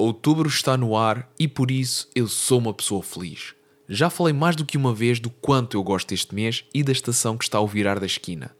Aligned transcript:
Outubro 0.00 0.48
está 0.48 0.76
no 0.76 0.96
ar 0.96 1.28
e 1.36 1.48
por 1.48 1.72
isso 1.72 2.08
eu 2.14 2.28
sou 2.28 2.60
uma 2.60 2.72
pessoa 2.72 3.02
feliz. 3.02 3.52
Já 3.88 4.08
falei 4.08 4.32
mais 4.32 4.54
do 4.54 4.64
que 4.64 4.76
uma 4.76 4.94
vez 4.94 5.18
do 5.18 5.28
quanto 5.28 5.76
eu 5.76 5.82
gosto 5.82 6.10
deste 6.10 6.32
mês 6.36 6.64
e 6.72 6.84
da 6.84 6.92
estação 6.92 7.36
que 7.36 7.42
está 7.42 7.58
ao 7.58 7.66
virar 7.66 7.98
da 7.98 8.06
esquina. 8.06 8.54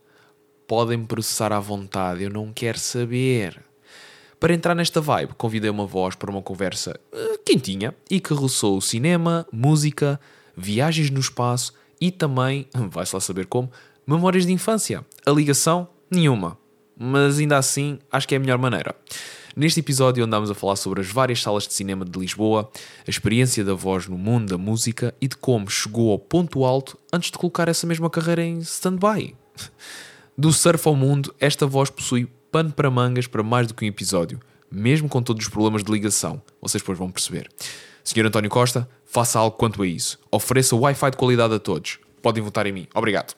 Podem-me 0.66 1.06
processar 1.06 1.52
à 1.52 1.60
vontade, 1.60 2.24
eu 2.24 2.30
não 2.30 2.52
quero 2.52 2.80
saber. 2.80 3.62
Para 4.40 4.52
entrar 4.52 4.74
nesta 4.74 5.00
vibe, 5.00 5.34
convidei 5.34 5.70
uma 5.70 5.86
voz 5.86 6.16
para 6.16 6.28
uma 6.28 6.42
conversa 6.42 6.98
uh, 7.12 7.38
quentinha 7.44 7.94
e 8.10 8.18
que 8.18 8.34
roçou 8.34 8.76
o 8.76 8.82
cinema, 8.82 9.46
música, 9.52 10.18
viagens 10.56 11.08
no 11.08 11.20
espaço 11.20 11.72
e 12.00 12.10
também, 12.10 12.66
vai-se 12.90 13.14
lá 13.14 13.20
saber 13.20 13.46
como, 13.46 13.70
memórias 14.04 14.44
de 14.44 14.52
infância. 14.52 15.06
A 15.24 15.30
ligação? 15.30 15.86
Nenhuma. 16.10 16.58
Mas 16.98 17.38
ainda 17.38 17.58
assim, 17.58 18.00
acho 18.10 18.26
que 18.26 18.34
é 18.34 18.38
a 18.38 18.40
melhor 18.40 18.58
maneira. 18.58 18.96
Neste 19.58 19.80
episódio 19.80 20.24
andamos 20.24 20.52
a 20.52 20.54
falar 20.54 20.76
sobre 20.76 21.00
as 21.00 21.08
várias 21.08 21.42
salas 21.42 21.66
de 21.66 21.74
cinema 21.74 22.04
de 22.04 22.16
Lisboa, 22.16 22.70
a 23.04 23.10
experiência 23.10 23.64
da 23.64 23.74
voz 23.74 24.06
no 24.06 24.16
mundo 24.16 24.50
da 24.50 24.56
música 24.56 25.12
e 25.20 25.26
de 25.26 25.36
como 25.36 25.68
chegou 25.68 26.12
ao 26.12 26.18
ponto 26.20 26.64
alto 26.64 26.96
antes 27.12 27.32
de 27.32 27.38
colocar 27.38 27.66
essa 27.66 27.84
mesma 27.84 28.08
carreira 28.08 28.44
em 28.44 28.58
stand-by. 28.60 29.34
Do 30.38 30.52
surf 30.52 30.86
ao 30.86 30.94
mundo, 30.94 31.34
esta 31.40 31.66
voz 31.66 31.90
possui 31.90 32.28
pano 32.52 32.70
para 32.70 32.88
mangas 32.88 33.26
para 33.26 33.42
mais 33.42 33.66
do 33.66 33.74
que 33.74 33.84
um 33.84 33.88
episódio, 33.88 34.38
mesmo 34.70 35.08
com 35.08 35.20
todos 35.20 35.44
os 35.44 35.50
problemas 35.50 35.82
de 35.82 35.90
ligação. 35.90 36.40
Vocês 36.62 36.80
depois 36.80 36.96
vão 36.96 37.10
perceber. 37.10 37.50
Senhor 38.04 38.28
António 38.28 38.48
Costa, 38.48 38.88
faça 39.04 39.40
algo 39.40 39.56
quanto 39.56 39.82
a 39.82 39.86
isso. 39.88 40.20
Ofereça 40.30 40.76
Wi-Fi 40.76 41.10
de 41.10 41.16
qualidade 41.16 41.54
a 41.54 41.58
todos. 41.58 41.98
Podem 42.22 42.44
votar 42.44 42.64
em 42.68 42.72
mim. 42.72 42.86
Obrigado. 42.94 43.34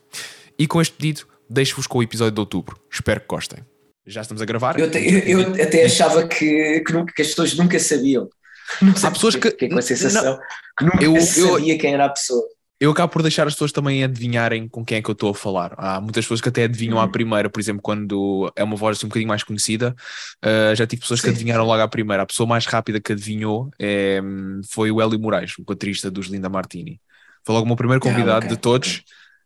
E 0.59 0.66
com 0.66 0.83
este 0.83 0.95
pedido, 0.95 1.23
deixo-vos 1.49 1.87
com 1.87 1.97
o 1.97 2.02
episódio 2.02 2.33
de 2.33 2.41
outubro. 2.41 2.77
Espero 2.91 3.23
que 3.23 3.27
gostem. 3.27 3.70
Já 4.11 4.23
estamos 4.23 4.43
a 4.43 4.45
gravar? 4.45 4.79
Eu, 4.79 4.91
te, 4.91 4.99
eu, 4.99 5.41
eu 5.41 5.63
até 5.63 5.85
achava 5.85 6.27
que, 6.27 6.81
que, 6.81 6.93
nunca, 6.93 7.13
que, 7.15 7.23
as 7.23 7.29
pessoas 7.29 7.55
nunca 7.55 7.79
sabiam. 7.79 8.29
Não 8.83 8.93
Há 9.03 9.11
pessoas 9.11 9.37
que. 9.37 9.51
que, 9.51 9.69
com 9.69 9.79
a 9.79 9.83
sensação 9.83 10.23
não, 10.23 10.39
que 10.79 10.85
nunca 10.85 11.05
eu, 11.05 11.21
sabia 11.21 11.77
quem 11.77 11.95
era 11.95 12.05
a 12.05 12.09
pessoa. 12.09 12.43
Eu 12.79 12.93
acabo 12.93 13.13
por 13.13 13.21
deixar 13.21 13.47
as 13.47 13.52
pessoas 13.52 13.73
também 13.73 14.02
adivinharem 14.02 14.67
com 14.67 14.83
quem 14.83 14.99
é 14.99 15.02
que 15.02 15.11
eu 15.11 15.13
estou 15.13 15.30
a 15.30 15.35
falar. 15.35 15.75
Há 15.77 16.01
muitas 16.01 16.25
pessoas 16.25 16.41
que 16.41 16.49
até 16.49 16.65
adivinham 16.65 16.97
uhum. 16.97 17.02
à 17.02 17.09
primeira, 17.09 17.51
por 17.51 17.61
exemplo, 17.61 17.83
quando 17.83 18.51
é 18.57 18.65
uma 18.65 18.77
voz 18.77 18.97
assim 18.97 19.07
um 19.07 19.11
bocadinho 19.11 19.29
mais 19.29 19.43
conhecida. 19.43 19.95
Uh, 20.43 20.74
já 20.74 20.87
tive 20.87 21.02
pessoas 21.02 21.21
Sim. 21.21 21.27
que 21.27 21.30
adivinharam 21.35 21.67
logo 21.67 21.83
à 21.83 21.89
primeira. 21.89 22.23
A 22.23 22.27
pessoa 22.27 22.47
mais 22.47 22.65
rápida 22.65 22.99
que 22.99 23.13
adivinhou 23.13 23.71
é, 23.79 24.21
foi 24.71 24.91
o 24.91 25.01
Hélio 25.01 25.21
Moraes, 25.21 25.59
o 25.59 25.65
baterista 25.65 26.11
dos 26.11 26.29
Linda 26.29 26.49
Martini. 26.49 26.99
Foi 27.45 27.55
logo 27.55 27.65
o 27.65 27.69
meu 27.69 27.77
primeiro 27.77 28.01
ah, 28.02 28.09
convidado 28.09 28.33
ah, 28.33 28.39
okay. 28.39 28.49
de 28.49 28.57
todos. 28.57 29.02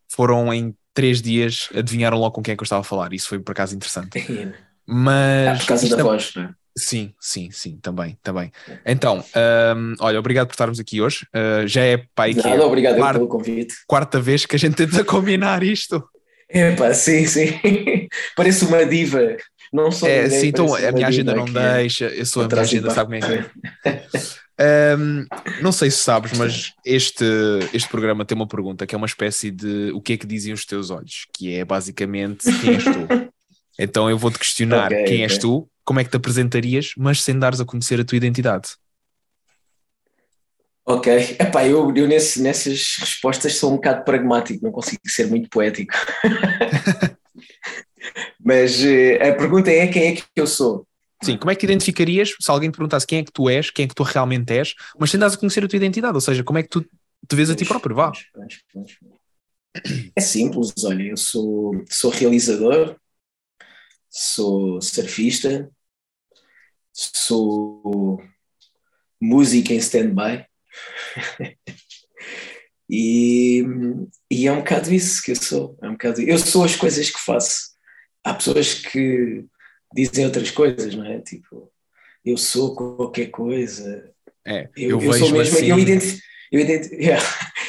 Foram 0.06 0.52
em 0.54 0.76
três 0.94 1.20
dias, 1.20 1.68
adivinharam 1.74 2.18
logo 2.18 2.32
com 2.32 2.42
quem 2.42 2.52
é 2.52 2.56
que 2.56 2.62
eu 2.62 2.64
estava 2.64 2.80
a 2.80 2.84
falar. 2.84 3.12
Isso 3.12 3.28
foi 3.28 3.38
por 3.40 3.52
acaso 3.52 3.74
interessante. 3.74 4.24
Mas. 4.86 5.48
Ah, 5.48 5.58
por 5.58 5.66
causa 5.66 5.96
da 5.96 6.02
voz, 6.02 6.32
não 6.34 6.44
é? 6.44 6.50
Sim, 6.76 7.14
sim, 7.20 7.50
sim, 7.52 7.78
também, 7.80 8.18
também. 8.20 8.50
Então, 8.84 9.24
um, 9.76 9.94
olha, 10.00 10.18
obrigado 10.18 10.48
por 10.48 10.54
estarmos 10.54 10.80
aqui 10.80 11.00
hoje. 11.00 11.24
Uh, 11.32 11.68
já 11.68 11.82
é 11.82 12.04
pai 12.16 12.34
que 12.34 12.46
é 12.46 12.60
obrigado 12.60 12.96
quarta, 12.96 13.18
pelo 13.18 13.28
convite. 13.28 13.74
Quarta 13.86 14.20
vez 14.20 14.44
que 14.44 14.56
a 14.56 14.58
gente 14.58 14.74
tenta 14.74 15.02
combinar 15.04 15.62
isto. 15.62 16.02
Epá, 16.50 16.92
sim, 16.92 17.26
sim. 17.26 17.58
Parece 18.36 18.64
uma 18.64 18.84
diva. 18.84 19.36
Não 19.72 19.90
sou 19.92 20.08
é, 20.08 20.24
ninguém, 20.24 20.40
sim, 20.40 20.46
então 20.48 20.74
a 20.74 20.92
minha 20.92 21.06
agenda 21.06 21.34
não 21.34 21.46
é 21.46 21.78
deixa, 21.78 22.06
eu 22.06 22.26
sou 22.26 22.42
a 22.42 22.48
minha 22.48 22.60
agenda, 22.60 22.90
sabe 22.90 23.20
como 23.20 23.32
é 23.32 23.42
que 23.42 23.88
é? 23.88 24.00
Um, 24.60 25.26
não 25.62 25.72
sei 25.72 25.90
se 25.90 25.98
sabes, 25.98 26.36
mas 26.38 26.72
este, 26.84 27.24
este 27.72 27.88
programa 27.88 28.24
tem 28.24 28.36
uma 28.36 28.46
pergunta 28.46 28.86
que 28.86 28.94
é 28.94 28.98
uma 28.98 29.06
espécie 29.06 29.50
de 29.50 29.90
o 29.92 30.00
que 30.00 30.12
é 30.12 30.16
que 30.16 30.26
dizem 30.26 30.52
os 30.52 30.64
teus 30.64 30.90
olhos, 30.90 31.26
que 31.32 31.54
é 31.54 31.64
basicamente 31.64 32.44
quem 32.60 32.74
és 32.74 32.84
tu. 32.84 33.34
Então 33.76 34.08
eu 34.08 34.16
vou-te 34.16 34.38
questionar 34.38 34.86
okay, 34.86 34.98
quem 34.98 35.14
okay. 35.14 35.22
és 35.24 35.36
tu, 35.36 35.68
como 35.84 35.98
é 35.98 36.04
que 36.04 36.10
te 36.10 36.16
apresentarias, 36.16 36.92
mas 36.96 37.20
sem 37.20 37.36
dares 37.36 37.60
a 37.60 37.64
conhecer 37.64 37.98
a 37.98 38.04
tua 38.04 38.16
identidade. 38.16 38.68
Ok, 40.86 41.36
Epá, 41.40 41.66
eu, 41.66 41.92
eu 41.96 42.06
nesse, 42.06 42.40
nessas 42.40 42.96
respostas 43.00 43.56
sou 43.56 43.72
um 43.72 43.74
bocado 43.74 44.04
pragmático, 44.04 44.64
não 44.64 44.70
consigo 44.70 45.00
ser 45.08 45.26
muito 45.26 45.48
poético. 45.50 45.92
mas 48.38 48.80
uh, 48.80 49.28
a 49.28 49.34
pergunta 49.34 49.70
é 49.70 49.86
quem 49.88 50.12
é 50.12 50.14
que 50.14 50.24
eu 50.36 50.46
sou? 50.46 50.86
Sim, 51.24 51.38
como 51.38 51.50
é 51.50 51.54
que 51.54 51.60
te 51.60 51.64
identificarias 51.64 52.34
se 52.38 52.50
alguém 52.50 52.70
te 52.70 52.76
perguntasse 52.76 53.06
quem 53.06 53.20
é 53.20 53.24
que 53.24 53.32
tu 53.32 53.48
és, 53.48 53.70
quem 53.70 53.86
é 53.86 53.88
que 53.88 53.94
tu 53.94 54.02
realmente 54.02 54.52
és, 54.52 54.74
mas 54.98 55.10
sem 55.10 55.18
dares 55.18 55.34
a 55.34 55.38
conhecer 55.38 55.64
a 55.64 55.68
tua 55.68 55.76
identidade, 55.76 56.14
ou 56.14 56.20
seja, 56.20 56.44
como 56.44 56.58
é 56.58 56.62
que 56.62 56.68
tu 56.68 56.82
te 56.82 57.34
vês 57.34 57.48
a 57.48 57.54
ti 57.54 57.64
próprio, 57.64 57.96
vá. 57.96 58.12
É 60.14 60.20
simples, 60.20 60.72
olha, 60.84 61.02
eu 61.02 61.16
sou, 61.16 61.82
sou 61.90 62.10
realizador, 62.10 62.96
sou 64.10 64.80
surfista, 64.80 65.70
sou 66.92 68.22
música 69.20 69.72
em 69.72 69.78
stand-by. 69.78 70.44
e, 72.88 73.64
e 74.30 74.46
é 74.46 74.52
um 74.52 74.58
bocado 74.58 74.92
isso 74.92 75.22
que 75.22 75.32
eu 75.32 75.36
sou. 75.36 75.78
É 75.82 75.88
um 75.88 75.92
bocado, 75.92 76.20
eu 76.20 76.38
sou 76.38 76.64
as 76.64 76.76
coisas 76.76 77.10
que 77.10 77.18
faço. 77.18 77.74
Há 78.22 78.34
pessoas 78.34 78.74
que 78.74 79.44
dizem 79.94 80.24
outras 80.24 80.50
coisas, 80.50 80.94
não 80.94 81.04
é? 81.04 81.20
Tipo, 81.20 81.70
eu 82.24 82.36
sou 82.36 82.74
qualquer 82.74 83.26
coisa. 83.26 84.10
É, 84.44 84.68
eu, 84.76 85.00
eu, 85.00 85.02
eu 85.02 85.12
sou 85.14 85.30
mesmo. 85.30 85.56
Assim... 85.56 85.66
Eu, 85.66 85.78
identifico, 85.78 86.22
eu, 86.52 86.60
yeah, 87.00 87.24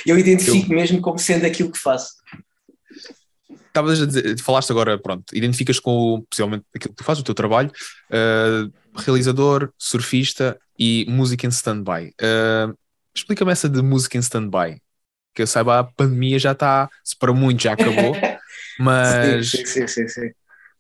eu 0.06 0.20
identifico 0.20 0.74
eu... 0.74 0.76
mesmo 0.78 1.02
como 1.02 1.20
sendo 1.20 1.46
aquilo 1.46 1.72
que 1.72 1.80
faço 1.80 2.16
estavas 3.76 4.02
a 4.02 4.06
dizer, 4.06 4.40
falaste 4.40 4.72
agora, 4.72 4.98
pronto, 4.98 5.36
identificas 5.36 5.80
com 5.80 6.26
possivelmente 6.30 6.66
aquilo 6.74 6.94
que 6.94 6.98
tu 6.98 7.04
fazes, 7.04 7.22
o 7.22 7.26
teu 7.26 7.36
trabalho, 7.36 7.70
uh, 8.10 8.72
realizador, 8.98 9.72
surfista 9.78 10.58
e 10.80 11.06
música 11.10 11.46
em 11.46 11.50
stand-by. 11.50 12.14
Uh, 12.22 12.76
Explica-me 13.14 13.52
essa 13.52 13.70
de 13.70 13.82
música 13.82 14.18
em 14.18 14.22
stand-by. 14.22 14.82
Que 15.34 15.42
eu 15.42 15.48
saiba, 15.48 15.80
a 15.80 15.84
pandemia 15.84 16.40
já 16.40 16.54
está, 16.54 16.90
se 17.04 17.18
para 17.18 17.34
muitos 17.34 17.64
já 17.64 17.74
acabou, 17.74 18.16
mas 18.80 19.52
sim, 19.52 19.66
sim, 19.66 19.88
sim, 19.88 20.08
sim, 20.08 20.32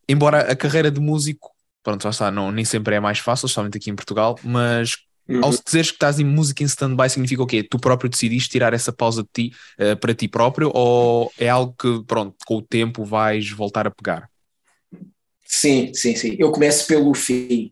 embora 0.08 0.52
a 0.52 0.56
carreira 0.56 0.92
de 0.92 1.00
músico, 1.00 1.52
pronto, 1.84 2.04
já 2.04 2.10
está, 2.10 2.32
não, 2.32 2.52
nem 2.52 2.66
sempre 2.66 2.96
é 2.96 3.00
mais 3.00 3.20
fácil, 3.20 3.46
especialmente 3.46 3.78
aqui 3.78 3.90
em 3.90 3.96
Portugal, 3.96 4.38
mas 4.44 4.96
Uhum. 5.28 5.44
Ao 5.44 5.50
dizeres 5.50 5.90
que 5.90 5.96
estás 5.96 6.20
em 6.20 6.24
música 6.24 6.62
em 6.62 6.68
stand-by, 6.68 7.10
significa 7.10 7.42
o 7.42 7.48
quê? 7.48 7.64
Tu 7.64 7.80
próprio 7.80 8.10
decidiste 8.10 8.50
tirar 8.50 8.74
essa 8.74 8.94
pausa 8.94 9.24
de 9.24 9.30
ti 9.34 9.56
uh, 9.80 9.98
para 9.98 10.14
ti 10.14 10.28
próprio 10.28 10.72
ou 10.74 11.32
é 11.40 11.50
algo 11.50 11.74
que, 11.78 12.04
pronto, 12.06 12.36
com 12.46 12.58
o 12.58 12.62
tempo 12.62 13.04
vais 13.04 13.50
voltar 13.50 13.88
a 13.88 13.92
pegar? 13.92 14.30
Sim, 15.44 15.94
sim, 15.94 16.16
sim. 16.16 16.36
Eu 16.38 16.52
começo 16.52 16.88
pelo 16.88 17.14
fim. 17.14 17.72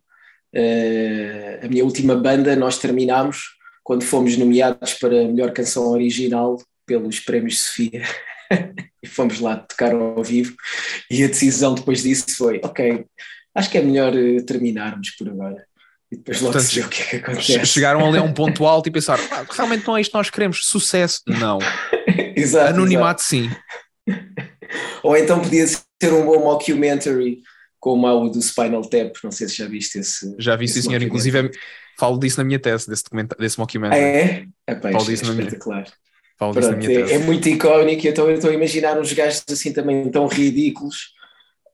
Uh, 0.56 1.66
a 1.66 1.68
minha 1.68 1.84
última 1.84 2.16
banda, 2.16 2.56
nós 2.56 2.78
terminámos 2.78 3.56
quando 3.84 4.04
fomos 4.04 4.38
nomeados 4.38 4.94
para 4.94 5.22
a 5.22 5.28
melhor 5.28 5.52
canção 5.52 5.88
original 5.90 6.58
pelos 6.86 7.20
Prémios 7.20 7.62
Sofia. 7.62 8.04
e 9.04 9.08
fomos 9.08 9.40
lá 9.40 9.58
tocar 9.58 9.94
ao 9.94 10.24
vivo. 10.24 10.56
E 11.12 11.24
a 11.24 11.28
decisão 11.28 11.76
depois 11.76 12.02
disso 12.02 12.38
foi: 12.38 12.62
ok, 12.64 13.06
acho 13.54 13.70
que 13.70 13.78
é 13.78 13.82
melhor 13.82 14.16
eh, 14.16 14.42
terminarmos 14.42 15.12
por 15.12 15.28
agora. 15.28 15.66
E 16.12 16.16
depois 16.16 16.40
logo 16.42 16.54
Portanto, 16.54 16.70
se 16.70 16.80
vê 16.80 16.86
o 16.86 16.90
que 16.90 17.02
é 17.02 17.06
que 17.06 17.16
acontece. 17.18 17.66
Chegaram 17.66 18.08
ali 18.08 18.18
a 18.18 18.24
um 18.24 18.34
ponto 18.34 18.66
alto 18.68 18.88
e 18.88 18.92
pensaram, 18.92 19.24
ah, 19.32 19.46
realmente 19.50 19.86
não 19.86 19.98
é 19.98 20.02
isto 20.02 20.12
que 20.12 20.18
nós 20.18 20.30
queremos, 20.30 20.66
sucesso. 20.66 21.22
Não. 21.28 21.58
exato, 22.38 22.74
Anonimato, 22.74 23.22
exato. 23.22 23.30
sim. 23.30 23.50
Ou 25.04 25.18
então 25.18 25.42
podia 25.42 25.68
ser 25.68 26.14
um 26.14 26.26
bom 26.26 26.40
mockumentary 26.40 27.42
como 27.80 28.08
o 28.08 28.30
do 28.30 28.42
Spinal 28.42 28.82
Tap, 28.82 29.12
não 29.24 29.32
sei 29.32 29.48
se 29.50 29.58
já 29.58 29.68
viste 29.68 30.00
esse. 30.00 30.34
Já 30.40 30.56
vi, 30.56 30.68
sim, 30.70 30.82
senhor. 30.82 31.02
Inclusive, 31.02 31.38
é, 31.40 31.52
falo 32.00 32.18
disso 32.18 32.38
na 32.38 32.46
minha 32.46 32.58
tese, 32.58 32.88
desse, 32.88 33.04
desse 33.38 33.60
mockumentary. 33.60 34.02
Ah, 34.02 34.08
é? 34.08 34.46
Epá, 34.68 34.92
falo 34.92 35.06
disso 35.06 35.26
é 35.26 35.30
espetacular. 35.30 35.92
Falo 36.44 36.54
Pronto, 36.54 36.78
disso 36.78 36.92
na 36.92 36.96
minha 36.98 37.12
é. 37.12 37.14
É, 37.14 37.18
muito 37.20 37.48
icónico, 37.48 38.08
então 38.08 38.30
eu 38.30 38.36
estou 38.36 38.50
a 38.50 38.54
imaginar 38.54 39.00
uns 39.00 39.14
gajos 39.14 39.44
assim 39.50 39.72
também 39.72 40.10
tão 40.10 40.28
ridículos 40.28 41.14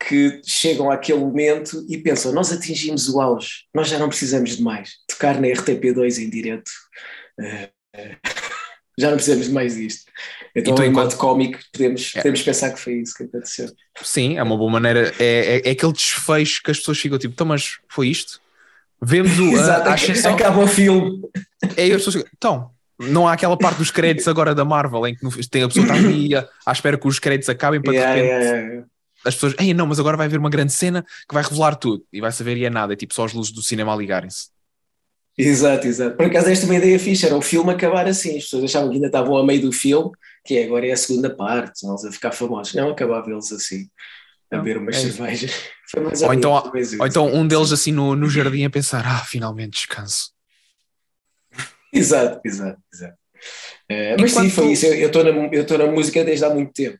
que 0.08 0.42
chegam 0.46 0.92
àquele 0.92 1.20
momento 1.20 1.86
e 1.90 1.98
pensam: 1.98 2.32
nós 2.32 2.52
atingimos 2.52 3.10
o 3.10 3.20
auge, 3.20 3.66
nós 3.74 3.88
já 3.88 3.98
não 3.98 4.08
precisamos 4.08 4.58
de 4.58 4.64
mais. 4.64 4.92
Tocar 5.08 5.40
na 5.40 5.48
RTP2 5.48 6.24
em 6.24 6.30
direto, 6.30 6.70
uh, 7.40 7.70
já 8.98 9.10
não 9.10 9.16
precisamos 9.16 9.48
de 9.48 9.54
mais 9.54 9.76
disto. 9.76 10.12
Então, 10.56 10.74
então 10.74 10.86
enquanto 10.86 11.18
cómico, 11.18 11.60
podemos, 11.74 12.14
é. 12.16 12.20
podemos 12.20 12.42
pensar 12.42 12.72
que 12.72 12.80
foi 12.80 13.02
isso 13.02 13.16
que 13.16 13.24
aconteceu. 13.24 13.70
Sim, 14.02 14.38
é 14.38 14.44
uma 14.44 14.58
boa 14.58 14.72
maneira. 14.72 15.14
É, 15.20 15.62
é, 15.66 15.70
é 15.70 15.72
aquele 15.72 15.94
desfecho 15.94 16.62
que 16.64 16.72
as 16.72 16.78
pessoas 16.78 17.00
ficam 17.00 17.18
tipo: 17.18 17.34
então, 17.34 17.48
mas 17.48 17.80
foi 17.90 18.08
isto? 18.08 18.40
Vemos 19.02 19.38
o. 19.40 19.52
Exato, 19.52 19.90
a, 19.90 19.94
a 19.94 20.34
acaba 20.34 20.64
o 20.64 20.68
filme. 20.68 21.22
É, 21.76 21.86
as 21.86 22.04
pessoas 22.04 22.24
então, 22.36 22.72
não 23.00 23.28
há 23.28 23.34
aquela 23.34 23.58
parte 23.58 23.78
dos 23.78 23.92
créditos 23.92 24.28
agora 24.28 24.54
da 24.54 24.66
Marvel 24.66 25.08
em 25.08 25.16
que 25.16 25.50
tem 25.50 25.64
a 25.64 25.68
pessoa 25.68 25.84
está 25.84 25.96
ali 25.96 26.36
à, 26.36 26.48
à 26.66 26.72
espera 26.72 26.98
que 26.98 27.08
os 27.08 27.18
créditos 27.18 27.50
acabem 27.50 27.82
para 27.82 27.94
yeah, 27.94 28.14
de 28.14 28.22
repente 28.22 28.44
yeah, 28.44 28.68
yeah 28.68 28.86
as 29.26 29.36
pessoas, 29.36 29.54
ei, 29.60 29.74
não, 29.74 29.86
mas 29.86 30.00
agora 30.00 30.16
vai 30.16 30.28
haver 30.28 30.40
uma 30.40 30.50
grande 30.50 30.72
cena 30.72 31.06
que 31.28 31.34
vai 31.34 31.44
revelar 31.44 31.76
tudo 31.76 32.04
e 32.12 32.22
vai 32.22 32.32
saber 32.32 32.58
e 32.58 32.66
é 32.66 32.70
nada, 32.70 32.94
é 32.94 32.96
tipo 32.96 33.14
só 33.14 33.26
as 33.26 33.34
luzes 33.34 33.52
do 33.52 33.62
cinema 33.62 33.94
a 33.94 33.98
ligarem-se. 33.98 34.48
Exato, 35.38 35.88
exato. 35.88 36.18
Por 36.18 36.26
acaso 36.26 36.50
esta 36.50 36.66
é 36.66 36.70
uma 36.70 36.76
ideia 36.76 37.00
fixe, 37.00 37.26
era 37.26 37.36
o 37.36 37.42
filme 37.42 37.72
acabar 37.72 38.08
assim, 38.08 38.38
as 38.38 38.44
pessoas 38.44 38.66
achavam 38.66 38.90
que 38.90 38.96
ainda 38.96 39.08
estavam 39.08 39.38
a 39.38 39.46
meio 39.46 39.62
do 39.62 39.72
filme, 39.72 40.12
que 40.46 40.58
é, 40.58 40.66
agora 40.66 40.88
é 40.88 40.92
a 40.92 40.98
segunda 40.98 41.34
parte, 41.34 41.86
vamos 41.86 42.04
a 42.04 42.12
ficar 42.12 42.32
famosos. 42.32 42.74
Não, 42.74 42.90
acabava 42.90 43.30
eles 43.30 43.52
assim, 43.52 43.88
a 44.52 44.58
beber 44.58 44.78
umas 44.78 44.98
é 44.98 45.00
cervejas. 45.00 45.54
ou, 46.26 46.34
então, 46.34 46.72
ou 47.00 47.08
então 47.08 47.34
um 47.34 47.48
deles 47.48 47.72
assim 47.72 47.92
no, 47.92 48.16
no 48.16 48.30
jardim 48.30 48.66
a 48.66 48.70
pensar, 48.70 49.06
ah, 49.06 49.24
finalmente 49.26 49.74
descanso. 49.74 50.32
Exato, 51.94 52.42
exato, 52.46 52.82
exato. 52.94 53.18
Uh, 53.92 54.20
mas 54.20 54.32
sim, 54.32 54.50
foi 54.50 54.72
isso. 54.74 54.86
Eu 54.86 55.08
estou 55.08 55.24
na, 55.24 55.30
eu 55.52 55.78
na 55.78 55.88
música 55.88 56.24
desde 56.24 56.46
há 56.46 56.50
muito 56.50 56.74
tempo 56.74 57.00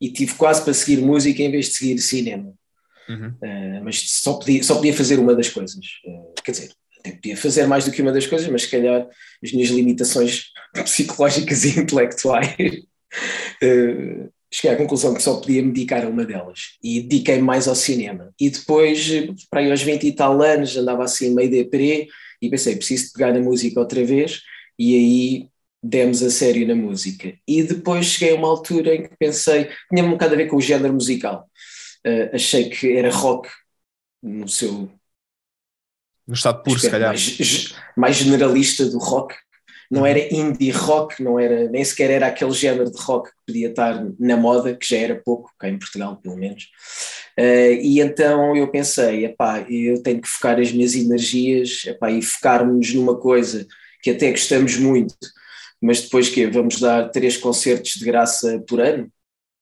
e 0.00 0.10
tive 0.10 0.34
quase 0.34 0.62
para 0.62 0.72
seguir 0.72 1.02
música 1.02 1.42
em 1.42 1.50
vez 1.50 1.66
de 1.66 1.74
seguir 1.74 1.98
cinema. 1.98 2.54
Uhum. 3.08 3.28
Uh, 3.42 3.84
mas 3.84 4.00
só 4.10 4.34
podia, 4.34 4.62
só 4.62 4.76
podia 4.76 4.94
fazer 4.94 5.18
uma 5.18 5.34
das 5.34 5.48
coisas. 5.48 5.84
Uh, 6.04 6.32
quer 6.42 6.52
dizer, 6.52 6.70
até 7.00 7.12
podia 7.12 7.36
fazer 7.36 7.66
mais 7.66 7.84
do 7.84 7.90
que 7.90 8.00
uma 8.00 8.12
das 8.12 8.26
coisas, 8.26 8.48
mas 8.48 8.62
se 8.62 8.70
calhar 8.70 9.06
as 9.42 9.52
minhas 9.52 9.70
limitações 9.70 10.46
psicológicas 10.84 11.64
e 11.64 11.80
intelectuais 11.80 12.54
uh, 13.62 14.32
cheguei 14.52 14.74
à 14.74 14.76
conclusão 14.76 15.14
que 15.14 15.22
só 15.22 15.36
podia 15.36 15.62
me 15.62 15.72
dedicar 15.72 16.04
a 16.04 16.08
uma 16.08 16.24
delas 16.24 16.76
e 16.82 17.00
dediquei 17.00 17.40
mais 17.40 17.68
ao 17.68 17.74
cinema. 17.74 18.34
E 18.38 18.50
depois, 18.50 19.08
para 19.48 19.60
aí 19.60 19.70
aos 19.70 19.82
20 19.82 20.04
e 20.04 20.12
tal 20.12 20.42
anos, 20.42 20.76
andava 20.76 21.04
assim 21.04 21.32
meio 21.34 21.50
deprê 21.50 22.08
e 22.40 22.48
pensei, 22.48 22.76
preciso 22.76 23.12
pegar 23.12 23.32
na 23.32 23.40
música 23.40 23.78
outra 23.80 24.04
vez 24.04 24.42
e 24.78 24.94
aí 24.94 25.48
demos 25.82 26.22
a 26.22 26.30
sério 26.30 26.66
na 26.66 26.74
música. 26.74 27.34
E 27.46 27.62
depois 27.62 28.06
cheguei 28.06 28.34
a 28.34 28.38
uma 28.38 28.48
altura 28.48 28.94
em 28.94 29.02
que 29.02 29.16
pensei, 29.18 29.70
tinha 29.88 30.04
um 30.04 30.10
bocado 30.10 30.34
a 30.34 30.36
ver 30.36 30.46
com 30.46 30.56
o 30.56 30.60
género 30.60 30.92
musical. 30.92 31.48
Uh, 32.06 32.34
achei 32.34 32.70
que 32.70 32.96
era 32.96 33.10
rock 33.10 33.48
no 34.22 34.48
seu. 34.48 34.90
No 36.26 36.34
estado 36.34 36.62
puro, 36.62 36.78
se 36.78 36.90
calhar. 36.90 37.08
Mais, 37.08 37.74
mais, 37.96 38.16
generalista 38.16 38.86
do 38.86 38.98
rock. 38.98 39.34
Não 39.90 40.06
era 40.06 40.32
indie 40.32 40.70
rock, 40.70 41.20
não 41.20 41.38
era, 41.38 41.68
nem 41.68 41.84
sequer 41.84 42.10
era 42.10 42.28
aquele 42.28 42.52
género 42.52 42.90
de 42.90 43.02
rock 43.02 43.28
que 43.30 43.36
podia 43.44 43.68
estar 43.70 44.06
na 44.20 44.36
moda, 44.36 44.76
que 44.76 44.88
já 44.88 44.96
era 44.96 45.20
pouco, 45.20 45.50
cá 45.58 45.68
em 45.68 45.78
Portugal, 45.78 46.16
pelo 46.16 46.36
menos. 46.36 46.68
Uh, 47.40 47.72
e 47.80 48.00
então 48.00 48.54
eu 48.54 48.68
pensei, 48.68 49.24
epá, 49.24 49.64
eu 49.66 50.02
tenho 50.02 50.20
que 50.20 50.28
focar 50.28 50.60
as 50.60 50.70
minhas 50.72 50.94
energias 50.94 51.84
epá, 51.86 52.10
e 52.10 52.20
focarmos 52.20 52.92
numa 52.92 53.16
coisa 53.18 53.66
que 54.02 54.10
até 54.10 54.30
gostamos 54.30 54.76
muito, 54.76 55.16
mas 55.80 56.02
depois 56.02 56.28
que 56.28 56.46
vamos 56.48 56.78
dar 56.78 57.08
três 57.08 57.38
concertos 57.38 57.92
de 57.92 58.04
graça 58.04 58.62
por 58.68 58.78
ano 58.78 59.10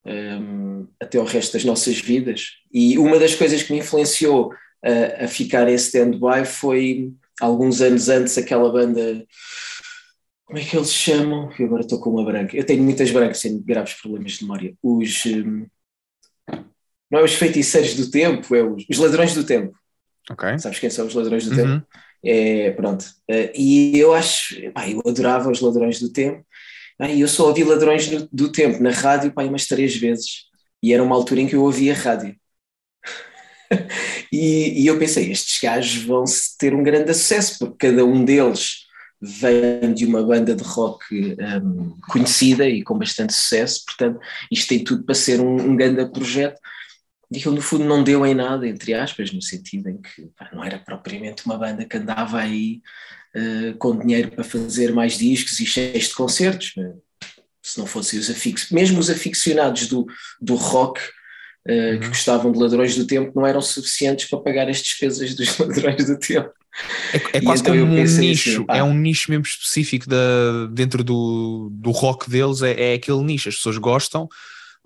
um, 0.04 0.88
até 1.00 1.20
o 1.20 1.24
resto 1.24 1.52
das 1.52 1.64
nossas 1.64 2.00
vidas. 2.00 2.54
E 2.72 2.98
uma 2.98 3.16
das 3.16 3.36
coisas 3.36 3.62
que 3.62 3.72
me 3.72 3.78
influenciou 3.78 4.52
a, 4.82 5.26
a 5.26 5.28
ficar 5.28 5.68
em 5.68 5.74
stand-by 5.74 6.44
foi 6.44 7.12
alguns 7.40 7.80
anos 7.80 8.08
antes 8.08 8.36
aquela 8.36 8.72
banda. 8.72 9.24
Como 10.44 10.58
é 10.58 10.64
que 10.64 10.76
eles 10.76 10.92
chamam? 10.92 11.48
Eu 11.56 11.66
agora 11.66 11.82
estou 11.82 12.00
com 12.00 12.10
uma 12.10 12.24
branca. 12.24 12.56
Eu 12.56 12.64
tenho 12.64 12.82
muitas 12.82 13.10
brancas, 13.12 13.40
tenho 13.40 13.62
graves 13.62 13.94
problemas 13.94 14.32
de 14.32 14.42
memória. 14.42 14.74
Os. 14.82 15.26
Um, 15.26 15.66
não 17.10 17.20
é 17.20 17.24
os 17.24 17.34
feiticeiros 17.34 17.94
do 17.94 18.10
tempo, 18.10 18.54
é 18.54 18.62
os, 18.62 18.84
os 18.88 18.98
ladrões 18.98 19.34
do 19.34 19.44
tempo. 19.44 19.76
Sabes 20.58 20.78
quem 20.78 20.90
são 20.90 21.06
os 21.06 21.14
ladrões 21.14 21.46
do 21.46 21.50
uhum. 21.50 21.56
tempo? 21.56 21.86
É, 22.24 22.70
pronto. 22.72 23.04
Uh, 23.30 23.50
e 23.54 23.98
eu 23.98 24.12
acho, 24.12 24.56
pá, 24.72 24.88
eu 24.88 25.00
adorava 25.06 25.50
os 25.50 25.60
Ladrões 25.60 26.00
do 26.00 26.10
Tempo. 26.12 26.44
e 27.08 27.20
eu 27.20 27.28
só 27.28 27.46
ouvi 27.48 27.64
Ladrões 27.64 28.08
do, 28.08 28.28
do 28.32 28.52
Tempo 28.52 28.82
na 28.82 28.90
rádio 28.90 29.32
pá, 29.32 29.44
umas 29.44 29.66
três 29.66 29.96
vezes. 29.96 30.46
E 30.82 30.92
era 30.92 31.02
uma 31.02 31.14
altura 31.14 31.40
em 31.40 31.46
que 31.46 31.56
eu 31.56 31.62
ouvia 31.62 31.94
rádio. 31.94 32.36
e, 34.32 34.82
e, 34.82 34.86
eu 34.86 34.98
pensei, 34.98 35.30
estes 35.30 35.60
gajos 35.60 36.04
vão 36.04 36.24
ter 36.58 36.74
um 36.74 36.82
grande 36.82 37.12
sucesso, 37.14 37.58
porque 37.58 37.88
cada 37.88 38.04
um 38.04 38.24
deles 38.24 38.86
vem 39.20 39.92
de 39.92 40.06
uma 40.06 40.22
banda 40.22 40.54
de 40.54 40.62
rock 40.62 41.04
um, 41.62 41.96
conhecida 42.08 42.68
e 42.68 42.84
com 42.84 42.96
bastante 42.96 43.32
sucesso, 43.32 43.82
portanto, 43.84 44.20
isto 44.50 44.68
tem 44.68 44.84
tudo 44.84 45.02
para 45.04 45.14
ser 45.14 45.40
um, 45.40 45.56
um 45.56 45.76
grande 45.76 46.06
projeto 46.12 46.58
e 47.30 47.40
que 47.40 47.48
no 47.48 47.60
fundo 47.60 47.84
não 47.84 48.02
deu 48.02 48.24
em 48.24 48.34
nada, 48.34 48.66
entre 48.66 48.94
aspas, 48.94 49.32
no 49.32 49.42
sentido 49.42 49.88
em 49.88 50.00
que 50.00 50.26
pá, 50.36 50.48
não 50.52 50.64
era 50.64 50.78
propriamente 50.78 51.44
uma 51.44 51.58
banda 51.58 51.84
que 51.84 51.96
andava 51.96 52.38
aí 52.38 52.80
uh, 53.36 53.76
com 53.76 53.98
dinheiro 53.98 54.30
para 54.30 54.44
fazer 54.44 54.92
mais 54.92 55.18
discos 55.18 55.60
e 55.60 55.66
cheios 55.66 56.08
de 56.08 56.14
concertos. 56.14 56.74
Se 57.62 57.78
não 57.78 57.86
fossem 57.86 58.18
os 58.18 58.30
aficionados, 58.30 58.70
mesmo 58.70 58.98
os 58.98 59.10
aficionados 59.10 59.88
do, 59.88 60.06
do 60.40 60.54
rock 60.54 61.00
uh, 61.00 61.72
uhum. 61.72 62.00
que 62.00 62.08
gostavam 62.08 62.50
de 62.50 62.58
Ladrões 62.58 62.96
do 62.96 63.06
Tempo 63.06 63.32
não 63.34 63.46
eram 63.46 63.60
suficientes 63.60 64.28
para 64.28 64.40
pagar 64.40 64.68
as 64.70 64.78
despesas 64.78 65.34
dos 65.34 65.56
Ladrões 65.58 66.06
do 66.06 66.18
Tempo. 66.18 66.50
É, 67.12 67.38
é 67.38 67.40
quase 67.40 67.62
então 67.62 67.76
como 67.76 67.94
um 67.94 68.02
assim, 68.02 68.20
nicho, 68.20 68.64
assim, 68.68 68.78
é 68.78 68.82
um 68.84 68.94
nicho 68.94 69.30
mesmo 69.30 69.44
específico 69.44 70.08
da, 70.08 70.66
dentro 70.70 71.02
do, 71.02 71.68
do 71.72 71.90
rock 71.90 72.30
deles, 72.30 72.62
é, 72.62 72.92
é 72.92 72.94
aquele 72.94 73.22
nicho, 73.22 73.48
as 73.48 73.56
pessoas 73.56 73.78
gostam, 73.78 74.28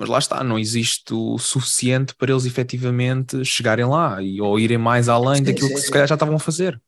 mas 0.02 0.08
lá 0.08 0.18
está, 0.18 0.42
não 0.42 0.58
existe 0.58 1.14
o 1.14 1.38
suficiente 1.38 2.12
para 2.16 2.32
eles 2.32 2.44
efetivamente 2.44 3.44
chegarem 3.44 3.84
lá 3.84 4.20
e, 4.20 4.40
ou 4.40 4.58
irem 4.58 4.76
mais 4.76 5.08
além 5.08 5.36
sim, 5.36 5.44
daquilo 5.44 5.68
sim, 5.68 5.74
que 5.74 5.80
se 5.80 5.92
calhar 5.92 6.08
já 6.08 6.16
estavam 6.16 6.34
a 6.34 6.40
fazer. 6.40 6.82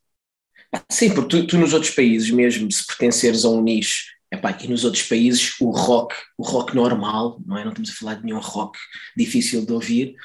Sim, 0.90 1.14
porque 1.14 1.28
tu, 1.28 1.46
tu, 1.46 1.56
nos 1.56 1.72
outros 1.72 1.94
países, 1.94 2.28
mesmo 2.32 2.68
se 2.72 2.84
pertenceres 2.84 3.44
a 3.44 3.50
um 3.50 3.62
nicho, 3.62 4.06
epá, 4.32 4.58
e 4.60 4.66
nos 4.66 4.84
outros 4.84 5.04
países 5.04 5.54
o 5.60 5.70
rock, 5.70 6.12
o 6.36 6.42
rock 6.42 6.74
normal, 6.74 7.40
não 7.46 7.56
é? 7.56 7.62
Não 7.62 7.70
estamos 7.70 7.90
a 7.90 7.94
falar 7.94 8.14
de 8.14 8.24
nenhum 8.24 8.40
rock 8.40 8.76
difícil 9.16 9.64
de 9.64 9.72
ouvir, 9.72 10.16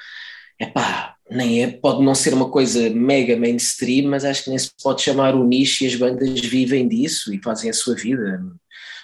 epá, 0.60 1.14
nem 1.30 1.62
é, 1.62 1.68
pode 1.68 2.04
não 2.04 2.16
ser 2.16 2.34
uma 2.34 2.50
coisa 2.50 2.90
mega 2.90 3.38
mainstream, 3.38 4.10
mas 4.10 4.26
acho 4.26 4.46
que 4.46 4.50
nem 4.50 4.58
se 4.58 4.72
pode 4.82 5.04
chamar 5.04 5.36
o 5.36 5.44
nicho 5.44 5.84
e 5.84 5.88
as 5.88 5.94
bandas 5.94 6.40
vivem 6.40 6.88
disso 6.88 7.32
e 7.32 7.40
fazem 7.40 7.70
a 7.70 7.74
sua 7.74 7.94
vida 7.94 8.42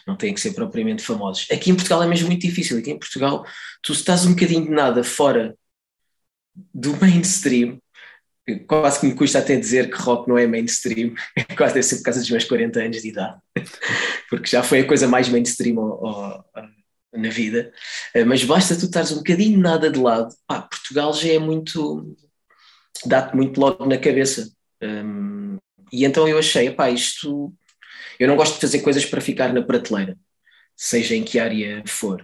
não 0.06 0.16
têm 0.16 0.34
que 0.34 0.42
ser 0.42 0.54
propriamente 0.54 1.04
famosos. 1.04 1.48
Aqui 1.52 1.72
em 1.72 1.76
Portugal 1.76 2.04
é 2.04 2.08
mesmo 2.08 2.28
muito 2.28 2.42
difícil. 2.42 2.78
Aqui 2.78 2.92
em 2.92 3.00
Portugal, 3.00 3.46
tu 3.82 3.92
estás 3.92 4.26
um 4.26 4.32
bocadinho 4.32 4.66
de 4.66 4.72
nada 4.72 5.04
fora 5.04 5.56
do 6.74 6.96
mainstream, 7.02 7.80
quase 8.68 9.00
que 9.00 9.08
me 9.08 9.16
custa 9.16 9.40
até 9.40 9.56
dizer 9.56 9.90
que 9.90 9.98
rock 9.98 10.30
não 10.30 10.38
é 10.38 10.46
mainstream, 10.46 11.14
quase 11.58 11.74
deve 11.74 11.84
ser 11.84 11.98
por 11.98 12.04
causa 12.04 12.20
dos 12.20 12.30
meus 12.30 12.46
40 12.46 12.80
anos 12.80 13.02
de 13.02 13.10
idade, 13.10 13.40
porque 14.30 14.48
já 14.48 14.62
foi 14.62 14.82
a 14.82 14.88
coisa 14.88 15.08
mais 15.08 15.28
mainstream 15.28 15.76
na 17.12 17.30
vida, 17.30 17.74
eh, 18.14 18.24
mas 18.24 18.44
basta 18.44 18.78
tu 18.78 18.86
estares 18.86 19.12
um 19.12 19.18
bocadinho 19.18 19.60
nada 19.60 19.90
de 19.90 20.00
lado, 20.00 20.36
pá, 20.46 20.62
Portugal 20.62 21.14
já 21.14 21.30
é 21.30 21.40
muito, 21.40 22.16
dá-te 23.06 23.36
muito 23.36 23.60
logo 23.60 23.86
na 23.86 23.98
cabeça. 23.98 24.52
Um, 24.84 25.58
e 25.92 26.04
então 26.04 26.28
eu 26.28 26.38
achei, 26.38 26.70
pá, 26.72 26.90
isto 26.90 27.54
eu 28.20 28.28
não 28.28 28.36
gosto 28.36 28.56
de 28.56 28.62
fazer 28.62 28.80
coisas 28.80 29.06
para 29.06 29.22
ficar 29.22 29.54
na 29.54 29.62
prateleira, 29.62 30.18
seja 30.76 31.16
em 31.16 31.24
que 31.24 31.40
área 31.40 31.84
for. 31.86 32.22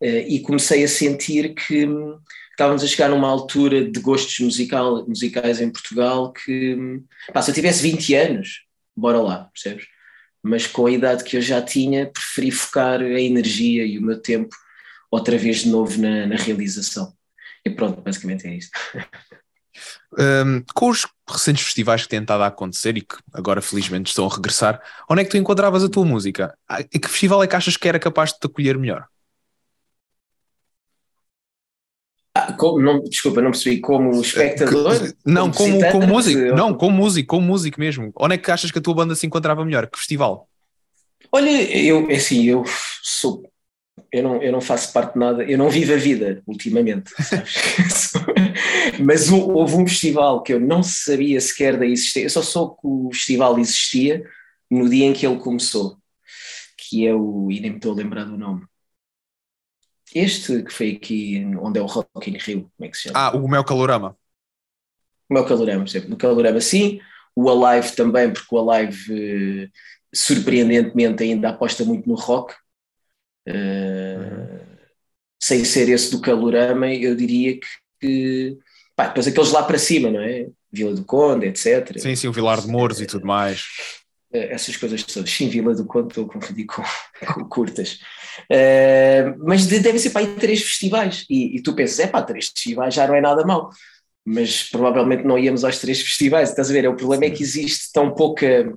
Uh, 0.00 0.26
e 0.28 0.40
comecei 0.40 0.84
a 0.84 0.88
sentir 0.88 1.54
que 1.54 1.86
hum, 1.86 2.18
estávamos 2.50 2.82
a 2.82 2.86
chegar 2.86 3.08
numa 3.08 3.28
altura 3.28 3.88
de 3.88 4.00
gostos 4.00 4.38
musical, 4.40 5.06
musicais 5.06 5.60
em 5.60 5.70
Portugal 5.70 6.32
que, 6.32 6.74
hum, 6.74 7.04
pá, 7.32 7.42
se 7.42 7.50
eu 7.50 7.54
tivesse 7.54 7.82
20 7.82 8.14
anos, 8.14 8.64
bora 8.96 9.20
lá, 9.20 9.44
percebes? 9.52 9.86
Mas 10.42 10.66
com 10.66 10.86
a 10.86 10.90
idade 10.90 11.24
que 11.24 11.36
eu 11.36 11.40
já 11.40 11.62
tinha, 11.62 12.06
preferi 12.06 12.50
focar 12.50 13.00
a 13.00 13.20
energia 13.20 13.84
e 13.84 13.98
o 13.98 14.02
meu 14.02 14.20
tempo 14.20 14.54
outra 15.10 15.38
vez 15.38 15.58
de 15.58 15.68
novo 15.68 16.00
na, 16.00 16.26
na 16.26 16.36
realização. 16.36 17.14
E 17.64 17.70
pronto, 17.70 18.02
basicamente 18.02 18.46
é 18.46 18.54
isto. 18.54 18.78
Um, 20.18 20.62
com 20.74 20.90
os 20.90 21.06
recentes 21.28 21.64
festivais 21.64 22.02
que 22.02 22.08
têm 22.08 22.20
estado 22.20 22.42
a 22.42 22.46
acontecer 22.46 22.96
e 22.96 23.00
que 23.00 23.16
agora 23.32 23.60
felizmente 23.60 24.08
estão 24.08 24.26
a 24.26 24.34
regressar, 24.34 24.80
onde 25.08 25.22
é 25.22 25.24
que 25.24 25.30
tu 25.30 25.36
enquadravas 25.36 25.82
a 25.82 25.88
tua 25.88 26.04
música? 26.04 26.56
E 26.92 26.98
que 26.98 27.08
festival 27.08 27.42
é 27.42 27.46
que 27.46 27.56
achas 27.56 27.76
que 27.76 27.88
era 27.88 27.98
capaz 27.98 28.32
de 28.32 28.38
te 28.38 28.46
acolher 28.46 28.78
melhor? 28.78 29.06
Ah, 32.36 32.52
como, 32.52 32.80
não, 32.80 33.00
desculpa, 33.00 33.40
não 33.40 33.52
percebi, 33.52 33.80
como 33.80 34.20
espectador? 34.20 34.98
Que, 34.98 35.14
não, 35.24 35.52
como, 35.52 35.78
como, 35.78 35.92
como 35.92 36.06
músico, 36.08 36.40
ou... 36.40 36.56
não, 36.56 36.74
como 36.74 36.96
músico, 36.96 37.28
como 37.28 37.46
músico 37.46 37.80
mesmo. 37.80 38.12
Onde 38.16 38.34
é 38.34 38.38
que 38.38 38.50
achas 38.50 38.72
que 38.72 38.78
a 38.78 38.82
tua 38.82 38.94
banda 38.94 39.14
se 39.14 39.24
encontrava 39.24 39.64
melhor? 39.64 39.86
Que 39.86 39.98
festival? 39.98 40.48
Olha, 41.30 41.48
eu, 41.76 42.10
é 42.10 42.16
assim, 42.16 42.44
eu 42.44 42.64
sou 43.02 43.48
eu 44.14 44.22
não, 44.22 44.40
eu 44.40 44.52
não 44.52 44.60
faço 44.60 44.92
parte 44.92 45.14
de 45.14 45.18
nada, 45.18 45.42
eu 45.42 45.58
não 45.58 45.68
vivo 45.68 45.92
a 45.92 45.96
vida 45.96 46.40
ultimamente, 46.46 47.12
mas 49.04 49.28
houve 49.28 49.74
um 49.74 49.84
festival 49.84 50.40
que 50.40 50.52
eu 50.52 50.60
não 50.60 50.84
sabia 50.84 51.40
sequer 51.40 51.76
da 51.76 51.84
existência, 51.84 52.26
eu 52.26 52.30
só 52.30 52.40
soube 52.40 52.76
que 52.76 52.86
o 52.86 53.10
festival 53.12 53.58
existia 53.58 54.24
no 54.70 54.88
dia 54.88 55.04
em 55.04 55.12
que 55.12 55.26
ele 55.26 55.40
começou, 55.40 55.98
que 56.78 57.04
é 57.04 57.12
o, 57.12 57.50
e 57.50 57.58
nem 57.58 57.72
me 57.72 57.76
estou 57.78 57.90
a 57.90 57.96
lembrar 57.96 58.22
do 58.22 58.38
nome, 58.38 58.64
este 60.14 60.62
que 60.62 60.72
foi 60.72 60.92
aqui, 60.92 61.44
onde 61.60 61.80
é 61.80 61.82
o 61.82 61.86
Rock 61.86 62.30
in 62.30 62.38
Rio, 62.38 62.70
como 62.76 62.86
é 62.86 62.88
que 62.88 62.96
se 62.96 63.02
chama? 63.08 63.18
Ah, 63.18 63.36
o 63.36 63.48
Mel 63.48 63.64
Calorama. 63.64 64.16
O 65.28 65.34
Mel 65.34 65.44
Calorama, 65.44 65.88
sempre, 65.88 66.08
no 66.08 66.16
Calorama 66.16 66.60
sim, 66.60 67.00
o 67.34 67.50
Alive 67.50 67.96
também, 67.96 68.32
porque 68.32 68.54
o 68.54 68.70
Alive 68.70 69.72
surpreendentemente 70.14 71.24
ainda 71.24 71.48
aposta 71.48 71.84
muito 71.84 72.08
no 72.08 72.14
rock, 72.14 72.54
Uh, 73.48 74.64
sem 75.44 75.62
ser 75.64 75.90
esse 75.90 76.10
do 76.10 76.20
calorama, 76.20 76.92
eu 76.92 77.14
diria 77.14 77.58
que, 77.60 77.66
que 78.00 78.58
pá, 78.96 79.08
depois 79.08 79.26
aqueles 79.26 79.52
lá 79.52 79.62
para 79.62 79.78
cima, 79.78 80.10
não 80.10 80.20
é? 80.20 80.46
Vila 80.72 80.94
do 80.94 81.04
Conde, 81.04 81.46
etc. 81.46 82.00
Sim, 82.00 82.16
sim, 82.16 82.28
o 82.28 82.32
Vilar 82.32 82.60
de 82.60 82.66
Mouros 82.66 82.98
uh, 82.98 83.02
e 83.02 83.06
tudo 83.06 83.26
mais. 83.26 83.60
Uh, 84.32 84.48
essas 84.50 84.76
coisas 84.76 85.02
todas. 85.02 85.30
Sim, 85.30 85.48
Vila 85.48 85.74
do 85.74 85.84
Conde, 85.84 86.08
estou 86.08 86.24
a 86.24 86.28
confundir 86.28 86.64
com, 86.64 86.82
com 87.34 87.44
curtas. 87.48 88.00
Uh, 88.50 89.36
mas 89.38 89.66
devem 89.66 89.98
ser 89.98 90.10
para 90.10 90.22
aí 90.22 90.34
três 90.34 90.62
festivais. 90.62 91.26
E, 91.28 91.56
e 91.56 91.62
tu 91.62 91.74
pensas, 91.74 92.00
é 92.00 92.06
pá, 92.06 92.22
três 92.22 92.46
festivais 92.46 92.94
já 92.94 93.06
não 93.06 93.14
é 93.14 93.20
nada 93.20 93.44
mal. 93.44 93.70
Mas 94.24 94.62
provavelmente 94.62 95.24
não 95.24 95.38
íamos 95.38 95.62
aos 95.62 95.78
três 95.78 96.00
festivais. 96.00 96.48
Estás 96.48 96.70
a 96.70 96.72
ver? 96.72 96.88
O 96.88 96.96
problema 96.96 97.26
é 97.26 97.30
que 97.30 97.42
existe 97.42 97.92
tão 97.92 98.14
pouca 98.14 98.74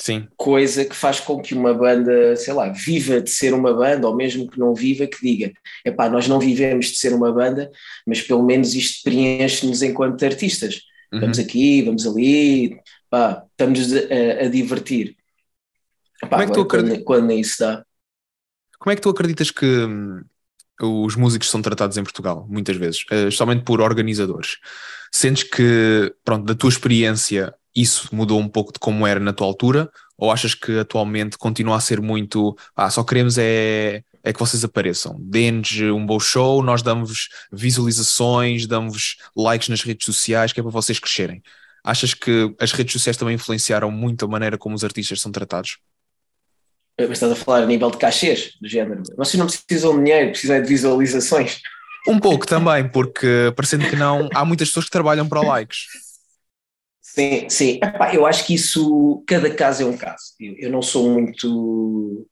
Sim. 0.00 0.28
coisa 0.36 0.84
que 0.84 0.94
faz 0.94 1.18
com 1.18 1.42
que 1.42 1.54
uma 1.54 1.74
banda, 1.74 2.36
sei 2.36 2.54
lá, 2.54 2.68
viva 2.68 3.20
de 3.20 3.30
ser 3.30 3.52
uma 3.52 3.74
banda, 3.74 4.06
ou 4.06 4.14
mesmo 4.14 4.48
que 4.48 4.58
não 4.58 4.74
viva, 4.74 5.06
que 5.06 5.20
diga: 5.20 5.52
epá, 5.84 6.08
nós 6.08 6.28
não 6.28 6.38
vivemos 6.38 6.86
de 6.86 6.96
ser 6.96 7.12
uma 7.12 7.32
banda, 7.32 7.70
mas 8.06 8.22
pelo 8.22 8.44
menos 8.44 8.74
isto 8.74 9.02
preenche-nos 9.02 9.82
enquanto 9.82 10.24
artistas. 10.24 10.82
Uhum. 11.12 11.20
Vamos 11.20 11.38
aqui, 11.38 11.82
vamos 11.82 12.06
ali, 12.06 12.78
pá, 13.10 13.44
estamos 13.50 13.92
a, 13.92 14.44
a 14.44 14.48
divertir. 14.48 15.16
Epá, 16.22 16.36
Como 16.36 16.42
é 16.42 16.46
que 16.46 16.52
tu 16.52 16.66
quando, 16.66 17.04
quando 17.04 17.32
isso 17.32 17.56
dá? 17.58 17.84
Como 18.78 18.92
é 18.92 18.96
que 18.96 19.02
tu 19.02 19.08
acreditas 19.08 19.50
que 19.50 19.66
hum, 19.66 20.22
os 20.80 21.16
músicos 21.16 21.50
são 21.50 21.60
tratados 21.60 21.96
em 21.96 22.04
Portugal, 22.04 22.46
muitas 22.48 22.76
vezes, 22.76 23.04
eh, 23.10 23.22
especialmente 23.28 23.64
por 23.64 23.80
organizadores? 23.80 24.58
Sentes 25.12 25.42
que, 25.42 26.14
pronto, 26.24 26.44
da 26.44 26.54
tua 26.54 26.68
experiência, 26.68 27.54
isso 27.74 28.08
mudou 28.14 28.40
um 28.40 28.48
pouco 28.48 28.72
de 28.72 28.78
como 28.78 29.06
era 29.06 29.20
na 29.20 29.32
tua 29.32 29.46
altura? 29.46 29.90
Ou 30.16 30.32
achas 30.32 30.54
que 30.54 30.78
atualmente 30.78 31.38
continua 31.38 31.76
a 31.76 31.80
ser 31.80 32.00
muito, 32.00 32.56
ah, 32.74 32.90
só 32.90 33.04
queremos 33.04 33.38
é, 33.38 34.02
é 34.24 34.32
que 34.32 34.38
vocês 34.40 34.64
apareçam, 34.64 35.16
dê-nos 35.20 35.70
um 35.80 36.04
bom 36.04 36.18
show, 36.18 36.62
nós 36.62 36.82
damos 36.82 37.28
visualizações, 37.52 38.66
damos 38.66 39.16
likes 39.36 39.68
nas 39.68 39.82
redes 39.82 40.04
sociais, 40.04 40.52
que 40.52 40.58
é 40.58 40.62
para 40.62 40.72
vocês 40.72 40.98
crescerem. 40.98 41.40
Achas 41.84 42.14
que 42.14 42.54
as 42.58 42.72
redes 42.72 42.92
sociais 42.92 43.16
também 43.16 43.36
influenciaram 43.36 43.90
muito 43.90 44.24
a 44.24 44.28
maneira 44.28 44.58
como 44.58 44.74
os 44.74 44.82
artistas 44.82 45.20
são 45.20 45.30
tratados? 45.30 45.78
Mas 46.98 47.10
estás 47.12 47.30
a 47.30 47.36
falar 47.36 47.62
a 47.62 47.66
nível 47.66 47.90
de 47.90 47.96
cachês, 47.96 48.54
do 48.60 48.68
género. 48.68 49.02
Vocês 49.16 49.38
não 49.38 49.46
precisam 49.46 49.96
de 49.96 50.04
dinheiro, 50.04 50.30
precisam 50.30 50.60
de 50.60 50.68
visualizações. 50.68 51.60
Um 52.08 52.18
pouco 52.18 52.46
também, 52.46 52.88
porque 52.90 53.52
parecendo 53.54 53.88
que 53.88 53.94
não, 53.94 54.28
há 54.34 54.44
muitas 54.44 54.68
pessoas 54.68 54.86
que 54.86 54.90
trabalham 54.90 55.28
para 55.28 55.40
likes. 55.40 55.86
Sim, 57.14 57.48
sim. 57.48 57.80
Epá, 57.82 58.14
eu 58.14 58.26
acho 58.26 58.46
que 58.46 58.54
isso, 58.54 59.24
cada 59.26 59.52
caso 59.54 59.82
é 59.82 59.86
um 59.86 59.96
caso. 59.96 60.34
Eu, 60.38 60.54
eu 60.58 60.70
não 60.70 60.82
sou 60.82 61.10
muito 61.10 62.28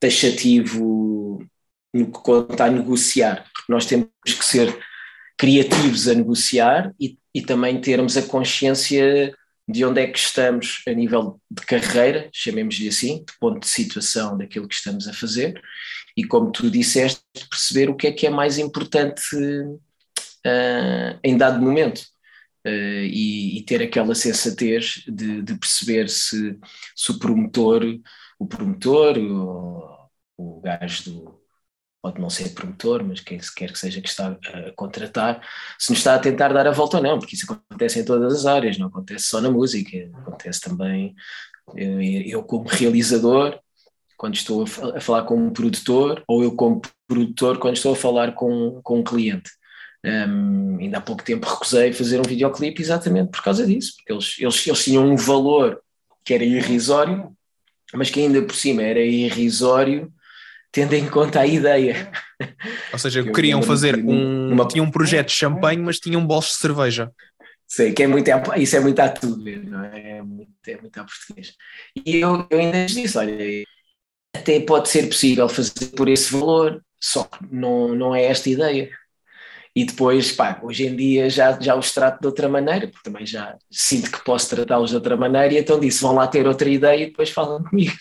taxativo 0.00 1.46
no 1.92 2.06
que 2.06 2.18
conta 2.20 2.64
a 2.64 2.70
negociar, 2.70 3.44
porque 3.54 3.72
nós 3.72 3.86
temos 3.86 4.08
que 4.24 4.44
ser 4.44 4.76
criativos 5.38 6.08
a 6.08 6.14
negociar 6.14 6.92
e, 7.00 7.18
e 7.34 7.42
também 7.42 7.80
termos 7.80 8.16
a 8.16 8.22
consciência 8.22 9.34
de 9.68 9.84
onde 9.84 10.00
é 10.00 10.06
que 10.06 10.18
estamos 10.18 10.82
a 10.86 10.92
nível 10.92 11.40
de 11.50 11.66
carreira, 11.66 12.28
chamemos-lhe 12.32 12.88
assim, 12.88 13.18
de 13.18 13.32
ponto 13.38 13.60
de 13.60 13.68
situação 13.68 14.38
daquilo 14.38 14.68
que 14.68 14.74
estamos 14.74 15.08
a 15.08 15.12
fazer, 15.12 15.60
e 16.16 16.24
como 16.24 16.52
tu 16.52 16.70
disseste, 16.70 17.20
perceber 17.50 17.90
o 17.90 17.96
que 17.96 18.06
é 18.06 18.12
que 18.12 18.26
é 18.26 18.30
mais 18.30 18.58
importante 18.58 19.36
uh, 19.36 21.18
em 21.22 21.36
dado 21.36 21.60
momento. 21.60 22.02
Uh, 22.66 23.06
e, 23.06 23.58
e, 23.58 23.62
ter 23.62 23.80
aquela 23.80 24.12
sensatez 24.12 25.04
de, 25.06 25.40
de 25.40 25.56
perceber 25.56 26.08
se, 26.08 26.58
se, 26.96 27.10
o 27.12 27.18
promotor, 27.18 27.82
o 28.40 28.46
promotor, 28.46 29.16
o, 29.18 30.08
o 30.36 30.60
gajo 30.60 31.04
do, 31.04 31.40
pode 32.02 32.20
não 32.20 32.28
ser 32.28 32.54
promotor, 32.54 33.04
mas 33.04 33.20
quem 33.20 33.38
quer 33.54 33.70
que 33.70 33.78
seja 33.78 34.00
que 34.00 34.08
está 34.08 34.30
a 34.30 34.72
contratar, 34.72 35.46
se 35.78 35.90
nos 35.90 35.98
está 35.98 36.16
a 36.16 36.18
tentar 36.18 36.52
dar 36.52 36.66
a 36.66 36.72
volta 36.72 36.96
ou 36.96 37.02
não, 37.02 37.20
porque 37.20 37.36
isso 37.36 37.46
acontece 37.52 38.00
em 38.00 38.04
todas 38.04 38.34
as 38.34 38.46
áreas, 38.46 38.78
não 38.78 38.88
acontece 38.88 39.26
só 39.26 39.40
na 39.40 39.50
música, 39.50 40.10
acontece 40.14 40.60
também 40.60 41.14
eu, 41.74 42.00
eu 42.00 42.42
como 42.42 42.68
realizador, 42.68 43.58
quando 44.16 44.34
estou 44.34 44.64
a, 44.64 45.00
falar 45.00 45.24
com 45.24 45.36
um 45.36 45.52
produtor, 45.52 46.22
ou 46.28 46.42
eu 46.42 46.54
como 46.54 46.80
produtor 47.06 47.58
quando 47.58 47.76
estou 47.76 47.92
a 47.92 47.96
falar 47.96 48.32
com, 48.34 48.80
com 48.82 49.00
um 49.00 49.04
cliente. 49.04 49.50
Um, 50.06 50.78
ainda 50.78 50.98
há 50.98 51.00
pouco 51.00 51.24
tempo 51.24 51.48
recusei 51.48 51.92
fazer 51.92 52.20
um 52.20 52.22
videoclipe 52.22 52.80
exatamente 52.80 53.32
por 53.32 53.42
causa 53.42 53.66
disso, 53.66 53.94
porque 53.96 54.12
eles, 54.12 54.36
eles, 54.38 54.66
eles 54.66 54.84
tinham 54.84 55.04
um 55.04 55.16
valor 55.16 55.80
que 56.24 56.32
era 56.32 56.44
irrisório, 56.44 57.32
mas 57.92 58.08
que 58.08 58.20
ainda 58.20 58.40
por 58.42 58.54
cima 58.54 58.82
era 58.82 59.00
irrisório 59.00 60.12
tendo 60.70 60.92
em 60.92 61.08
conta 61.08 61.40
a 61.40 61.46
ideia. 61.46 62.12
Ou 62.92 62.98
seja, 62.98 63.20
eu 63.26 63.32
queriam 63.32 63.62
fazer 63.62 63.96
um, 63.96 64.52
uma... 64.52 64.68
tinham 64.68 64.84
um 64.84 64.90
projeto 64.90 65.28
de 65.28 65.34
champanhe, 65.34 65.80
mas 65.80 65.98
tinham 65.98 66.20
um 66.20 66.26
bolso 66.26 66.50
de 66.50 66.60
cerveja. 66.60 67.10
Sei, 67.66 67.92
que 67.92 68.02
é 68.02 68.06
muito, 68.06 68.30
isso 68.58 68.76
é 68.76 68.80
muito 68.80 69.00
a 69.00 69.08
tudo, 69.08 69.42
não 69.64 69.84
é? 69.86 70.18
É 70.18 70.22
muito, 70.22 70.52
é 70.68 70.80
muito 70.80 71.00
a 71.00 71.04
português. 71.04 71.54
E 72.04 72.18
eu, 72.18 72.46
eu 72.48 72.58
ainda 72.58 72.86
disse, 72.86 73.18
olha, 73.18 73.64
até 74.36 74.60
pode 74.60 74.88
ser 74.88 75.08
possível 75.08 75.48
fazer 75.48 75.86
por 75.96 76.08
esse 76.08 76.32
valor, 76.32 76.80
só 77.00 77.24
que 77.24 77.38
não, 77.50 77.94
não 77.94 78.14
é 78.14 78.24
esta 78.24 78.48
a 78.48 78.52
ideia. 78.52 78.90
E 79.76 79.84
depois, 79.84 80.32
pá, 80.32 80.58
hoje 80.62 80.86
em 80.86 80.96
dia 80.96 81.28
já, 81.28 81.60
já 81.60 81.76
os 81.76 81.92
trato 81.92 82.18
de 82.18 82.26
outra 82.26 82.48
maneira, 82.48 82.88
porque 82.88 83.04
também 83.04 83.26
já 83.26 83.58
sinto 83.70 84.10
que 84.10 84.24
posso 84.24 84.48
tratá-los 84.48 84.88
de 84.88 84.96
outra 84.96 85.18
maneira, 85.18 85.52
e 85.52 85.58
então 85.58 85.78
disse, 85.78 86.00
vão 86.00 86.14
lá 86.14 86.26
ter 86.26 86.46
outra 86.46 86.66
ideia 86.66 87.02
e 87.02 87.10
depois 87.10 87.28
falam 87.28 87.62
comigo. 87.68 87.92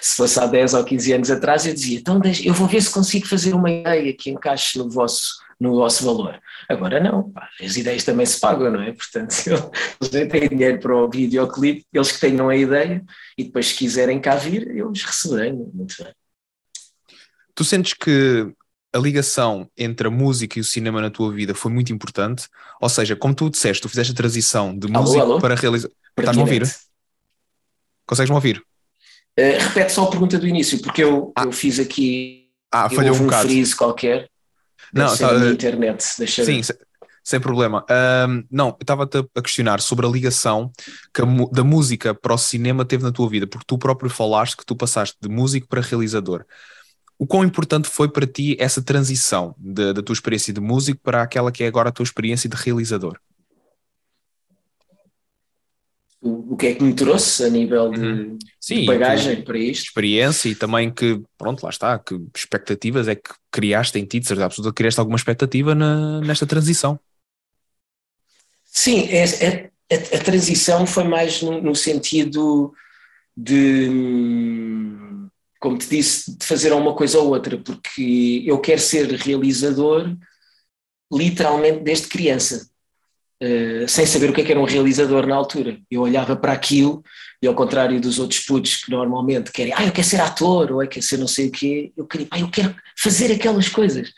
Se 0.00 0.16
fosse 0.16 0.38
há 0.38 0.46
10 0.46 0.72
ou 0.72 0.84
15 0.84 1.12
anos 1.12 1.30
atrás, 1.32 1.66
eu 1.66 1.74
dizia, 1.74 1.98
então 1.98 2.22
eu 2.44 2.54
vou 2.54 2.68
ver 2.68 2.80
se 2.80 2.90
consigo 2.90 3.26
fazer 3.26 3.54
uma 3.54 3.68
ideia 3.68 4.14
que 4.14 4.30
encaixe 4.30 4.78
no 4.78 4.88
vosso, 4.88 5.34
no 5.58 5.74
vosso 5.74 6.04
valor. 6.04 6.40
Agora 6.68 7.00
não, 7.00 7.28
pá, 7.32 7.48
as 7.60 7.76
ideias 7.76 8.04
também 8.04 8.24
se 8.24 8.38
pagam, 8.38 8.70
não 8.70 8.80
é? 8.80 8.92
Portanto, 8.92 9.32
se 9.32 9.50
eles 10.00 10.28
têm 10.30 10.48
dinheiro 10.48 10.78
para 10.78 10.96
o 10.96 11.10
videoclipe, 11.10 11.84
eles 11.92 12.12
que 12.12 12.20
tenham 12.20 12.48
a 12.48 12.56
ideia, 12.56 13.04
e 13.36 13.42
depois 13.42 13.66
se 13.66 13.74
quiserem 13.74 14.20
cá 14.20 14.36
vir, 14.36 14.76
eu 14.76 14.88
os 14.88 15.02
receberei, 15.02 15.52
muito 15.52 15.96
bem. 16.04 16.14
Tu 17.52 17.64
sentes 17.64 17.94
que 17.94 18.54
a 18.92 18.98
ligação 18.98 19.68
entre 19.76 20.08
a 20.08 20.10
música 20.10 20.58
e 20.58 20.62
o 20.62 20.64
cinema 20.64 21.00
na 21.00 21.10
tua 21.10 21.32
vida 21.32 21.54
foi 21.54 21.70
muito 21.70 21.92
importante? 21.92 22.48
Ou 22.80 22.88
seja, 22.88 23.14
como 23.14 23.34
tu 23.34 23.48
disseste, 23.48 23.82
tu 23.82 23.88
fizeste 23.88 24.12
a 24.12 24.16
transição 24.16 24.76
de 24.76 24.86
alô, 24.88 25.00
música 25.00 25.22
alô? 25.22 25.38
para 25.38 25.54
realizar. 25.54 25.90
Estás-me 26.18 26.42
a 26.42 26.44
ouvir? 26.44 26.70
Consegues-me 28.06 28.34
ouvir? 28.34 28.58
Uh, 29.38 29.58
repete 29.58 29.92
só 29.92 30.04
a 30.04 30.10
pergunta 30.10 30.38
do 30.38 30.46
início, 30.46 30.80
porque 30.82 31.04
eu, 31.04 31.32
ah. 31.36 31.44
eu 31.44 31.52
fiz 31.52 31.78
aqui. 31.78 32.48
Ah, 32.72 32.90
falhou 32.90 33.16
um, 33.16 33.26
um 33.26 33.30
freeze 33.30 33.74
qualquer. 33.74 34.28
Não, 34.92 35.16
tá, 35.16 35.32
na 35.38 35.50
internet. 35.50 36.04
Deixa 36.18 36.44
sim, 36.44 36.62
sem, 36.62 36.76
sem 37.22 37.40
problema. 37.40 37.84
Um, 38.28 38.44
não, 38.50 38.68
eu 38.68 38.76
estava-te 38.80 39.18
a 39.18 39.42
questionar 39.42 39.80
sobre 39.80 40.06
a 40.06 40.08
ligação 40.08 40.72
que 41.14 41.22
a, 41.22 41.24
da 41.52 41.62
música 41.62 42.12
para 42.12 42.34
o 42.34 42.38
cinema 42.38 42.84
teve 42.84 43.04
na 43.04 43.12
tua 43.12 43.28
vida, 43.28 43.46
porque 43.46 43.64
tu 43.66 43.78
próprio 43.78 44.10
falaste 44.10 44.56
que 44.56 44.66
tu 44.66 44.74
passaste 44.74 45.16
de 45.20 45.28
músico 45.28 45.68
para 45.68 45.80
realizador. 45.80 46.44
O 47.20 47.26
quão 47.26 47.44
importante 47.44 47.86
foi 47.86 48.08
para 48.08 48.26
ti 48.26 48.56
essa 48.58 48.80
transição 48.80 49.54
de, 49.58 49.92
da 49.92 50.02
tua 50.02 50.14
experiência 50.14 50.54
de 50.54 50.60
músico 50.60 51.02
para 51.02 51.20
aquela 51.20 51.52
que 51.52 51.62
é 51.62 51.66
agora 51.66 51.90
a 51.90 51.92
tua 51.92 52.02
experiência 52.02 52.48
de 52.48 52.56
realizador? 52.56 53.20
O, 56.18 56.54
o 56.54 56.56
que 56.56 56.68
é 56.68 56.74
que 56.74 56.82
me 56.82 56.94
trouxe 56.94 57.44
a 57.44 57.50
nível 57.50 57.90
de, 57.90 58.00
uhum. 58.00 58.38
Sim, 58.58 58.80
de 58.80 58.86
bagagem 58.86 59.42
para 59.42 59.58
isto? 59.58 59.88
Experiência 59.88 60.48
e 60.48 60.54
também 60.54 60.90
que, 60.90 61.22
pronto, 61.36 61.62
lá 61.62 61.68
está, 61.68 61.98
que 61.98 62.18
expectativas 62.34 63.06
é 63.06 63.14
que 63.14 63.34
criaste 63.50 63.98
em 63.98 64.06
ti, 64.06 64.18
de 64.18 64.26
certeza 64.26 64.46
absoluta, 64.46 64.74
criaste 64.74 64.98
alguma 64.98 65.18
expectativa 65.18 65.74
na, 65.74 66.22
nesta 66.22 66.46
transição? 66.46 66.98
Sim, 68.64 69.06
é, 69.10 69.24
é, 69.44 69.70
a, 69.92 70.16
a, 70.16 70.24
transição 70.24 70.86
foi 70.86 71.04
mais 71.04 71.42
no, 71.42 71.60
no 71.60 71.76
sentido 71.76 72.72
de 73.36 73.90
como 75.60 75.76
te 75.76 75.88
disse, 75.88 76.38
de 76.38 76.44
fazer 76.44 76.72
uma 76.72 76.94
coisa 76.94 77.18
ou 77.18 77.28
outra, 77.28 77.58
porque 77.58 78.42
eu 78.46 78.58
quero 78.58 78.80
ser 78.80 79.06
realizador 79.12 80.16
literalmente 81.12 81.80
desde 81.80 82.08
criança, 82.08 82.66
uh, 83.42 83.86
sem 83.86 84.06
saber 84.06 84.30
o 84.30 84.32
que, 84.32 84.40
é 84.40 84.44
que 84.44 84.52
era 84.52 84.60
um 84.60 84.64
realizador 84.64 85.26
na 85.26 85.36
altura. 85.36 85.78
Eu 85.90 86.00
olhava 86.00 86.34
para 86.34 86.52
aquilo 86.52 87.04
e, 87.42 87.46
ao 87.46 87.54
contrário 87.54 88.00
dos 88.00 88.18
outros 88.18 88.40
putos 88.40 88.76
que 88.76 88.90
normalmente 88.90 89.52
querem, 89.52 89.74
ah, 89.76 89.84
eu 89.84 89.92
quero 89.92 90.06
ser 90.06 90.20
ator 90.20 90.72
ou 90.72 90.82
eu 90.82 90.88
quero 90.88 91.04
ser 91.04 91.18
não 91.18 91.28
sei 91.28 91.48
o 91.48 91.52
quê, 91.52 91.92
eu 91.94 92.06
queria, 92.06 92.28
ah, 92.30 92.40
eu 92.40 92.50
quero 92.50 92.74
fazer 92.96 93.30
aquelas 93.30 93.68
coisas. 93.68 94.12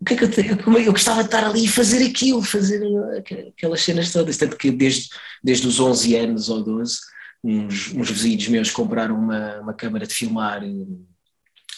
O 0.00 0.04
que 0.04 0.14
é 0.14 0.16
que 0.16 0.24
eu, 0.24 0.30
tenho? 0.30 0.78
eu 0.78 0.92
gostava 0.92 1.20
de 1.20 1.26
estar 1.26 1.44
ali 1.44 1.64
e 1.64 1.68
fazer 1.68 2.04
aquilo, 2.04 2.42
fazer 2.42 2.80
aquelas 3.18 3.82
cenas 3.82 4.10
todas, 4.12 4.36
tanto 4.36 4.56
que 4.56 4.70
desde, 4.70 5.08
desde 5.42 5.66
os 5.66 5.78
11 5.78 6.16
anos 6.16 6.48
ou 6.48 6.62
12 6.62 7.13
uns, 7.44 7.92
uns 7.92 8.10
vizinhos 8.10 8.48
meus 8.48 8.70
compraram 8.70 9.14
uma, 9.16 9.60
uma 9.60 9.74
câmara 9.74 10.06
de 10.06 10.14
filmar 10.14 10.62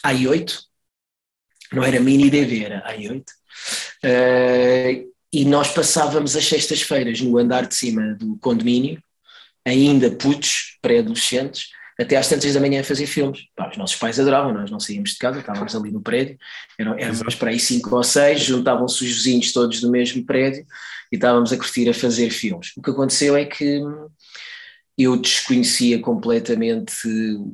i8, 0.07 0.61
não 1.73 1.83
era 1.83 1.99
mini 1.99 2.31
DV, 2.31 2.65
era 2.65 2.97
i8, 2.97 3.25
uh, 4.05 5.13
e 5.33 5.45
nós 5.45 5.73
passávamos 5.73 6.37
as 6.37 6.47
sextas-feiras 6.47 7.21
no 7.21 7.37
andar 7.37 7.67
de 7.67 7.75
cima 7.75 8.15
do 8.15 8.39
condomínio, 8.39 9.03
ainda 9.65 10.09
putos, 10.13 10.79
pré-adolescentes, 10.81 11.71
até 11.99 12.17
às 12.17 12.29
tantas 12.29 12.55
da 12.55 12.61
manhã 12.61 12.81
a 12.81 12.85
fazer 12.85 13.07
filmes. 13.07 13.47
Pá, 13.57 13.69
os 13.69 13.77
nossos 13.77 13.97
pais 13.97 14.21
adoravam, 14.21 14.53
nós 14.53 14.71
não 14.71 14.79
saímos 14.79 15.11
de 15.11 15.19
casa, 15.19 15.41
estávamos 15.41 15.75
ali 15.75 15.91
no 15.91 16.01
prédio, 16.01 16.39
eram, 16.79 16.97
éramos 16.97 17.35
para 17.35 17.51
aí 17.51 17.59
cinco 17.59 17.97
ou 17.97 18.05
seis, 18.05 18.41
juntavam-se 18.43 19.03
os 19.03 19.11
vizinhos 19.11 19.53
todos 19.53 19.81
do 19.81 19.91
mesmo 19.91 20.25
prédio 20.25 20.65
e 21.11 21.17
estávamos 21.17 21.53
a 21.53 21.57
curtir 21.57 21.89
a 21.89 21.95
fazer 21.95 22.31
filmes. 22.31 22.73
O 22.77 22.83
que 22.83 22.91
aconteceu 22.91 23.37
é 23.37 23.45
que 23.45 23.81
eu 24.99 25.17
desconhecia 25.17 26.00
completamente 26.00 27.07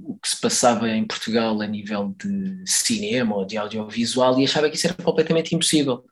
o 0.05 0.17
que 0.23 0.29
se 0.29 0.41
passava 0.41 0.89
em 0.89 1.05
Portugal 1.05 1.61
a 1.61 1.67
nível 1.67 2.15
de 2.17 2.63
cinema 2.65 3.35
ou 3.35 3.45
de 3.45 3.59
audiovisual 3.59 4.39
e 4.39 4.45
achava 4.45 4.71
que 4.71 4.77
isso 4.77 4.87
era 4.87 4.95
completamente 4.95 5.55
impossível. 5.55 6.05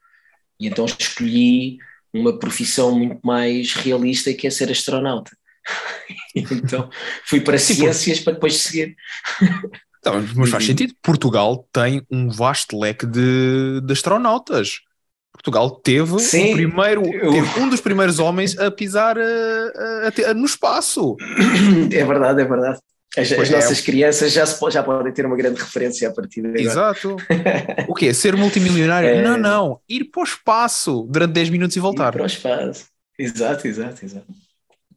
E 0.59 0.67
então 0.67 0.85
escolhi 0.85 1.79
uma 2.13 2.37
profissão 2.37 2.99
muito 2.99 3.21
mais 3.25 3.73
realista 3.75 4.35
que 4.35 4.47
é 4.47 4.51
ser 4.51 4.73
astronauta. 4.73 5.31
então 6.35 6.91
fui 7.25 7.41
para 7.41 7.59
Sim, 7.59 7.75
ciências 7.75 8.19
por... 8.19 8.25
para 8.25 8.33
depois 8.35 8.57
seguir. 8.57 8.97
Não, 10.05 10.15
mas 10.35 10.51
faz 10.51 10.65
sentido. 10.65 10.95
Portugal 11.01 11.69
tem 11.73 12.03
um 12.11 12.29
vasto 12.29 12.77
leque 12.77 13.07
de, 13.07 13.81
de 13.83 13.93
astronautas. 13.93 14.81
Portugal 15.33 15.71
teve, 15.71 16.19
Sim, 16.19 16.53
o 16.53 16.55
primeiro, 16.55 17.03
eu... 17.15 17.31
teve 17.31 17.61
um 17.61 17.69
dos 17.69 17.81
primeiros 17.81 18.19
homens 18.19 18.59
a 18.59 18.71
pisar 18.71 19.17
a, 19.19 19.23
a, 19.23 20.31
a, 20.31 20.35
no 20.35 20.45
espaço. 20.45 21.17
É 21.93 22.05
verdade, 22.05 22.43
é 22.43 22.45
verdade. 22.45 22.79
As, 23.17 23.33
as 23.33 23.51
é. 23.51 23.57
nossas 23.57 23.81
crianças 23.81 24.33
já, 24.33 24.47
se, 24.47 24.71
já 24.71 24.83
podem 24.83 25.13
ter 25.13 25.27
uma 25.27 25.37
grande 25.37 25.61
referência 25.61 26.09
a 26.09 26.13
partir 26.13 26.41
agora. 26.41 26.61
Exato. 26.61 27.17
o 27.89 27.95
quê? 27.95 28.15
Ser 28.15 28.37
multimilionário? 28.37 29.09
É... 29.09 29.23
Não, 29.23 29.37
não. 29.37 29.81
Ir 29.89 30.05
para 30.05 30.21
o 30.21 30.25
espaço 30.25 31.09
durante 31.11 31.33
10 31.33 31.51
minutos 31.51 31.77
e 31.77 31.81
voltar. 31.81 32.11
Ir 32.11 32.13
para 32.13 32.23
o 32.23 32.27
espaço. 32.27 32.87
Exato, 33.19 33.67
exato, 33.67 34.05
exato. 34.05 34.27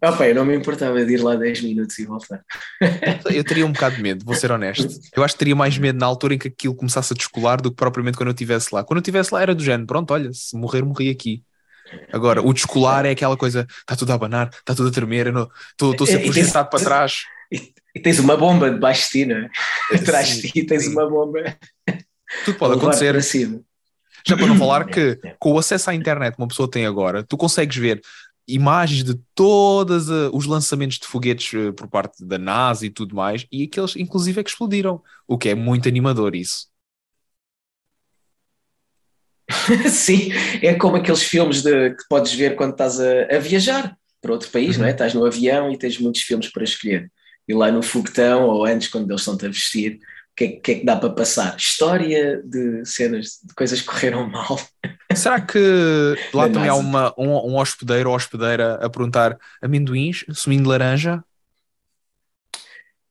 Opa, 0.03 0.27
eu 0.27 0.35
não 0.35 0.43
me 0.43 0.53
importava 0.53 1.05
de 1.05 1.13
ir 1.13 1.23
lá 1.23 1.33
10 1.35 1.61
minutos 1.61 1.97
e 1.97 2.05
voltar. 2.05 2.43
Eu 3.33 3.41
teria 3.41 3.65
um 3.65 3.71
bocado 3.71 3.95
de 3.95 4.01
medo, 4.01 4.25
vou 4.25 4.35
ser 4.35 4.51
honesto. 4.51 4.99
Eu 5.15 5.23
acho 5.23 5.33
que 5.33 5.39
teria 5.39 5.55
mais 5.55 5.77
medo 5.77 5.97
na 5.97 6.05
altura 6.05 6.33
em 6.33 6.37
que 6.37 6.49
aquilo 6.49 6.75
começasse 6.75 7.13
a 7.13 7.15
descolar 7.15 7.61
do 7.61 7.69
que 7.69 7.77
propriamente 7.77 8.17
quando 8.17 8.27
eu 8.27 8.33
estivesse 8.33 8.67
lá. 8.75 8.83
Quando 8.83 8.97
eu 8.97 9.01
estivesse 9.01 9.33
lá 9.33 9.41
era 9.41 9.55
do 9.55 9.63
género, 9.63 9.87
pronto, 9.87 10.11
olha, 10.13 10.29
se 10.33 10.57
morrer, 10.57 10.83
morri 10.83 11.09
aqui. 11.09 11.41
Agora, 12.11 12.41
o 12.41 12.53
descolar 12.53 13.05
é 13.05 13.11
aquela 13.11 13.37
coisa, 13.37 13.65
está 13.79 13.95
tudo 13.95 14.11
a 14.11 14.15
abanar, 14.15 14.49
está 14.49 14.75
tudo 14.75 14.89
a 14.89 14.91
tremer, 14.91 15.27
estou 15.27 16.05
sempre 16.05 16.25
projetado 16.25 16.69
para 16.69 16.83
trás. 16.83 17.21
E, 17.49 17.71
e, 17.95 17.99
tens 18.01 18.19
uma 18.19 18.35
bomba 18.35 18.69
debaixo 18.69 19.05
de 19.05 19.09
ti, 19.09 19.25
não 19.25 19.37
é? 19.37 19.49
Atrás 19.93 20.41
de 20.41 20.51
ti 20.51 20.65
tens 20.65 20.83
sim. 20.83 20.91
uma 20.91 21.09
bomba. 21.09 21.43
Tudo 22.43 22.57
pode 22.57 22.73
acontecer. 22.75 23.15
Já 24.25 24.35
para 24.35 24.47
não 24.47 24.57
falar 24.57 24.85
que 24.89 25.17
com 25.39 25.53
o 25.53 25.59
acesso 25.59 25.89
à 25.89 25.95
internet 25.95 26.35
que 26.35 26.41
uma 26.41 26.47
pessoa 26.47 26.69
tem 26.69 26.85
agora, 26.85 27.23
tu 27.23 27.37
consegues 27.37 27.77
ver 27.77 28.01
imagens 28.47 29.03
de 29.03 29.15
todos 29.33 30.09
uh, 30.09 30.29
os 30.33 30.45
lançamentos 30.45 30.97
de 30.97 31.07
foguetes 31.07 31.53
uh, 31.53 31.73
por 31.73 31.87
parte 31.87 32.25
da 32.25 32.37
NASA 32.37 32.85
e 32.85 32.89
tudo 32.89 33.15
mais, 33.15 33.45
e 33.51 33.63
aqueles, 33.63 33.95
inclusive, 33.95 34.39
é 34.39 34.43
que 34.43 34.49
explodiram, 34.49 35.01
o 35.27 35.37
que 35.37 35.49
é 35.49 35.55
muito 35.55 35.87
animador 35.87 36.35
isso. 36.35 36.67
Sim, 39.89 40.31
é 40.61 40.73
como 40.73 40.95
aqueles 40.95 41.23
filmes 41.23 41.61
de, 41.61 41.91
que 41.91 42.03
podes 42.09 42.33
ver 42.33 42.55
quando 42.55 42.71
estás 42.71 42.99
a, 42.99 43.35
a 43.35 43.39
viajar 43.39 43.95
para 44.21 44.31
outro 44.31 44.49
país, 44.49 44.75
uhum. 44.75 44.81
não 44.81 44.87
é? 44.87 44.89
Uhum. 44.89 44.93
Estás 44.93 45.13
no 45.13 45.25
avião 45.25 45.71
e 45.71 45.77
tens 45.77 45.97
muitos 45.99 46.21
filmes 46.21 46.49
para 46.49 46.63
escolher. 46.63 47.11
E 47.47 47.53
lá 47.53 47.71
no 47.71 47.83
foguetão, 47.83 48.47
ou 48.47 48.65
antes, 48.65 48.87
quando 48.87 49.09
eles 49.09 49.21
estão-te 49.21 49.45
a 49.45 49.49
vestir, 49.49 49.95
o 49.95 50.35
que, 50.35 50.43
é, 50.45 50.47
que, 50.47 50.71
é, 50.71 50.75
que 50.79 50.85
dá 50.85 50.95
para 50.95 51.09
passar? 51.09 51.55
História 51.57 52.41
de 52.43 52.85
cenas, 52.85 53.39
de 53.43 53.53
coisas 53.53 53.81
que 53.81 53.87
correram 53.87 54.27
mal. 54.31 54.59
Será 55.15 55.41
que 55.41 56.15
lá 56.33 56.49
também 56.49 56.69
há 56.69 56.75
uma, 56.75 57.13
um, 57.17 57.29
um 57.51 57.57
hospedeiro 57.57 58.09
ou 58.09 58.15
hospedeira 58.15 58.75
a 58.75 58.89
perguntar 58.89 59.37
amendoins, 59.61 60.25
suminho 60.33 60.63
de 60.63 60.69
laranja? 60.69 61.23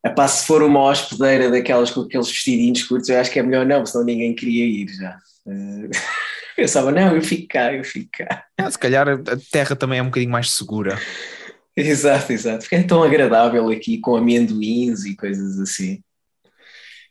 Epá, 0.04 0.26
se 0.26 0.46
for 0.46 0.62
uma 0.62 0.80
hospedeira 0.80 1.50
daquelas 1.50 1.90
com 1.90 2.00
aqueles 2.00 2.28
vestidinhos 2.28 2.82
curtos, 2.82 3.08
eu 3.08 3.20
acho 3.20 3.30
que 3.30 3.38
é 3.38 3.42
melhor 3.42 3.64
não, 3.64 3.86
senão 3.86 4.04
ninguém 4.04 4.34
queria 4.34 4.64
ir 4.64 4.88
já. 4.88 5.18
Uh, 5.44 5.90
pensava, 6.54 6.92
não, 6.92 7.16
eu 7.16 7.20
fico 7.20 7.48
cá, 7.48 7.74
eu 7.74 7.82
fico 7.82 8.08
cá. 8.12 8.44
Ah, 8.56 8.70
se 8.70 8.78
calhar 8.78 9.08
a 9.08 9.18
terra 9.50 9.74
também 9.74 9.98
é 9.98 10.02
um 10.02 10.06
bocadinho 10.06 10.30
mais 10.30 10.52
segura. 10.52 10.96
Exato, 11.76 12.32
exato. 12.32 12.60
Porque 12.60 12.76
é 12.76 12.82
tão 12.84 13.02
agradável 13.02 13.68
aqui 13.68 13.98
com 13.98 14.14
amendoins 14.14 15.04
e 15.04 15.16
coisas 15.16 15.58
assim. 15.58 16.00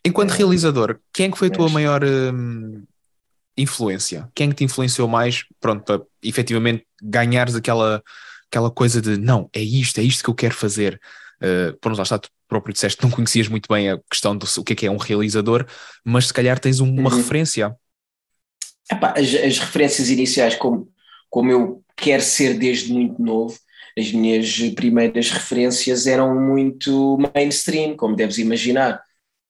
Enquanto 0.04 0.32
é. 0.32 0.36
realizador, 0.38 0.98
quem 1.12 1.26
é 1.26 1.30
que 1.30 1.36
foi 1.36 1.48
a 1.48 1.50
tua 1.50 1.68
maior 1.68 2.02
hum, 2.04 2.82
influência? 3.56 4.28
Quem 4.34 4.50
é 4.50 4.52
te 4.52 4.64
influenciou 4.64 5.08
mais, 5.08 5.44
pronto, 5.60 5.84
para 5.84 6.02
efetivamente 6.22 6.86
ganhares 7.02 7.54
aquela, 7.54 8.02
aquela 8.46 8.70
coisa 8.70 9.00
de 9.00 9.16
não, 9.16 9.48
é 9.52 9.60
isto, 9.60 9.98
é 9.98 10.02
isto 10.02 10.24
que 10.24 10.30
eu 10.30 10.34
quero 10.34 10.54
fazer. 10.54 11.00
Uh, 11.42 11.76
pronto, 11.80 11.96
lá 11.96 12.02
está, 12.04 12.18
tu 12.18 12.30
próprio 12.52 12.74
disseste 12.74 12.98
que 12.98 13.04
não 13.04 13.10
conhecias 13.10 13.48
muito 13.48 13.66
bem 13.66 13.90
a 13.90 13.98
questão 14.10 14.36
do 14.36 14.46
o 14.58 14.64
que 14.64 14.74
é 14.74 14.76
que 14.76 14.86
é 14.86 14.90
um 14.90 14.98
realizador, 14.98 15.66
mas 16.04 16.26
se 16.26 16.34
calhar 16.34 16.58
tens 16.58 16.80
uma 16.80 17.10
uhum. 17.10 17.16
referência. 17.16 17.74
Epá, 18.90 19.14
as, 19.16 19.34
as, 19.34 19.58
referências 19.58 20.10
iniciais, 20.10 20.54
como, 20.56 20.88
como 21.30 21.50
eu 21.50 21.82
quero 21.96 22.22
ser 22.22 22.58
desde 22.58 22.92
muito 22.92 23.22
novo, 23.22 23.58
as 23.98 24.12
minhas 24.12 24.58
primeiras 24.74 25.30
referências 25.30 26.06
eram 26.06 26.38
muito 26.38 27.18
mainstream, 27.34 27.96
como 27.96 28.16
deves 28.16 28.38
imaginar 28.38 29.02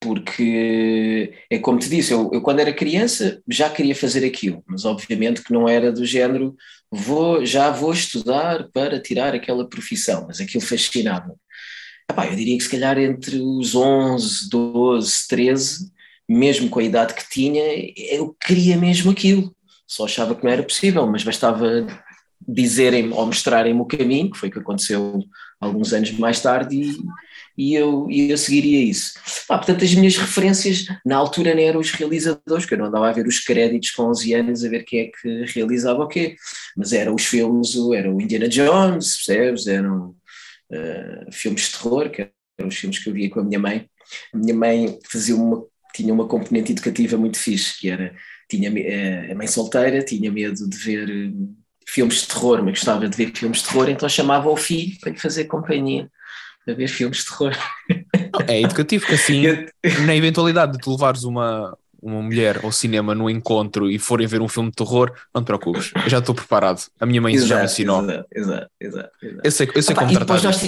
porque 0.03 1.33
é 1.49 1.59
como 1.59 1.79
te 1.79 1.89
disse, 1.89 2.13
eu, 2.13 2.29
eu, 2.33 2.43
quando 2.43 2.59
era 2.61 2.73
criança 2.73 3.41
já 3.49 3.71
queria 3.71 3.95
fazer 3.95 4.27
aquilo, 4.27 4.63
mas 4.67 4.85
obviamente 4.85 5.43
que 5.43 5.53
não 5.53 5.69
era 5.69 5.93
do 5.93 6.05
género 6.05 6.57
vou, 6.91 7.47
já 7.47 7.71
vou 7.71 7.93
estudar 7.93 8.69
para 8.73 9.01
tirar 9.01 9.35
aquela 9.35 9.69
profissão, 9.69 10.27
mas 10.27 10.41
aquilo 10.41 10.63
fascinava. 10.63 11.35
Epá, 12.11 12.27
eu 12.27 12.35
diria 12.35 12.59
que 12.59 12.65
se 12.65 12.71
calhar 12.71 12.99
entre 12.99 13.39
os 13.39 13.75
11, 13.75 14.51
12, 14.51 15.29
13, 15.29 15.93
mesmo 16.29 16.69
com 16.69 16.81
a 16.81 16.85
idade 16.85 17.15
que 17.15 17.31
tinha, 17.31 17.63
eu 18.11 18.37
queria 18.45 18.77
mesmo 18.77 19.13
aquilo, 19.13 19.55
só 19.87 20.05
achava 20.05 20.35
que 20.35 20.43
não 20.43 20.51
era 20.51 20.63
possível, 20.63 21.07
mas 21.07 21.23
bastava 21.23 21.87
dizerem 22.47 23.13
ou 23.13 23.25
mostrarem-me 23.25 23.81
o 23.81 23.87
caminho, 23.87 24.31
que 24.31 24.39
foi 24.39 24.49
o 24.49 24.53
que 24.53 24.59
aconteceu 24.59 25.23
alguns 25.61 25.93
anos 25.93 26.11
mais 26.13 26.41
tarde, 26.41 26.77
e, 26.77 26.99
e 27.63 27.75
eu, 27.77 28.11
e 28.11 28.29
eu 28.29 28.37
seguiria 28.37 28.83
isso. 28.83 29.13
Ah, 29.49 29.57
portanto, 29.57 29.85
as 29.85 29.95
minhas 29.95 30.17
referências 30.17 30.85
na 31.07 31.17
altura 31.17 31.55
não 31.55 31.63
eram 31.63 31.81
os 31.81 31.93
realizadores, 31.93 32.67
que 32.67 32.75
eu 32.75 32.79
não 32.79 32.87
andava 32.87 33.09
a 33.09 33.13
ver 33.13 33.25
os 33.25 33.39
créditos 33.39 33.93
com 33.93 34.05
11 34.11 34.35
anos 34.35 34.65
a 34.65 34.69
ver 34.69 34.83
quem 34.83 35.01
é 35.01 35.05
que 35.07 35.45
realizava 35.55 36.03
o 36.03 36.09
quê, 36.09 36.35
mas 36.77 36.93
eram 36.93 37.15
os 37.15 37.25
filmes, 37.25 37.75
era 37.95 38.13
o 38.13 38.21
Indiana 38.21 38.49
Jones, 38.49 39.25
percebes? 39.25 39.69
Eram 39.69 40.09
uh, 40.73 41.33
filmes 41.33 41.63
de 41.63 41.73
terror, 41.73 42.11
que 42.11 42.23
eram 42.59 42.69
os 42.69 42.77
filmes 42.77 42.99
que 42.99 43.09
eu 43.09 43.15
via 43.15 43.31
com 43.31 43.39
a 43.39 43.45
minha 43.45 43.61
mãe. 43.61 43.89
A 44.35 44.37
minha 44.37 44.55
mãe 44.55 44.99
fazia 45.09 45.37
uma, 45.37 45.65
tinha 45.95 46.13
uma 46.13 46.27
componente 46.27 46.73
educativa 46.73 47.17
muito 47.17 47.39
fixe, 47.39 47.79
que 47.79 47.89
era, 47.89 48.13
tinha 48.51 48.73
uh, 48.73 49.33
a 49.33 49.35
mãe 49.37 49.47
solteira, 49.47 50.03
tinha 50.05 50.33
medo 50.33 50.69
de 50.69 50.77
ver 50.79 51.09
uh, 51.09 51.57
filmes 51.87 52.23
de 52.23 52.27
terror, 52.27 52.61
mas 52.65 52.73
gostava 52.73 53.09
de 53.09 53.17
ver 53.17 53.31
filmes 53.33 53.59
de 53.59 53.69
terror, 53.69 53.89
então 53.89 54.09
chamava 54.09 54.51
o 54.51 54.57
filho 54.57 54.99
para 55.01 55.13
lhe 55.13 55.19
fazer 55.19 55.45
companhia 55.45 56.11
a 56.69 56.73
ver 56.73 56.89
filmes 56.89 57.19
de 57.19 57.25
terror. 57.27 57.57
É 58.47 58.61
educativo, 58.61 59.07
que 59.07 59.15
assim, 59.15 59.43
na 60.07 60.15
eventualidade 60.15 60.73
de 60.73 60.79
tu 60.79 60.93
levares 60.93 61.25
uma, 61.25 61.77
uma 62.01 62.23
mulher 62.23 62.61
ao 62.65 62.73
cinema 62.73 63.15
no 63.15 63.31
encontro 63.31 63.91
e 63.91 63.99
forem 63.99 64.27
ver 64.27 64.41
um 64.41 64.49
filme 64.49 64.71
de 64.71 64.77
terror, 64.77 65.13
não 65.35 65.43
te 65.43 65.47
preocupes, 65.47 65.93
eu 66.05 66.11
já 66.11 66.19
estou 66.19 66.35
preparado. 66.35 66.83
A 66.99 67.07
minha 67.07 67.21
mãe 67.21 67.35
exato, 67.35 67.49
já 67.49 67.59
me 67.59 67.65
ensinou. 67.65 68.03
Exato, 68.03 68.27
exato, 68.35 68.71
exato. 68.81 69.41
Eu 69.45 69.51
sei, 69.51 69.71
eu 69.75 69.83
sei 69.83 69.95
como 69.95 70.13
tratar 70.13 70.43
nós... 70.43 70.63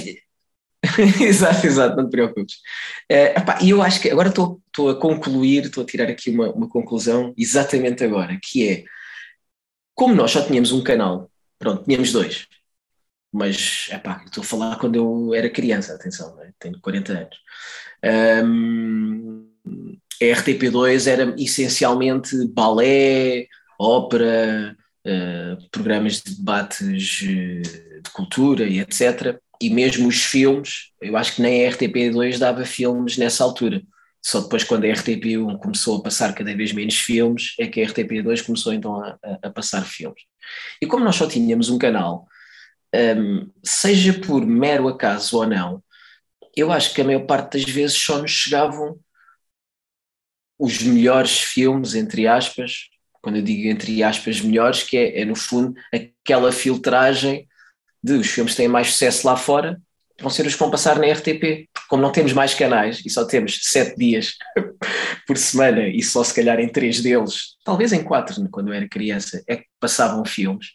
exato, 1.20 1.66
exato, 1.66 1.96
não 1.96 2.06
te 2.06 2.10
preocupes. 2.10 2.56
Uh, 3.10 3.64
e 3.64 3.70
eu 3.70 3.82
acho 3.82 4.00
que 4.00 4.10
agora 4.10 4.28
estou, 4.28 4.60
estou 4.66 4.90
a 4.90 4.94
concluir, 4.94 5.64
estou 5.64 5.82
a 5.82 5.86
tirar 5.86 6.08
aqui 6.08 6.30
uma, 6.30 6.50
uma 6.50 6.68
conclusão 6.68 7.32
exatamente 7.36 8.04
agora, 8.04 8.38
que 8.42 8.68
é 8.68 8.84
como 9.94 10.14
nós 10.14 10.32
só 10.32 10.42
tínhamos 10.42 10.72
um 10.72 10.82
canal, 10.82 11.30
pronto, 11.58 11.84
tínhamos 11.84 12.12
dois, 12.12 12.46
mas 13.34 13.88
estou 14.26 14.42
a 14.42 14.46
falar 14.46 14.76
quando 14.78 14.94
eu 14.94 15.34
era 15.34 15.50
criança, 15.50 15.92
atenção, 15.92 16.36
né? 16.36 16.52
tenho 16.56 16.80
40 16.80 17.12
anos. 17.12 17.36
Um, 18.44 19.48
a 20.22 20.24
RTP2 20.24 21.08
era 21.08 21.34
essencialmente 21.36 22.46
balé, 22.46 23.48
ópera, 23.76 24.76
uh, 25.04 25.68
programas 25.72 26.22
de 26.22 26.36
debates 26.36 27.22
uh, 27.22 28.02
de 28.02 28.10
cultura 28.12 28.68
e 28.68 28.78
etc. 28.78 29.36
E 29.60 29.68
mesmo 29.68 30.06
os 30.06 30.22
filmes, 30.22 30.92
eu 31.02 31.16
acho 31.16 31.34
que 31.34 31.42
nem 31.42 31.66
a 31.66 31.70
RTP2 31.72 32.38
dava 32.38 32.64
filmes 32.64 33.18
nessa 33.18 33.42
altura. 33.42 33.82
Só 34.22 34.42
depois, 34.42 34.62
quando 34.62 34.84
a 34.84 34.88
RTP1 34.88 35.58
começou 35.58 35.98
a 35.98 36.02
passar 36.02 36.32
cada 36.34 36.54
vez 36.54 36.72
menos 36.72 36.96
filmes, 36.96 37.54
é 37.58 37.66
que 37.66 37.82
a 37.82 37.86
RTP2 37.86 38.46
começou 38.46 38.72
então 38.72 39.02
a, 39.02 39.18
a 39.42 39.50
passar 39.50 39.84
filmes. 39.84 40.22
E 40.80 40.86
como 40.86 41.04
nós 41.04 41.16
só 41.16 41.26
tínhamos 41.26 41.68
um 41.68 41.78
canal, 41.78 42.28
um, 42.94 43.50
seja 43.62 44.12
por 44.12 44.44
mero 44.46 44.88
acaso 44.88 45.38
ou 45.38 45.46
não, 45.46 45.82
eu 46.56 46.70
acho 46.70 46.94
que 46.94 47.00
a 47.00 47.04
maior 47.04 47.26
parte 47.26 47.58
das 47.58 47.64
vezes 47.64 47.96
só 47.96 48.18
nos 48.18 48.30
chegavam 48.30 48.98
os 50.58 50.80
melhores 50.82 51.38
filmes, 51.40 51.94
entre 51.94 52.26
aspas, 52.26 52.88
quando 53.20 53.36
eu 53.36 53.42
digo 53.42 53.68
entre 53.68 54.02
aspas 54.02 54.40
melhores, 54.40 54.82
que 54.82 54.96
é, 54.96 55.22
é 55.22 55.24
no 55.24 55.34
fundo 55.34 55.74
aquela 55.92 56.52
filtragem 56.52 57.48
de 58.02 58.12
os 58.14 58.28
filmes 58.28 58.52
que 58.52 58.58
têm 58.58 58.68
mais 58.68 58.88
sucesso 58.88 59.26
lá 59.26 59.36
fora 59.36 59.80
vão 60.20 60.30
ser 60.30 60.46
os 60.46 60.52
que 60.54 60.60
vão 60.60 60.70
passar 60.70 60.98
na 60.98 61.06
RTP, 61.06 61.68
porque 61.72 61.88
como 61.88 62.02
não 62.02 62.12
temos 62.12 62.32
mais 62.32 62.54
canais 62.54 63.02
e 63.04 63.10
só 63.10 63.24
temos 63.24 63.58
sete 63.62 63.96
dias 63.96 64.34
por 65.26 65.36
semana 65.36 65.88
e 65.88 66.02
só 66.02 66.22
se 66.22 66.34
calhar 66.34 66.58
em 66.60 66.68
três 66.68 67.00
deles, 67.00 67.56
talvez 67.64 67.92
em 67.92 68.02
quatro, 68.02 68.40
né, 68.42 68.48
quando 68.50 68.68
eu 68.68 68.74
era 68.74 68.88
criança, 68.88 69.42
é 69.46 69.56
que 69.56 69.66
passavam 69.80 70.24
filmes. 70.24 70.68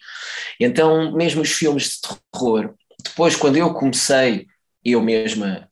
Então, 0.60 1.12
mesmo 1.16 1.42
os 1.42 1.52
filmes 1.52 1.84
de 1.84 2.18
terror, 2.32 2.74
depois 3.04 3.36
quando 3.36 3.58
eu 3.58 3.74
comecei, 3.74 4.48
eu 4.84 5.02
mesma 5.02 5.70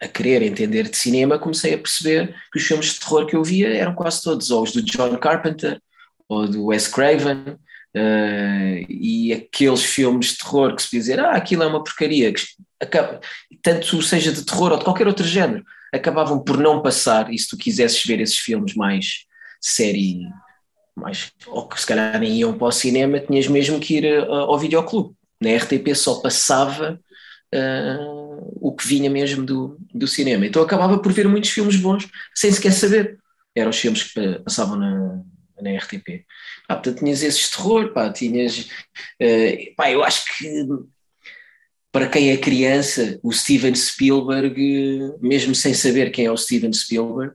a 0.00 0.08
querer 0.08 0.42
entender 0.42 0.88
de 0.88 0.96
cinema, 0.96 1.38
comecei 1.38 1.74
a 1.74 1.78
perceber 1.78 2.34
que 2.50 2.58
os 2.58 2.64
filmes 2.64 2.94
de 2.94 3.00
terror 3.00 3.26
que 3.26 3.36
eu 3.36 3.44
via 3.44 3.68
eram 3.74 3.94
quase 3.94 4.22
todos 4.22 4.50
ou 4.50 4.62
os 4.62 4.72
do 4.72 4.82
John 4.82 5.16
Carpenter 5.18 5.80
ou 6.28 6.48
do 6.48 6.66
Wes 6.66 6.88
Craven, 6.88 7.58
Uh, 7.94 8.88
e 8.88 9.34
aqueles 9.34 9.84
filmes 9.84 10.28
de 10.28 10.38
terror 10.38 10.74
que 10.74 10.82
se 10.82 10.90
dizer, 10.90 11.20
ah, 11.20 11.32
aquilo 11.32 11.62
é 11.62 11.66
uma 11.66 11.84
porcaria, 11.84 12.32
acaba, 12.80 13.20
tanto 13.60 14.00
seja 14.00 14.32
de 14.32 14.46
terror 14.46 14.72
ou 14.72 14.78
de 14.78 14.84
qualquer 14.84 15.06
outro 15.06 15.26
género, 15.26 15.62
acabavam 15.92 16.42
por 16.42 16.56
não 16.56 16.80
passar, 16.80 17.32
e 17.32 17.38
se 17.38 17.48
tu 17.48 17.56
quisesses 17.56 18.02
ver 18.04 18.20
esses 18.20 18.38
filmes 18.38 18.74
mais 18.74 19.26
série, 19.60 20.20
mais, 20.96 21.32
ou 21.46 21.68
que 21.68 21.80
se 21.80 21.86
calhar 21.86 22.18
nem 22.18 22.38
iam 22.38 22.56
para 22.56 22.68
o 22.68 22.72
cinema, 22.72 23.20
tinhas 23.20 23.46
mesmo 23.46 23.78
que 23.78 23.98
ir 23.98 24.22
uh, 24.22 24.32
ao 24.32 24.58
videoclube. 24.58 25.14
Na 25.40 25.54
RTP 25.56 25.94
só 25.94 26.20
passava 26.20 26.98
uh, 27.54 28.58
o 28.60 28.74
que 28.74 28.86
vinha 28.86 29.10
mesmo 29.10 29.44
do, 29.44 29.76
do 29.92 30.06
cinema. 30.06 30.46
Então 30.46 30.62
acabava 30.62 30.98
por 30.98 31.12
ver 31.12 31.28
muitos 31.28 31.50
filmes 31.50 31.76
bons 31.76 32.08
sem 32.34 32.50
sequer 32.50 32.72
saber. 32.72 33.18
Eram 33.54 33.70
os 33.70 33.78
filmes 33.78 34.04
que 34.04 34.38
passavam 34.40 34.76
na, 34.76 35.22
na 35.60 35.76
RTP. 35.76 36.24
Pá, 36.66 36.76
portanto, 36.76 37.00
tinhas 37.00 37.22
esses 37.22 37.50
terror, 37.50 37.92
pá, 37.92 38.10
tinhas. 38.10 38.68
Uh, 39.20 39.74
pá, 39.76 39.90
eu 39.90 40.02
acho 40.02 40.24
que 40.38 40.64
para 41.92 42.08
quem 42.08 42.30
é 42.30 42.36
criança, 42.38 43.20
o 43.22 43.30
Steven 43.30 43.74
Spielberg, 43.74 44.56
mesmo 45.20 45.54
sem 45.54 45.74
saber 45.74 46.10
quem 46.10 46.24
é 46.24 46.32
o 46.32 46.36
Steven 46.36 46.72
Spielberg, 46.72 47.34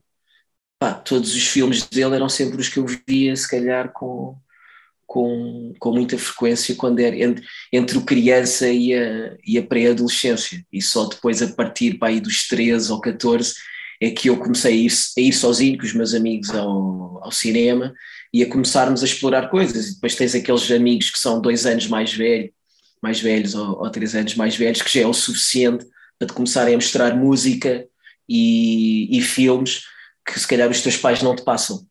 pá, 0.80 0.94
todos 0.94 1.36
os 1.36 1.48
filmes 1.48 1.84
dele 1.88 2.16
eram 2.16 2.28
sempre 2.28 2.60
os 2.60 2.68
que 2.68 2.80
eu 2.80 2.86
via, 3.08 3.36
se 3.36 3.48
calhar 3.48 3.94
com, 3.94 4.36
com, 5.06 5.74
com 5.80 5.92
muita 5.92 6.18
frequência, 6.18 6.76
quando 6.76 7.00
era 7.00 7.16
entre, 7.16 7.46
entre 7.72 7.98
o 8.00 8.06
criança 8.06 8.68
e 8.68 8.96
a, 8.96 9.38
e 9.46 9.60
a 9.60 9.64
pré-adolescência. 9.64 10.66
E 10.74 10.82
só 10.82 11.06
depois, 11.06 11.42
a 11.42 11.48
partir 11.48 11.96
aí 12.02 12.20
dos 12.20 12.48
13 12.48 12.92
ou 12.92 13.00
14, 13.00 13.54
é 14.02 14.10
que 14.10 14.30
eu 14.30 14.38
comecei 14.38 14.74
a 14.74 14.76
ir, 14.76 14.92
a 15.18 15.22
ir 15.22 15.34
sozinho 15.34 15.78
com 15.78 15.86
os 15.86 15.94
meus 15.94 16.14
amigos 16.16 16.50
ao, 16.50 17.24
ao 17.24 17.32
cinema 17.32 17.94
e 18.34 18.44
a 18.44 18.50
começarmos 18.50 19.04
a 19.04 19.06
explorar 19.06 19.50
coisas. 19.50 19.88
E 19.88 19.94
depois 19.96 20.16
tens 20.16 20.34
aqueles 20.34 20.70
amigos 20.72 21.12
que 21.12 21.20
são 21.20 21.42
dois 21.42 21.66
anos 21.66 21.88
mais 21.88 22.14
velhos, 22.14 22.52
mais 23.02 23.20
velhos 23.20 23.56
ou, 23.56 23.80
ou 23.80 23.90
três 23.90 24.16
anos 24.16 24.36
mais 24.36 24.56
velhos, 24.56 24.82
que 24.82 24.94
já 24.94 25.06
é 25.06 25.08
o 25.08 25.14
suficiente 25.14 25.86
para 26.18 26.28
te 26.28 26.34
começarem 26.34 26.74
a 26.74 26.78
mostrar 26.78 27.16
música 27.16 27.86
e, 28.28 29.18
e 29.18 29.22
filmes 29.22 29.84
que 30.26 30.40
se 30.40 30.48
calhar 30.48 30.70
os 30.70 30.82
teus 30.82 30.98
pais 30.98 31.22
não 31.22 31.36
te 31.36 31.44
passam. 31.44 31.86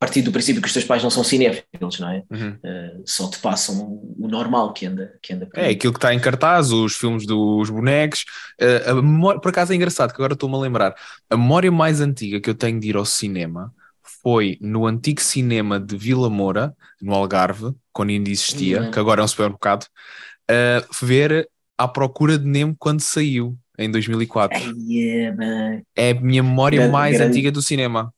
A 0.00 0.06
partir 0.06 0.22
do 0.22 0.30
princípio 0.30 0.62
que 0.62 0.68
os 0.68 0.72
teus 0.72 0.84
pais 0.84 1.02
não 1.02 1.10
são 1.10 1.24
cinéfilos, 1.24 1.98
não 1.98 2.08
é? 2.08 2.22
Uhum. 2.30 2.50
Uh, 2.50 3.02
só 3.04 3.28
te 3.28 3.38
passam 3.38 4.00
o 4.16 4.28
normal 4.28 4.72
que 4.72 4.86
anda, 4.86 5.18
que 5.20 5.32
anda 5.32 5.44
por 5.46 5.58
É 5.58 5.70
aquilo 5.70 5.92
que 5.92 5.98
está 5.98 6.14
em 6.14 6.20
cartaz, 6.20 6.70
os 6.70 6.94
filmes 6.94 7.26
dos 7.26 7.68
bonecos. 7.68 8.24
Uh, 8.60 9.02
memória, 9.02 9.40
por 9.40 9.48
acaso 9.48 9.72
é 9.72 9.76
engraçado, 9.76 10.10
que 10.10 10.16
agora 10.16 10.34
estou-me 10.34 10.54
a 10.54 10.58
lembrar. 10.58 10.94
A 11.28 11.36
memória 11.36 11.72
mais 11.72 12.00
antiga 12.00 12.40
que 12.40 12.48
eu 12.48 12.54
tenho 12.54 12.78
de 12.78 12.90
ir 12.90 12.96
ao 12.96 13.04
cinema 13.04 13.74
foi 14.22 14.58
no 14.60 14.86
antigo 14.86 15.20
cinema 15.20 15.78
de 15.78 15.96
Vila 15.96 16.28
Moura, 16.28 16.74
no 17.00 17.14
Algarve, 17.14 17.74
quando 17.92 18.10
ainda 18.10 18.30
existia, 18.30 18.82
uhum. 18.82 18.90
que 18.90 18.98
agora 18.98 19.20
é 19.20 19.24
um 19.24 19.28
supermercado, 19.28 19.84
uh, 19.84 21.04
ver 21.04 21.48
À 21.76 21.86
Procura 21.86 22.38
de 22.38 22.46
Nemo 22.46 22.74
quando 22.78 23.00
saiu, 23.00 23.56
em 23.78 23.90
2004. 23.90 24.58
Yeah, 24.88 25.82
é 25.96 26.10
a 26.10 26.14
minha 26.20 26.42
memória 26.42 26.78
grande, 26.78 26.92
mais 26.92 27.16
grande... 27.16 27.30
antiga 27.30 27.52
do 27.52 27.62
cinema. 27.62 28.12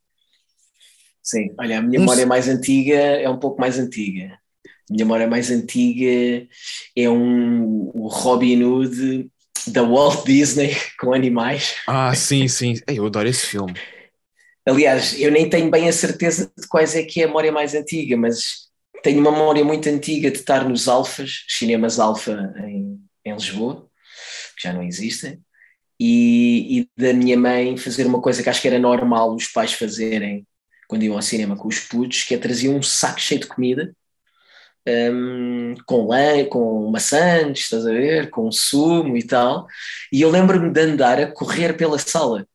Sim, 1.23 1.51
olha, 1.59 1.79
a 1.79 1.83
minha 1.83 2.01
um... 2.01 2.03
memória 2.03 2.27
mais 2.27 2.49
antiga 2.49 2.95
é 2.95 3.29
um 3.29 3.39
pouco 3.39 3.61
mais 3.61 3.79
antiga. 3.79 4.39
A 4.65 4.93
minha 4.93 5.05
memória 5.05 5.27
mais 5.27 5.51
antiga 5.51 6.47
é 6.97 7.09
um 7.09 7.91
o 7.95 8.09
Robin 8.09 8.63
Hood 8.65 9.31
da 9.69 9.83
Walt 9.83 10.25
Disney 10.25 10.75
com 10.99 11.13
animais. 11.13 11.77
Ah, 11.87 12.15
sim, 12.15 12.49
sim. 12.49 12.75
Eu 12.87 13.07
adoro 13.07 13.29
esse 13.29 13.47
filme. 13.47 13.75
Aliás, 14.71 15.21
eu 15.21 15.33
nem 15.33 15.51
tenho 15.51 15.69
bem 15.69 15.89
a 15.89 15.93
certeza 15.93 16.49
de 16.57 16.69
quais 16.69 16.95
é 16.95 17.03
que 17.03 17.21
é 17.21 17.25
a 17.25 17.27
memória 17.27 17.51
mais 17.51 17.75
antiga, 17.75 18.17
mas 18.17 18.69
tenho 19.03 19.19
uma 19.21 19.33
memória 19.33 19.65
muito 19.65 19.89
antiga 19.89 20.31
de 20.31 20.39
estar 20.39 20.69
nos 20.69 20.87
Alfas, 20.87 21.45
cinemas 21.49 21.99
Alfa 21.99 22.55
em, 22.59 23.01
em 23.25 23.35
Lisboa, 23.35 23.89
que 24.57 24.69
já 24.69 24.73
não 24.73 24.85
existem, 24.85 25.41
e, 25.99 26.83
e, 26.83 26.89
da 26.97 27.13
minha 27.13 27.37
mãe 27.37 27.77
fazer 27.77 28.07
uma 28.07 28.21
coisa 28.21 28.45
que 28.45 28.49
acho 28.49 28.63
que 28.63 28.69
era 28.69 28.79
normal 28.79 29.35
os 29.35 29.49
pais 29.49 29.73
fazerem 29.73 30.47
quando 30.87 31.03
iam 31.03 31.17
ao 31.17 31.23
cinema 31.23 31.57
com 31.57 31.67
os 31.67 31.81
putos, 31.81 32.23
que 32.23 32.37
é 32.37 32.39
trazer 32.39 32.69
um 32.69 32.81
saco 32.81 33.21
cheio 33.21 33.41
de 33.41 33.49
comida, 33.49 33.93
um, 34.87 35.75
com 35.85 36.07
lã, 36.07 36.45
com 36.45 36.89
maçãs, 36.93 37.59
estás 37.59 37.85
a 37.85 37.91
ver, 37.91 38.31
com 38.31 38.53
sumo 38.53 39.17
e 39.17 39.25
tal, 39.25 39.67
e 40.13 40.23
eu 40.23 40.31
lembro-me 40.31 40.73
de 40.73 40.81
andar 40.81 41.19
a 41.21 41.27
correr 41.33 41.77
pela 41.77 41.99
sala. 41.99 42.47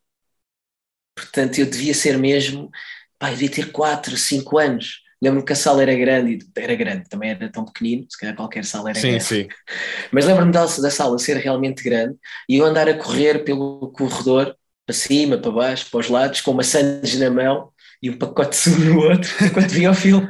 Portanto, 1.15 1.59
eu 1.59 1.65
devia 1.65 1.93
ser 1.93 2.17
mesmo, 2.17 2.69
pá, 3.17 3.29
devia 3.29 3.49
ter 3.49 3.71
4, 3.71 4.17
5 4.17 4.57
anos 4.57 5.05
Lembro-me 5.21 5.45
que 5.45 5.53
a 5.53 5.55
sala 5.55 5.81
era 5.81 5.95
grande, 5.95 6.39
era 6.55 6.75
grande, 6.75 7.09
também 7.09 7.31
era 7.31 7.49
tão 7.49 7.65
pequenino, 7.65 8.05
se 8.09 8.19
calhar 8.19 8.35
qualquer 8.35 8.65
sala 8.65 8.89
era 8.89 8.99
sim, 8.99 9.09
grande. 9.09 9.23
Sim. 9.23 9.47
Mas 10.11 10.25
lembro-me 10.25 10.51
da, 10.51 10.65
da 10.65 10.91
sala 10.91 11.17
ser 11.17 11.37
realmente 11.37 11.83
grande 11.83 12.15
e 12.47 12.57
eu 12.57 12.65
andar 12.65 12.87
a 12.87 12.93
correr 12.93 13.43
pelo 13.43 13.91
corredor, 13.91 14.55
para 14.85 14.93
cima, 14.93 15.37
para 15.37 15.51
baixo, 15.51 15.89
para 15.89 15.99
os 15.99 16.09
lados, 16.09 16.41
com 16.41 16.53
maçãs 16.53 17.17
na 17.17 17.31
mão 17.31 17.69
e 18.03 18.09
um 18.09 18.17
pacote 18.19 18.51
de 18.51 18.57
sumo 18.57 18.85
no 18.85 18.99
outro, 18.99 19.31
enquanto 19.43 19.71
via 19.71 19.89
o 19.89 19.95
filme. 19.95 20.27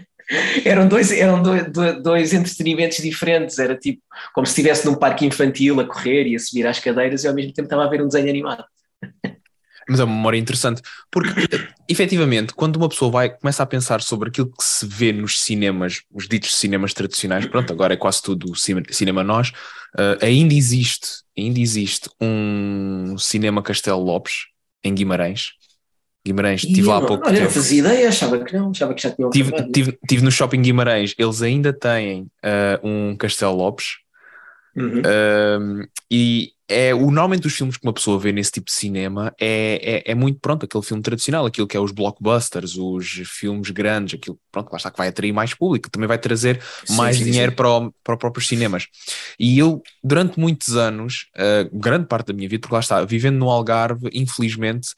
eram 0.64 0.86
dois, 0.86 1.10
eram 1.10 1.42
dois, 1.42 1.72
dois, 2.00 2.32
entretenimentos 2.32 2.98
diferentes, 2.98 3.58
era 3.58 3.76
tipo 3.76 4.00
como 4.32 4.46
se 4.46 4.52
estivesse 4.52 4.86
num 4.86 4.94
parque 4.94 5.26
infantil 5.26 5.80
a 5.80 5.84
correr 5.84 6.28
e 6.28 6.36
a 6.36 6.38
subir 6.38 6.64
às 6.64 6.78
cadeiras 6.78 7.24
e 7.24 7.28
ao 7.28 7.34
mesmo 7.34 7.52
tempo 7.52 7.66
estava 7.66 7.84
a 7.84 7.88
ver 7.88 8.02
um 8.02 8.06
desenho 8.06 8.28
animado. 8.28 8.64
Mas 9.88 10.00
é 10.00 10.04
uma 10.04 10.14
memória 10.14 10.38
interessante, 10.38 10.82
porque 11.10 11.30
efetivamente, 11.88 12.52
quando 12.52 12.76
uma 12.76 12.88
pessoa 12.88 13.10
vai 13.10 13.30
começa 13.30 13.62
a 13.62 13.66
pensar 13.66 14.02
sobre 14.02 14.28
aquilo 14.28 14.48
que 14.48 14.62
se 14.62 14.86
vê 14.86 15.12
nos 15.12 15.40
cinemas, 15.40 16.02
os 16.12 16.28
ditos 16.28 16.54
cinemas 16.54 16.92
tradicionais, 16.92 17.46
pronto, 17.46 17.72
agora 17.72 17.94
é 17.94 17.96
quase 17.96 18.22
tudo 18.22 18.52
cinema 18.54 19.24
nós, 19.24 19.48
uh, 19.94 20.22
ainda 20.22 20.52
existe, 20.52 21.22
ainda 21.36 21.58
existe 21.58 22.10
um 22.20 23.16
cinema 23.18 23.62
Castelo 23.62 24.02
Lopes 24.02 24.48
em 24.84 24.94
Guimarães. 24.94 25.52
Guimarães, 26.26 26.64
estive 26.64 26.86
lá 26.86 26.98
há 26.98 27.00
pouco 27.00 27.24
olha, 27.26 27.36
tempo. 27.36 27.44
Não 27.46 27.50
fazia 27.50 27.78
ideia, 27.78 28.08
achava 28.08 28.44
que 28.44 28.52
não, 28.52 28.70
achava 28.70 28.92
que 28.92 29.02
já 29.02 29.10
tinham 29.10 29.30
tive, 29.30 29.50
tive, 29.72 29.98
tive, 30.06 30.22
no 30.22 30.30
shopping 30.30 30.60
Guimarães, 30.60 31.14
eles 31.16 31.40
ainda 31.40 31.72
têm 31.72 32.22
uh, 32.44 32.86
um 32.86 33.16
Castelo 33.16 33.56
Lopes. 33.56 33.96
Uhum. 34.76 35.00
Uh, 35.00 35.88
e 36.10 36.52
é 36.68 36.94
o 36.94 37.10
normalmente 37.10 37.46
os 37.46 37.54
filmes 37.54 37.78
que 37.78 37.86
uma 37.86 37.94
pessoa 37.94 38.18
vê 38.18 38.30
nesse 38.30 38.52
tipo 38.52 38.66
de 38.66 38.72
cinema 38.72 39.34
é, 39.40 40.02
é, 40.06 40.12
é, 40.12 40.14
muito 40.14 40.38
pronto 40.38 40.66
aquele 40.66 40.84
filme 40.84 41.02
tradicional, 41.02 41.46
aquilo 41.46 41.66
que 41.66 41.76
é 41.76 41.80
os 41.80 41.92
blockbusters, 41.92 42.76
os 42.76 43.06
filmes 43.24 43.70
grandes, 43.70 44.18
aquilo 44.18 44.38
pronto, 44.52 44.70
lá 44.70 44.76
está 44.76 44.90
que 44.90 44.98
vai 44.98 45.08
atrair 45.08 45.32
mais 45.32 45.54
público, 45.54 45.90
também 45.90 46.06
vai 46.06 46.18
trazer 46.18 46.62
sim, 46.84 46.94
mais 46.94 47.16
sim, 47.16 47.24
dinheiro 47.24 47.52
sim. 47.52 47.56
Para, 47.56 47.70
o, 47.70 47.92
para 48.04 48.14
os 48.14 48.18
próprios 48.18 48.46
cinemas. 48.46 48.86
E 49.40 49.58
eu, 49.58 49.82
durante 50.04 50.38
muitos 50.38 50.76
anos, 50.76 51.28
uh, 51.36 51.78
grande 51.78 52.06
parte 52.06 52.26
da 52.26 52.34
minha 52.34 52.48
vida, 52.48 52.60
porque 52.60 52.74
lá 52.74 52.80
está, 52.80 53.02
vivendo 53.02 53.38
no 53.38 53.48
Algarve, 53.48 54.10
infelizmente, 54.12 54.90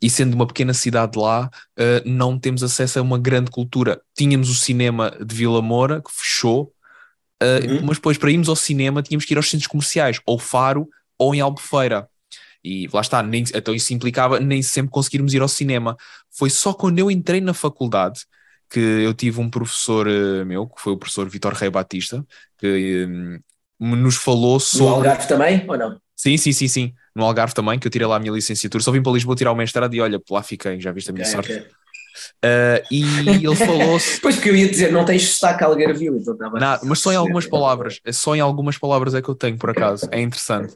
e 0.00 0.10
sendo 0.10 0.34
uma 0.34 0.46
pequena 0.46 0.74
cidade 0.74 1.16
lá, 1.16 1.48
uh, 1.78 2.02
não 2.04 2.36
temos 2.36 2.64
acesso 2.64 2.98
a 2.98 3.02
uma 3.02 3.18
grande 3.18 3.52
cultura. 3.52 4.00
Tínhamos 4.16 4.50
o 4.50 4.54
cinema 4.54 5.16
de 5.24 5.32
Vila 5.32 5.62
Moura, 5.62 6.02
que 6.02 6.10
fechou, 6.10 6.72
uh, 7.40 7.70
uhum. 7.70 7.82
mas 7.84 7.98
depois 7.98 8.18
para 8.18 8.32
irmos 8.32 8.48
ao 8.48 8.56
cinema 8.56 9.04
tínhamos 9.04 9.24
que 9.24 9.34
ir 9.34 9.36
aos 9.36 9.48
centros 9.48 9.68
comerciais, 9.68 10.18
ou 10.26 10.36
Faro 10.36 10.88
ou 11.22 11.34
em 11.34 11.40
Albufeira. 11.40 12.08
E 12.64 12.88
lá 12.92 13.00
está, 13.00 13.22
nem, 13.22 13.44
então 13.54 13.74
isso 13.74 13.92
implicava 13.92 14.38
nem 14.38 14.62
sempre 14.62 14.92
conseguirmos 14.92 15.34
ir 15.34 15.42
ao 15.42 15.48
cinema. 15.48 15.96
Foi 16.30 16.48
só 16.48 16.72
quando 16.72 16.98
eu 16.98 17.10
entrei 17.10 17.40
na 17.40 17.54
faculdade 17.54 18.20
que 18.70 18.78
eu 18.78 19.12
tive 19.12 19.40
um 19.40 19.50
professor 19.50 20.06
uh, 20.06 20.46
meu, 20.46 20.66
que 20.66 20.80
foi 20.80 20.92
o 20.94 20.96
professor 20.96 21.28
Vitor 21.28 21.52
Rei 21.52 21.68
Batista, 21.68 22.24
que 22.56 23.06
um, 23.80 23.96
nos 23.96 24.16
falou 24.16 24.58
sobre. 24.58 24.86
No 24.86 24.94
Algarve 24.94 25.28
também, 25.28 25.64
ou 25.68 25.76
não? 25.76 26.00
Sim, 26.16 26.36
sim, 26.36 26.52
sim, 26.52 26.68
sim. 26.68 26.94
No 27.14 27.24
Algarve 27.24 27.52
também, 27.52 27.78
que 27.78 27.86
eu 27.86 27.90
tirei 27.90 28.06
lá 28.06 28.16
a 28.16 28.20
minha 28.20 28.32
licenciatura. 28.32 28.82
Só 28.82 28.92
vim 28.92 29.02
para 29.02 29.12
Lisboa 29.12 29.36
tirar 29.36 29.52
o 29.52 29.56
mestrado 29.56 29.92
e 29.92 30.00
olha, 30.00 30.20
lá 30.30 30.42
fiquei, 30.42 30.80
já 30.80 30.92
viste 30.92 31.10
a 31.10 31.12
minha 31.12 31.26
okay, 31.26 31.34
sorte. 31.34 31.52
Okay. 31.52 31.66
Uh, 32.44 32.86
e 32.90 33.46
ele 33.46 33.56
falou 33.56 33.98
pois 34.20 34.38
que 34.38 34.48
eu 34.50 34.54
ia 34.54 34.68
dizer, 34.68 34.92
não 34.92 35.04
tens 35.04 35.22
destaque 35.22 35.64
algarvio, 35.64 36.16
então 36.16 36.36
tá 36.36 36.80
Mas 36.84 36.98
só 36.98 37.12
em 37.12 37.16
algumas 37.16 37.46
palavras, 37.46 38.00
só 38.12 38.36
em 38.36 38.40
algumas 38.40 38.76
palavras 38.78 39.14
é 39.14 39.22
que 39.22 39.28
eu 39.28 39.34
tenho, 39.34 39.56
por 39.56 39.70
acaso, 39.70 40.08
é 40.10 40.20
interessante. 40.20 40.74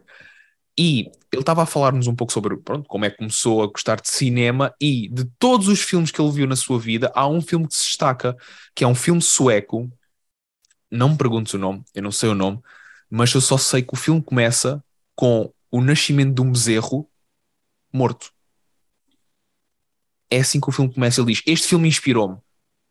E 0.78 1.10
ele 1.32 1.42
estava 1.42 1.62
a 1.62 1.66
falar-nos 1.66 2.06
um 2.06 2.14
pouco 2.14 2.32
sobre 2.32 2.56
pronto, 2.56 2.86
como 2.88 3.04
é 3.04 3.10
que 3.10 3.16
começou 3.16 3.62
a 3.62 3.66
gostar 3.66 4.00
de 4.00 4.08
cinema 4.08 4.74
e 4.80 5.08
de 5.08 5.24
todos 5.38 5.68
os 5.68 5.80
filmes 5.80 6.10
que 6.10 6.20
ele 6.20 6.30
viu 6.30 6.46
na 6.46 6.56
sua 6.56 6.78
vida, 6.78 7.10
há 7.14 7.26
um 7.26 7.40
filme 7.40 7.66
que 7.66 7.74
se 7.74 7.84
destaca, 7.84 8.36
que 8.74 8.84
é 8.84 8.86
um 8.86 8.94
filme 8.94 9.22
sueco. 9.22 9.90
Não 10.90 11.10
me 11.10 11.16
perguntes 11.16 11.54
o 11.54 11.58
nome, 11.58 11.82
eu 11.94 12.02
não 12.02 12.12
sei 12.12 12.28
o 12.28 12.34
nome, 12.34 12.60
mas 13.10 13.32
eu 13.32 13.40
só 13.40 13.56
sei 13.56 13.82
que 13.82 13.94
o 13.94 13.96
filme 13.96 14.22
começa 14.22 14.82
com 15.14 15.52
o 15.70 15.80
nascimento 15.80 16.34
de 16.34 16.42
um 16.42 16.52
bezerro 16.52 17.08
morto. 17.92 18.30
É 20.30 20.38
assim 20.38 20.60
que 20.60 20.68
o 20.68 20.72
filme 20.72 20.92
começa. 20.92 21.20
Ele 21.20 21.32
diz: 21.32 21.42
Este 21.46 21.68
filme 21.68 21.88
inspirou-me. 21.88 22.36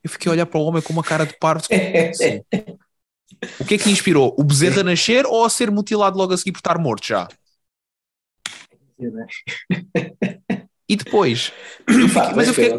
Eu 0.03 0.09
fiquei 0.09 0.29
a 0.29 0.33
olhar 0.33 0.45
para 0.45 0.59
o 0.59 0.63
homem 0.63 0.81
com 0.81 0.93
uma 0.93 1.03
cara 1.03 1.25
de 1.25 1.37
parvo. 1.37 1.65
Assim. 1.65 2.41
o 3.59 3.65
que 3.65 3.75
é 3.75 3.77
que 3.77 3.89
inspirou? 3.89 4.35
O 4.37 4.43
bezerro 4.43 4.79
a 4.79 4.83
nascer 4.83 5.25
ou 5.25 5.43
a 5.43 5.49
ser 5.49 5.71
mutilado 5.71 6.17
logo 6.17 6.33
a 6.33 6.37
seguir 6.37 6.51
por 6.51 6.59
estar 6.59 6.77
morto 6.77 7.07
já? 7.07 7.27
E 10.87 10.95
depois, 10.95 11.51
fiquei, 12.09 12.35
mas 12.35 12.47
eu 12.47 12.53
fiquei, 12.53 12.69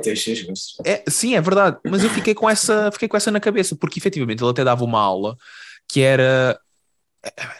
é, 0.84 1.04
sim, 1.10 1.34
é 1.34 1.40
verdade, 1.40 1.76
mas 1.84 2.04
eu 2.04 2.10
fiquei 2.10 2.34
com 2.34 2.48
essa, 2.48 2.90
fiquei 2.92 3.08
com 3.08 3.16
essa 3.16 3.32
na 3.32 3.40
cabeça, 3.40 3.74
porque 3.74 3.98
efetivamente 3.98 4.40
ele 4.42 4.50
até 4.50 4.62
dava 4.62 4.84
uma 4.84 5.00
aula 5.00 5.36
que 5.88 6.00
era, 6.02 6.56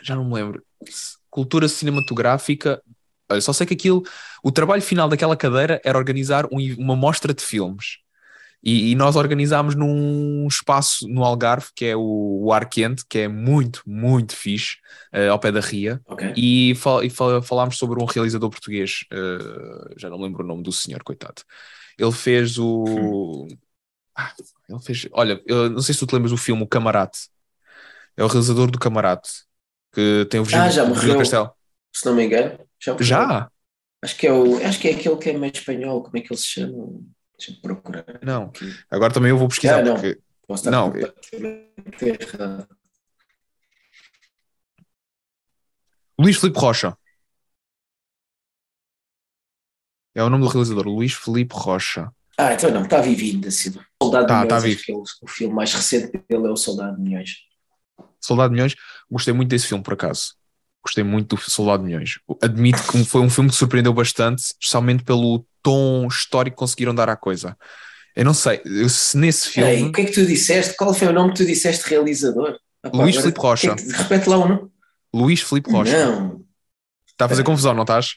já 0.03 0.15
não 0.15 0.25
me 0.25 0.35
lembro 0.35 0.63
cultura 1.29 1.69
cinematográfica. 1.69 2.81
Olha, 3.29 3.41
só 3.41 3.53
sei 3.53 3.67
que 3.67 3.75
aquilo, 3.75 4.05
o 4.43 4.53
trabalho 4.53 4.81
final 4.83 5.09
daquela 5.09 5.37
cadeira 5.37 5.81
era 5.85 5.99
organizar 5.99 6.47
um- 6.47 6.59
uma 6.79 6.95
mostra 6.95 7.35
de 7.35 7.43
filmes. 7.43 7.99
E, 8.63 8.91
e 8.93 8.95
nós 8.95 9.17
organizámos 9.17 9.75
num 9.75 10.47
espaço 10.49 11.09
no 11.09 11.25
Algarve, 11.25 11.69
que 11.75 11.85
é 11.87 11.97
o, 11.97 12.45
o 12.45 12.53
Ar 12.53 12.69
Quente, 12.69 13.05
que 13.09 13.19
é 13.21 13.29
muito, 13.29 13.83
muito 13.87 14.35
fixe, 14.37 14.77
eh, 15.13 15.29
ao 15.29 15.39
pé 15.39 15.53
da 15.53 15.61
Ria. 15.61 16.01
Ok. 16.07 16.23
E, 16.37 16.75
fal- 16.77 17.03
e 17.05 17.11
fal- 17.11 17.43
falámos 17.43 17.79
sobre 17.79 18.01
um 18.03 18.07
realizador 18.07 18.51
português, 18.51 19.05
eh, 19.13 19.95
já 19.97 20.11
não 20.11 20.21
lembro 20.21 20.45
o 20.45 20.47
nome 20.47 20.63
do 20.63 20.73
senhor, 20.73 21.03
coitado. 21.03 21.43
Ele 21.99 22.13
fez 22.13 22.59
o. 22.59 23.47
Ah, 24.19 24.33
ele 24.69 24.81
fez. 24.81 25.09
Olha, 25.13 25.43
eu 25.47 25.71
não 25.71 25.81
sei 25.83 25.95
se 25.95 26.01
tu 26.01 26.07
te 26.07 26.15
lembras 26.15 26.33
do 26.33 26.39
filme 26.39 26.63
O 26.63 26.67
Camarate. 26.67 27.29
É 28.17 28.25
o 28.25 28.29
realizador 28.29 28.71
do 28.71 28.79
Camarate, 28.79 29.31
que 29.93 30.27
tem 30.31 30.41
o 30.41 30.45
Virgílio, 30.45 30.67
Ah, 30.67 30.71
já 30.71 30.85
morreu. 30.85 31.19
Castelo. 31.19 31.53
Se 31.93 32.07
não 32.07 32.15
me 32.15 32.25
engano. 32.25 32.59
Já? 32.81 32.97
Já? 33.01 33.51
Acho 34.03 34.17
que, 34.17 34.27
é 34.27 34.33
o, 34.33 34.59
acho 34.65 34.81
que 34.81 34.89
é 34.89 34.93
aquele 34.93 35.17
que 35.19 35.31
é 35.31 35.39
meio 35.39 35.53
espanhol. 35.53 36.03
Como 36.03 36.17
é 36.17 36.21
que 36.21 36.33
ele 36.33 36.41
se 36.41 36.47
chama? 36.49 37.01
Deixa-me 37.39 37.61
procurar. 37.61 38.05
Não. 38.23 38.51
Agora 38.91 39.13
também 39.13 39.31
eu 39.31 39.39
vou 39.39 39.49
pesquisar, 39.49 39.81
Ah, 39.81 39.83
não. 39.83 39.95
porque 39.95 40.21
Não, 40.71 40.93
errado. 40.97 42.69
Luís 46.19 46.37
Filipe 46.39 46.59
Rocha. 46.59 46.97
É 50.15 50.23
o 50.23 50.31
nome 50.31 50.45
do 50.45 50.49
realizador, 50.49 50.87
Luís 50.87 51.13
Filipe 51.13 51.55
Rocha. 51.55 52.11
Ah, 52.39 52.55
então 52.55 52.71
não, 52.71 52.83
está 52.83 53.01
vivinho 53.01 53.41
da 53.41 53.51
Silva. 53.51 53.85
Soldado 54.03 54.27
Tá, 54.27 54.43
de 54.43 54.49
tá 54.49 54.61
Milhões, 54.61 54.83
é 54.89 54.93
o, 54.93 55.03
o 55.23 55.29
filme 55.29 55.55
mais 55.55 55.73
recente 55.75 56.13
dele 56.29 56.47
é 56.47 56.51
o 56.51 56.57
Soldado 56.57 56.97
de 56.97 57.03
Milhões. 57.03 57.31
Soldado 58.21 58.49
de 58.51 58.55
Milhões, 58.55 58.75
gostei 59.11 59.35
muito 59.35 59.51
desse 59.51 59.67
filme, 59.67 59.83
por 59.85 59.93
acaso. 59.95 60.35
Gostei 60.83 61.05
muito 61.05 61.37
do 61.37 61.43
Soldado 61.51 61.83
de 61.83 61.89
Milhões. 61.91 62.19
Admito 62.43 62.83
que 62.91 63.05
foi 63.05 63.21
um 63.21 63.29
filme 63.31 63.51
que 63.51 63.57
surpreendeu 63.57 63.93
bastante, 63.93 64.41
especialmente 64.61 65.05
pelo 65.05 65.47
tom 65.67 66.07
histórico 66.07 66.57
que 66.57 66.61
conseguiram 66.61 66.95
dar 66.95 67.09
à 67.09 67.17
coisa. 67.17 67.57
Eu 68.15 68.25
não 68.25 68.33
sei, 68.33 68.63
eu, 68.65 68.89
se 68.89 69.17
nesse 69.19 69.49
Ei, 69.61 69.77
filme. 69.77 69.89
o 69.91 69.93
que 69.93 70.01
é 70.03 70.05
que 70.05 70.13
tu 70.13 70.25
disseste? 70.25 70.77
Qual 70.77 70.95
foi 70.95 71.09
o 71.09 71.13
nome 71.13 71.33
que 71.33 71.39
tu 71.39 71.45
disseste 71.47 71.89
realizador? 71.91 72.57
Ah, 72.83 72.91
pá, 72.91 72.99
Luís 72.99 73.17
Filipe 73.17 73.41
Rocha. 73.41 73.75
que 73.75 73.83
é 73.83 73.85
que- 73.85 73.93
repete 73.93 74.29
lá 74.29 74.39
o 74.39 74.49
nome. 74.49 74.71
Luís 75.13 75.41
Filipe 75.43 75.71
Rocha. 75.71 76.07
Não, 76.07 76.45
Está 77.09 77.25
a 77.25 77.29
fazer 77.29 77.43
confusão, 77.45 77.75
não 77.75 77.83
estás? 77.83 78.17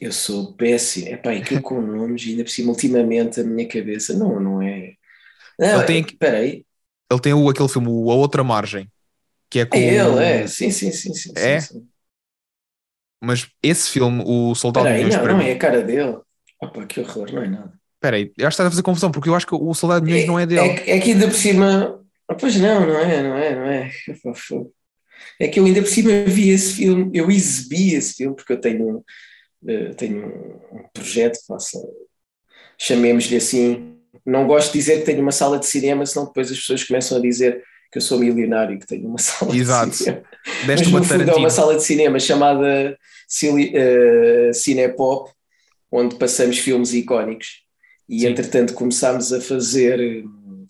eu 0.00 0.12
sou 0.12 0.54
péssimo. 0.54 1.08
É 1.08 1.16
pá, 1.16 1.32
aquilo 1.32 1.62
com 1.62 1.80
nomes, 1.80 2.24
ainda 2.26 2.42
por 2.42 2.50
cima, 2.50 2.70
ultimamente, 2.70 3.40
a 3.40 3.44
minha 3.44 3.68
cabeça, 3.68 4.14
não, 4.14 4.40
não 4.40 4.62
é. 4.62 4.94
Não, 5.58 5.76
Ele 5.78 5.84
tem 5.86 6.00
é- 6.00 6.04
que- 6.04 6.12
Espera 6.14 6.38
aí. 6.38 6.64
Ele 7.10 7.20
tem 7.20 7.34
o, 7.34 7.48
aquele 7.48 7.68
filme, 7.68 7.88
o 7.88 8.10
A 8.10 8.14
Outra 8.14 8.42
Margem, 8.44 8.90
que 9.50 9.58
é 9.60 9.66
com. 9.66 9.76
É 9.76 9.80
ele, 9.80 10.24
é. 10.24 10.46
Sim, 10.46 10.70
sim, 10.70 10.90
sim. 10.92 11.12
sim 11.12 11.32
É? 11.36 11.60
Sim, 11.60 11.80
sim. 11.80 11.88
Mas 13.20 13.48
esse 13.62 13.90
filme, 13.90 14.22
o 14.26 14.54
Soldado 14.54 14.86
Espera 14.86 14.98
de 14.98 15.04
Milhões, 15.04 15.22
não, 15.22 15.32
não 15.36 15.44
mim. 15.44 15.50
é 15.50 15.52
a 15.52 15.58
cara 15.58 15.82
dele. 15.82 16.16
Opa, 16.62 16.86
que 16.86 17.00
horror, 17.00 17.32
não 17.32 17.42
é 17.42 17.48
nada. 17.48 17.72
Espera 17.96 18.16
aí, 18.16 18.32
eu 18.38 18.46
acho 18.48 18.56
que 18.56 18.62
estás 18.62 18.66
a 18.66 18.70
fazer 18.70 18.82
confusão, 18.82 19.10
porque 19.10 19.28
eu 19.28 19.34
acho 19.34 19.46
que 19.46 19.54
o 19.54 19.74
Soldado 19.74 20.04
de 20.04 20.10
Milhões 20.10 20.26
não 20.26 20.38
é 20.38 20.46
dele. 20.46 20.60
É, 20.60 20.74
que- 20.74 20.90
é 20.90 21.00
que 21.00 21.10
ainda 21.12 21.26
por 21.28 21.34
cima. 21.36 22.00
Ah, 22.28 22.34
Pois 22.34 22.56
não, 22.56 22.86
não 22.86 22.98
é, 22.98 23.22
não 23.22 23.36
é, 23.36 23.54
não 23.56 23.64
é. 23.66 23.90
É 25.38 25.48
que 25.48 25.60
eu 25.60 25.64
ainda 25.66 25.82
por 25.82 25.88
cima 25.88 26.10
vi 26.26 26.50
esse 26.50 26.74
filme, 26.74 27.10
eu 27.12 27.30
exibi 27.30 27.94
esse 27.94 28.14
filme, 28.14 28.34
porque 28.36 28.52
eu 28.52 28.60
tenho, 28.60 29.04
eh, 29.68 29.90
tenho 29.94 30.26
um 30.26 30.78
um 30.78 30.84
projeto, 30.94 31.38
faça, 31.46 31.78
chamemos-lhe 32.78 33.36
assim. 33.36 33.96
Não 34.24 34.46
gosto 34.46 34.72
de 34.72 34.78
dizer 34.78 35.00
que 35.00 35.06
tenho 35.06 35.20
uma 35.20 35.32
sala 35.32 35.58
de 35.58 35.66
cinema, 35.66 36.04
senão 36.06 36.26
depois 36.26 36.50
as 36.50 36.58
pessoas 36.58 36.84
começam 36.84 37.18
a 37.18 37.20
dizer 37.20 37.62
que 37.90 37.98
eu 37.98 38.02
sou 38.02 38.18
milionário 38.18 38.76
e 38.76 38.78
que 38.78 38.86
tenho 38.86 39.08
uma 39.08 39.18
sala 39.18 39.56
Exato. 39.56 39.90
de 39.90 39.96
cinema. 39.96 40.22
Mas 40.66 40.86
no 40.86 41.04
fundo 41.04 41.30
é 41.30 41.34
uma 41.34 41.50
sala 41.50 41.76
de 41.76 41.82
cinema 41.82 42.20
chamada 42.20 42.96
eh, 43.74 44.50
Cinepop, 44.52 45.30
onde 45.90 46.16
passamos 46.16 46.58
filmes 46.58 46.92
icónicos. 46.92 47.62
E 48.08 48.20
Sim. 48.20 48.26
entretanto 48.28 48.74
começámos 48.74 49.32
a 49.32 49.40
fazer 49.40 50.00
eh, 50.00 50.22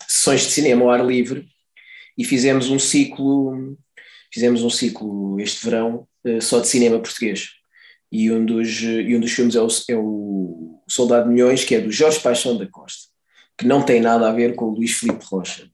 sessões 0.07 0.41
de 0.41 0.51
cinema 0.51 0.83
ao 0.83 0.91
ar 0.91 1.05
livre 1.05 1.45
e 2.17 2.25
fizemos 2.25 2.69
um 2.69 2.79
ciclo, 2.79 3.77
fizemos 4.31 4.63
um 4.63 4.69
ciclo 4.69 5.39
este 5.39 5.63
verão 5.63 6.07
eh, 6.25 6.41
só 6.41 6.59
de 6.59 6.67
cinema 6.67 6.99
português. 6.99 7.49
E 8.11 8.29
um 8.31 8.45
dos, 8.45 8.81
e 8.81 9.15
um 9.15 9.21
dos 9.21 9.31
filmes 9.31 9.55
é 9.55 9.61
o, 9.61 9.67
é 9.89 9.95
o 9.95 10.83
Soldado 10.87 11.27
de 11.27 11.33
Milhões, 11.33 11.63
que 11.63 11.75
é 11.75 11.79
do 11.79 11.91
Jorge 11.91 12.19
Paixão 12.19 12.57
da 12.57 12.67
Costa, 12.67 13.07
que 13.57 13.65
não 13.65 13.81
tem 13.83 14.01
nada 14.01 14.27
a 14.27 14.33
ver 14.33 14.53
com 14.53 14.65
o 14.65 14.75
Luís 14.75 14.91
Filipe 14.91 15.23
Rocha. 15.23 15.70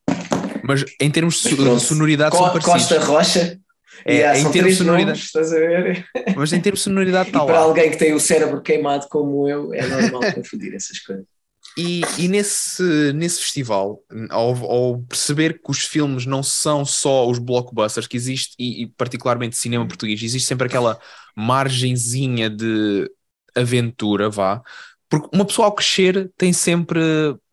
Mas 0.63 0.85
em 1.01 1.09
termos 1.11 1.41
de 1.41 1.49
so- 1.55 1.79
sonoridade 1.79 2.31
Co- 2.31 2.37
são 2.37 2.49
parecidos. 2.51 2.81
Costa 2.87 2.99
Rocha. 3.05 3.59
É, 4.05 4.13
Yeah, 4.17 4.39
em 4.39 4.51
termos 4.51 4.73
de 4.73 4.77
sonoridade. 4.77 5.07
nomes, 5.17 5.25
estás 5.25 5.51
a 5.51 5.55
ver? 5.55 6.05
Mas 6.37 6.53
em 6.53 6.61
termos 6.61 6.79
de 6.81 6.83
sonoridade 6.83 7.29
está 7.29 7.43
E 7.43 7.45
para 7.47 7.57
alguém 7.59 7.89
que 7.89 7.97
tem 7.97 8.13
o 8.13 8.19
cérebro 8.19 8.61
queimado 8.61 9.07
como 9.09 9.49
eu, 9.49 9.73
é 9.73 9.85
normal 9.87 10.21
confundir 10.35 10.73
essas 10.75 10.99
coisas. 10.99 11.25
E, 11.75 12.01
e 12.19 12.27
nesse, 12.27 13.11
nesse 13.13 13.39
festival, 13.41 13.99
ao, 14.29 14.55
ao 14.71 14.99
perceber 15.01 15.53
que 15.63 15.69
os 15.71 15.79
filmes 15.79 16.25
não 16.27 16.41
são 16.43 16.85
só 16.85 17.27
os 17.27 17.39
blockbusters 17.39 18.07
que 18.07 18.15
existe, 18.17 18.53
e, 18.59 18.83
e 18.83 18.87
particularmente 18.87 19.55
cinema 19.57 19.87
português, 19.87 20.21
existe 20.21 20.47
sempre 20.47 20.67
aquela 20.67 20.99
margenzinha 21.35 22.49
de 22.49 23.09
aventura, 23.55 24.29
vá. 24.29 24.61
Porque 25.09 25.27
uma 25.33 25.45
pessoa 25.45 25.67
ao 25.67 25.73
crescer 25.75 26.31
tem 26.37 26.51
sempre, 26.53 26.99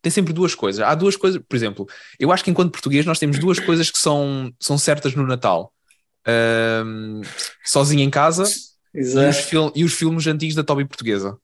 tem 0.04 0.12
sempre 0.12 0.32
duas 0.32 0.54
coisas. 0.54 0.80
Há 0.84 0.94
duas 0.94 1.16
coisas, 1.16 1.40
por 1.48 1.56
exemplo, 1.56 1.86
eu 2.20 2.30
acho 2.30 2.44
que 2.44 2.50
enquanto 2.50 2.70
português 2.70 3.04
nós 3.06 3.18
temos 3.18 3.38
duas 3.38 3.58
coisas 3.58 3.90
que 3.90 3.98
são, 3.98 4.52
são 4.60 4.78
certas 4.78 5.14
no 5.14 5.26
Natal. 5.26 5.72
Ahm, 6.26 7.20
sozinho 7.64 8.02
em 8.02 8.10
casa 8.10 8.44
e 8.94 9.00
os, 9.00 9.36
fil- 9.38 9.72
e 9.74 9.84
os 9.84 9.92
filmes 9.94 10.26
antigos 10.26 10.54
da 10.54 10.62
Toby 10.64 10.84
Portuguesa. 10.86 11.36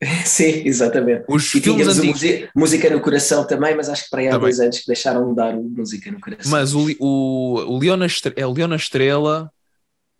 Sim, 0.26 0.62
exatamente. 0.66 1.24
Os 1.28 1.54
E 1.54 1.60
filmes 1.60 1.88
antigos. 1.88 2.20
Música 2.54 2.90
no 2.90 3.00
Coração 3.00 3.46
também, 3.46 3.74
mas 3.74 3.88
acho 3.88 4.04
que 4.04 4.10
para 4.10 4.20
aí 4.20 4.28
há 4.28 4.32
Também. 4.32 4.42
dois 4.44 4.60
anos 4.60 4.78
que 4.80 4.86
deixaram 4.86 5.30
de 5.30 5.36
dar 5.36 5.54
o 5.54 5.62
Música 5.62 6.10
no 6.10 6.20
Coração. 6.20 6.50
Mas 6.50 6.74
o, 6.74 6.86
o, 7.00 7.54
o 7.74 7.78
Leão 7.78 7.96
na 7.96 8.06
Estre- 8.06 8.34
é 8.36 8.46
o 8.46 8.52
Leão 8.52 8.68
na 8.68 8.76
Estrela. 8.76 9.50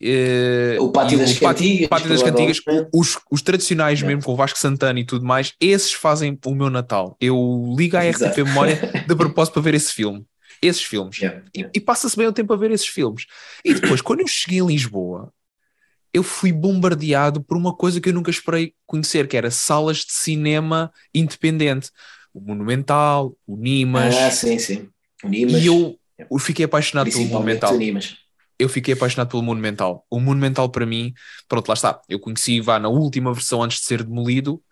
Eh, 0.01 0.77
o 0.81 0.91
Pátio 0.91 1.19
das 1.19 1.37
o 1.37 1.41
Cantigas. 1.41 1.89
Pátio 1.89 2.09
das 2.09 2.23
Cantigas, 2.23 2.61
os, 2.93 3.19
os 3.31 3.43
tradicionais 3.43 4.03
É. 4.03 4.07
mesmo, 4.07 4.23
com 4.23 4.33
o 4.33 4.37
Vasco 4.37 4.59
Santana 4.59 5.01
e 5.01 5.05
tudo 5.05 5.25
mais, 5.25 5.55
esses 5.61 5.93
fazem 5.93 6.39
o 6.45 6.55
meu 6.55 6.71
Natal. 6.71 7.17
Eu 7.21 7.75
ligo 7.77 7.97
à. 7.97 8.01
RTP 8.03 8.39
Memória 8.45 8.77
de 9.07 9.17
propósito 9.17 9.55
para 9.55 9.63
ver 9.63 9.75
esse 9.75 9.93
filme. 9.93 10.25
Esses 10.61 10.83
filmes. 10.83 11.19
E, 11.55 11.67
e 11.75 11.81
passa-se 11.81 12.17
bem 12.17 12.27
o 12.27 12.33
tempo 12.33 12.53
a 12.53 12.57
ver 12.57 12.71
esses 12.71 12.87
filmes. 12.87 13.27
E 13.65 13.75
depois, 13.75 14.01
quando 14.01 14.21
eu 14.21 14.27
cheguei 14.27 14.61
em 14.61 14.67
Lisboa, 14.67 15.33
eu 16.13 16.23
fui 16.23 16.51
bombardeado 16.53 17.43
por 17.43 17.57
uma 17.57 17.75
coisa 17.75 18.01
que 18.01 18.09
eu 18.09 18.15
nunca 18.15 18.31
esperei 18.31 18.73
conhecer, 18.87 19.29
que 19.29 19.37
era 19.37 19.51
salas 19.51 19.99
de 19.99 20.13
cinema 20.13 20.91
independente. 21.15 21.91
O 22.33 22.41
Monumental, 22.41 23.37
o 23.47 23.57
Nimas. 23.57 24.15
Ah, 24.17 24.31
sim, 24.31 24.59
sim. 24.59 24.89
O 25.23 25.29
Nimas, 25.29 25.63
e 25.63 25.67
eu, 25.67 25.99
eu 26.19 26.39
fiquei 26.39 26.65
apaixonado 26.65 27.11
pelo 27.11 27.25
Monumental 27.27 27.75
o 27.75 27.79
Nimas. 27.79 28.17
Eu 28.59 28.69
fiquei 28.69 28.95
apaixonado 28.95 29.29
pelo 29.31 29.43
Monumental. 29.43 30.05
O 30.11 30.19
Monumental 30.21 30.69
para 30.69 30.87
mim, 30.87 31.13
pronto, 31.49 31.69
lá 31.69 31.75
está. 31.75 32.01
Eu 32.09 32.19
conheci 32.21 32.61
vá 32.61 32.79
na 32.79 32.89
última 32.89 33.33
versão 33.33 33.63
antes 33.63 33.81
de 33.81 33.87
ser 33.87 34.03
demolido, 34.03 34.63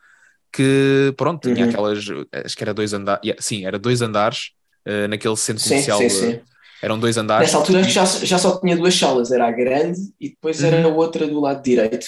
que 0.52 1.12
pronto, 1.16 1.42
tinha 1.52 1.64
Uhum. 1.64 1.70
aquelas, 1.70 2.04
acho 2.44 2.56
que 2.56 2.62
era 2.64 2.72
dois 2.74 2.92
andares, 2.92 3.34
sim, 3.40 3.66
era 3.66 3.78
dois 3.78 4.02
andares, 4.02 4.50
eh, 4.84 5.08
naquele 5.08 5.36
centro 5.36 5.62
Sim, 5.62 5.68
comercial, 5.70 5.98
sim, 5.98 6.04
eh, 6.06 6.08
sim. 6.08 6.40
eram 6.82 6.98
dois 6.98 7.16
andares. 7.16 7.48
Nessa 7.48 7.58
altura 7.58 7.80
acho 7.80 7.88
que 7.88 7.94
já, 7.94 8.04
já 8.04 8.38
só 8.38 8.60
tinha 8.60 8.76
duas 8.76 8.94
salas, 8.94 9.32
era 9.32 9.48
a 9.48 9.50
grande 9.50 10.00
e 10.20 10.28
depois 10.30 10.62
era 10.62 10.84
a 10.84 10.88
Uhum. 10.88 10.96
outra 10.96 11.26
do 11.26 11.40
lado 11.40 11.62
direito. 11.62 12.06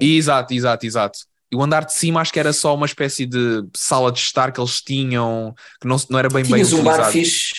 Exato, 0.00 0.52
exato, 0.54 0.86
exato. 0.86 1.18
E 1.50 1.56
o 1.56 1.62
andar 1.62 1.84
de 1.86 1.94
cima 1.94 2.20
acho 2.20 2.30
que 2.32 2.38
era 2.38 2.52
só 2.52 2.74
uma 2.74 2.84
espécie 2.84 3.24
de 3.24 3.64
sala 3.74 4.12
de 4.12 4.18
estar 4.18 4.52
que 4.52 4.60
eles 4.60 4.82
tinham, 4.82 5.54
que 5.80 5.88
não, 5.88 5.96
não 6.10 6.18
era 6.18 6.28
bem 6.28 6.42
Tinhas 6.42 6.70
bem 6.70 6.80
um 6.80 6.84
bar 6.84 6.92
utilizado. 7.00 7.12
fixe, 7.12 7.54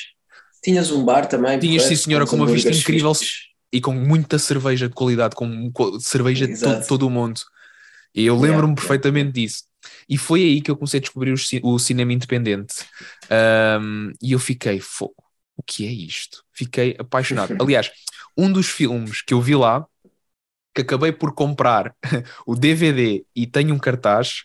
tinhas 0.63 0.91
um 0.91 1.03
bar 1.03 1.25
também. 1.27 1.57
Tinhas, 1.57 1.83
sim, 1.83 1.95
senhora, 1.95 2.27
com 2.27 2.35
uma 2.35 2.45
vista 2.45 2.69
incrível. 2.69 3.15
fixes. 3.15 3.48
E 3.71 3.81
com 3.81 3.93
muita 3.93 4.39
cerveja 4.39 4.87
de 4.89 4.95
qualidade, 4.95 5.35
com 5.35 5.71
co- 5.71 5.99
cerveja 5.99 6.47
de 6.47 6.53
Exato. 6.53 6.87
todo, 6.87 7.07
o 7.07 7.09
mundo. 7.09 7.41
E 8.13 8.25
eu 8.25 8.39
Yeah, 8.39 8.39
lembro-me 8.39 8.75
yeah, 8.75 8.75
perfeitamente 8.75 9.33
disso. 9.33 9.63
E 10.09 10.17
foi 10.17 10.41
aí 10.43 10.61
que 10.61 10.71
eu 10.71 10.75
comecei 10.77 10.99
a 10.99 11.01
descobrir 11.01 11.33
o, 11.33 11.73
o 11.73 11.79
cinema 11.79 12.13
independente. 12.13 12.75
Um, 13.81 14.11
e 14.21 14.31
eu 14.33 14.39
fiquei, 14.39 14.79
fogo, 14.79 15.15
o 15.57 15.63
que 15.63 15.85
é 15.85 15.91
isto? 15.91 16.43
Fiquei 16.53 16.95
apaixonado. 16.99 17.53
Aliás, 17.59 17.91
um 18.37 18.51
dos 18.51 18.67
filmes 18.69 19.21
que 19.21 19.33
eu 19.33 19.41
vi 19.41 19.55
lá, 19.55 19.85
que 20.73 20.81
acabei 20.81 21.11
por 21.11 21.33
comprar 21.33 21.95
o 22.45 22.55
DVD 22.55 23.25
e 23.35 23.47
tenho 23.47 23.73
um 23.75 23.79
cartaz, 23.79 24.43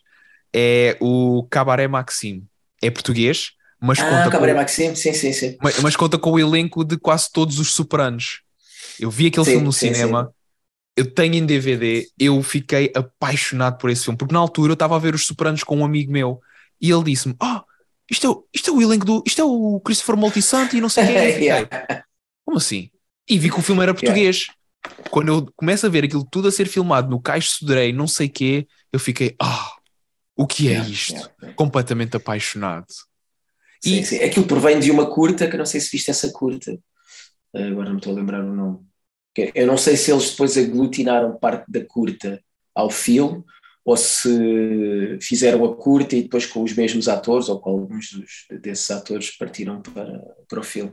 é 0.55 0.97
o 1.01 1.47
Cabaré 1.51 1.89
Maxime. 1.89 2.47
É 2.83 2.91
português, 2.91 3.53
mas 3.81 3.99
Ah, 3.99 4.03
conta 4.03 4.31
Cabaré 4.31 4.55
com, 4.55 4.55
Maxime, 4.55 4.97
sim, 4.97 5.13
sim, 5.13 5.33
sim. 5.33 5.59
mas, 5.63 5.79
mas 5.81 5.97
conta 5.97 6.19
com 6.19 6.33
o 6.33 6.39
elenco 6.39 6.85
de 6.85 6.99
quase 6.99 7.31
todos 7.33 7.59
os 7.59 7.73
Sopranos. 7.75 8.43
Eu 9.00 9.11
vi 9.11 9.26
aquele 9.28 9.46
Sim, 9.46 9.52
filme 9.52 9.66
no 9.66 9.72
sim, 9.72 9.92
cinema, 9.92 10.33
eu 10.96 11.12
tenho 11.12 11.35
em 11.37 11.46
DVD, 11.46 12.09
eu 12.18 12.42
fiquei 12.42 12.92
apaixonado 12.94 13.78
por 13.78 13.90
esse 13.90 14.04
filme, 14.04 14.18
porque 14.18 14.35
na 14.35 14.40
altura 14.40 14.72
eu 14.72 14.74
estava 14.74 14.96
a 14.96 14.98
ver 14.98 15.14
os 15.14 15.26
Sopranos 15.26 15.64
com 15.64 15.78
um 15.78 15.85
amigo 15.85 16.12
meu 16.12 16.40
e 16.80 16.90
ele 16.90 17.04
disse-me: 17.04 17.37
Ah, 17.40 17.64
isto, 18.11 18.26
é, 18.26 18.30
o- 18.30 18.46
isto 18.54 18.70
é 18.70 18.74
o 18.74 18.83
elenco 18.83 19.04
do. 19.07 19.22
Isto 19.26 19.40
é 19.42 19.44
o 19.44 19.80
Christopher 19.80 20.16
Moltisanti 20.16 20.76
e 20.78 20.80
não 20.80 20.88
sei 20.88 21.04
o 21.04 21.07
que. 21.09 21.12
Yeah. 21.44 21.68
Como 22.44 22.59
assim? 22.59 22.90
E 23.28 23.38
vi 23.38 23.50
que 23.50 23.59
o 23.59 23.62
filme 23.62 23.83
era 23.83 23.94
português. 23.94 24.46
quando 25.11 25.28
eu 25.28 25.52
começo 25.57 25.87
a 25.87 25.88
ver 25.88 26.04
aquilo 26.04 26.26
tudo 26.30 26.48
a 26.48 26.52
ser 26.52 26.66
filmado 26.68 27.11
no 27.11 27.20
Caixo 27.22 27.50
Sodrei, 27.59 27.92
não 27.92 28.07
sei 28.09 28.28
quê, 28.28 28.66
eu 28.92 29.00
fiquei, 29.00 29.35
ah, 29.40 29.72
o 30.37 30.46
que 30.46 30.68
é 30.68 30.72
yeah, 30.72 30.88
isto? 30.90 31.12
Yeah, 31.12 31.35
yeah. 31.42 31.57
Completamente 31.57 32.16
apaixonado. 32.16 32.87
Sim, 33.80 34.00
e... 34.00 34.04
sim. 34.04 34.16
Aquilo 34.22 34.46
provém 34.46 34.80
de 34.80 34.90
uma 34.90 35.09
curta, 35.11 35.46
que 35.48 35.54
eu 35.54 35.59
não 35.59 35.66
sei 35.66 35.80
se 35.80 35.90
viste 35.90 36.11
essa 36.11 36.30
curta, 36.33 36.78
agora 37.55 37.87
não 37.87 37.93
me 37.93 37.99
estou 37.99 38.12
a 38.12 38.17
lembrar 38.17 38.45
o 38.45 38.55
nome. 38.55 38.79
Eu 39.55 39.67
não 39.67 39.77
sei 39.77 39.97
se 39.97 40.12
eles 40.12 40.31
depois 40.31 40.57
aglutinaram 40.57 41.37
parte 41.38 41.71
da 41.71 41.85
curta 41.85 42.43
ao 42.75 42.90
filme 42.90 43.43
ou 43.85 43.97
se 43.97 45.19
fizeram 45.21 45.64
a 45.64 45.77
curta 45.77 46.17
e 46.17 46.23
depois 46.23 46.47
com 46.47 46.62
os 46.62 46.73
mesmos 46.73 47.09
atores 47.09 47.49
ou 47.49 47.61
com 47.61 47.71
alguns 47.71 48.12
dos, 48.12 48.47
desses 48.62 48.90
atores 48.90 49.37
partiram 49.37 49.83
para, 49.83 50.21
para 50.49 50.61
o 50.61 50.62
filme. 50.62 50.93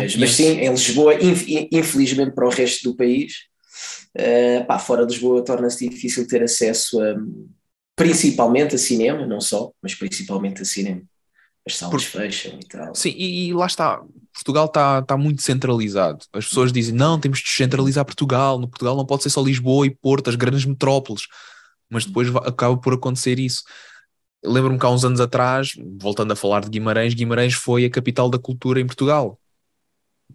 Mas, 0.00 0.16
mas 0.16 0.30
sim, 0.30 0.60
em 0.60 0.70
Lisboa, 0.70 1.14
infelizmente 1.70 2.34
para 2.34 2.46
o 2.46 2.50
resto 2.50 2.90
do 2.90 2.96
país, 2.96 3.34
uh, 4.16 4.66
pá, 4.66 4.78
fora 4.78 5.06
de 5.06 5.12
Lisboa 5.12 5.44
torna-se 5.44 5.88
difícil 5.88 6.26
ter 6.26 6.42
acesso 6.42 7.00
a, 7.02 7.14
principalmente 7.94 8.74
a 8.74 8.78
cinema, 8.78 9.26
não 9.26 9.40
só, 9.40 9.70
mas 9.82 9.94
principalmente 9.94 10.62
a 10.62 10.64
cinema 10.64 11.02
as 11.66 11.76
salas 11.76 12.04
Por... 12.04 12.20
fecham 12.20 12.58
e 12.60 12.66
tal. 12.66 12.94
Sim, 12.94 13.10
e, 13.10 13.48
e 13.48 13.54
lá 13.54 13.66
está. 13.66 14.02
Portugal 14.32 14.66
está 14.66 15.02
tá 15.02 15.16
muito 15.16 15.42
centralizado. 15.42 16.24
As 16.32 16.46
pessoas 16.48 16.72
dizem, 16.72 16.94
não, 16.94 17.20
temos 17.20 17.38
de 17.38 17.44
descentralizar 17.44 18.04
Portugal. 18.04 18.58
No 18.58 18.68
Portugal 18.68 18.96
não 18.96 19.06
pode 19.06 19.22
ser 19.22 19.30
só 19.30 19.42
Lisboa 19.42 19.86
e 19.86 19.90
Porto, 19.90 20.30
as 20.30 20.36
grandes 20.36 20.64
metrópoles. 20.64 21.26
Mas 21.90 22.06
depois 22.06 22.34
acaba 22.36 22.76
por 22.76 22.94
acontecer 22.94 23.38
isso. 23.38 23.62
Lembro-me 24.44 24.78
que 24.78 24.86
há 24.86 24.90
uns 24.90 25.04
anos 25.04 25.20
atrás, 25.20 25.74
voltando 26.00 26.32
a 26.32 26.36
falar 26.36 26.62
de 26.62 26.70
Guimarães, 26.70 27.14
Guimarães 27.14 27.54
foi 27.54 27.84
a 27.84 27.90
capital 27.90 28.28
da 28.28 28.38
cultura 28.38 28.80
em 28.80 28.86
Portugal. 28.86 29.38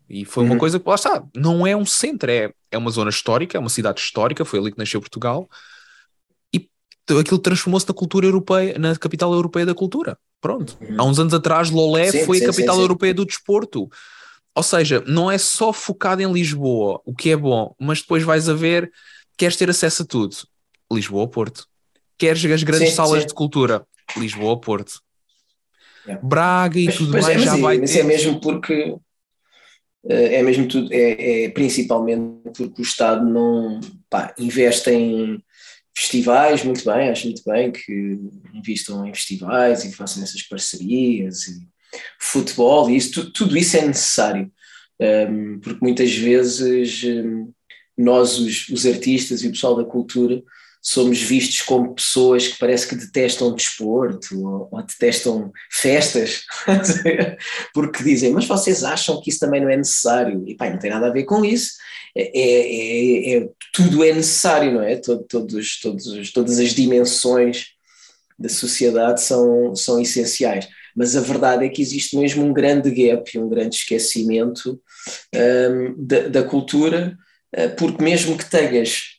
E 0.08 0.24
foi 0.24 0.44
uma 0.44 0.54
uhum. 0.54 0.60
coisa 0.60 0.80
que, 0.80 0.88
lá 0.88 0.96
está, 0.96 1.24
não 1.36 1.68
é 1.68 1.76
um 1.76 1.86
centro, 1.86 2.32
é, 2.32 2.54
é 2.72 2.78
uma 2.78 2.92
zona 2.92 3.10
histórica, 3.10 3.58
é 3.58 3.60
uma 3.60 3.70
cidade 3.70 4.00
histórica, 4.00 4.46
foi 4.46 4.60
ali 4.60 4.72
que 4.72 4.78
nasceu 4.78 5.02
Portugal, 5.02 5.50
aquilo 7.20 7.40
transformou-se 7.40 7.88
na 7.88 7.94
cultura 7.94 8.26
europeia, 8.26 8.78
na 8.78 8.96
capital 8.96 9.34
europeia 9.34 9.66
da 9.66 9.74
cultura. 9.74 10.18
Pronto. 10.42 10.78
Há 10.98 11.04
uns 11.04 11.20
anos 11.20 11.34
atrás, 11.34 11.70
Lolé 11.70 12.12
sim, 12.12 12.26
foi 12.26 12.40
sim, 12.40 12.44
a 12.44 12.48
capital 12.48 12.76
sim, 12.76 12.82
europeia 12.82 13.14
do 13.14 13.26
desporto. 13.26 13.90
Ou 14.56 14.64
seja, 14.64 15.04
não 15.06 15.30
é 15.30 15.38
só 15.38 15.72
focado 15.72 16.22
em 16.22 16.32
Lisboa, 16.32 17.00
o 17.06 17.14
que 17.14 17.30
é 17.30 17.38
bom, 17.38 17.76
mas 17.80 18.02
depois 18.02 18.24
vais 18.24 18.50
a 18.50 18.54
ver, 18.54 18.92
queres 19.38 19.56
ter 19.56 19.70
acesso 19.70 20.04
a 20.04 20.06
tudo. 20.06 20.36
Lisboa, 20.92 21.28
Porto. 21.28 21.68
Queres 22.18 22.44
as 22.46 22.64
grandes 22.64 22.94
salas 22.94 23.26
de 23.26 23.34
cultura? 23.34 23.86
Lisboa, 24.16 24.60
Porto. 24.60 25.02
É. 26.08 26.18
Braga 26.24 26.80
e 26.80 26.86
mas, 26.86 26.96
tudo 26.96 27.12
mais 27.12 27.28
é, 27.28 27.40
já 27.40 27.56
vai 27.58 27.78
mas 27.78 27.92
é 27.92 27.94
ter. 27.96 28.00
é 28.00 28.04
mesmo 28.04 28.40
porque 28.40 28.96
eh, 30.10 30.36
é 30.36 30.44
mesmo 30.44 30.68
tudo, 30.68 30.92
é, 30.92 31.44
é 31.44 31.50
principalmente 31.50 32.50
porque 32.56 32.82
o 32.82 32.84
Estado 32.84 33.26
não 33.26 33.80
pá, 34.10 34.34
investe 34.40 34.90
em 34.90 35.44
festivais, 35.98 36.64
muito 36.64 36.86
bem, 36.86 37.10
acho 37.10 37.26
muito 37.26 37.42
bem 37.44 37.72
que 37.72 38.20
invistam 38.54 39.04
em 39.08 39.14
festivais 39.14 39.84
e 39.84 39.92
façam 39.92 40.22
essas 40.22 40.44
parcerias, 40.44 41.48
e 41.48 41.68
futebol, 42.20 42.88
e 42.88 42.96
isso, 42.96 43.12
tudo, 43.14 43.32
tudo 43.32 43.58
isso 43.58 43.78
é 43.78 43.88
necessário, 43.88 44.52
um, 45.02 45.60
porque 45.60 45.80
muitas 45.84 46.16
vezes 46.16 47.04
um, 47.04 47.52
nós, 47.98 48.38
os, 48.38 48.70
os 48.70 48.86
artistas 48.86 49.42
e 49.42 49.48
o 49.48 49.52
pessoal 49.52 49.76
da 49.76 49.84
cultura, 49.84 50.44
somos 50.88 51.22
vistos 51.22 51.64
como 51.64 51.94
pessoas 51.94 52.48
que 52.48 52.58
parece 52.58 52.88
que 52.88 52.96
detestam 52.96 53.54
desporto 53.54 54.42
ou, 54.42 54.70
ou 54.72 54.82
detestam 54.82 55.52
festas, 55.70 56.46
porque 57.74 58.02
dizem, 58.02 58.32
mas 58.32 58.46
vocês 58.46 58.86
acham 58.86 59.20
que 59.20 59.30
isso 59.30 59.40
também 59.40 59.60
não 59.60 59.70
é 59.70 59.76
necessário? 59.76 60.46
E 60.48 60.56
pá, 60.56 60.70
não 60.70 60.80
tem 60.80 60.90
nada 60.90 61.08
a 61.08 61.12
ver 61.12 61.26
com 61.26 61.44
isso. 61.44 61.74
É, 62.16 62.32
é, 62.34 63.34
é, 63.34 63.38
é 63.38 63.50
tudo 63.74 64.02
é 64.02 64.14
necessário, 64.14 64.76
não 64.76 64.82
é? 64.82 64.96
Todo, 64.96 65.26
todos, 65.26 65.78
todos, 65.82 66.32
todas 66.32 66.58
as 66.58 66.74
dimensões 66.74 67.66
da 68.40 68.48
sociedade 68.48 69.22
são, 69.22 69.76
são 69.76 70.00
essenciais. 70.00 70.70
Mas 70.96 71.18
a 71.18 71.22
verdade 71.22 71.66
é 71.66 71.70
que 71.70 71.82
existe 71.82 72.16
mesmo 72.16 72.46
um 72.46 72.54
grande 72.54 72.92
gap, 72.92 73.38
um 73.38 73.50
grande 73.50 73.76
esquecimento 73.76 74.82
um, 75.36 75.96
da, 75.98 76.30
da 76.30 76.44
cultura, 76.44 77.18
uh, 77.54 77.76
porque 77.76 78.02
mesmo 78.02 78.38
que 78.38 78.50
tenhas 78.50 79.17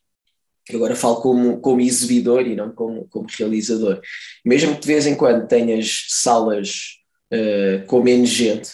agora 0.76 0.94
falo 0.94 1.16
como, 1.20 1.60
como 1.60 1.80
exibidor 1.80 2.46
e 2.46 2.54
não 2.54 2.70
como, 2.70 3.06
como 3.08 3.26
realizador. 3.38 4.00
Mesmo 4.44 4.74
que 4.74 4.82
de 4.82 4.86
vez 4.86 5.06
em 5.06 5.14
quando 5.14 5.46
tenhas 5.46 6.06
salas 6.08 6.98
uh, 7.32 7.86
com 7.86 8.02
menos 8.02 8.28
gente, 8.28 8.70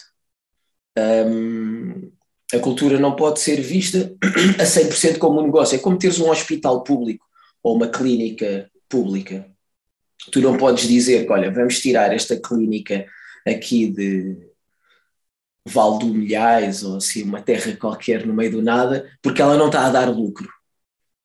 um, 0.99 2.11
a 2.53 2.59
cultura 2.59 2.99
não 2.99 3.17
pode 3.17 3.41
ser 3.41 3.61
vista 3.61 4.15
a 4.59 4.65
100% 4.65 5.19
como 5.19 5.41
um 5.41 5.45
negócio. 5.45 5.77
É 5.77 5.79
como 5.79 5.99
teres 5.99 6.19
um 6.19 6.31
hospital 6.31 6.83
público 6.83 7.25
ou 7.63 7.77
uma 7.77 7.89
clínica 7.89 8.71
pública. 8.89 9.49
Tu 10.31 10.41
não 10.41 10.57
podes 10.57 10.87
dizer 10.89 11.27
que, 11.27 11.33
olha, 11.33 11.51
vamos 11.51 11.81
tirar 11.81 12.13
esta 12.15 12.37
clínica 12.41 13.07
aqui 13.47 13.89
de 13.89 14.37
Val 15.67 15.99
do 15.99 16.07
Milhais 16.07 16.83
ou 16.83 16.97
assim, 16.97 17.23
uma 17.23 17.43
terra 17.43 17.77
qualquer 17.77 18.27
no 18.27 18.35
meio 18.35 18.53
do 18.53 18.63
nada, 18.63 19.11
porque 19.23 19.43
ela 19.43 19.57
não 19.57 19.67
está 19.67 19.87
a 19.87 19.91
dar 19.91 20.09
lucro 20.09 20.49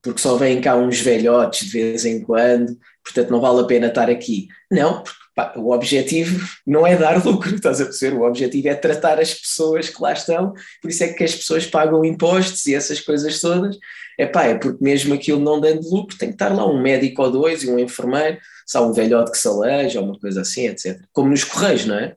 porque 0.02 0.20
só 0.20 0.36
vêm 0.36 0.60
cá 0.60 0.76
uns 0.76 1.00
velhotes 1.00 1.66
de 1.66 1.72
vez 1.72 2.04
em 2.04 2.20
quando, 2.22 2.76
portanto 3.04 3.30
não 3.30 3.40
vale 3.40 3.60
a 3.60 3.64
pena 3.64 3.86
estar 3.88 4.08
aqui. 4.08 4.48
Não, 4.70 5.02
porque 5.02 5.18
pá, 5.34 5.52
o 5.56 5.72
objetivo 5.72 6.46
não 6.66 6.86
é 6.86 6.96
dar 6.96 7.24
lucro, 7.24 7.54
estás 7.54 7.80
a 7.80 7.84
perceber? 7.84 8.16
O 8.16 8.26
objetivo 8.26 8.68
é 8.68 8.74
tratar 8.74 9.20
as 9.20 9.34
pessoas 9.34 9.88
que 9.88 10.02
lá 10.02 10.12
estão, 10.12 10.52
por 10.80 10.90
isso 10.90 11.04
é 11.04 11.12
que 11.12 11.24
as 11.24 11.34
pessoas 11.34 11.66
pagam 11.66 12.04
impostos 12.04 12.66
e 12.66 12.74
essas 12.74 13.00
coisas 13.00 13.40
todas. 13.40 13.76
É 14.18 14.26
pá, 14.26 14.44
é 14.44 14.54
porque 14.54 14.82
mesmo 14.82 15.14
aquilo 15.14 15.40
não 15.40 15.60
dando 15.60 15.88
lucro, 15.88 16.16
tem 16.18 16.28
que 16.28 16.34
estar 16.34 16.54
lá 16.54 16.66
um 16.66 16.80
médico 16.80 17.22
ou 17.22 17.30
dois 17.30 17.62
e 17.62 17.70
um 17.70 17.78
enfermeiro, 17.78 18.38
se 18.66 18.76
há 18.76 18.80
um 18.80 18.92
velhote 18.92 19.32
que 19.32 19.38
se 19.38 19.48
aleja 19.48 20.00
ou 20.00 20.06
uma 20.06 20.18
coisa 20.18 20.42
assim, 20.42 20.66
etc. 20.66 21.00
Como 21.12 21.30
nos 21.30 21.44
correios, 21.44 21.86
não 21.86 21.96
é? 21.96 22.14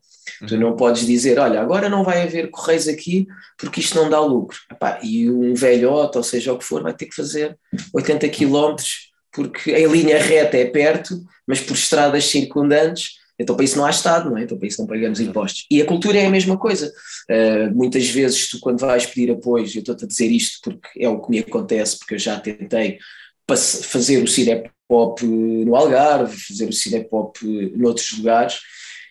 Tu 0.47 0.57
não 0.57 0.75
podes 0.75 1.05
dizer, 1.05 1.39
olha, 1.39 1.61
agora 1.61 1.89
não 1.89 2.03
vai 2.03 2.23
haver 2.23 2.49
correios 2.49 2.87
aqui 2.87 3.27
porque 3.57 3.79
isto 3.79 3.95
não 3.95 4.09
dá 4.09 4.19
lucro. 4.19 4.57
Epá, 4.71 4.99
e 5.03 5.29
um 5.29 5.53
velhote, 5.53 6.17
ou 6.17 6.23
seja 6.23 6.53
o 6.53 6.57
que 6.57 6.65
for, 6.65 6.81
vai 6.81 6.93
ter 6.93 7.05
que 7.05 7.15
fazer 7.15 7.57
80 7.93 8.27
quilómetros 8.29 9.13
porque 9.33 9.71
em 9.71 9.87
linha 9.87 10.21
reta 10.21 10.55
é 10.57 10.65
perto, 10.65 11.19
mas 11.45 11.59
por 11.59 11.73
estradas 11.73 12.25
circundantes, 12.25 13.15
então 13.37 13.55
para 13.55 13.65
isso 13.65 13.77
não 13.77 13.85
há 13.85 13.89
Estado, 13.89 14.29
não 14.29 14.37
é? 14.37 14.43
Então 14.43 14.57
para 14.57 14.67
isso 14.67 14.79
não 14.79 14.87
pagamos 14.87 15.19
impostos. 15.19 15.65
E 15.69 15.81
a 15.81 15.85
cultura 15.85 16.19
é 16.19 16.27
a 16.27 16.29
mesma 16.29 16.57
coisa. 16.57 16.93
Uh, 17.29 17.75
muitas 17.75 18.07
vezes 18.07 18.49
tu 18.49 18.59
quando 18.59 18.79
vais 18.79 19.05
pedir 19.07 19.31
apoio, 19.31 19.65
eu 19.65 19.79
estou-te 19.79 20.05
a 20.05 20.07
dizer 20.07 20.31
isto 20.31 20.59
porque 20.61 21.03
é 21.03 21.09
o 21.09 21.19
que 21.19 21.31
me 21.31 21.39
acontece, 21.39 21.97
porque 21.97 22.13
eu 22.13 22.19
já 22.19 22.39
tentei 22.39 22.99
fazer 23.47 24.23
o 24.23 24.27
cinepop 24.27 25.25
no 25.25 25.75
Algarve, 25.75 26.37
fazer 26.37 26.69
o 26.69 26.73
cinepop 26.73 27.39
noutros 27.75 28.17
lugares, 28.17 28.59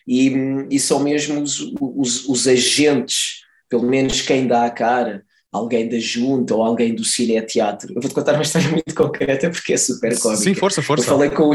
e, 0.07 0.33
e 0.69 0.79
são 0.79 0.99
mesmo 0.99 1.41
os, 1.41 1.59
os, 1.79 2.27
os, 2.27 2.47
agentes, 2.47 3.41
pelo 3.69 3.83
menos 3.83 4.21
quem 4.21 4.47
dá 4.47 4.65
a 4.65 4.71
cara, 4.71 5.23
alguém 5.51 5.87
da 5.87 5.99
junta 5.99 6.55
ou 6.55 6.63
alguém 6.63 6.95
do 6.95 7.03
cine-teatro. 7.03 7.93
Eu 7.93 8.01
vou-te 8.01 8.13
contar 8.13 8.33
uma 8.33 8.41
história 8.41 8.69
muito 8.69 8.93
concreta 8.95 9.49
porque 9.49 9.73
é 9.73 9.77
super 9.77 10.17
cómica. 10.19 10.43
Sim, 10.43 10.55
força, 10.55 10.81
força. 10.81 11.05
Eu 11.05 11.09
falei 11.09 11.29
com 11.29 11.49
o, 11.49 11.53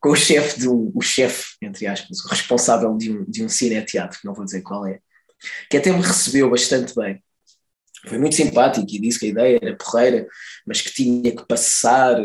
com 0.00 0.10
o 0.10 0.16
chefe, 0.16 0.66
o 0.68 1.00
chefe, 1.00 1.56
entre 1.62 1.86
aspas, 1.86 2.20
o 2.20 2.28
responsável 2.28 2.96
de 2.96 3.10
um, 3.10 3.24
de 3.26 3.44
um 3.44 3.48
cine-teatro, 3.48 4.18
não 4.24 4.34
vou 4.34 4.44
dizer 4.44 4.62
qual 4.62 4.86
é, 4.86 4.98
que 5.70 5.76
até 5.76 5.90
me 5.92 6.02
recebeu 6.02 6.50
bastante 6.50 6.94
bem. 6.94 7.22
Foi 8.06 8.18
muito 8.18 8.34
simpático 8.34 8.86
e 8.88 9.00
disse 9.00 9.18
que 9.18 9.26
a 9.26 9.30
ideia 9.30 9.58
era 9.60 9.76
porreira, 9.76 10.26
mas 10.66 10.80
que 10.80 10.92
tinha 10.92 11.36
que 11.36 11.46
passar 11.46 12.16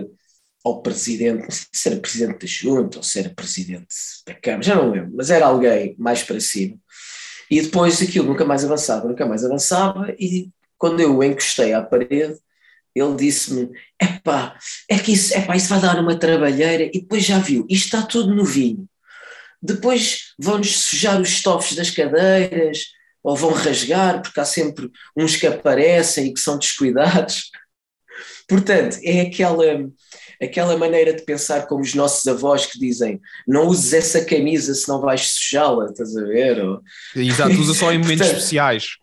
ao 0.66 0.82
presidente, 0.82 1.44
não 1.44 1.52
sei 1.52 1.68
se 1.72 1.88
era 1.88 2.00
presidente 2.00 2.40
da 2.40 2.48
Junta 2.48 2.98
ou 2.98 3.04
se 3.04 3.20
era 3.20 3.30
presidente 3.30 3.96
da 4.26 4.34
Câmara, 4.34 4.64
já 4.64 4.76
não 4.76 4.90
lembro, 4.90 5.12
mas 5.16 5.30
era 5.30 5.46
alguém 5.46 5.96
mais 6.00 6.24
para 6.24 6.40
cima. 6.40 6.76
E 7.52 7.62
depois 7.62 8.02
aquilo 8.02 8.26
nunca 8.26 8.44
mais 8.44 8.66
avançava, 8.66 9.08
nunca 9.08 9.28
mais 9.28 9.46
avançava, 9.46 10.12
e 10.18 10.50
quando 10.76 11.00
eu 11.00 11.24
encostei 11.24 11.72
à 11.72 11.84
parede, 11.84 12.36
ele 12.96 13.16
disse-me: 13.16 13.70
epá, 14.02 14.58
é 14.90 14.98
que 14.98 15.12
isso, 15.14 15.38
epá, 15.38 15.56
isso 15.56 15.70
vai 15.70 15.80
dar 15.80 16.00
uma 16.00 16.18
trabalheira, 16.18 16.86
e 16.86 17.00
depois 17.00 17.24
já 17.24 17.38
viu, 17.38 17.68
isto 17.70 17.86
está 17.86 18.02
tudo 18.02 18.34
no 18.34 18.44
vinho. 18.44 18.90
Depois 19.62 20.34
vão-nos 20.40 20.80
sujar 20.80 21.22
os 21.22 21.30
estofos 21.30 21.76
das 21.76 21.92
cadeiras, 21.92 22.86
ou 23.24 23.36
vão 23.36 23.52
rasgar, 23.52 24.20
porque 24.22 24.40
há 24.40 24.46
sempre 24.46 24.90
uns 25.16 25.36
que 25.36 25.46
aparecem 25.46 26.28
e 26.28 26.34
que 26.34 26.40
são 26.40 26.58
descuidados. 26.58 27.52
Portanto, 28.48 28.98
é 29.04 29.22
aquela 29.22 29.64
aquela 30.42 30.78
maneira 30.78 31.14
de 31.14 31.24
pensar 31.24 31.68
como 31.68 31.82
os 31.82 31.94
nossos 31.94 32.26
avós 32.28 32.66
que 32.66 32.80
dizem 32.80 33.20
não 33.48 33.68
uses 33.68 33.94
essa 33.94 34.24
camisa 34.24 34.74
senão 34.74 35.02
vais 35.02 35.32
sujá-la, 35.32 35.86
estás 35.86 36.16
a 36.16 36.24
ver? 36.24 36.64
Ou... 36.64 36.82
Exato, 37.16 37.54
usa 37.60 37.74
só 37.74 37.92
em 37.92 37.98
momentos 37.98 38.18
Portanto, 38.26 38.38
especiais. 38.38 38.98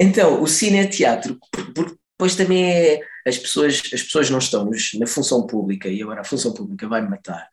Então, 0.00 0.42
o 0.42 0.46
cine-teatro, 0.46 1.38
porque 1.74 1.96
depois 2.16 2.36
também 2.36 2.70
é, 2.70 3.00
as 3.26 3.38
pessoas, 3.38 3.82
as 3.92 4.02
pessoas 4.02 4.30
não 4.30 4.38
estão 4.38 4.68
na 4.98 5.06
função 5.06 5.46
pública 5.46 5.88
e 5.88 6.02
agora 6.02 6.20
a 6.20 6.24
função 6.24 6.52
pública 6.52 6.86
vai 6.86 7.02
me 7.02 7.08
matar, 7.08 7.48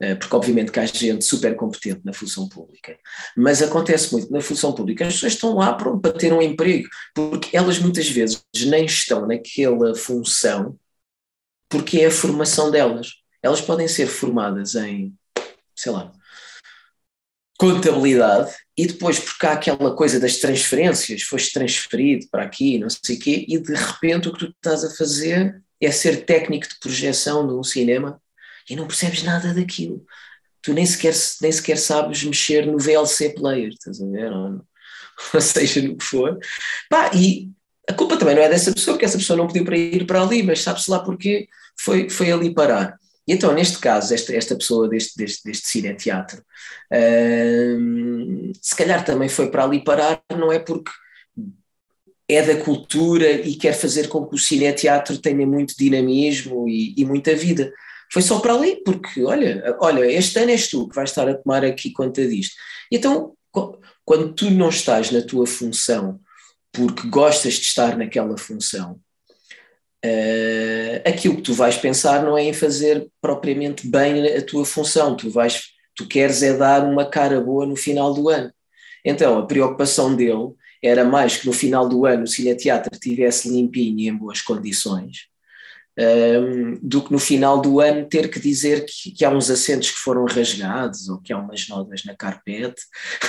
eh, 0.00 0.14
porque 0.14 0.34
obviamente 0.34 0.72
que 0.72 0.80
há 0.80 0.86
gente 0.86 1.24
super 1.24 1.54
competente 1.56 2.00
na 2.04 2.12
função 2.12 2.48
pública, 2.48 2.96
mas 3.36 3.62
acontece 3.62 4.12
muito 4.12 4.32
na 4.32 4.40
função 4.40 4.72
pública, 4.72 5.06
as 5.06 5.14
pessoas 5.14 5.32
estão 5.32 5.54
lá 5.54 5.74
para 5.74 6.12
ter 6.12 6.32
um 6.32 6.40
emprego, 6.40 6.88
porque 7.14 7.56
elas 7.56 7.78
muitas 7.78 8.08
vezes 8.08 8.42
nem 8.66 8.84
estão 8.86 9.26
naquela 9.26 9.94
função 9.94 10.78
porque 11.68 12.00
é 12.00 12.06
a 12.06 12.10
formação 12.10 12.70
delas. 12.70 13.14
Elas 13.42 13.60
podem 13.60 13.88
ser 13.88 14.06
formadas 14.06 14.74
em, 14.74 15.14
sei 15.74 15.92
lá, 15.92 16.12
contabilidade 17.58 18.54
e 18.76 18.86
depois 18.86 19.18
porque 19.18 19.46
há 19.46 19.52
aquela 19.52 19.94
coisa 19.94 20.20
das 20.20 20.36
transferências, 20.36 21.22
foste 21.22 21.52
transferido 21.52 22.26
para 22.30 22.42
aqui, 22.42 22.78
não 22.78 22.88
sei 22.90 23.16
o 23.16 23.18
quê, 23.18 23.46
e 23.48 23.58
de 23.58 23.74
repente 23.74 24.28
o 24.28 24.32
que 24.32 24.40
tu 24.40 24.50
estás 24.50 24.84
a 24.84 24.94
fazer 24.94 25.62
é 25.80 25.90
ser 25.90 26.24
técnico 26.24 26.68
de 26.68 26.78
projeção 26.78 27.46
de 27.46 27.54
um 27.54 27.62
cinema 27.62 28.20
e 28.68 28.76
não 28.76 28.86
percebes 28.86 29.22
nada 29.22 29.54
daquilo. 29.54 30.04
Tu 30.60 30.72
nem 30.74 30.84
sequer, 30.84 31.14
nem 31.40 31.52
sequer 31.52 31.78
sabes 31.78 32.24
mexer 32.24 32.66
no 32.66 32.78
VLC 32.78 33.30
player, 33.34 33.68
estás 33.68 34.00
a 34.00 34.06
ver? 34.06 34.32
Ou, 34.32 34.60
ou 35.34 35.40
seja, 35.40 35.80
no 35.80 35.96
que 35.96 36.04
for. 36.04 36.38
Pá, 36.90 37.10
e 37.14 37.50
a 37.88 37.92
culpa 37.94 38.16
também 38.16 38.34
não 38.34 38.42
é 38.42 38.48
dessa 38.48 38.72
pessoa, 38.72 38.94
porque 38.94 39.04
essa 39.04 39.18
pessoa 39.18 39.36
não 39.36 39.46
pediu 39.46 39.64
para 39.64 39.76
ir 39.76 40.06
para 40.06 40.22
ali, 40.22 40.42
mas 40.42 40.62
sabe-se 40.62 40.90
lá 40.90 40.98
porque 41.00 41.48
foi, 41.78 42.10
foi 42.10 42.32
ali 42.32 42.52
parar. 42.52 42.98
E 43.26 43.32
então, 43.32 43.52
neste 43.52 43.78
caso, 43.78 44.14
esta, 44.14 44.34
esta 44.34 44.56
pessoa 44.56 44.88
deste, 44.88 45.16
deste, 45.16 45.44
deste 45.44 45.68
cineteatro, 45.68 46.42
uh, 46.92 48.52
se 48.60 48.74
calhar 48.76 49.04
também 49.04 49.28
foi 49.28 49.50
para 49.50 49.64
ali 49.64 49.82
parar, 49.82 50.22
não 50.36 50.52
é 50.52 50.58
porque 50.58 50.90
é 52.28 52.42
da 52.42 52.56
cultura 52.56 53.30
e 53.30 53.54
quer 53.54 53.72
fazer 53.72 54.08
com 54.08 54.26
que 54.26 54.34
o 54.34 54.38
cineteatro 54.38 55.18
tenha 55.18 55.46
muito 55.46 55.76
dinamismo 55.76 56.68
e, 56.68 56.94
e 56.96 57.04
muita 57.04 57.34
vida. 57.34 57.72
Foi 58.12 58.22
só 58.22 58.40
para 58.40 58.54
ali, 58.54 58.82
porque, 58.84 59.22
olha, 59.22 59.76
olha, 59.80 60.04
este 60.10 60.38
ano 60.38 60.50
és 60.50 60.68
tu 60.68 60.88
que 60.88 60.94
vais 60.94 61.10
estar 61.10 61.28
a 61.28 61.34
tomar 61.34 61.64
aqui 61.64 61.92
conta 61.92 62.26
disto. 62.26 62.54
Então, 62.90 63.32
quando 64.04 64.32
tu 64.32 64.50
não 64.50 64.68
estás 64.68 65.10
na 65.10 65.22
tua 65.22 65.46
função 65.46 66.20
porque 66.76 67.08
gostas 67.08 67.54
de 67.54 67.62
estar 67.62 67.96
naquela 67.96 68.36
função, 68.36 69.00
uh, 70.04 71.08
aquilo 71.08 71.36
que 71.36 71.42
tu 71.42 71.54
vais 71.54 71.76
pensar 71.76 72.22
não 72.22 72.36
é 72.36 72.44
em 72.44 72.52
fazer 72.52 73.08
propriamente 73.20 73.88
bem 73.88 74.36
a 74.36 74.44
tua 74.44 74.64
função, 74.64 75.16
tu 75.16 75.30
vais, 75.30 75.62
tu 75.94 76.06
queres 76.06 76.42
é 76.42 76.56
dar 76.56 76.84
uma 76.84 77.06
cara 77.06 77.40
boa 77.40 77.66
no 77.66 77.74
final 77.74 78.12
do 78.12 78.28
ano. 78.28 78.52
Então 79.04 79.38
a 79.38 79.46
preocupação 79.46 80.14
dele 80.14 80.52
era 80.82 81.04
mais 81.04 81.38
que 81.38 81.46
no 81.46 81.52
final 81.52 81.88
do 81.88 82.04
ano 82.04 82.24
o 82.24 82.28
cineteatro 82.28 82.90
estivesse 82.92 83.48
limpinho 83.48 84.00
e 84.00 84.08
em 84.08 84.14
boas 84.14 84.42
condições, 84.42 85.28
um, 85.98 86.78
do 86.82 87.02
que 87.02 87.12
no 87.12 87.18
final 87.18 87.60
do 87.60 87.80
ano 87.80 88.06
ter 88.06 88.28
que 88.28 88.38
dizer 88.38 88.84
que, 88.84 89.10
que, 89.10 89.24
há 89.24 89.30
uns 89.30 89.50
assentos 89.50 89.90
que 89.90 89.98
foram 89.98 90.24
rasgados 90.26 91.08
ou 91.08 91.20
que 91.20 91.32
há 91.32 91.38
umas 91.38 91.68
nodas 91.68 92.04
na 92.04 92.14
carpete. 92.14 92.82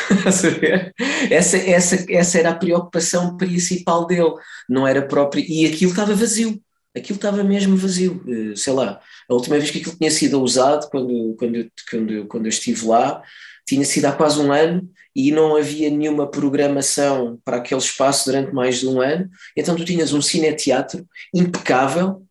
essa, 1.32 1.58
essa, 1.58 2.06
essa 2.10 2.38
era 2.38 2.50
a 2.50 2.56
preocupação 2.56 3.38
principal 3.38 4.06
dele, 4.06 4.34
não 4.70 4.88
era 4.88 5.02
próprio. 5.02 5.44
E 5.48 5.66
aquilo 5.66 5.92
estava 5.92 6.14
vazio 6.14 6.62
aquilo 6.96 7.18
estava 7.18 7.44
mesmo 7.44 7.78
vazio, 7.78 8.24
eh, 8.28 8.56
sei 8.56 8.74
lá, 8.74 9.00
a 9.30 9.34
última 9.34 9.58
vez 9.58 9.70
que 9.70 9.80
aquilo 9.80 9.96
tinha 9.96 10.10
sido 10.12 10.42
usado, 10.42 10.90
quando, 10.90 11.36
quando, 11.38 11.72
quando, 11.90 12.28
quando 12.28 12.46
eu 12.46 12.50
estive 12.50 12.86
lá, 12.86 13.22
tinha 13.68 13.86
sido 13.86 14.06
há 14.06 14.12
quase 14.12 14.40
um 14.40 14.52
ano 14.52 14.90
e 15.16 15.32
não 15.32 15.56
havia 15.56 15.90
nenhuma 15.90 16.30
programação 16.30 17.40
para 17.44 17.58
aquele 17.58 17.82
espaço 17.82 18.26
durante 18.26 18.54
mais 18.54 18.80
de 18.80 18.88
um 18.88 19.02
ano, 19.02 19.30
então 19.56 19.76
tu 19.76 19.84
tinhas 19.84 20.14
um 20.14 20.22
cineteatro 20.22 21.06
impecável, 21.34 22.24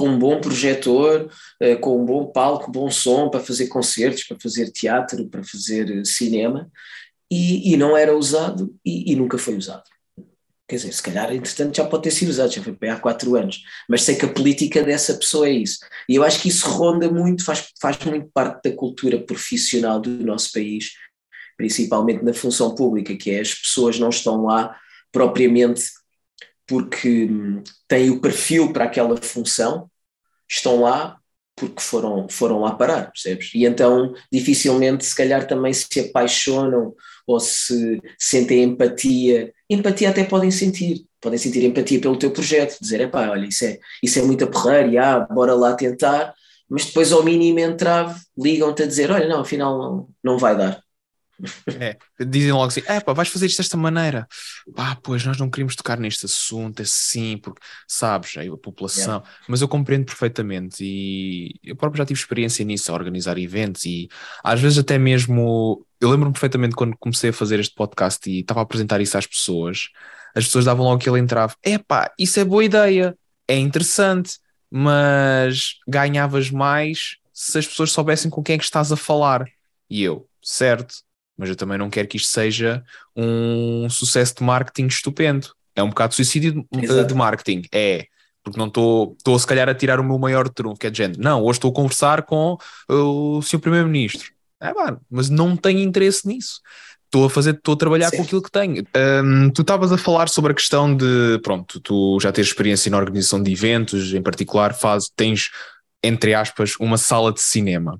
com 0.00 0.08
um 0.08 0.18
bom 0.18 0.40
projetor, 0.40 1.30
eh, 1.60 1.76
com 1.76 2.00
um 2.00 2.06
bom 2.06 2.24
palco, 2.32 2.72
bom 2.72 2.90
som 2.90 3.28
para 3.28 3.40
fazer 3.40 3.66
concertos, 3.66 4.24
para 4.24 4.40
fazer 4.40 4.70
teatro, 4.70 5.28
para 5.28 5.44
fazer 5.44 5.90
eh, 5.90 6.04
cinema, 6.06 6.70
e, 7.30 7.70
e 7.70 7.76
não 7.76 7.94
era 7.94 8.16
usado 8.16 8.74
e, 8.82 9.12
e 9.12 9.14
nunca 9.14 9.36
foi 9.36 9.58
usado. 9.58 9.82
Quer 10.66 10.76
dizer, 10.76 10.94
se 10.94 11.02
calhar, 11.02 11.30
entretanto, 11.34 11.76
já 11.76 11.84
pode 11.84 12.04
ter 12.04 12.12
sido 12.12 12.30
usado, 12.30 12.50
já 12.50 12.62
foi 12.62 12.88
há 12.88 12.96
quatro 12.96 13.36
anos, 13.36 13.62
mas 13.86 14.02
sei 14.02 14.14
que 14.14 14.24
a 14.24 14.32
política 14.32 14.82
dessa 14.82 15.12
pessoa 15.12 15.46
é 15.46 15.52
isso. 15.52 15.80
E 16.08 16.14
eu 16.14 16.24
acho 16.24 16.40
que 16.40 16.48
isso 16.48 16.66
ronda 16.66 17.10
muito, 17.10 17.44
faz, 17.44 17.68
faz 17.78 17.98
muito 17.98 18.30
parte 18.32 18.70
da 18.70 18.74
cultura 18.74 19.18
profissional 19.18 20.00
do 20.00 20.08
nosso 20.24 20.50
país, 20.50 20.92
principalmente 21.58 22.24
na 22.24 22.32
função 22.32 22.74
pública, 22.74 23.14
que 23.14 23.32
é 23.32 23.40
as 23.40 23.52
pessoas 23.52 23.98
não 23.98 24.08
estão 24.08 24.46
lá 24.46 24.74
propriamente 25.12 25.82
porque 26.70 27.24
hum, 27.28 27.64
têm 27.88 28.10
o 28.10 28.20
perfil 28.20 28.72
para 28.72 28.84
aquela 28.84 29.16
função, 29.16 29.90
estão 30.48 30.82
lá 30.82 31.18
porque 31.56 31.82
foram, 31.82 32.28
foram 32.28 32.60
lá 32.60 32.76
parar, 32.76 33.10
percebes? 33.10 33.50
E 33.54 33.66
então 33.66 34.14
dificilmente, 34.32 35.04
se 35.04 35.14
calhar, 35.14 35.48
também 35.48 35.72
se 35.72 36.00
apaixonam 36.00 36.94
ou 37.26 37.40
se 37.40 38.00
sentem 38.16 38.62
empatia. 38.62 39.52
Empatia 39.68 40.10
até 40.10 40.22
podem 40.22 40.50
sentir, 40.52 41.04
podem 41.20 41.38
sentir 41.38 41.64
empatia 41.64 42.00
pelo 42.00 42.16
teu 42.16 42.30
projeto, 42.30 42.78
dizer, 42.80 43.00
epá, 43.00 43.28
olha, 43.30 43.46
isso 43.46 43.64
é, 43.64 43.78
isso 44.00 44.20
é 44.20 44.22
muito 44.22 44.46
porreira, 44.46 45.04
ah, 45.04 45.20
bora 45.34 45.54
lá 45.54 45.74
tentar, 45.74 46.32
mas 46.68 46.86
depois 46.86 47.10
ao 47.12 47.24
mínimo 47.24 47.58
entrave, 47.58 48.20
ligam-te 48.38 48.84
a 48.84 48.86
dizer, 48.86 49.10
olha, 49.10 49.28
não, 49.28 49.40
afinal 49.40 49.76
não, 49.76 50.08
não 50.22 50.38
vai 50.38 50.56
dar. 50.56 50.80
É, 51.80 51.96
dizem 52.24 52.52
logo 52.52 52.66
assim: 52.66 52.82
é 52.86 53.00
pá, 53.00 53.12
vais 53.12 53.28
fazer 53.28 53.46
isto 53.46 53.58
desta 53.58 53.76
maneira. 53.76 54.26
Ah, 54.76 54.96
pois 55.02 55.24
nós 55.24 55.38
não 55.38 55.50
querimos 55.50 55.74
tocar 55.76 55.98
neste 55.98 56.26
assunto 56.26 56.82
assim, 56.82 57.38
porque 57.38 57.60
sabes, 57.86 58.36
aí 58.36 58.48
a 58.48 58.56
população. 58.56 59.16
Yeah. 59.16 59.30
Mas 59.48 59.60
eu 59.62 59.68
compreendo 59.68 60.04
perfeitamente 60.04 60.84
e 60.84 61.54
eu 61.62 61.76
próprio 61.76 61.98
já 61.98 62.06
tive 62.06 62.20
experiência 62.20 62.64
nisso, 62.64 62.90
a 62.90 62.94
organizar 62.94 63.38
eventos 63.38 63.84
e 63.84 64.08
às 64.42 64.60
vezes 64.60 64.78
até 64.78 64.98
mesmo. 64.98 65.84
Eu 66.00 66.10
lembro-me 66.10 66.32
perfeitamente 66.32 66.74
quando 66.74 66.96
comecei 66.98 67.30
a 67.30 67.32
fazer 67.32 67.60
este 67.60 67.74
podcast 67.74 68.28
e 68.30 68.40
estava 68.40 68.60
a 68.60 68.62
apresentar 68.62 69.00
isso 69.00 69.18
às 69.18 69.26
pessoas, 69.26 69.88
as 70.34 70.44
pessoas 70.44 70.64
davam 70.64 70.84
logo 70.84 70.96
aquele 71.00 71.18
entrave: 71.18 71.54
é 71.62 71.78
pá, 71.78 72.12
isso 72.18 72.40
é 72.40 72.44
boa 72.44 72.64
ideia, 72.64 73.16
é 73.46 73.56
interessante, 73.56 74.38
mas 74.70 75.74
ganhavas 75.86 76.50
mais 76.50 77.16
se 77.32 77.58
as 77.58 77.66
pessoas 77.66 77.92
soubessem 77.92 78.30
com 78.30 78.42
quem 78.42 78.54
é 78.54 78.58
que 78.58 78.64
estás 78.64 78.92
a 78.92 78.96
falar. 78.96 79.46
E 79.88 80.02
eu, 80.02 80.28
certo 80.42 80.94
mas 81.40 81.48
eu 81.48 81.56
também 81.56 81.78
não 81.78 81.88
quero 81.88 82.06
que 82.06 82.18
isto 82.18 82.28
seja 82.28 82.84
um 83.16 83.88
sucesso 83.88 84.34
de 84.36 84.44
marketing 84.44 84.88
estupendo. 84.88 85.48
É 85.74 85.82
um 85.82 85.88
bocado 85.88 86.14
suicídio 86.14 86.66
de, 86.70 87.04
de 87.04 87.14
marketing. 87.14 87.62
É, 87.72 88.04
porque 88.44 88.58
não 88.58 88.66
estou, 88.66 89.14
estou 89.16 89.38
se 89.38 89.46
calhar 89.46 89.66
a 89.70 89.74
tirar 89.74 89.98
o 89.98 90.04
meu 90.04 90.18
maior 90.18 90.50
trunfo, 90.50 90.78
que 90.78 90.86
é 90.86 90.90
de 90.90 90.98
género. 90.98 91.22
Não, 91.22 91.42
hoje 91.42 91.56
estou 91.56 91.70
a 91.70 91.74
conversar 91.74 92.22
com 92.24 92.58
o 92.86 93.40
Sr. 93.40 93.58
Primeiro-Ministro. 93.58 94.30
É, 94.60 94.74
mano, 94.74 95.00
mas 95.10 95.30
não 95.30 95.56
tenho 95.56 95.78
interesse 95.80 96.28
nisso. 96.28 96.60
Estou 97.06 97.24
a 97.24 97.30
fazer, 97.30 97.54
estou 97.54 97.72
a 97.72 97.78
trabalhar 97.78 98.10
Sim. 98.10 98.18
com 98.18 98.22
aquilo 98.22 98.42
que 98.42 98.50
tenho. 98.50 98.84
Tu 99.54 99.62
estavas 99.62 99.90
a 99.90 99.96
falar 99.96 100.28
sobre 100.28 100.52
a 100.52 100.54
questão 100.54 100.94
de, 100.94 101.40
pronto, 101.42 101.80
tu 101.80 102.20
já 102.20 102.30
tens 102.30 102.48
experiência 102.48 102.90
na 102.90 102.98
organização 102.98 103.42
de 103.42 103.50
eventos, 103.50 104.12
em 104.12 104.22
particular, 104.22 104.74
faz, 104.74 105.10
tens, 105.16 105.50
entre 106.04 106.34
aspas, 106.34 106.74
uma 106.78 106.98
sala 106.98 107.32
de 107.32 107.42
cinema. 107.42 107.98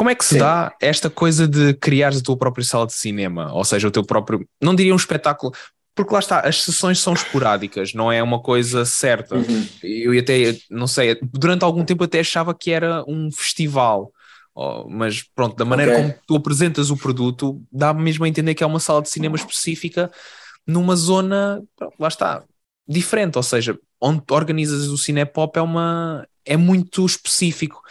Como 0.00 0.08
é 0.08 0.14
que 0.14 0.24
se 0.24 0.36
Sim. 0.36 0.38
dá 0.38 0.74
esta 0.80 1.10
coisa 1.10 1.46
de 1.46 1.74
criares 1.74 2.20
a 2.20 2.22
tua 2.22 2.34
própria 2.34 2.64
sala 2.64 2.86
de 2.86 2.94
cinema? 2.94 3.52
Ou 3.52 3.62
seja, 3.62 3.86
o 3.86 3.90
teu 3.90 4.02
próprio. 4.02 4.48
Não 4.58 4.74
diria 4.74 4.94
um 4.94 4.96
espetáculo, 4.96 5.52
porque 5.94 6.14
lá 6.14 6.20
está, 6.20 6.40
as 6.40 6.62
sessões 6.62 6.98
são 6.98 7.12
esporádicas, 7.12 7.92
não 7.92 8.10
é 8.10 8.22
uma 8.22 8.40
coisa 8.40 8.86
certa. 8.86 9.36
Uhum. 9.36 9.68
Eu 9.82 10.18
até, 10.18 10.56
não 10.70 10.86
sei, 10.86 11.18
durante 11.22 11.66
algum 11.66 11.84
tempo 11.84 12.02
até 12.02 12.20
achava 12.20 12.54
que 12.54 12.70
era 12.70 13.04
um 13.06 13.30
festival. 13.30 14.10
Oh, 14.54 14.88
mas 14.88 15.22
pronto, 15.34 15.54
da 15.54 15.66
maneira 15.66 15.92
okay. 15.92 16.02
como 16.02 16.18
tu 16.26 16.36
apresentas 16.36 16.88
o 16.88 16.96
produto, 16.96 17.62
dá 17.70 17.92
mesmo 17.92 18.24
a 18.24 18.28
entender 18.28 18.54
que 18.54 18.64
é 18.64 18.66
uma 18.66 18.80
sala 18.80 19.02
de 19.02 19.10
cinema 19.10 19.36
específica 19.36 20.10
numa 20.66 20.96
zona, 20.96 21.62
pronto, 21.76 21.94
lá 21.98 22.08
está, 22.08 22.42
diferente. 22.88 23.36
Ou 23.36 23.42
seja, 23.42 23.78
onde 24.00 24.22
organizas 24.30 24.86
o 24.86 24.96
Cinepop 24.96 25.58
é, 25.58 25.60
uma, 25.60 26.26
é 26.46 26.56
muito 26.56 27.04
específico. 27.04 27.82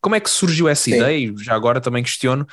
Como 0.00 0.14
é 0.14 0.20
que 0.20 0.30
surgiu 0.30 0.68
essa 0.68 0.84
Sim. 0.84 0.96
ideia? 0.96 1.16
E 1.16 1.34
já 1.44 1.54
agora 1.54 1.80
também 1.80 2.02
questiono 2.02 2.46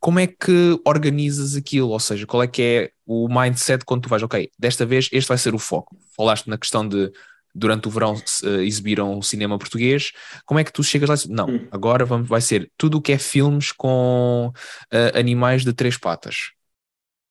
como 0.00 0.18
é 0.18 0.26
que 0.26 0.80
organizas 0.84 1.56
aquilo? 1.56 1.88
Ou 1.88 2.00
seja, 2.00 2.26
qual 2.26 2.42
é 2.42 2.46
que 2.46 2.62
é 2.62 2.90
o 3.06 3.28
mindset 3.28 3.84
quando 3.84 4.02
tu 4.02 4.08
vais, 4.08 4.22
ok, 4.22 4.50
desta 4.58 4.86
vez 4.86 5.08
este 5.12 5.28
vai 5.28 5.38
ser 5.38 5.54
o 5.54 5.58
foco. 5.58 5.96
Falaste 6.16 6.48
na 6.48 6.58
questão 6.58 6.86
de 6.86 7.10
durante 7.54 7.88
o 7.88 7.90
verão 7.90 8.14
uh, 8.14 8.60
exibiram 8.60 9.18
o 9.18 9.22
cinema 9.22 9.58
português. 9.58 10.12
Como 10.46 10.60
é 10.60 10.64
que 10.64 10.72
tu 10.72 10.84
chegas 10.84 11.08
lá 11.08 11.16
e 11.16 11.28
não, 11.28 11.48
hum. 11.48 11.68
agora 11.72 12.04
vamos, 12.04 12.28
vai 12.28 12.40
ser 12.40 12.70
tudo 12.76 12.98
o 12.98 13.02
que 13.02 13.12
é 13.12 13.18
filmes 13.18 13.72
com 13.72 14.52
uh, 14.92 15.18
animais 15.18 15.64
de 15.64 15.72
três 15.72 15.96
patas. 15.96 16.52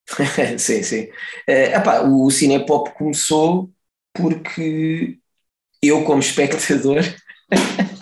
sim, 0.58 0.84
sim. 0.84 1.04
Uh, 1.48 1.76
epá, 1.76 2.02
o 2.02 2.30
Cinepop 2.30 2.92
começou 2.98 3.72
porque 4.14 5.18
eu, 5.82 6.04
como 6.04 6.20
espectador, 6.20 7.02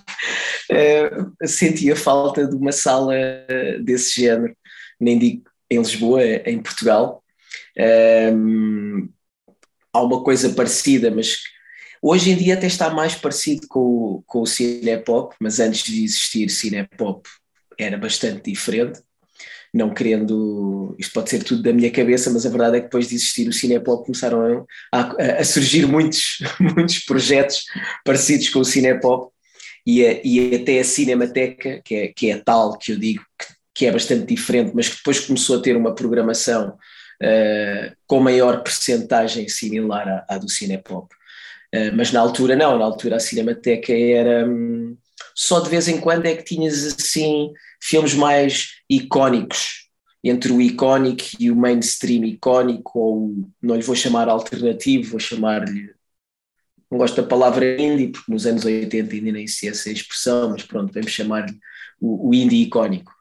uh, 0.71 1.47
sentia 1.47 1.95
falta 1.95 2.47
de 2.47 2.55
uma 2.55 2.71
sala 2.71 3.15
desse 3.83 4.21
género, 4.21 4.55
nem 4.99 5.17
digo 5.17 5.43
em 5.69 5.79
Lisboa, 5.79 6.23
em 6.23 6.61
Portugal. 6.61 7.23
Um, 8.33 9.09
há 9.91 10.01
uma 10.01 10.23
coisa 10.23 10.49
parecida, 10.49 11.09
mas 11.09 11.39
Hoje 12.07 12.29
em 12.29 12.37
dia 12.37 12.53
até 12.53 12.67
está 12.67 12.91
mais 12.91 13.15
parecido 13.15 13.65
com, 13.67 14.23
com 14.27 14.41
o 14.41 14.45
cinepop, 14.45 15.35
mas 15.39 15.59
antes 15.59 15.83
de 15.83 16.03
existir 16.03 16.51
cinepop 16.51 17.27
era 17.79 17.97
bastante 17.97 18.51
diferente. 18.51 19.01
Não 19.73 19.91
querendo, 19.91 20.95
isto 20.99 21.13
pode 21.13 21.31
ser 21.31 21.43
tudo 21.43 21.63
da 21.63 21.73
minha 21.73 21.89
cabeça, 21.89 22.29
mas 22.29 22.45
a 22.45 22.49
verdade 22.49 22.77
é 22.77 22.79
que 22.79 22.85
depois 22.85 23.09
de 23.09 23.15
existir 23.15 23.47
o 23.47 23.51
cinepop 23.51 24.05
começaram 24.05 24.67
a, 24.93 24.99
a, 24.99 25.39
a 25.39 25.43
surgir 25.43 25.87
muitos, 25.87 26.43
muitos 26.61 26.99
projetos 26.99 27.63
parecidos 28.03 28.49
com 28.49 28.59
o 28.59 28.65
cinepop 28.65 29.33
e, 29.85 30.05
a, 30.05 30.21
e 30.23 30.55
até 30.55 30.79
a 30.79 30.83
Cinemateca, 30.83 31.81
que 31.83 31.95
é, 31.95 32.07
que 32.07 32.31
é 32.31 32.37
tal 32.37 32.77
que 32.77 32.91
eu 32.91 32.99
digo 32.99 33.23
que, 33.37 33.45
que 33.73 33.85
é 33.85 33.91
bastante 33.91 34.25
diferente, 34.25 34.71
mas 34.73 34.89
que 34.89 34.97
depois 34.97 35.19
começou 35.19 35.59
a 35.59 35.61
ter 35.61 35.75
uma 35.75 35.93
programação 35.93 36.77
uh, 37.21 37.95
com 38.07 38.19
maior 38.19 38.63
percentagem 38.63 39.47
similar 39.47 40.07
à, 40.07 40.35
à 40.35 40.37
do 40.37 40.49
Cinepop. 40.49 41.13
Uh, 41.73 41.95
mas 41.95 42.11
na 42.11 42.19
altura 42.19 42.55
não, 42.55 42.79
na 42.79 42.85
altura 42.85 43.17
a 43.17 43.19
Cinemateca 43.19 43.93
era 43.93 44.47
um, 44.47 44.97
só 45.35 45.59
de 45.59 45.69
vez 45.69 45.87
em 45.87 45.99
quando 45.99 46.25
é 46.25 46.35
que 46.35 46.43
tinhas 46.43 46.85
assim 46.85 47.51
filmes 47.81 48.13
mais 48.13 48.81
icónicos 48.89 49.85
entre 50.23 50.51
o 50.51 50.59
icónico 50.59 51.23
e 51.39 51.51
o 51.51 51.55
mainstream 51.55 52.25
icónico, 52.25 52.97
ou 52.97 53.47
não 53.61 53.75
lhe 53.75 53.83
vou 53.83 53.95
chamar 53.95 54.27
alternativo, 54.27 55.11
vou 55.11 55.19
chamar-lhe. 55.19 55.91
Não 56.89 56.97
gosto 56.97 57.21
da 57.21 57.27
palavra 57.27 57.81
indie, 57.81 58.09
porque 58.09 58.31
nos 58.31 58.45
anos 58.45 58.63
80 58.63 59.13
ainda 59.13 59.31
nem 59.31 59.47
se 59.47 59.67
essa 59.67 59.91
expressão, 59.91 60.51
mas 60.51 60.63
pronto, 60.63 60.93
vamos 60.93 61.11
chamar-lhe 61.11 61.57
o, 61.99 62.29
o 62.29 62.33
indie 62.33 62.63
icónico. 62.63 63.11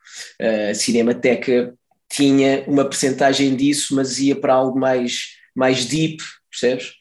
Uh, 0.40 0.70
a 0.70 0.74
Cinemateca 0.74 1.74
tinha 2.08 2.64
uma 2.68 2.84
percentagem 2.84 3.56
disso, 3.56 3.94
mas 3.94 4.18
ia 4.18 4.36
para 4.36 4.54
algo 4.54 4.78
mais, 4.78 5.36
mais 5.54 5.86
deep, 5.86 6.22
percebes? 6.50 6.92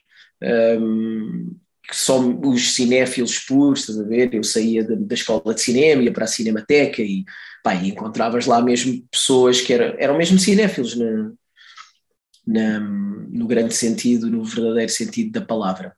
Um, 0.42 1.56
que 1.88 1.96
só 1.96 2.20
os 2.20 2.74
cinéfilos 2.76 3.40
puros, 3.40 3.82
estás 3.82 4.00
a 4.00 4.04
ver? 4.04 4.34
Eu 4.34 4.44
saía 4.44 4.84
da, 4.84 4.96
da, 4.96 5.14
escola 5.14 5.54
de 5.54 5.62
cinema, 5.62 6.02
ia 6.02 6.14
para 6.14 6.24
a 6.24 6.28
Cinemateca 6.28 7.02
e, 7.02 7.26
pá, 7.62 7.76
e 7.76 7.90
encontravas 7.90 8.46
lá 8.46 8.62
mesmo 8.62 9.06
pessoas 9.12 9.60
que 9.62 9.74
eram, 9.74 9.96
eram 10.00 10.18
mesmo 10.18 10.40
cinéfilos 10.40 10.96
na, 10.96 11.32
na, 12.48 12.80
no 12.80 13.46
grande 13.48 13.74
sentido, 13.74 14.30
no 14.30 14.44
verdadeiro 14.44 14.92
sentido 14.92 15.32
da 15.32 15.42
palavra. 15.42 15.96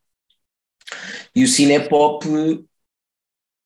E 1.35 1.43
o 1.43 1.47
cinepop 1.47 2.27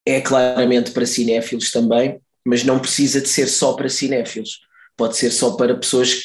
é 0.06 0.22
claramente 0.22 0.92
para 0.92 1.06
cinéfilos 1.06 1.72
também, 1.72 2.20
mas 2.46 2.64
não 2.64 2.80
precisa 2.80 3.22
de 3.22 3.30
ser 3.30 3.48
só 3.48 3.74
para 3.74 3.90
cinéfilos. 3.90 4.62
Pode 4.98 5.18
ser 5.18 5.32
só 5.32 5.56
para 5.56 5.76
pessoas 5.76 6.24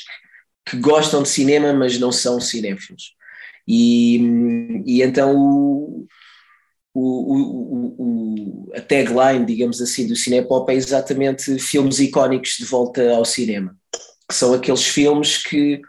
que, 0.66 0.76
gostam 0.78 1.22
de 1.22 1.28
cinema, 1.28 1.72
mas 1.72 1.98
não 1.98 2.10
são 2.10 2.40
cinéfilos. 2.40 3.14
E, 3.68 4.18
e 4.86 5.02
então 5.02 5.36
o, 5.36 6.06
o, 6.94 7.94
o, 7.98 8.72
a 8.74 8.80
tagline, 8.80 9.44
digamos 9.44 9.80
assim, 9.80 10.06
do 10.06 10.16
Cinepop 10.16 10.70
é 10.70 10.76
exatamente 10.76 11.58
filmes 11.58 11.98
icónicos 11.98 12.56
de 12.58 12.64
volta 12.64 13.14
ao 13.14 13.24
cinema, 13.24 13.76
que 14.28 14.34
são 14.34 14.54
aqueles 14.54 14.84
filmes 14.84 15.38
que 15.38 15.80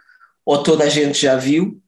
ou 0.45 0.61
toda 0.61 0.83
a 0.83 0.89
gente 0.89 1.21
já 1.21 1.35
viu, 1.35 1.81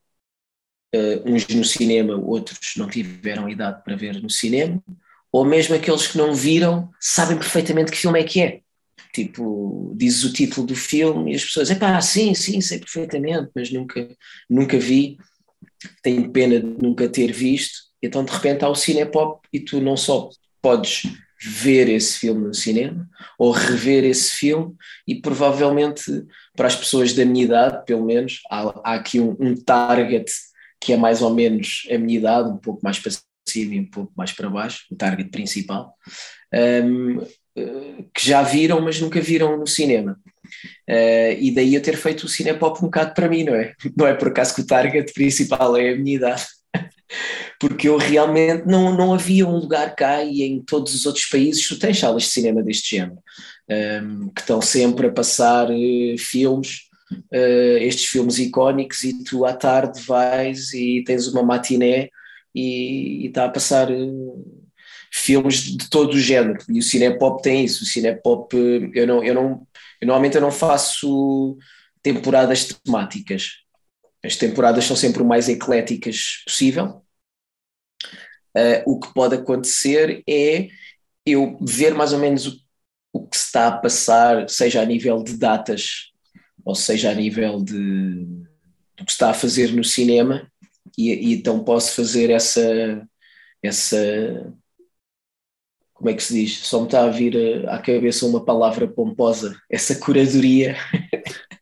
uh, 0.95 1.31
uns 1.31 1.47
no 1.47 1.63
cinema, 1.63 2.15
outros 2.15 2.73
não 2.77 2.87
tiveram 2.87 3.49
idade 3.49 3.83
para 3.83 3.95
ver 3.95 4.21
no 4.21 4.29
cinema, 4.29 4.81
ou 5.31 5.45
mesmo 5.45 5.75
aqueles 5.75 6.07
que 6.07 6.17
não 6.17 6.33
viram 6.33 6.89
sabem 6.99 7.37
perfeitamente 7.37 7.91
que 7.91 7.97
filme 7.97 8.19
é 8.19 8.23
que 8.23 8.41
é. 8.41 8.61
Tipo, 9.13 9.93
dizes 9.95 10.23
o 10.23 10.33
título 10.33 10.67
do 10.67 10.75
filme 10.75 11.31
e 11.31 11.35
as 11.35 11.43
pessoas, 11.43 11.69
epá, 11.69 11.99
sim, 12.01 12.33
sim, 12.33 12.61
sei 12.61 12.79
perfeitamente, 12.79 13.49
mas 13.55 13.71
nunca, 13.71 14.07
nunca 14.49 14.77
vi 14.77 15.17
tenho 16.01 16.31
pena 16.31 16.59
de 16.59 16.81
nunca 16.81 17.07
ter 17.07 17.31
visto, 17.31 17.79
então 18.01 18.23
de 18.23 18.31
repente 18.31 18.63
há 18.63 18.69
o 18.69 18.75
Cinepop 18.75 19.47
e 19.51 19.59
tu 19.59 19.79
não 19.81 19.95
só 19.95 20.29
podes 20.61 21.03
ver 21.39 21.87
esse 21.87 22.17
filme 22.17 22.47
no 22.47 22.53
cinema 22.53 23.07
ou 23.37 23.51
rever 23.51 24.03
esse 24.03 24.31
filme 24.31 24.75
e 25.07 25.21
provavelmente 25.21 26.01
para 26.55 26.67
as 26.67 26.75
pessoas 26.75 27.13
da 27.13 27.23
minha 27.25 27.45
idade, 27.45 27.85
pelo 27.85 28.03
menos, 28.05 28.41
há, 28.49 28.81
há 28.83 28.95
aqui 28.95 29.19
um, 29.19 29.35
um, 29.39 29.55
target 29.55 30.31
que 30.79 30.93
é 30.93 30.97
mais 30.97 31.21
ou 31.21 31.33
menos 31.33 31.87
a 31.91 31.97
minha 31.97 32.17
idade, 32.17 32.49
um 32.49 32.57
pouco 32.57 32.81
mais 32.83 32.99
para 32.99 33.11
cima 33.47 33.75
e 33.75 33.79
um 33.79 33.89
pouco 33.89 34.11
mais 34.15 34.31
para 34.31 34.49
baixo, 34.49 34.85
o 34.91 34.95
target 34.95 35.29
principal, 35.29 35.95
um, 36.53 37.21
eh, 37.57 38.05
que 38.13 38.27
já 38.27 38.43
viram, 38.43 38.79
mas 38.81 39.01
nunca 39.01 39.19
viram 39.19 39.57
no 39.57 39.65
cinema. 39.65 40.19
Uh, 40.89 41.35
e 41.39 41.51
daí 41.53 41.75
eu 41.75 41.81
ter 41.81 41.97
feito 41.97 42.23
o 42.23 42.29
Cinepop 42.29 42.79
um 42.79 42.85
bocado 42.85 43.13
para 43.13 43.27
mim, 43.27 43.43
não 43.43 43.55
é? 43.55 43.73
Não 43.97 44.07
é 44.07 44.13
por 44.13 44.29
acaso 44.29 44.55
que 44.55 44.61
o 44.61 44.65
target 44.65 45.11
principal 45.13 45.75
é 45.75 45.91
a 45.91 45.95
minha 45.95 46.15
idade. 46.15 46.45
Porque 47.59 47.89
eu 47.89 47.97
realmente 47.97 48.65
não, 48.67 48.95
não 48.95 49.13
havia 49.13 49.47
um 49.47 49.57
lugar 49.57 49.95
cá 49.95 50.23
e 50.23 50.43
em 50.43 50.61
todos 50.61 50.93
os 50.93 51.05
outros 51.05 51.25
países 51.25 51.67
tu 51.67 51.79
tens 51.79 51.97
salas 51.97 52.23
de 52.23 52.29
cinema 52.29 52.61
deste 52.61 52.95
género, 52.95 53.17
um, 54.03 54.29
que 54.29 54.41
estão 54.41 54.61
sempre 54.61 55.07
a 55.07 55.11
passar 55.11 55.69
uh, 55.71 56.17
filmes, 56.19 56.86
uh, 57.11 57.77
estes 57.79 58.05
filmes 58.05 58.39
icónicos, 58.39 59.03
e 59.03 59.23
tu 59.23 59.45
à 59.45 59.53
tarde 59.53 60.01
vais 60.01 60.73
e 60.73 61.03
tens 61.05 61.27
uma 61.27 61.43
matiné 61.43 62.09
e 62.53 63.27
está 63.27 63.45
a 63.45 63.49
passar 63.49 63.87
filmes 65.11 65.61
de 65.61 65.89
todo 65.89 66.13
o 66.13 66.19
género. 66.19 66.59
E 66.69 66.79
o 66.79 66.83
Cinepop 66.83 67.41
tem 67.41 67.65
isso. 67.65 67.83
O 67.83 67.87
Cinepop, 67.87 68.55
eu 68.93 69.07
não, 69.07 69.23
eu 69.23 69.33
não 69.33 69.67
eu, 70.01 70.07
normalmente 70.07 70.35
eu 70.35 70.41
não 70.41 70.51
faço 70.51 71.57
temporadas 72.01 72.65
temáticas. 72.65 73.63
As 74.23 74.35
temporadas 74.35 74.85
são 74.85 74.95
sempre 74.95 75.21
o 75.21 75.25
mais 75.25 75.49
ecléticas 75.49 76.43
possível. 76.45 77.03
Uh, 78.55 78.81
o 78.85 78.99
que 78.99 79.13
pode 79.13 79.35
acontecer 79.35 80.23
é 80.27 80.69
eu 81.25 81.57
ver 81.61 81.93
mais 81.93 82.13
ou 82.13 82.19
menos 82.19 82.47
o, 82.47 82.59
o 83.13 83.27
que 83.27 83.37
se 83.37 83.45
está 83.45 83.67
a 83.67 83.77
passar, 83.77 84.49
seja 84.49 84.81
a 84.81 84.85
nível 84.85 85.23
de 85.23 85.37
datas, 85.37 86.11
ou 86.67 86.75
seja 86.75 87.09
a 87.09 87.13
nível 87.13 87.63
de, 87.63 88.25
do 88.97 89.05
que 89.05 89.11
está 89.11 89.29
a 89.29 89.33
fazer 89.33 89.71
no 89.71 89.85
cinema, 89.85 90.51
e, 90.97 91.13
e 91.13 91.33
então 91.35 91.63
posso 91.63 91.95
fazer 91.95 92.29
essa, 92.29 93.07
essa 93.63 94.53
como 95.93 96.09
é 96.09 96.13
que 96.13 96.21
se 96.21 96.33
diz? 96.33 96.59
Só 96.59 96.81
me 96.81 96.87
está 96.87 97.05
a 97.05 97.09
vir 97.09 97.37
eh, 97.37 97.65
à 97.69 97.77
cabeça 97.79 98.25
uma 98.25 98.43
palavra 98.43 98.85
pomposa, 98.85 99.57
essa 99.71 99.95
curadoria, 99.95 100.75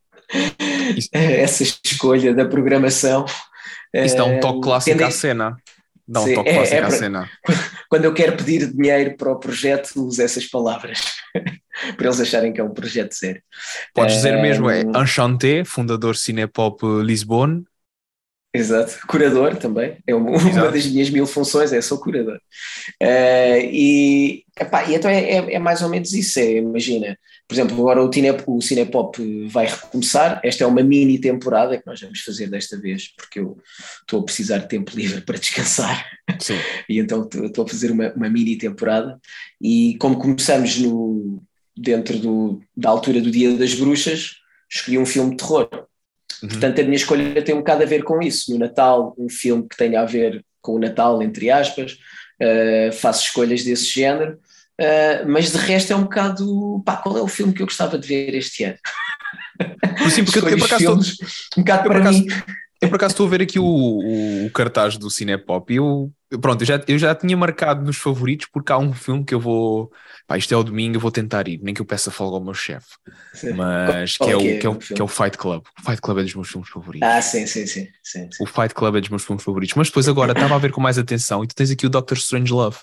essa 1.13 1.61
escolha 1.61 2.33
da 2.33 2.45
programação. 2.45 3.25
Isso 3.93 4.17
dá 4.17 4.25
um 4.25 4.39
toque 4.39 4.57
eh, 4.57 4.63
clássico 4.63 5.03
à 5.03 5.11
cena. 5.11 5.57
Dá 6.07 6.21
um 6.21 6.25
Sim, 6.25 6.33
toque 6.33 6.49
é, 6.49 6.53
clássico 6.55 6.77
é 6.77 6.83
à 6.83 6.89
cena. 6.89 7.29
Quando 7.89 8.05
eu 8.05 8.13
quero 8.13 8.35
pedir 8.37 8.73
dinheiro 8.73 9.15
para 9.15 9.31
o 9.31 9.39
projeto, 9.39 10.03
uso 10.03 10.19
essas 10.19 10.47
palavras 10.47 10.99
para 11.95 12.05
eles 12.05 12.19
acharem 12.19 12.53
que 12.53 12.61
é 12.61 12.63
um 12.63 12.73
projeto 12.73 13.13
sério. 13.13 13.41
Podes 13.93 14.15
dizer 14.15 14.41
mesmo, 14.41 14.69
é 14.69 14.81
Enchanté, 14.81 15.63
fundador 15.63 16.15
Cinepop 16.15 16.83
Lisbonne, 17.03 17.65
Exato, 18.55 18.99
curador 19.07 19.57
também, 19.57 19.97
é 20.07 20.15
uma, 20.15 20.31
uma, 20.31 20.71
das 20.71 20.85
minhas 20.85 21.09
mil 21.09 21.27
funções, 21.27 21.73
é 21.73 21.81
sou 21.81 21.99
curador. 21.99 22.39
Uh, 23.01 23.59
e, 23.69 24.43
epá, 24.57 24.85
e 24.85 24.95
então 24.95 25.11
é, 25.11 25.23
é, 25.23 25.53
é, 25.55 25.59
mais 25.59 25.81
ou 25.81 25.89
menos 25.89 26.13
isso, 26.13 26.39
é, 26.39 26.53
imagina, 26.53 27.17
por 27.47 27.53
exemplo, 27.53 27.75
agora 27.77 28.01
o, 28.01 28.09
o 28.47 28.61
Cinepop 28.61 29.47
vai 29.47 29.65
recomeçar, 29.65 30.39
esta 30.43 30.63
é 30.63 30.67
uma 30.67 30.81
mini 30.81 31.19
temporada 31.19 31.77
que 31.77 31.85
nós 31.85 31.99
vamos 31.99 32.21
fazer 32.21 32.47
desta 32.47 32.79
vez, 32.79 33.09
porque 33.15 33.39
eu 33.39 33.57
estou 34.01 34.21
a 34.21 34.25
precisar 34.25 34.59
de 34.59 34.69
tempo 34.69 34.95
livre 34.95 35.21
para 35.21 35.37
descansar, 35.37 36.05
Sim. 36.39 36.57
e 36.87 36.99
então 36.99 37.27
estou 37.33 37.65
a 37.65 37.67
fazer 37.67 37.91
uma, 37.91 38.13
uma 38.13 38.29
mini 38.29 38.57
temporada, 38.57 39.19
e 39.61 39.97
como 39.99 40.17
começamos 40.17 40.77
no, 40.77 41.43
dentro 41.75 42.17
do, 42.19 42.61
da 42.75 42.89
altura 42.89 43.21
do 43.21 43.31
Dia 43.31 43.55
das 43.57 43.73
Bruxas, 43.73 44.37
escolhi 44.69 44.97
um 44.97 45.05
filme 45.05 45.31
de 45.31 45.37
terror, 45.37 45.69
Uhum. 46.41 46.49
Portanto, 46.49 46.81
a 46.81 46.83
minha 46.83 46.95
escolha 46.95 47.41
tem 47.41 47.55
um 47.55 47.59
bocado 47.59 47.83
a 47.83 47.85
ver 47.85 48.03
com 48.03 48.21
isso. 48.21 48.51
No 48.51 48.59
Natal, 48.59 49.15
um 49.17 49.29
filme 49.29 49.67
que 49.67 49.77
tenha 49.77 50.01
a 50.01 50.05
ver 50.05 50.43
com 50.61 50.73
o 50.73 50.79
Natal, 50.79 51.21
entre 51.21 51.49
aspas, 51.49 51.93
uh, 52.41 52.91
faço 52.93 53.23
escolhas 53.23 53.63
desse 53.63 53.85
género, 53.85 54.33
uh, 54.81 55.27
mas 55.27 55.51
de 55.51 55.57
resto 55.57 55.93
é 55.93 55.95
um 55.95 56.03
bocado. 56.03 56.81
Pá, 56.85 56.97
qual 56.97 57.17
é 57.17 57.21
o 57.21 57.27
filme 57.27 57.53
que 57.53 57.61
eu 57.61 57.67
gostava 57.67 57.97
de 57.97 58.07
ver 58.07 58.33
este 58.33 58.63
ano? 58.63 58.77
Sim, 60.09 60.25
porque 60.25 60.39
eu, 60.39 60.49
eu, 60.49 60.57
por 60.57 60.65
acaso 60.65 60.83
filmes, 60.83 61.17
um 61.57 61.61
bocado 61.61 61.83
para 61.89 61.99
acaso, 61.99 62.19
mim. 62.19 62.27
Eu 62.81 62.89
por 62.89 62.95
acaso 62.95 63.13
estou 63.13 63.25
a 63.25 63.29
ver 63.29 63.41
aqui 63.41 63.57
o, 63.57 63.65
o, 63.65 64.45
o 64.45 64.51
cartaz 64.51 64.97
do 64.97 65.09
Cinepop 65.09 65.71
e 65.73 65.77
eu, 65.77 66.11
pronto, 66.41 66.61
eu 66.61 66.65
já, 66.65 66.83
eu 66.87 66.97
já 66.97 67.15
tinha 67.15 67.35
marcado 67.35 67.83
nos 67.83 67.97
favoritos 67.97 68.47
porque 68.51 68.71
há 68.71 68.77
um 68.77 68.93
filme 68.93 69.23
que 69.23 69.33
eu 69.33 69.39
vou, 69.39 69.91
pá, 70.27 70.37
isto 70.37 70.53
é 70.53 70.57
o 70.57 70.63
domingo, 70.63 70.97
eu 70.97 70.99
vou 70.99 71.11
tentar 71.11 71.47
ir, 71.47 71.59
nem 71.63 71.73
que 71.73 71.81
eu 71.81 71.85
peça 71.85 72.11
folga 72.11 72.35
ao 72.35 72.43
meu 72.43 72.53
chefe, 72.53 72.97
mas 73.55 74.17
que 74.17 74.29
é, 74.29 74.35
o, 74.35 74.39
que, 74.39 74.65
é 74.65 74.69
o, 74.69 74.75
que 74.75 75.01
é 75.01 75.03
o 75.03 75.07
Fight 75.07 75.37
Club. 75.37 75.63
O 75.79 75.85
Fight 75.85 76.01
Club 76.01 76.19
é 76.19 76.23
dos 76.23 76.35
meus 76.35 76.49
filmes 76.49 76.69
favoritos. 76.69 77.07
Ah, 77.07 77.21
sim, 77.21 77.47
sim, 77.47 77.65
sim. 77.65 77.87
sim, 78.03 78.29
sim. 78.31 78.43
O 78.43 78.45
Fight 78.45 78.73
Club 78.73 78.95
é 78.97 79.01
dos 79.01 79.09
meus 79.09 79.23
filmes 79.23 79.43
favoritos, 79.43 79.75
mas 79.75 79.87
depois 79.87 80.07
agora 80.07 80.33
estava 80.33 80.55
a 80.55 80.59
ver 80.59 80.71
com 80.71 80.81
mais 80.81 80.97
atenção 80.97 81.43
e 81.43 81.47
tu 81.47 81.55
tens 81.55 81.71
aqui 81.71 81.85
o 81.85 81.89
Doctor 81.89 82.17
Strange 82.17 82.51
Love 82.51 82.77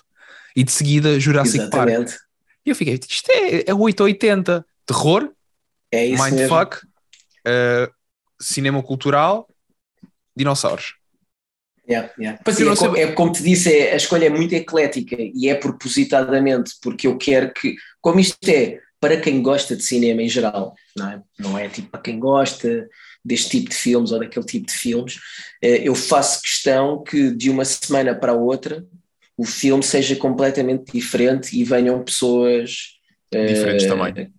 e 0.55 0.63
de 0.63 0.71
seguida 0.71 1.19
Jurassic 1.19 1.59
Exatamente. 1.59 2.11
Park. 2.11 2.21
E 2.65 2.69
eu 2.69 2.75
fiquei, 2.75 2.95
isto 2.95 3.29
é, 3.29 3.69
é 3.69 3.73
880, 3.73 4.65
terror, 4.85 5.29
é 5.91 6.05
isso 6.05 6.23
mindfuck, 6.23 6.77
uh, 6.77 7.91
cinema 8.39 8.81
cultural, 8.81 9.47
dinossauros. 10.35 10.95
Yeah, 11.87 12.09
yeah. 12.17 12.39
É, 12.45 12.75
como, 12.75 12.97
é, 12.97 13.11
como 13.11 13.31
te 13.31 13.43
disse, 13.43 13.71
é, 13.71 13.93
a 13.93 13.97
escolha 13.97 14.27
é 14.27 14.29
muito 14.29 14.53
eclética 14.55 15.17
e 15.19 15.49
é 15.49 15.55
propositadamente, 15.55 16.75
porque 16.81 17.07
eu 17.07 17.17
quero 17.17 17.53
que, 17.53 17.75
como 18.01 18.19
isto 18.19 18.37
é 18.47 18.79
para 19.01 19.19
quem 19.19 19.41
gosta 19.41 19.75
de 19.75 19.83
cinema 19.83 20.21
em 20.21 20.29
geral, 20.29 20.73
não 20.95 21.11
é, 21.11 21.21
não 21.37 21.57
é 21.57 21.67
tipo 21.67 21.89
para 21.89 21.99
quem 21.99 22.17
gosta 22.17 22.87
deste 23.23 23.49
tipo 23.49 23.69
de 23.69 23.75
filmes 23.75 24.13
ou 24.13 24.19
daquele 24.19 24.45
tipo 24.45 24.67
de 24.67 24.73
filmes, 24.73 25.19
eh, 25.61 25.81
eu 25.83 25.93
faço 25.93 26.41
questão 26.41 27.03
que 27.03 27.31
de 27.31 27.49
uma 27.49 27.65
semana 27.65 28.15
para 28.15 28.31
a 28.31 28.35
outra 28.35 28.85
o 29.37 29.45
filme 29.45 29.83
seja 29.83 30.15
completamente 30.15 30.91
diferente 30.93 31.57
e 31.57 31.63
venham 31.65 32.03
pessoas 32.03 32.93
diferentes 33.29 33.85
uh, 33.85 33.89
também. 33.89 34.31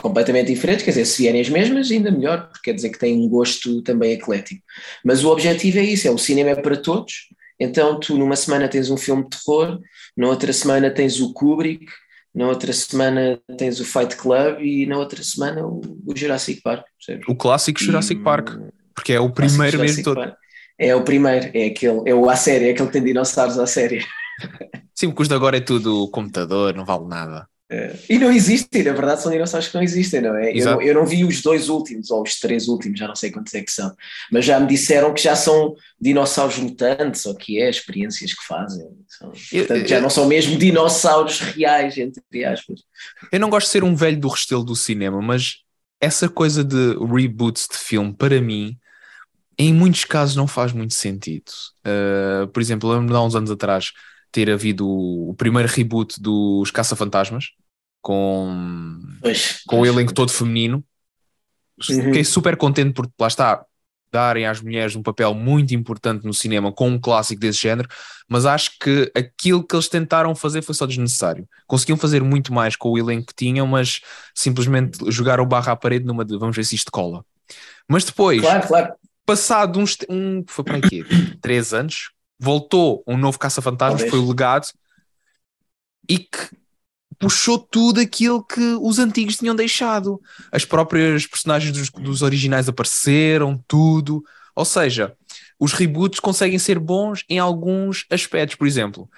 Completamente 0.00 0.52
diferentes, 0.52 0.84
quer 0.84 0.92
dizer, 0.92 1.04
se 1.06 1.22
vierem 1.22 1.40
as 1.40 1.48
mesmas, 1.48 1.90
ainda 1.90 2.10
melhor, 2.10 2.48
porque 2.48 2.70
quer 2.70 2.74
dizer 2.74 2.90
que 2.90 2.98
têm 2.98 3.18
um 3.18 3.28
gosto 3.28 3.82
também 3.82 4.12
eclético. 4.12 4.62
Mas 5.04 5.24
o 5.24 5.28
objetivo 5.28 5.78
é 5.78 5.82
isso: 5.82 6.06
é 6.06 6.10
o 6.10 6.18
cinema 6.18 6.50
é 6.50 6.54
para 6.54 6.76
todos. 6.76 7.28
Então, 7.58 7.98
tu 7.98 8.16
numa 8.16 8.36
semana 8.36 8.68
tens 8.68 8.90
um 8.90 8.96
filme 8.96 9.24
de 9.24 9.30
terror, 9.30 9.80
na 10.16 10.28
outra 10.28 10.52
semana 10.52 10.90
tens 10.90 11.20
o 11.20 11.32
Kubrick, 11.32 11.86
na 12.32 12.46
outra 12.46 12.72
semana 12.72 13.40
tens 13.56 13.80
o 13.80 13.84
Fight 13.84 14.14
Club 14.16 14.60
e 14.60 14.86
na 14.86 14.96
outra 14.96 15.22
semana 15.24 15.66
o, 15.66 15.80
o 16.06 16.16
Jurassic 16.16 16.62
Park. 16.62 16.84
Percebes? 16.96 17.28
O 17.28 17.34
clássico 17.34 17.82
Jurassic 17.82 18.20
e, 18.20 18.24
Park, 18.24 18.50
porque 18.94 19.12
é 19.12 19.18
o 19.18 19.30
primeiro 19.30 19.80
mesmo 19.80 20.04
todo. 20.04 20.16
Park. 20.16 20.34
É 20.78 20.94
o 20.94 21.02
primeiro, 21.02 21.50
é 21.52 21.66
aquele, 21.66 22.08
é 22.08 22.14
o 22.14 22.30
à 22.30 22.36
série, 22.36 22.66
é 22.66 22.70
aquele 22.70 22.86
que 22.86 22.92
tem 22.92 23.02
dinossauros 23.02 23.58
à 23.58 23.66
série. 23.66 24.06
Sim, 24.94 25.08
porque 25.08 25.22
os 25.22 25.28
de 25.28 25.34
agora 25.34 25.56
é 25.56 25.60
tudo 25.60 26.08
computador, 26.10 26.72
não 26.74 26.84
vale 26.84 27.08
nada. 27.08 27.48
E 28.08 28.18
não 28.18 28.32
existem, 28.32 28.82
na 28.82 28.92
verdade 28.92 29.20
são 29.20 29.30
dinossauros 29.30 29.68
que 29.68 29.74
não 29.74 29.82
existem, 29.82 30.22
não 30.22 30.34
é? 30.34 30.56
Eu 30.56 30.64
não, 30.64 30.82
eu 30.82 30.94
não, 30.94 31.04
vi 31.04 31.22
os 31.22 31.42
dois 31.42 31.68
últimos, 31.68 32.10
ou 32.10 32.22
os 32.22 32.40
três 32.40 32.66
últimos, 32.66 32.98
já 32.98 33.06
não 33.06 33.14
sei 33.14 33.30
quantos 33.30 33.52
é 33.54 33.60
que 33.60 33.70
são, 33.70 33.94
mas 34.32 34.46
já 34.46 34.58
me 34.58 34.66
disseram 34.66 35.12
que 35.12 35.22
já 35.22 35.36
são 35.36 35.76
dinossauros 36.00 36.56
mutantes, 36.58 37.26
ou 37.26 37.34
que 37.34 37.60
é, 37.60 37.68
experiências 37.68 38.32
que 38.32 38.46
fazem. 38.46 38.86
São, 39.06 39.32
portanto, 39.50 39.86
já 39.86 40.00
não 40.00 40.08
são 40.08 40.26
mesmo 40.26 40.56
dinossauros 40.56 41.40
reais, 41.40 41.98
entre 41.98 42.44
aspas. 42.44 42.80
Eu 43.30 43.38
não 43.38 43.50
gosto 43.50 43.66
de 43.66 43.72
ser 43.72 43.84
um 43.84 43.94
velho 43.94 44.18
do 44.18 44.28
restelo 44.28 44.64
do 44.64 44.74
cinema, 44.74 45.20
mas 45.20 45.58
essa 46.00 46.26
coisa 46.26 46.64
de 46.64 46.96
reboots 46.96 47.68
de 47.70 47.76
filme, 47.76 48.14
para 48.14 48.40
mim, 48.40 48.78
em 49.58 49.74
muitos 49.74 50.06
casos 50.06 50.36
não 50.36 50.46
faz 50.46 50.72
muito 50.72 50.94
sentido. 50.94 51.50
Uh, 51.80 52.48
por 52.48 52.62
exemplo, 52.62 52.88
lembro-me 52.88 53.10
de 53.10 53.16
há 53.16 53.20
uns 53.20 53.34
anos 53.34 53.50
atrás 53.50 53.92
ter 54.30 54.50
havido 54.50 54.88
o, 54.88 55.34
primeiro 55.34 55.68
reboot 55.68 56.20
dos 56.20 56.70
Caça-Fantasmas 56.70 57.50
com, 58.00 59.00
pois, 59.20 59.62
com 59.66 59.76
pois, 59.76 59.90
o 59.90 59.92
elenco 59.94 60.14
todo 60.14 60.30
feminino. 60.30 60.84
Uhum. 61.88 62.04
Fiquei 62.04 62.24
super 62.24 62.56
contente 62.56 62.92
por 62.92 63.08
lá 63.18 63.28
está 63.28 63.64
darem 64.10 64.46
às 64.46 64.60
mulheres 64.60 64.96
um 64.96 65.02
papel 65.02 65.34
muito 65.34 65.74
importante 65.74 66.24
no 66.24 66.32
cinema 66.32 66.72
com 66.72 66.88
um 66.88 66.98
clássico 66.98 67.40
desse 67.40 67.60
género, 67.60 67.88
mas 68.28 68.46
acho 68.46 68.72
que 68.80 69.10
aquilo 69.14 69.62
que 69.62 69.74
eles 69.74 69.88
tentaram 69.88 70.34
fazer 70.34 70.62
foi 70.62 70.74
só 70.74 70.86
desnecessário. 70.86 71.46
Conseguiam 71.66 71.98
fazer 71.98 72.22
muito 72.22 72.52
mais 72.52 72.76
com 72.76 72.90
o 72.90 72.98
elenco 72.98 73.28
que 73.28 73.34
tinham, 73.34 73.66
mas 73.66 74.00
simplesmente 74.34 74.98
jogaram 75.10 75.44
o 75.44 75.46
barra 75.46 75.72
à 75.72 75.76
parede 75.76 76.06
numa 76.06 76.24
de 76.24 76.36
vamos 76.36 76.56
ver 76.56 76.64
se 76.64 76.74
isto 76.74 76.90
cola. 76.90 77.24
Mas 77.88 78.04
depois, 78.04 78.40
claro, 78.40 78.66
claro. 78.66 78.94
passado 79.24 79.78
uns 79.78 79.96
um, 80.08 80.44
foi 80.46 80.64
para 80.64 80.76
aqui, 80.76 81.04
três 81.40 81.72
anos, 81.72 82.10
voltou 82.38 83.02
um 83.06 83.16
novo 83.16 83.38
Caça-Fantasmas, 83.38 84.08
foi 84.08 84.18
o 84.18 84.28
legado, 84.28 84.68
e 86.08 86.18
que 86.18 86.56
puxou 87.18 87.58
tudo 87.58 88.00
aquilo 88.00 88.42
que 88.42 88.76
os 88.80 88.98
antigos 88.98 89.36
tinham 89.36 89.54
deixado. 89.54 90.20
As 90.52 90.64
próprias 90.64 91.26
personagens 91.26 91.72
dos, 91.72 91.90
dos 91.90 92.22
originais 92.22 92.68
apareceram, 92.68 93.62
tudo. 93.66 94.22
Ou 94.54 94.64
seja, 94.64 95.14
os 95.58 95.72
reboots 95.72 96.20
conseguem 96.20 96.58
ser 96.58 96.78
bons 96.78 97.24
em 97.28 97.38
alguns 97.38 98.06
aspectos. 98.10 98.56
Por 98.56 98.66
exemplo, 98.66 99.10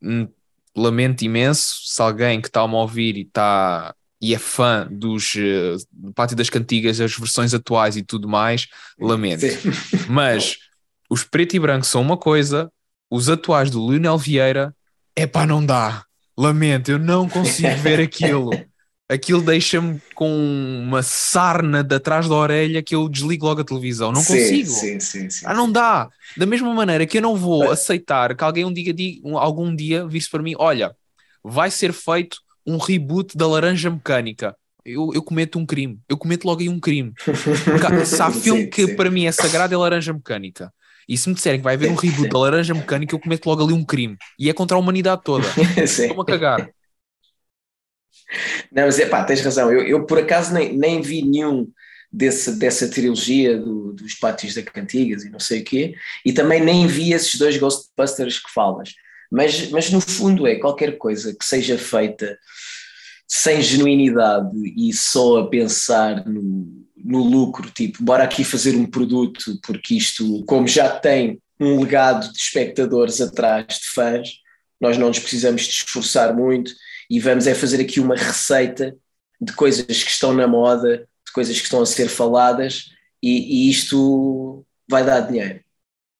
hum, 0.00 0.28
lamento 0.76 1.22
imenso 1.22 1.80
se 1.84 2.00
alguém 2.00 2.40
que 2.40 2.48
está 2.48 2.62
a 2.62 2.68
me 2.68 2.74
ouvir 2.74 3.16
e 3.16 3.22
está 3.22 3.94
e 4.22 4.34
é 4.34 4.38
fã 4.38 4.86
dos 4.90 5.34
uh, 5.34 5.76
do 5.90 6.12
Pátio 6.12 6.36
das 6.36 6.50
Cantigas, 6.50 7.00
as 7.00 7.16
versões 7.16 7.54
atuais 7.54 7.96
e 7.96 8.02
tudo 8.02 8.28
mais, 8.28 8.68
lamento. 8.98 9.40
Sim. 9.40 9.70
Mas 10.08 10.58
os 11.10 11.24
preto 11.24 11.56
e 11.56 11.58
branco 11.58 11.84
são 11.84 12.00
uma 12.00 12.16
coisa, 12.16 12.70
os 13.10 13.28
atuais 13.28 13.68
do 13.68 13.90
Lionel 13.90 14.16
Vieira, 14.16 14.74
é 15.16 15.26
pá, 15.26 15.44
não 15.44 15.64
dá. 15.64 16.04
Lamento, 16.38 16.92
eu 16.92 16.98
não 16.98 17.28
consigo 17.28 17.76
ver 17.78 17.98
aquilo. 18.00 18.50
Aquilo 19.08 19.42
deixa-me 19.42 20.00
com 20.14 20.32
uma 20.86 21.02
sarna 21.02 21.82
de 21.82 21.96
atrás 21.96 22.28
da 22.28 22.34
orelha 22.36 22.80
que 22.80 22.94
eu 22.94 23.08
desligo 23.08 23.44
logo 23.44 23.60
a 23.60 23.64
televisão. 23.64 24.12
Não 24.12 24.20
sim, 24.20 24.34
consigo. 24.34 24.70
Sim, 24.70 25.00
sim, 25.00 25.28
sim, 25.28 25.44
ah, 25.44 25.52
não 25.52 25.70
dá. 25.70 26.08
Da 26.36 26.46
mesma 26.46 26.72
maneira 26.72 27.04
que 27.04 27.18
eu 27.18 27.22
não 27.22 27.34
vou 27.34 27.72
aceitar 27.72 28.36
que 28.36 28.44
alguém 28.44 28.64
um 28.64 28.72
dia, 28.72 28.94
algum 29.34 29.74
dia 29.74 30.06
visse 30.06 30.30
para 30.30 30.42
mim: 30.42 30.54
olha, 30.56 30.94
vai 31.42 31.72
ser 31.72 31.92
feito 31.92 32.38
um 32.64 32.76
reboot 32.78 33.36
da 33.36 33.48
Laranja 33.48 33.90
Mecânica. 33.90 34.56
Eu, 34.84 35.10
eu 35.12 35.22
cometo 35.22 35.58
um 35.58 35.66
crime. 35.66 35.98
Eu 36.08 36.16
cometo 36.16 36.44
logo 36.44 36.60
aí 36.60 36.68
um 36.68 36.78
crime. 36.78 37.12
Porque, 37.24 38.06
se 38.06 38.22
há 38.22 38.30
filme 38.30 38.68
que 38.68 38.94
para 38.94 39.10
mim 39.10 39.26
é 39.26 39.32
sagrado 39.32 39.74
é 39.74 39.76
Laranja 39.76 40.12
Mecânica. 40.12 40.72
E 41.10 41.18
se 41.18 41.28
me 41.28 41.34
disserem 41.34 41.58
que 41.58 41.64
vai 41.64 41.74
haver 41.74 41.90
um 41.90 41.96
reboot 41.96 42.28
da 42.28 42.38
Laranja 42.38 42.72
Mecânica, 42.72 43.12
eu 43.12 43.18
cometo 43.18 43.44
logo 43.46 43.64
ali 43.64 43.72
um 43.72 43.84
crime. 43.84 44.16
E 44.38 44.48
é 44.48 44.52
contra 44.52 44.76
a 44.76 44.80
humanidade 44.80 45.22
toda. 45.24 45.44
Estou-me 45.76 46.22
a 46.22 46.24
cagar. 46.24 46.70
Não, 48.70 48.84
mas 48.84 48.96
é 49.00 49.06
pá, 49.06 49.24
tens 49.24 49.40
razão. 49.40 49.72
Eu, 49.72 49.82
eu 49.82 50.06
por 50.06 50.20
acaso 50.20 50.54
nem, 50.54 50.72
nem 50.72 51.02
vi 51.02 51.22
nenhum 51.22 51.66
desse, 52.12 52.56
dessa 52.56 52.88
trilogia 52.88 53.58
do, 53.58 53.92
dos 53.92 54.14
Pátios 54.14 54.54
da 54.54 54.62
Cantigas 54.62 55.24
e 55.24 55.30
não 55.30 55.40
sei 55.40 55.62
o 55.62 55.64
quê, 55.64 55.96
e 56.24 56.32
também 56.32 56.62
nem 56.62 56.86
vi 56.86 57.12
esses 57.12 57.36
dois 57.36 57.56
Ghostbusters 57.56 58.38
que 58.38 58.52
falas. 58.52 58.94
Mas, 59.28 59.68
mas 59.70 59.90
no 59.90 60.00
fundo 60.00 60.46
é 60.46 60.60
qualquer 60.60 60.96
coisa 60.96 61.34
que 61.36 61.44
seja 61.44 61.76
feita 61.76 62.38
sem 63.26 63.60
genuinidade 63.60 64.48
e 64.76 64.92
só 64.92 65.40
a 65.40 65.48
pensar 65.48 66.24
no, 66.24 66.86
no 67.10 67.24
lucro, 67.24 67.68
tipo, 67.70 68.02
bora 68.02 68.22
aqui 68.22 68.44
fazer 68.44 68.76
um 68.76 68.86
produto, 68.86 69.58
porque 69.66 69.94
isto, 69.96 70.44
como 70.44 70.68
já 70.68 70.88
tem 70.88 71.42
um 71.58 71.80
legado 71.80 72.32
de 72.32 72.38
espectadores 72.38 73.20
atrás, 73.20 73.66
de 73.66 73.88
fãs, 73.92 74.30
nós 74.80 74.96
não 74.96 75.08
nos 75.08 75.18
precisamos 75.18 75.62
de 75.62 75.70
esforçar 75.70 76.34
muito 76.34 76.72
e 77.10 77.18
vamos 77.18 77.48
é 77.48 77.54
fazer 77.54 77.80
aqui 77.80 77.98
uma 77.98 78.14
receita 78.14 78.96
de 79.40 79.52
coisas 79.52 79.84
que 79.86 80.10
estão 80.10 80.32
na 80.32 80.46
moda, 80.46 81.08
de 81.26 81.32
coisas 81.32 81.58
que 81.58 81.64
estão 81.64 81.82
a 81.82 81.86
ser 81.86 82.08
faladas 82.08 82.90
e, 83.20 83.66
e 83.66 83.70
isto 83.70 84.64
vai 84.88 85.04
dar 85.04 85.20
dinheiro. 85.20 85.60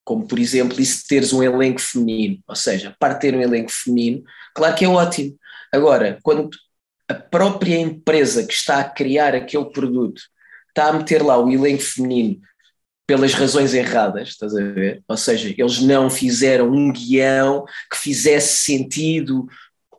Como, 0.04 0.26
por 0.26 0.40
exemplo, 0.40 0.80
isso 0.80 1.02
de 1.02 1.06
teres 1.06 1.32
um 1.32 1.42
elenco 1.42 1.80
feminino, 1.80 2.42
ou 2.48 2.56
seja, 2.56 2.96
para 2.98 3.14
ter 3.14 3.34
um 3.34 3.40
elenco 3.40 3.70
feminino, 3.70 4.24
claro 4.54 4.74
que 4.74 4.84
é 4.84 4.88
ótimo. 4.88 5.38
Agora, 5.72 6.18
quando 6.22 6.50
a 7.08 7.14
própria 7.14 7.78
empresa 7.78 8.44
que 8.44 8.52
está 8.52 8.80
a 8.80 8.88
criar 8.88 9.36
aquele 9.36 9.70
produto 9.70 10.20
está 10.70 10.88
a 10.88 10.92
meter 10.92 11.22
lá 11.22 11.38
o 11.38 11.50
elenco 11.50 11.82
feminino 11.82 12.40
pelas 13.06 13.34
razões 13.34 13.74
erradas, 13.74 14.28
estás 14.28 14.54
a 14.54 14.62
ver? 14.62 15.02
Ou 15.08 15.16
seja, 15.16 15.52
eles 15.56 15.80
não 15.80 16.08
fizeram 16.08 16.70
um 16.70 16.92
guião 16.92 17.64
que 17.90 17.96
fizesse 17.96 18.60
sentido 18.64 19.48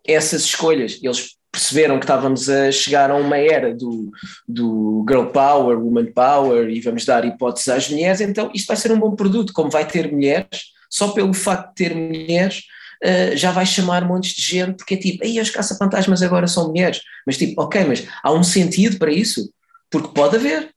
essas 0.07 0.43
escolhas. 0.43 0.97
Eles 1.03 1.35
perceberam 1.51 1.99
que 1.99 2.05
estávamos 2.05 2.49
a 2.49 2.71
chegar 2.71 3.11
a 3.11 3.15
uma 3.15 3.37
era 3.37 3.75
do, 3.75 4.09
do 4.47 5.05
girl 5.07 5.25
power, 5.25 5.77
woman 5.77 6.05
power 6.13 6.69
e 6.69 6.79
vamos 6.79 7.03
dar 7.03 7.25
hipóteses 7.25 7.67
às 7.67 7.89
mulheres, 7.89 8.21
então 8.21 8.49
isto 8.53 8.67
vai 8.67 8.77
ser 8.77 8.91
um 8.93 8.99
bom 8.99 9.13
produto, 9.15 9.51
como 9.51 9.69
vai 9.69 9.85
ter 9.85 10.09
mulheres, 10.09 10.71
só 10.89 11.09
pelo 11.09 11.33
facto 11.33 11.69
de 11.69 11.75
ter 11.75 11.93
mulheres 11.93 12.63
uh, 13.03 13.35
já 13.35 13.51
vai 13.51 13.65
chamar 13.65 14.07
montes 14.07 14.33
de 14.33 14.41
gente, 14.41 14.77
porque 14.77 14.93
é 14.93 14.97
tipo, 14.97 15.25
aí 15.25 15.37
as 15.37 15.49
caça-fantasmas 15.49 16.23
agora 16.23 16.47
são 16.47 16.69
mulheres, 16.69 17.01
mas 17.27 17.37
tipo, 17.37 17.61
ok, 17.61 17.83
mas 17.83 18.07
há 18.23 18.31
um 18.31 18.43
sentido 18.43 18.97
para 18.97 19.11
isso? 19.11 19.51
Porque 19.91 20.13
pode 20.13 20.37
haver. 20.37 20.71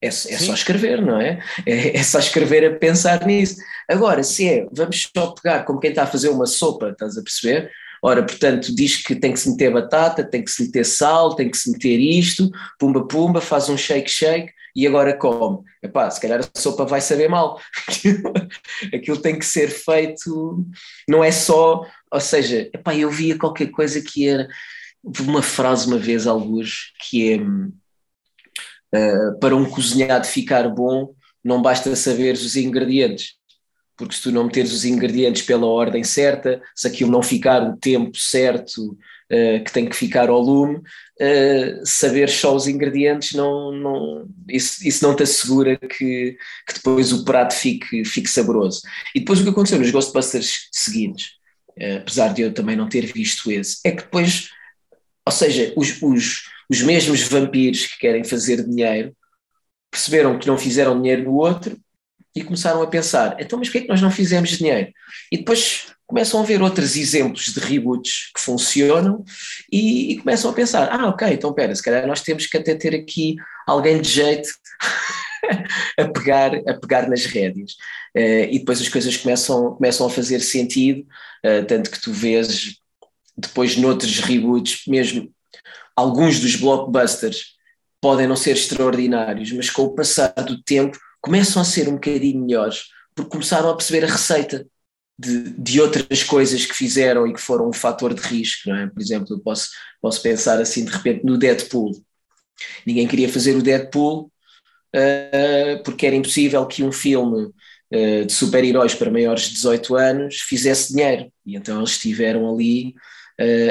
É, 0.00 0.06
é 0.06 0.10
só 0.10 0.54
escrever, 0.54 1.02
não 1.02 1.20
é? 1.20 1.42
é? 1.66 1.96
é? 1.96 2.02
só 2.04 2.20
escrever 2.20 2.64
a 2.64 2.78
pensar 2.78 3.26
nisso. 3.26 3.56
Agora, 3.88 4.22
se 4.22 4.48
é, 4.48 4.66
vamos 4.70 5.10
só 5.16 5.32
pegar 5.32 5.64
como 5.64 5.80
quem 5.80 5.90
está 5.90 6.04
a 6.04 6.06
fazer 6.06 6.28
uma 6.28 6.46
sopa, 6.46 6.90
estás 6.90 7.18
a 7.18 7.22
perceber? 7.22 7.70
Ora, 8.00 8.24
portanto, 8.24 8.72
diz 8.72 9.02
que 9.02 9.16
tem 9.16 9.32
que 9.32 9.40
se 9.40 9.50
meter 9.50 9.72
batata, 9.72 10.22
tem 10.22 10.44
que 10.44 10.50
se 10.52 10.64
meter 10.64 10.84
sal, 10.84 11.34
tem 11.34 11.50
que 11.50 11.56
se 11.56 11.72
meter 11.72 11.98
isto, 11.98 12.48
pumba 12.78 13.08
pumba, 13.08 13.40
faz 13.40 13.68
um 13.68 13.76
shake 13.76 14.08
shake 14.08 14.52
e 14.76 14.86
agora 14.86 15.16
come. 15.16 15.64
Epá, 15.82 16.08
se 16.08 16.20
calhar 16.20 16.40
a 16.40 16.60
sopa 16.60 16.84
vai 16.84 17.00
saber 17.00 17.28
mal. 17.28 17.60
Aquilo 18.94 19.16
tem 19.16 19.36
que 19.36 19.44
ser 19.44 19.68
feito, 19.68 20.64
não 21.08 21.24
é 21.24 21.32
só, 21.32 21.84
ou 22.12 22.20
seja, 22.20 22.70
epá, 22.72 22.94
eu 22.94 23.10
via 23.10 23.36
qualquer 23.36 23.72
coisa 23.72 24.00
que 24.00 24.28
era, 24.28 24.48
uma 25.20 25.42
frase 25.42 25.88
uma 25.88 25.98
vez, 25.98 26.26
alguns, 26.26 26.92
que 27.00 27.32
é 27.32 27.38
Uh, 28.94 29.38
para 29.38 29.54
um 29.54 29.68
cozinhado 29.68 30.26
ficar 30.26 30.68
bom, 30.68 31.14
não 31.44 31.60
basta 31.62 31.94
saber 31.94 32.34
os 32.34 32.56
ingredientes, 32.56 33.34
porque 33.96 34.14
se 34.14 34.22
tu 34.22 34.30
não 34.30 34.44
meteres 34.44 34.72
os 34.72 34.84
ingredientes 34.84 35.42
pela 35.42 35.66
ordem 35.66 36.04
certa, 36.04 36.62
se 36.74 36.86
aquilo 36.86 37.10
não 37.10 37.22
ficar 37.22 37.62
o 37.68 37.76
tempo 37.76 38.16
certo 38.16 38.92
uh, 38.92 39.64
que 39.64 39.72
tem 39.72 39.88
que 39.88 39.96
ficar 39.96 40.28
ao 40.28 40.40
lume, 40.40 40.76
uh, 40.76 41.84
saber 41.84 42.28
só 42.28 42.54
os 42.54 42.68
ingredientes 42.68 43.32
não, 43.32 43.72
não 43.72 44.28
isso, 44.48 44.86
isso 44.86 45.04
não 45.04 45.16
te 45.16 45.24
assegura 45.24 45.76
que, 45.76 46.36
que 46.66 46.74
depois 46.74 47.12
o 47.12 47.24
prato 47.24 47.54
fique, 47.54 48.04
fique 48.04 48.28
saboroso. 48.28 48.82
E 49.14 49.20
depois 49.20 49.40
o 49.40 49.42
que 49.42 49.50
aconteceu 49.50 49.78
nos 49.78 49.90
Ghostbusters 49.90 50.68
seguintes, 50.70 51.30
uh, 51.80 51.96
apesar 51.98 52.32
de 52.32 52.42
eu 52.42 52.54
também 52.54 52.76
não 52.76 52.88
ter 52.88 53.04
visto 53.06 53.50
esse, 53.50 53.78
é 53.84 53.90
que 53.90 54.02
depois, 54.02 54.50
ou 55.26 55.32
seja, 55.32 55.72
os, 55.76 56.00
os, 56.00 56.44
os 56.68 56.82
mesmos 56.82 57.22
vampiros 57.22 57.86
que 57.86 57.98
querem 57.98 58.24
fazer 58.24 58.66
dinheiro 58.66 59.16
perceberam 59.90 60.38
que 60.38 60.46
não 60.46 60.58
fizeram 60.58 61.00
dinheiro 61.00 61.24
no 61.24 61.34
outro 61.34 61.78
e 62.34 62.44
começaram 62.44 62.82
a 62.82 62.86
pensar, 62.86 63.36
então 63.40 63.58
mas 63.58 63.68
porquê 63.68 63.78
é 63.78 63.80
que 63.82 63.88
nós 63.88 64.02
não 64.02 64.10
fizemos 64.10 64.50
dinheiro? 64.50 64.92
E 65.32 65.38
depois 65.38 65.86
começam 66.06 66.40
a 66.40 66.42
ver 66.42 66.62
outros 66.62 66.96
exemplos 66.96 67.52
de 67.52 67.60
reboots 67.60 68.30
que 68.34 68.40
funcionam 68.40 69.24
e, 69.70 70.12
e 70.12 70.18
começam 70.18 70.50
a 70.50 70.54
pensar, 70.54 70.88
ah 70.90 71.08
ok, 71.08 71.28
então 71.28 71.52
pera, 71.52 71.74
se 71.74 71.82
calhar 71.82 72.06
nós 72.06 72.22
temos 72.22 72.46
que 72.46 72.56
até 72.56 72.74
ter 72.74 72.94
aqui 72.94 73.36
alguém 73.66 74.00
de 74.00 74.08
jeito 74.08 74.48
a, 75.98 76.08
pegar, 76.08 76.54
a 76.54 76.74
pegar 76.74 77.08
nas 77.08 77.26
rédeas. 77.26 77.72
Uh, 78.16 78.48
e 78.50 78.58
depois 78.58 78.80
as 78.80 78.88
coisas 78.88 79.16
começam, 79.16 79.74
começam 79.74 80.06
a 80.06 80.10
fazer 80.10 80.40
sentido, 80.40 81.06
uh, 81.44 81.64
tanto 81.66 81.90
que 81.90 82.00
tu 82.00 82.10
vês 82.10 82.76
depois 83.36 83.76
noutros 83.76 84.18
reboots, 84.20 84.82
mesmo 84.88 85.30
alguns 85.96 86.40
dos 86.40 86.56
blockbusters 86.56 87.56
podem 88.00 88.26
não 88.26 88.36
ser 88.36 88.52
extraordinários, 88.52 89.52
mas 89.52 89.70
com 89.70 89.82
o 89.82 89.94
passar 89.94 90.32
do 90.32 90.62
tempo 90.62 90.98
começam 91.20 91.60
a 91.60 91.64
ser 91.64 91.88
um 91.88 91.94
bocadinho 91.94 92.40
melhores, 92.40 92.84
porque 93.14 93.30
começaram 93.30 93.70
a 93.70 93.76
perceber 93.76 94.04
a 94.04 94.10
receita 94.10 94.66
de, 95.18 95.50
de 95.50 95.80
outras 95.80 96.22
coisas 96.22 96.64
que 96.64 96.74
fizeram 96.74 97.26
e 97.26 97.34
que 97.34 97.40
foram 97.40 97.68
um 97.68 97.72
fator 97.72 98.14
de 98.14 98.20
risco, 98.20 98.70
não 98.70 98.76
é? 98.76 98.86
Por 98.86 99.02
exemplo, 99.02 99.34
eu 99.34 99.40
posso, 99.40 99.70
posso 100.00 100.22
pensar 100.22 100.60
assim 100.60 100.84
de 100.84 100.92
repente 100.92 101.24
no 101.24 101.36
Deadpool. 101.36 101.92
Ninguém 102.86 103.08
queria 103.08 103.28
fazer 103.28 103.56
o 103.56 103.62
Deadpool 103.62 104.30
uh, 104.94 105.82
porque 105.84 106.06
era 106.06 106.14
impossível 106.14 106.64
que 106.66 106.84
um 106.84 106.92
filme 106.92 107.46
uh, 107.46 108.24
de 108.24 108.32
super-heróis 108.32 108.94
para 108.94 109.10
maiores 109.10 109.48
de 109.48 109.54
18 109.54 109.96
anos 109.96 110.36
fizesse 110.40 110.92
dinheiro. 110.92 111.32
E 111.44 111.56
então 111.56 111.78
eles 111.78 111.90
estiveram 111.90 112.48
ali 112.48 112.94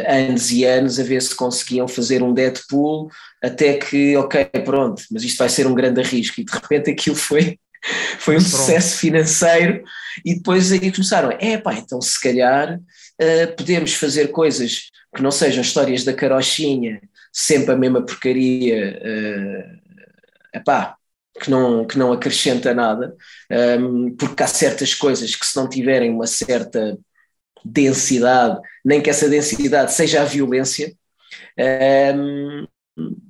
anos 0.07 0.51
e 0.51 0.63
anos 0.63 0.99
a 0.99 1.03
ver 1.03 1.21
se 1.21 1.35
conseguiam 1.35 1.87
fazer 1.87 2.23
um 2.23 2.33
Deadpool, 2.33 3.09
até 3.43 3.73
que, 3.77 4.15
ok, 4.15 4.45
pronto, 4.63 5.03
mas 5.11 5.23
isto 5.23 5.37
vai 5.37 5.49
ser 5.49 5.67
um 5.67 5.75
grande 5.75 6.01
risco, 6.01 6.39
e 6.39 6.45
de 6.45 6.51
repente 6.51 6.91
aquilo 6.91 7.15
foi, 7.15 7.59
foi 8.19 8.35
um 8.35 8.39
pronto. 8.39 8.55
sucesso 8.55 8.97
financeiro, 8.97 9.83
e 10.25 10.35
depois 10.35 10.71
aí 10.71 10.91
começaram, 10.91 11.31
é 11.39 11.57
pá, 11.57 11.73
então 11.73 12.01
se 12.01 12.19
calhar 12.19 12.77
uh, 12.77 13.55
podemos 13.57 13.93
fazer 13.93 14.29
coisas 14.29 14.89
que 15.15 15.21
não 15.21 15.31
sejam 15.31 15.61
histórias 15.61 16.03
da 16.03 16.13
carochinha, 16.13 17.01
sempre 17.31 17.73
a 17.73 17.77
mesma 17.77 18.05
porcaria, 18.05 18.99
uh, 19.03 20.57
epá, 20.57 20.95
que 21.39 21.51
não, 21.51 21.85
que 21.85 21.97
não 21.97 22.11
acrescenta 22.11 22.73
nada, 22.73 23.15
um, 23.79 24.15
porque 24.15 24.41
há 24.41 24.47
certas 24.47 24.93
coisas 24.93 25.35
que 25.35 25.45
se 25.45 25.55
não 25.55 25.69
tiverem 25.69 26.09
uma 26.09 26.25
certa 26.25 26.97
densidade, 27.63 28.59
nem 28.83 29.01
que 29.01 29.09
essa 29.09 29.29
densidade 29.29 29.93
seja 29.93 30.21
a 30.21 30.25
violência, 30.25 30.95
um, 32.15 32.67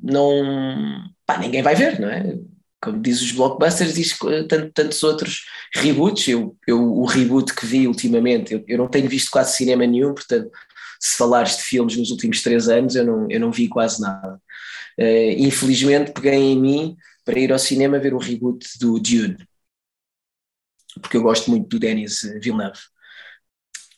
não, 0.02 1.04
pá, 1.26 1.38
ninguém 1.38 1.62
vai 1.62 1.76
ver, 1.76 2.00
não 2.00 2.10
é? 2.10 2.38
Como 2.82 3.02
diz 3.02 3.22
os 3.22 3.32
blockbusters, 3.32 3.96
diz 3.96 4.18
tanto, 4.48 4.72
tantos 4.72 5.04
outros 5.04 5.46
reboots. 5.74 6.28
Eu, 6.28 6.56
eu, 6.68 6.80
o 6.80 7.06
reboot 7.06 7.54
que 7.54 7.66
vi 7.66 7.88
ultimamente, 7.88 8.54
eu, 8.54 8.64
eu 8.68 8.78
não 8.78 8.88
tenho 8.88 9.10
visto 9.10 9.32
quase 9.32 9.58
cinema 9.58 9.86
nenhum, 9.86 10.14
portanto, 10.14 10.52
se 11.00 11.18
falares 11.18 11.58
de 11.58 11.64
filmes 11.64 11.98
nos 11.98 12.12
últimos 12.12 12.42
três 12.42 12.70
anos, 12.70 12.96
eu 12.96 13.06
não, 13.06 13.28
eu 13.30 13.40
não 13.40 13.52
vi 13.52 13.68
quase 13.68 14.02
nada. 14.02 14.40
Uh, 15.00 15.32
infelizmente, 15.38 16.12
peguei 16.12 16.34
em 16.34 16.60
mim 16.60 16.98
para 17.26 17.40
ir 17.40 17.52
ao 17.52 17.60
cinema 17.60 18.00
ver 18.00 18.14
o 18.14 18.20
reboot 18.20 18.66
do 18.80 19.00
Dune, 19.00 19.38
porque 21.02 21.18
eu 21.18 21.22
gosto 21.22 21.50
muito 21.50 21.68
do 21.68 21.80
Denis 21.80 22.22
Villeneuve. 22.42 22.80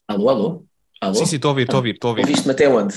Alô, 0.09 0.27
alô? 0.27 0.65
alô? 0.99 1.13
Sim, 1.13 1.27
sim, 1.27 1.35
estou 1.35 1.49
a 1.49 1.51
ouvir, 1.51 1.61
estou 1.61 1.75
a 1.75 1.79
ouvir, 1.81 1.93
estou 1.93 2.07
a 2.07 2.11
ouvir. 2.13 2.21
Ouviste-me 2.23 2.51
até 2.51 2.67
onde? 2.67 2.95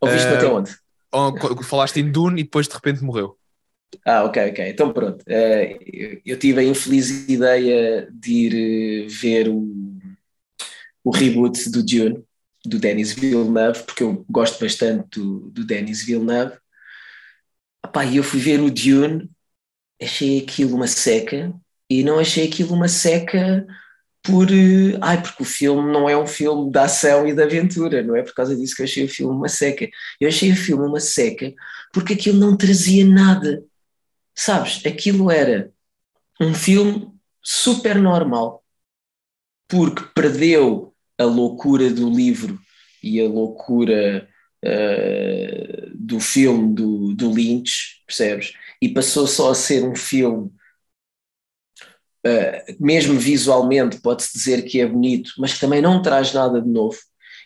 Ouviste-me 0.00 0.32
uh, 0.32 0.38
até 0.38 0.46
onde? 0.46 0.76
Oh, 1.12 1.62
falaste 1.62 2.00
em 2.00 2.10
Dune 2.10 2.40
e 2.40 2.44
depois 2.44 2.66
de 2.66 2.72
repente 2.72 3.04
morreu. 3.04 3.36
Ah, 4.06 4.24
ok, 4.24 4.50
ok. 4.52 4.68
Então 4.70 4.90
pronto. 4.90 5.20
Uh, 5.20 6.18
eu 6.24 6.38
tive 6.38 6.60
a 6.60 6.64
infeliz 6.64 7.28
ideia 7.28 8.08
de 8.10 8.32
ir 8.32 8.54
eh, 9.04 9.06
ver 9.06 9.48
o, 9.50 9.68
o 11.04 11.10
reboot 11.10 11.68
do 11.68 11.84
Dune, 11.84 12.24
do 12.64 12.78
Denis 12.78 13.12
Villeneuve, 13.12 13.82
porque 13.82 14.02
eu 14.02 14.24
gosto 14.26 14.58
bastante 14.58 15.20
do, 15.20 15.50
do 15.50 15.62
Denis 15.62 16.02
Villeneuve. 16.06 16.56
E 18.10 18.16
eu 18.16 18.22
fui 18.22 18.40
ver 18.40 18.60
o 18.60 18.70
Dune, 18.70 19.28
achei 20.00 20.40
aquilo 20.40 20.74
uma 20.74 20.86
seca, 20.86 21.52
e 21.88 22.02
não 22.02 22.18
achei 22.18 22.48
aquilo 22.48 22.74
uma 22.74 22.88
seca 22.88 23.66
por. 24.26 24.50
Eh, 24.50 24.98
ai, 25.00 25.22
porque 25.22 25.42
o 25.42 25.46
filme 25.46 25.92
não 25.92 26.08
é 26.08 26.16
um 26.16 26.26
filme 26.26 26.70
de 26.70 26.78
ação 26.78 27.26
e 27.26 27.34
de 27.34 27.42
aventura, 27.42 28.02
não 28.02 28.16
é 28.16 28.22
por 28.22 28.34
causa 28.34 28.56
disso 28.56 28.74
que 28.74 28.82
eu 28.82 28.86
achei 28.86 29.04
o 29.04 29.08
filme 29.08 29.34
uma 29.34 29.48
seca. 29.48 29.88
Eu 30.20 30.28
achei 30.28 30.52
o 30.52 30.56
filme 30.56 30.86
uma 30.86 31.00
seca 31.00 31.52
porque 31.92 32.14
aquilo 32.14 32.38
não 32.38 32.56
trazia 32.56 33.04
nada. 33.06 33.64
Sabes? 34.34 34.84
Aquilo 34.84 35.30
era 35.30 35.70
um 36.40 36.52
filme 36.52 37.10
super 37.42 37.96
normal, 37.96 38.62
porque 39.68 40.02
perdeu 40.14 40.94
a 41.18 41.24
loucura 41.24 41.90
do 41.90 42.10
livro 42.10 42.58
e 43.02 43.20
a 43.20 43.28
loucura 43.28 44.28
uh, 44.64 45.90
do 45.94 46.20
filme 46.20 46.74
do, 46.74 47.14
do 47.14 47.32
Lynch, 47.32 48.02
percebes? 48.06 48.52
E 48.82 48.88
passou 48.90 49.26
só 49.26 49.50
a 49.50 49.54
ser 49.54 49.84
um 49.84 49.94
filme 49.94 50.50
uh, 52.26 52.76
mesmo 52.84 53.18
visualmente 53.18 54.00
pode-se 54.00 54.36
dizer 54.36 54.62
que 54.62 54.80
é 54.80 54.86
bonito, 54.86 55.32
mas 55.38 55.54
que 55.54 55.60
também 55.60 55.80
não 55.80 56.02
traz 56.02 56.32
nada 56.32 56.60
de 56.60 56.68
novo 56.68 56.98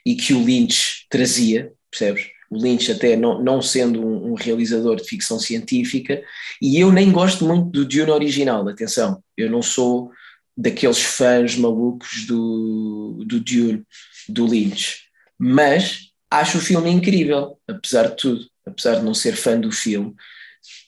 e 0.05 0.15
que 0.15 0.33
o 0.33 0.43
Lynch 0.43 1.07
trazia, 1.11 1.73
percebes? 1.91 2.29
O 2.51 2.59
Lynch 2.59 2.91
até 2.91 3.17
não, 3.17 3.43
não 3.43 3.63
sendo 3.63 4.05
um, 4.05 4.33
um, 4.33 4.35
realizador 4.35 4.97
de 4.97 5.05
ficção 5.05 5.39
científica, 5.39 6.23
e 6.61 6.81
eu 6.81 6.91
nem 6.91 7.13
gosto 7.13 7.45
muito 7.45 7.71
do 7.71 7.85
Dune 7.85 8.11
original, 8.11 8.67
atenção, 8.69 9.23
eu 9.37 9.51
não 9.51 9.63
sou 9.63 10.11
daqueles 10.57 11.01
fãs 11.01 11.57
malucos 11.57 12.27
do, 12.27 13.23
do 13.25 13.41
Dune, 13.41 13.85
do 14.29 14.47
Lynch, 14.47 15.03
mas 15.39 16.11
acho 16.31 16.59
o 16.59 16.61
filme 16.61 16.91
incrível, 16.91 17.59
apesar 17.69 18.09
de 18.09 18.17
tudo, 18.17 18.47
apesar 18.67 18.97
de 18.97 19.05
não 19.05 19.15
ser 19.15 19.37
fã 19.37 19.59
do 19.59 19.71
filme, 19.71 20.15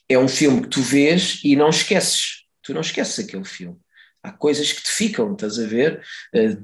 é 0.09 0.17
um 0.19 0.27
filme 0.27 0.63
que 0.63 0.67
tu 0.67 0.81
vês 0.81 1.39
e 1.43 1.55
não 1.55 1.69
esqueces, 1.69 2.43
tu 2.61 2.73
não 2.73 2.81
esqueces 2.81 3.25
aquele 3.25 3.45
filme 3.45 3.77
há 4.23 4.31
coisas 4.31 4.71
que 4.71 4.81
te 4.81 4.91
ficam, 4.91 5.33
estás 5.33 5.59
a 5.59 5.67
ver? 5.67 6.01
Eh, 6.33 6.57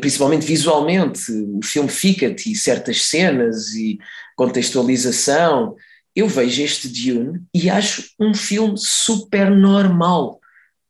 principalmente 0.00 0.44
visualmente, 0.44 1.32
o 1.32 1.60
filme 1.64 1.88
fica-te 1.88 2.52
e 2.52 2.56
certas 2.56 3.02
cenas 3.04 3.72
e 3.74 3.98
contextualização. 4.36 5.76
Eu 6.14 6.28
vejo 6.28 6.62
este 6.62 6.88
Dune 6.88 7.40
e 7.54 7.70
acho 7.70 8.10
um 8.18 8.34
filme 8.34 8.76
super 8.76 9.50
normal. 9.50 10.40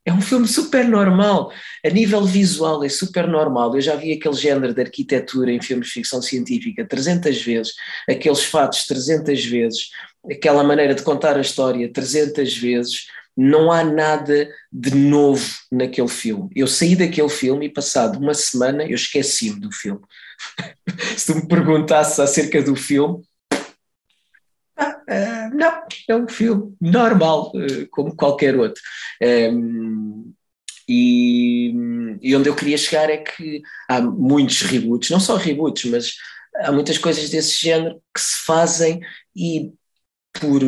É 0.04 0.12
um 0.12 0.20
filme 0.20 0.48
super 0.48 0.88
normal. 0.88 1.52
A 1.84 1.90
nível 1.90 2.24
visual 2.24 2.82
é 2.82 2.88
super 2.88 3.28
normal. 3.28 3.74
Eu 3.74 3.80
já 3.82 3.94
vi 3.94 4.12
aquele 4.12 4.34
género 4.34 4.74
de 4.74 4.80
arquitetura 4.80 5.52
em 5.52 5.62
filmes 5.62 5.88
de 5.88 5.92
ficção 5.92 6.22
científica 6.22 6.86
300 6.86 7.40
vezes, 7.42 7.74
aqueles 8.08 8.42
fatos 8.42 8.86
300 8.86 9.44
vezes, 9.44 9.90
aquela 10.28 10.64
maneira 10.64 10.94
de 10.94 11.02
contar 11.02 11.36
a 11.36 11.40
história 11.40 11.92
300 11.92 12.56
vezes 12.56 13.06
não 13.40 13.72
há 13.72 13.82
nada 13.82 14.52
de 14.70 14.94
novo 14.94 15.48
naquele 15.72 16.08
filme. 16.08 16.50
Eu 16.54 16.66
saí 16.66 16.94
daquele 16.94 17.30
filme 17.30 17.66
e, 17.66 17.72
passado 17.72 18.18
uma 18.18 18.34
semana, 18.34 18.84
eu 18.84 18.94
esqueci-me 18.94 19.58
do 19.58 19.72
filme. 19.72 20.02
Se 21.16 21.32
tu 21.32 21.36
me 21.36 21.48
perguntasses 21.48 22.20
acerca 22.20 22.62
do 22.62 22.76
filme, 22.76 23.24
ah, 24.76 25.00
uh, 25.08 25.56
não, 25.56 25.82
é 26.08 26.16
um 26.16 26.28
filme 26.28 26.74
normal, 26.78 27.50
uh, 27.54 27.88
como 27.90 28.14
qualquer 28.14 28.56
outro. 28.56 28.82
Um, 29.22 30.34
e, 30.86 31.72
e, 32.20 32.36
onde 32.36 32.48
eu 32.48 32.54
queria 32.54 32.76
chegar 32.76 33.08
é 33.08 33.18
que 33.18 33.62
há 33.88 34.02
muitos 34.02 34.60
reboots, 34.62 35.08
não 35.08 35.20
só 35.20 35.36
reboots, 35.36 35.90
mas 35.90 36.14
há 36.56 36.72
muitas 36.72 36.98
coisas 36.98 37.30
desse 37.30 37.58
género 37.58 38.02
que 38.14 38.20
se 38.20 38.44
fazem 38.44 39.00
e 39.34 39.72
por. 40.32 40.60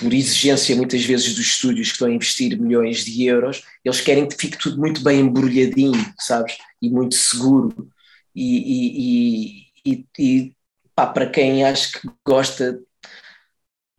Por 0.00 0.12
exigência 0.12 0.74
muitas 0.74 1.04
vezes 1.04 1.34
dos 1.34 1.46
estúdios 1.46 1.88
que 1.88 1.94
estão 1.94 2.08
a 2.08 2.12
investir 2.12 2.58
milhões 2.60 3.04
de 3.04 3.24
euros, 3.26 3.62
eles 3.84 4.00
querem 4.00 4.26
que 4.26 4.34
fique 4.34 4.58
tudo 4.58 4.78
muito 4.78 5.02
bem 5.02 5.20
embrulhadinho, 5.20 6.14
sabes? 6.18 6.56
E 6.80 6.88
muito 6.88 7.14
seguro. 7.14 7.88
E, 8.34 9.66
e, 9.84 9.92
e, 9.92 10.06
e 10.18 10.52
pá, 10.94 11.06
para 11.06 11.28
quem 11.28 11.64
acho 11.64 12.00
que 12.00 12.08
gosta 12.26 12.72
de 12.72 12.80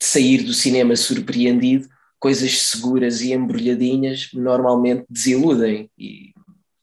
sair 0.02 0.44
do 0.44 0.54
cinema 0.54 0.96
surpreendido, 0.96 1.88
coisas 2.20 2.60
seguras 2.62 3.22
e 3.22 3.32
embrulhadinhas 3.34 4.30
normalmente 4.34 5.06
desiludem. 5.10 5.90
E 5.98 6.32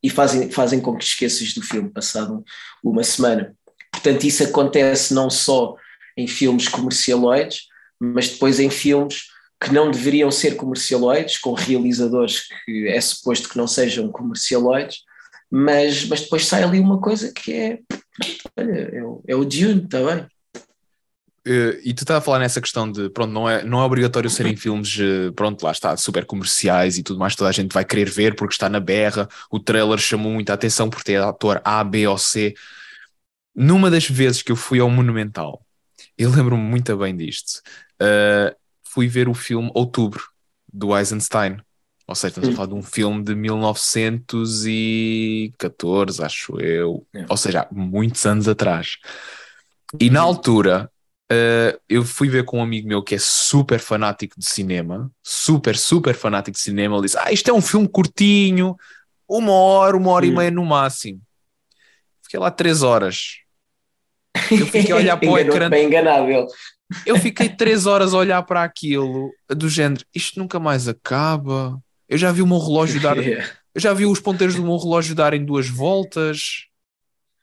e 0.02 0.08
fazem, 0.08 0.50
fazem 0.50 0.80
com 0.80 0.96
que 0.96 1.04
esqueças 1.04 1.52
do 1.54 1.62
filme 1.62 1.90
passado 1.90 2.44
uma 2.82 3.02
semana. 3.02 3.54
Portanto, 3.92 4.24
isso 4.24 4.44
acontece 4.44 5.12
não 5.12 5.28
só 5.28 5.74
em 6.16 6.26
filmes 6.26 6.68
comercialoides, 6.68 7.66
mas 8.00 8.28
depois 8.28 8.60
em 8.60 8.70
filmes 8.70 9.24
que 9.60 9.72
não 9.72 9.90
deveriam 9.90 10.30
ser 10.30 10.54
comercialoides, 10.54 11.38
com 11.38 11.52
realizadores 11.52 12.42
que 12.64 12.86
é 12.86 13.00
suposto 13.00 13.48
que 13.48 13.58
não 13.58 13.66
sejam 13.66 14.10
comercialoides, 14.10 14.98
mas, 15.50 16.06
mas 16.06 16.20
depois 16.20 16.46
sai 16.46 16.62
ali 16.62 16.78
uma 16.78 17.00
coisa 17.00 17.32
que 17.32 17.52
é, 17.52 17.78
olha, 18.56 18.72
é, 18.72 19.02
o, 19.02 19.22
é 19.26 19.34
o 19.34 19.44
Dune, 19.44 19.84
está 19.84 19.98
bem? 20.04 20.26
Uh, 21.46 21.80
e 21.82 21.94
tu 21.94 22.02
estás 22.02 22.18
a 22.18 22.20
falar 22.20 22.40
nessa 22.40 22.60
questão 22.60 22.90
de, 22.90 23.08
pronto, 23.08 23.32
não 23.32 23.48
é, 23.48 23.64
não 23.64 23.80
é 23.80 23.84
obrigatório 23.84 24.28
serem 24.28 24.54
filmes, 24.54 24.98
uh, 24.98 25.32
pronto, 25.32 25.62
lá 25.62 25.72
está, 25.72 25.96
super 25.96 26.26
comerciais 26.26 26.98
e 26.98 27.02
tudo 27.02 27.18
mais, 27.18 27.34
toda 27.34 27.48
a 27.48 27.52
gente 27.52 27.72
vai 27.72 27.86
querer 27.86 28.10
ver 28.10 28.36
porque 28.36 28.52
está 28.52 28.68
na 28.68 28.78
berra, 28.78 29.26
o 29.50 29.58
trailer 29.58 29.98
chamou 29.98 30.30
muita 30.30 30.52
atenção 30.52 30.90
por 30.90 31.02
ter 31.02 31.20
ator 31.22 31.60
A, 31.64 31.82
B 31.82 32.06
ou 32.06 32.18
C. 32.18 32.54
Numa 33.54 33.90
das 33.90 34.06
vezes 34.06 34.42
que 34.42 34.52
eu 34.52 34.56
fui 34.56 34.78
ao 34.78 34.90
Monumental, 34.90 35.64
eu 36.18 36.30
lembro-me 36.30 36.62
muito 36.62 36.94
bem 36.98 37.16
disto, 37.16 37.62
uh, 38.02 38.54
fui 38.82 39.06
ver 39.08 39.28
o 39.28 39.34
filme 39.34 39.70
Outubro, 39.74 40.24
do 40.72 40.96
Eisenstein. 40.96 41.58
Ou 42.06 42.14
seja, 42.14 42.28
estamos 42.28 42.48
a 42.48 42.52
falar 42.52 42.68
de 42.68 42.74
um 42.74 42.82
filme 42.82 43.22
de 43.22 43.34
1914, 43.34 46.24
acho 46.24 46.58
eu. 46.58 47.06
É. 47.14 47.26
Ou 47.28 47.36
seja, 47.36 47.68
muitos 47.70 48.24
anos 48.24 48.48
atrás. 48.48 48.96
E 50.00 50.08
na 50.08 50.22
altura, 50.22 50.90
uh, 51.30 51.78
eu 51.86 52.02
fui 52.04 52.30
ver 52.30 52.44
com 52.44 52.58
um 52.58 52.62
amigo 52.62 52.88
meu 52.88 53.02
que 53.02 53.14
é 53.14 53.18
super 53.18 53.78
fanático 53.78 54.38
de 54.38 54.48
cinema, 54.48 55.10
super, 55.22 55.76
super 55.76 56.14
fanático 56.14 56.56
de 56.56 56.62
cinema. 56.62 56.96
Ele 56.96 57.02
disse: 57.02 57.18
Ah, 57.18 57.30
isto 57.30 57.50
é 57.50 57.52
um 57.52 57.60
filme 57.60 57.86
curtinho, 57.86 58.74
uma 59.28 59.52
hora, 59.52 59.94
uma 59.96 60.10
hora 60.10 60.24
e 60.24 60.30
meia 60.30 60.50
no 60.50 60.64
máximo. 60.64 61.20
Fiquei 62.22 62.40
lá 62.40 62.50
três 62.50 62.82
horas. 62.82 63.40
Eu 64.50 64.66
fiquei 64.66 64.92
a 64.92 64.96
olhar 64.96 65.16
para 65.20 65.30
o 65.30 65.38
ecrã. 65.38 65.68
Bem 65.68 65.86
enganável. 65.86 66.46
Eu 67.04 67.18
fiquei 67.18 67.48
três 67.48 67.86
horas 67.86 68.14
a 68.14 68.18
olhar 68.18 68.42
para 68.42 68.62
aquilo, 68.62 69.30
do 69.48 69.68
género, 69.68 70.04
isto 70.14 70.38
nunca 70.38 70.58
mais 70.58 70.88
acaba. 70.88 71.80
Eu 72.08 72.16
já 72.16 72.32
vi 72.32 72.42
o 72.42 72.46
meu 72.46 72.58
relógio 72.58 73.00
dar. 73.00 73.16
Eu 73.74 73.80
já 73.80 73.92
vi 73.92 74.06
os 74.06 74.18
ponteiros 74.18 74.56
do 74.56 74.62
meu 74.62 74.76
relógio 74.76 75.14
darem 75.14 75.44
duas 75.44 75.68
voltas. 75.68 76.68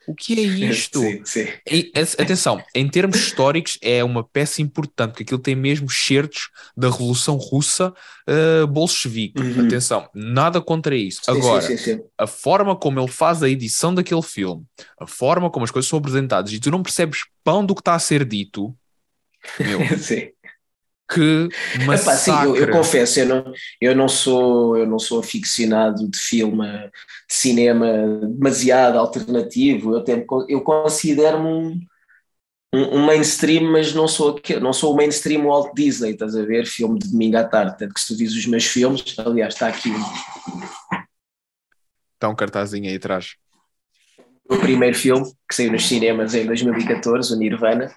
O 0.08 0.14
que 0.14 0.39
é 0.39 0.41
isto? 0.70 1.00
Sim, 1.00 1.22
sim. 1.26 1.48
E, 1.70 1.91
atenção, 1.96 2.64
em 2.74 2.88
termos 2.88 3.18
históricos 3.18 3.78
é 3.82 4.04
uma 4.04 4.24
peça 4.24 4.62
importante, 4.62 5.12
porque 5.12 5.24
aquilo 5.24 5.39
tem 5.39 5.56
mesmo 5.56 5.89
certos 5.89 6.50
da 6.76 6.89
Revolução 6.89 7.38
Russa 7.38 7.93
uh, 8.28 8.68
bolchevique. 8.68 9.41
Uhum. 9.41 9.66
Atenção, 9.66 10.10
nada 10.14 10.62
contra 10.62 10.96
isso. 10.96 11.22
Sim, 11.24 11.32
Agora, 11.32 11.68
a 12.18 12.28
forma 12.28 12.76
como 12.76 13.00
ele 13.00 13.12
faz 13.12 13.41
a 13.41 13.50
edição 13.50 13.93
daquele 13.93 14.22
filme, 14.22 14.64
a 15.00 15.08
forma 15.08 15.50
como 15.50 15.64
as 15.64 15.72
coisas 15.72 15.89
são 15.89 16.00
apresentadas, 16.00 16.52
e 16.52 16.60
tu 16.60 16.70
não 16.70 16.84
percebes 16.84 17.22
pão 17.43 17.66
do 17.66 17.74
que 17.74 17.82
está 17.82 17.96
a 17.96 18.00
ser 18.00 18.26
dito, 18.26 18.76
meu, 19.60 19.80
sim. 19.98 20.30
que 21.12 21.50
massacre. 21.86 21.93
Epá, 21.93 22.16
sim, 22.16 22.46
eu, 22.46 22.56
eu, 22.56 22.72
confesso, 22.72 23.20
eu 23.20 23.26
não, 23.26 23.54
eu, 23.80 23.96
não 23.96 24.08
sou, 24.08 24.78
eu 24.78 24.86
não 24.86 25.00
sou 25.00 25.20
aficionado 25.20 26.10
de 26.10 26.18
filme, 26.18 26.66
de 27.28 27.36
cinema 27.36 27.88
demasiado 28.24 28.98
alternativo, 28.98 29.96
eu, 29.96 30.04
tenho, 30.04 30.26
eu 30.48 30.62
considero-me 30.62 31.48
um, 32.74 32.98
um, 32.98 33.06
mainstream, 33.06 33.72
mas 33.72 33.93
não 33.93 34.08
sou, 34.08 34.39
não 34.62 34.74
sou 34.74 34.93
o 34.93 34.98
mainstream 34.98 35.46
Walt 35.46 35.74
Disney, 35.74 36.12
estás 36.12 36.36
a 36.36 36.43
ver? 36.43 36.66
Filme 36.66 37.00
de 37.00 37.10
domingo 37.10 37.38
à 37.38 37.43
tarde, 37.43 37.78
tanto 37.78 37.93
que 37.93 38.02
se 38.02 38.08
tu 38.08 38.18
dizes 38.18 38.36
os 38.36 38.46
meus 38.48 38.66
filmes, 38.66 39.16
aliás, 39.18 39.54
está 39.54 39.68
aqui 39.68 39.91
Está 42.16 42.30
um 42.30 42.36
cartazinho 42.36 42.89
aí 42.89 42.96
atrás. 42.96 43.36
O 44.50 44.58
primeiro 44.58 44.96
filme 44.96 45.26
que 45.48 45.56
saiu 45.56 45.72
nos 45.72 45.88
cinemas 45.88 46.34
em 46.34 46.46
2014, 46.46 47.34
o 47.34 47.38
Nirvana, 47.38 47.93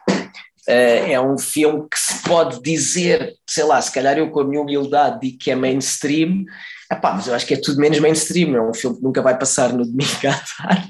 é 0.71 1.21
um 1.21 1.39
filme 1.39 1.89
que 1.91 1.99
se 1.99 2.23
pode 2.23 2.63
dizer, 2.63 3.35
sei 3.49 3.65
lá, 3.65 3.81
se 3.81 3.91
calhar 3.91 4.19
eu 4.19 4.31
com 4.31 4.41
a 4.41 4.45
minha 4.45 4.61
humildade 4.61 5.21
digo 5.21 5.39
que 5.39 5.51
é 5.51 5.55
mainstream, 5.55 6.45
epá, 6.93 7.15
mas 7.15 7.27
eu 7.27 7.35
acho 7.35 7.47
que 7.47 7.55
é 7.55 7.61
tudo 7.61 7.81
menos 7.81 7.99
mainstream, 7.99 8.55
é 8.55 8.63
um 8.63 8.75
filme 8.75 8.97
que 8.97 9.03
nunca 9.03 9.23
vai 9.23 9.39
passar 9.39 9.73
no 9.73 9.85
domingo 9.85 10.11
à 10.29 10.67
tarde 10.67 10.89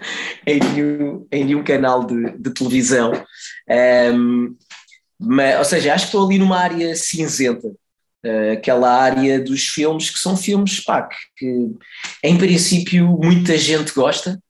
em, 0.46 0.60
nenhum, 0.60 1.26
em 1.30 1.44
nenhum 1.44 1.62
canal 1.62 2.04
de, 2.04 2.38
de 2.38 2.50
televisão. 2.50 3.12
Um, 3.12 3.74
ehm, 3.74 4.56
mas, 5.18 5.58
ou 5.58 5.64
seja, 5.64 5.92
acho 5.92 6.04
que 6.04 6.08
estou 6.08 6.26
ali 6.26 6.38
numa 6.38 6.58
área 6.58 6.96
cinzenta, 6.96 7.68
uh, 7.68 8.52
aquela 8.54 8.90
área 8.90 9.38
dos 9.38 9.66
filmes 9.68 10.08
que 10.08 10.18
são 10.18 10.34
filmes 10.34 10.80
pá, 10.80 11.02
que, 11.02 11.16
que 11.36 11.68
em 12.24 12.38
princípio 12.38 13.06
muita 13.06 13.58
gente 13.58 13.92
gosta, 13.92 14.40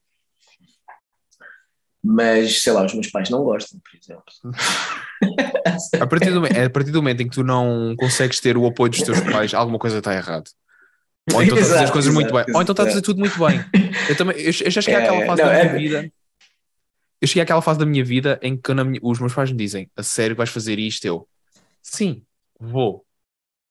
mas 2.02 2.62
sei 2.62 2.72
lá, 2.72 2.84
os 2.84 2.94
meus 2.94 3.08
pais 3.08 3.28
não 3.28 3.44
gostam, 3.44 3.78
por 3.80 3.98
exemplo. 3.98 4.24
a, 6.00 6.06
partir 6.06 6.30
do, 6.32 6.44
a 6.44 6.70
partir 6.70 6.90
do 6.90 7.02
momento 7.02 7.22
em 7.22 7.28
que 7.28 7.34
tu 7.34 7.44
não 7.44 7.94
consegues 7.96 8.40
ter 8.40 8.56
o 8.56 8.66
apoio 8.66 8.90
dos 8.90 9.02
teus 9.02 9.20
pais, 9.20 9.52
alguma 9.52 9.78
coisa 9.78 9.98
está 9.98 10.14
errada. 10.14 10.44
Ou 11.32 11.42
então 11.42 11.56
estás 11.58 11.70
a 11.70 11.74
fazer 11.74 11.84
as 11.84 11.90
coisas 11.90 12.10
exato, 12.10 12.14
muito 12.14 12.32
bem, 12.32 12.42
exato. 12.42 12.56
ou 12.56 12.62
então 12.62 12.72
estás 12.72 12.88
a 12.88 12.92
fazer 12.92 13.02
tudo 13.02 13.18
muito 13.18 13.38
bem. 13.38 13.64
Eu, 14.08 14.16
também, 14.16 14.36
eu, 14.38 14.46
eu 14.46 14.70
já 14.70 14.80
cheguei 14.80 15.00
é, 15.00 15.04
àquela 15.04 15.26
fase 15.26 15.42
não, 15.42 15.48
da 15.48 15.54
minha 15.54 15.64
é... 15.64 15.78
vida. 15.78 16.12
Eu 17.20 17.28
cheguei 17.28 17.42
àquela 17.42 17.62
fase 17.62 17.78
da 17.78 17.86
minha 17.86 18.04
vida 18.04 18.40
em 18.42 18.56
que 18.56 18.74
minha, 18.74 18.98
os 19.02 19.20
meus 19.20 19.34
pais 19.34 19.50
me 19.50 19.58
dizem: 19.58 19.90
A 19.94 20.02
sério, 20.02 20.34
vais 20.34 20.48
fazer 20.48 20.78
isto? 20.78 21.04
Eu, 21.04 21.28
sim, 21.82 22.22
vou 22.58 23.04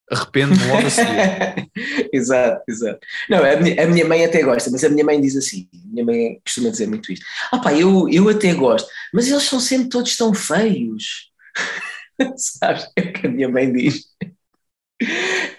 arrependo-me 0.09 0.65
logo 0.67 0.87
a 0.87 0.89
seguir. 0.89 1.69
exato, 2.13 2.63
exato. 2.67 2.99
Não, 3.29 3.43
a 3.43 3.55
minha, 3.57 3.83
a 3.83 3.87
minha, 3.87 4.05
mãe 4.05 4.25
até 4.25 4.41
gosta, 4.41 4.69
mas 4.71 4.83
a 4.83 4.89
minha 4.89 5.05
mãe 5.05 5.19
diz 5.21 5.35
assim: 5.35 5.67
a 5.73 5.87
minha 5.87 6.05
mãe 6.05 6.41
costuma 6.43 6.69
dizer 6.69 6.87
muito 6.87 7.11
isto. 7.11 7.25
Ah, 7.51 7.59
pá, 7.59 7.73
eu, 7.73 8.09
eu 8.09 8.27
até 8.29 8.53
gosto, 8.53 8.89
mas 9.13 9.27
eles 9.27 9.43
são 9.43 9.59
sempre 9.59 9.89
todos 9.89 10.15
tão 10.17 10.33
feios. 10.33 11.31
Sabes? 12.35 12.89
É 12.95 13.01
o 13.01 13.13
que 13.13 13.27
a 13.27 13.29
minha 13.29 13.49
mãe 13.49 13.71
diz. 13.71 14.05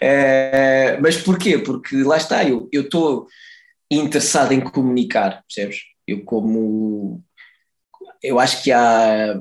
É, 0.00 0.98
mas 1.02 1.16
porquê? 1.16 1.58
Porque 1.58 1.96
lá 2.02 2.16
está, 2.16 2.44
eu 2.44 2.68
estou 2.72 3.26
interessado 3.90 4.52
em 4.52 4.60
comunicar, 4.60 5.42
percebes? 5.46 5.82
Eu, 6.06 6.24
como. 6.24 7.22
Eu 8.22 8.38
acho 8.38 8.62
que 8.62 8.70
há 8.72 9.38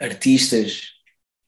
artistas 0.00 0.92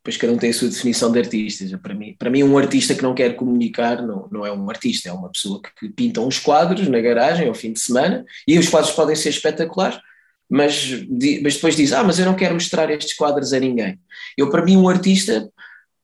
depois 0.04 0.18
cada 0.18 0.34
um 0.34 0.36
tem 0.36 0.50
a 0.50 0.52
sua 0.52 0.68
definição 0.68 1.10
de 1.10 1.18
artistas. 1.18 1.72
Para 1.80 1.94
mim, 1.94 2.14
para 2.18 2.28
mim 2.28 2.42
um 2.42 2.58
artista 2.58 2.94
que 2.94 3.02
não 3.02 3.14
quer 3.14 3.36
comunicar 3.36 4.02
não, 4.02 4.28
não 4.30 4.44
é 4.44 4.52
um 4.52 4.68
artista, 4.68 5.08
é 5.08 5.12
uma 5.12 5.30
pessoa 5.30 5.62
que 5.62 5.88
pinta 5.88 6.20
uns 6.20 6.38
quadros 6.38 6.86
na 6.88 7.00
garagem 7.00 7.48
ao 7.48 7.54
fim 7.54 7.72
de 7.72 7.80
semana, 7.80 8.22
e 8.46 8.58
os 8.58 8.68
quadros 8.68 8.92
podem 8.92 9.16
ser 9.16 9.30
espetaculares, 9.30 9.98
mas, 10.46 10.90
mas 11.42 11.54
depois 11.54 11.74
diz, 11.74 11.94
ah, 11.94 12.04
mas 12.04 12.18
eu 12.18 12.26
não 12.26 12.36
quero 12.36 12.52
mostrar 12.52 12.90
estes 12.90 13.16
quadros 13.16 13.54
a 13.54 13.58
ninguém. 13.58 13.98
Eu, 14.36 14.50
para 14.50 14.62
mim, 14.62 14.76
um 14.76 14.90
artista, 14.90 15.50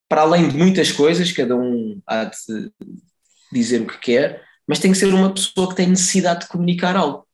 para 0.09 0.23
além 0.23 0.49
de 0.49 0.57
muitas 0.57 0.91
coisas, 0.91 1.31
cada 1.31 1.55
um 1.55 2.01
há 2.07 2.25
de 2.25 2.73
dizer 3.53 3.83
o 3.83 3.87
que 3.87 3.99
quer, 3.99 4.43
mas 4.67 4.79
tem 4.79 4.93
que 4.93 4.99
ser 4.99 5.13
uma 5.13 5.35
pessoa 5.35 5.69
que 5.69 5.77
tem 5.77 5.87
necessidade 5.87 6.41
de 6.41 6.49
comunicar 6.49 6.97
algo. 6.97 7.27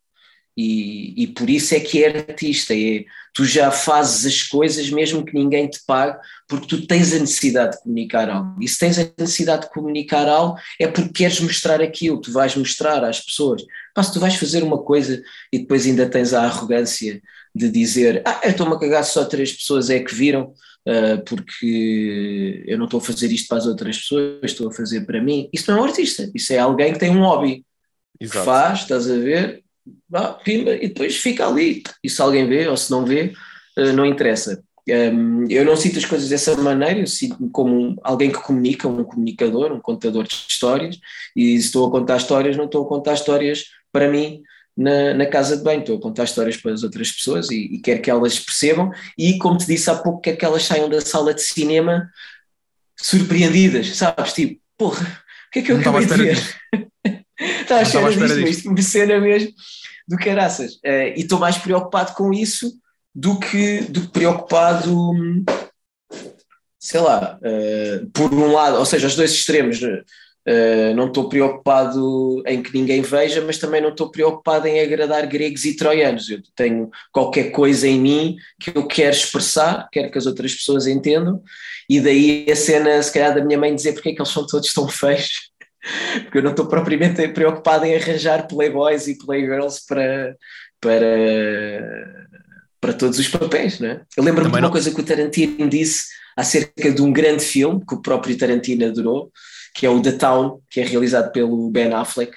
E, 0.56 1.22
e 1.22 1.26
por 1.26 1.50
isso 1.50 1.74
é 1.74 1.80
que 1.80 2.02
é 2.02 2.08
artista, 2.08 2.74
é, 2.74 3.04
tu 3.34 3.44
já 3.44 3.70
fazes 3.70 4.24
as 4.24 4.42
coisas 4.42 4.88
mesmo 4.88 5.22
que 5.22 5.34
ninguém 5.34 5.68
te 5.68 5.80
pague, 5.86 6.18
porque 6.48 6.66
tu 6.66 6.86
tens 6.86 7.12
a 7.12 7.18
necessidade 7.18 7.76
de 7.76 7.82
comunicar 7.82 8.30
algo. 8.30 8.56
E 8.62 8.66
se 8.66 8.78
tens 8.78 8.98
a 8.98 9.06
necessidade 9.18 9.66
de 9.66 9.72
comunicar 9.72 10.26
algo, 10.26 10.58
é 10.80 10.86
porque 10.86 11.12
queres 11.12 11.38
mostrar 11.40 11.82
aquilo, 11.82 12.20
tu 12.20 12.32
vais 12.32 12.56
mostrar 12.56 13.04
às 13.04 13.20
pessoas. 13.20 13.62
Se 14.02 14.12
tu 14.12 14.18
vais 14.18 14.36
fazer 14.36 14.62
uma 14.62 14.78
coisa 14.78 15.22
e 15.52 15.58
depois 15.58 15.84
ainda 15.84 16.08
tens 16.08 16.32
a 16.32 16.44
arrogância 16.44 17.20
de 17.54 17.70
dizer, 17.70 18.22
ah, 18.24 18.40
eu 18.44 18.50
estou-me 18.50 18.74
a 18.74 18.78
cagar, 18.78 19.04
só 19.04 19.24
três 19.26 19.52
pessoas 19.52 19.90
é 19.90 20.00
que 20.00 20.14
viram, 20.14 20.54
uh, 20.88 21.22
porque 21.26 22.64
eu 22.66 22.78
não 22.78 22.86
estou 22.86 23.00
a 23.00 23.02
fazer 23.02 23.30
isto 23.32 23.48
para 23.48 23.58
as 23.58 23.66
outras 23.66 23.98
pessoas, 23.98 24.38
estou 24.44 24.68
a 24.68 24.72
fazer 24.72 25.04
para 25.04 25.22
mim. 25.22 25.50
Isso 25.52 25.70
não 25.70 25.78
é 25.78 25.80
um 25.82 25.84
artista, 25.84 26.30
isso 26.34 26.52
é 26.54 26.58
alguém 26.58 26.94
que 26.94 26.98
tem 26.98 27.10
um 27.10 27.20
hobby. 27.20 27.64
Exato. 28.18 28.38
Que 28.38 28.44
faz, 28.46 28.80
estás 28.80 29.10
a 29.10 29.16
ver, 29.18 29.62
ah, 30.12 30.32
pimba, 30.32 30.74
e 30.74 30.88
depois 30.88 31.16
fica 31.16 31.46
ali. 31.46 31.82
E 32.02 32.10
se 32.10 32.20
alguém 32.20 32.46
vê 32.46 32.68
ou 32.68 32.76
se 32.76 32.90
não 32.90 33.04
vê, 33.04 33.32
uh, 33.78 33.92
não 33.92 34.06
interessa. 34.06 34.62
Um, 34.88 35.46
eu 35.50 35.64
não 35.64 35.76
sinto 35.76 35.98
as 35.98 36.04
coisas 36.04 36.28
dessa 36.28 36.56
maneira, 36.56 37.00
eu 37.00 37.06
sinto-me 37.06 37.50
como 37.50 37.98
alguém 38.04 38.30
que 38.30 38.40
comunica, 38.40 38.86
um 38.86 39.02
comunicador, 39.02 39.72
um 39.72 39.80
contador 39.80 40.24
de 40.24 40.34
histórias, 40.48 40.96
e 41.34 41.58
se 41.58 41.66
estou 41.66 41.88
a 41.88 41.90
contar 41.90 42.18
histórias, 42.18 42.56
não 42.56 42.66
estou 42.66 42.84
a 42.84 42.88
contar 42.88 43.14
histórias 43.14 43.64
para 43.90 44.08
mim 44.08 44.42
na, 44.76 45.14
na 45.14 45.26
casa 45.26 45.56
de 45.56 45.64
banho, 45.64 45.80
estou 45.80 45.96
a 45.96 46.00
contar 46.00 46.24
histórias 46.24 46.56
para 46.56 46.72
as 46.72 46.84
outras 46.84 47.10
pessoas 47.10 47.50
e, 47.50 47.56
e 47.56 47.78
quero 47.80 48.00
que 48.00 48.10
elas 48.10 48.38
percebam, 48.38 48.92
e 49.18 49.38
como 49.38 49.56
te 49.58 49.66
disse 49.66 49.90
há 49.90 49.96
pouco, 49.96 50.20
quero 50.20 50.36
que 50.36 50.44
elas 50.44 50.62
saiam 50.62 50.88
da 50.88 51.00
sala 51.00 51.34
de 51.34 51.42
cinema 51.42 52.08
surpreendidas, 52.96 53.96
sabes? 53.96 54.32
Tipo, 54.34 54.60
porra, 54.78 55.04
o 55.48 55.50
que 55.50 55.58
é 55.58 55.62
que 55.62 55.72
eu 55.72 55.78
acabei 55.78 56.06
de 56.06 56.14
ver? 56.14 56.38
Estava 57.60 57.80
a 57.80 58.10
espera 58.10 58.34
disto, 58.34 58.48
isto 58.48 58.72
me 58.72 58.82
cena 58.82 59.20
mesmo 59.20 59.52
do 60.06 60.16
caraças. 60.16 60.74
Uh, 60.76 61.12
e 61.16 61.20
estou 61.20 61.38
mais 61.38 61.58
preocupado 61.58 62.14
com 62.14 62.32
isso 62.32 62.72
do 63.14 63.38
que, 63.38 63.80
do 63.82 64.02
que 64.02 64.08
preocupado, 64.08 65.14
sei 66.78 67.00
lá, 67.00 67.38
uh, 67.40 68.10
por 68.10 68.32
um 68.32 68.52
lado, 68.52 68.78
ou 68.78 68.84
seja, 68.84 69.06
os 69.06 69.16
dois 69.16 69.32
extremos, 69.32 69.80
Uh, 70.48 70.94
não 70.94 71.08
estou 71.08 71.28
preocupado 71.28 72.40
em 72.46 72.62
que 72.62 72.72
ninguém 72.72 73.02
veja, 73.02 73.42
mas 73.44 73.58
também 73.58 73.80
não 73.80 73.88
estou 73.88 74.12
preocupado 74.12 74.68
em 74.68 74.78
agradar 74.78 75.26
gregos 75.26 75.64
e 75.64 75.74
troianos. 75.74 76.30
Eu 76.30 76.40
tenho 76.54 76.88
qualquer 77.10 77.50
coisa 77.50 77.88
em 77.88 77.98
mim 77.98 78.36
que 78.60 78.70
eu 78.70 78.86
quero 78.86 79.10
expressar, 79.10 79.88
quero 79.90 80.08
que 80.08 80.16
as 80.16 80.24
outras 80.24 80.54
pessoas 80.54 80.86
entendam, 80.86 81.42
e 81.90 82.00
daí 82.00 82.46
a 82.48 82.54
cena, 82.54 83.02
se 83.02 83.12
calhar, 83.12 83.34
da 83.34 83.44
minha 83.44 83.58
mãe 83.58 83.74
dizer 83.74 83.94
porque 83.94 84.10
é 84.10 84.14
que 84.14 84.20
eles 84.20 84.30
são 84.30 84.46
todos 84.46 84.72
tão 84.72 84.86
feios, 84.86 85.50
porque 86.22 86.38
eu 86.38 86.42
não 86.42 86.50
estou 86.50 86.66
propriamente 86.66 87.26
preocupado 87.28 87.84
em 87.84 87.94
arranjar 87.94 88.46
playboys 88.46 89.06
e 89.06 89.18
playgirls 89.18 89.84
para, 89.86 90.36
para, 90.80 92.28
para 92.80 92.92
todos 92.92 93.18
os 93.18 93.28
papéis, 93.28 93.80
não 93.80 93.88
é? 93.88 94.02
Eu 94.16 94.24
lembro-me 94.24 94.50
de 94.50 94.56
uma 94.56 94.60
não... 94.62 94.70
coisa 94.70 94.92
que 94.92 95.00
o 95.00 95.04
Tarantino 95.04 95.68
disse 95.68 96.06
acerca 96.36 96.92
de 96.92 97.00
um 97.00 97.12
grande 97.12 97.44
filme 97.44 97.84
que 97.86 97.94
o 97.94 98.02
próprio 98.02 98.36
Tarantino 98.36 98.86
adorou, 98.86 99.30
que 99.74 99.86
é 99.86 99.90
o 99.90 100.00
The 100.00 100.12
Town, 100.12 100.60
que 100.70 100.80
é 100.80 100.84
realizado 100.84 101.32
pelo 101.32 101.70
Ben 101.70 101.92
Affleck. 101.92 102.32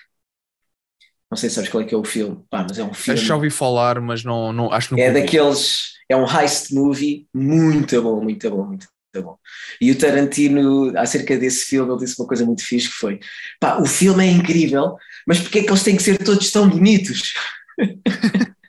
Não 1.29 1.37
sei 1.37 1.49
se 1.49 1.55
sabes 1.55 1.69
qual 1.69 1.83
é 1.83 1.85
que 1.85 1.93
é 1.93 1.97
o 1.97 2.03
filme, 2.03 2.41
Pá, 2.49 2.65
mas 2.67 2.79
é 2.79 2.83
um 2.83 2.93
filme. 2.93 3.19
já 3.19 3.35
ouvi 3.35 3.51
falar, 3.51 4.01
mas 4.01 4.23
não, 4.23 4.51
não 4.51 4.71
acho 4.73 4.89
que 4.89 4.95
não 4.95 5.03
É 5.03 5.11
daqueles, 5.11 5.93
é 6.09 6.15
um 6.15 6.25
heist 6.25 6.73
movie 6.73 7.27
muito 7.33 8.01
bom, 8.01 8.19
muito 8.21 8.49
bom, 8.49 8.65
muito 8.65 8.87
bom. 9.15 9.37
E 9.81 9.91
o 9.91 9.97
Tarantino, 9.97 10.97
acerca 10.97 11.37
desse 11.37 11.65
filme, 11.65 11.91
ele 11.91 11.99
disse 11.99 12.19
uma 12.19 12.27
coisa 12.27 12.45
muito 12.45 12.63
fixe 12.63 12.87
que 12.87 12.95
foi: 12.95 13.19
pá, 13.59 13.79
o 13.79 13.85
filme 13.85 14.27
é 14.27 14.31
incrível, 14.31 14.95
mas 15.25 15.39
porquê 15.39 15.59
é 15.59 15.63
que 15.63 15.69
eles 15.69 15.83
têm 15.83 15.95
que 15.95 16.03
ser 16.03 16.17
todos 16.17 16.51
tão 16.51 16.69
bonitos? 16.69 17.33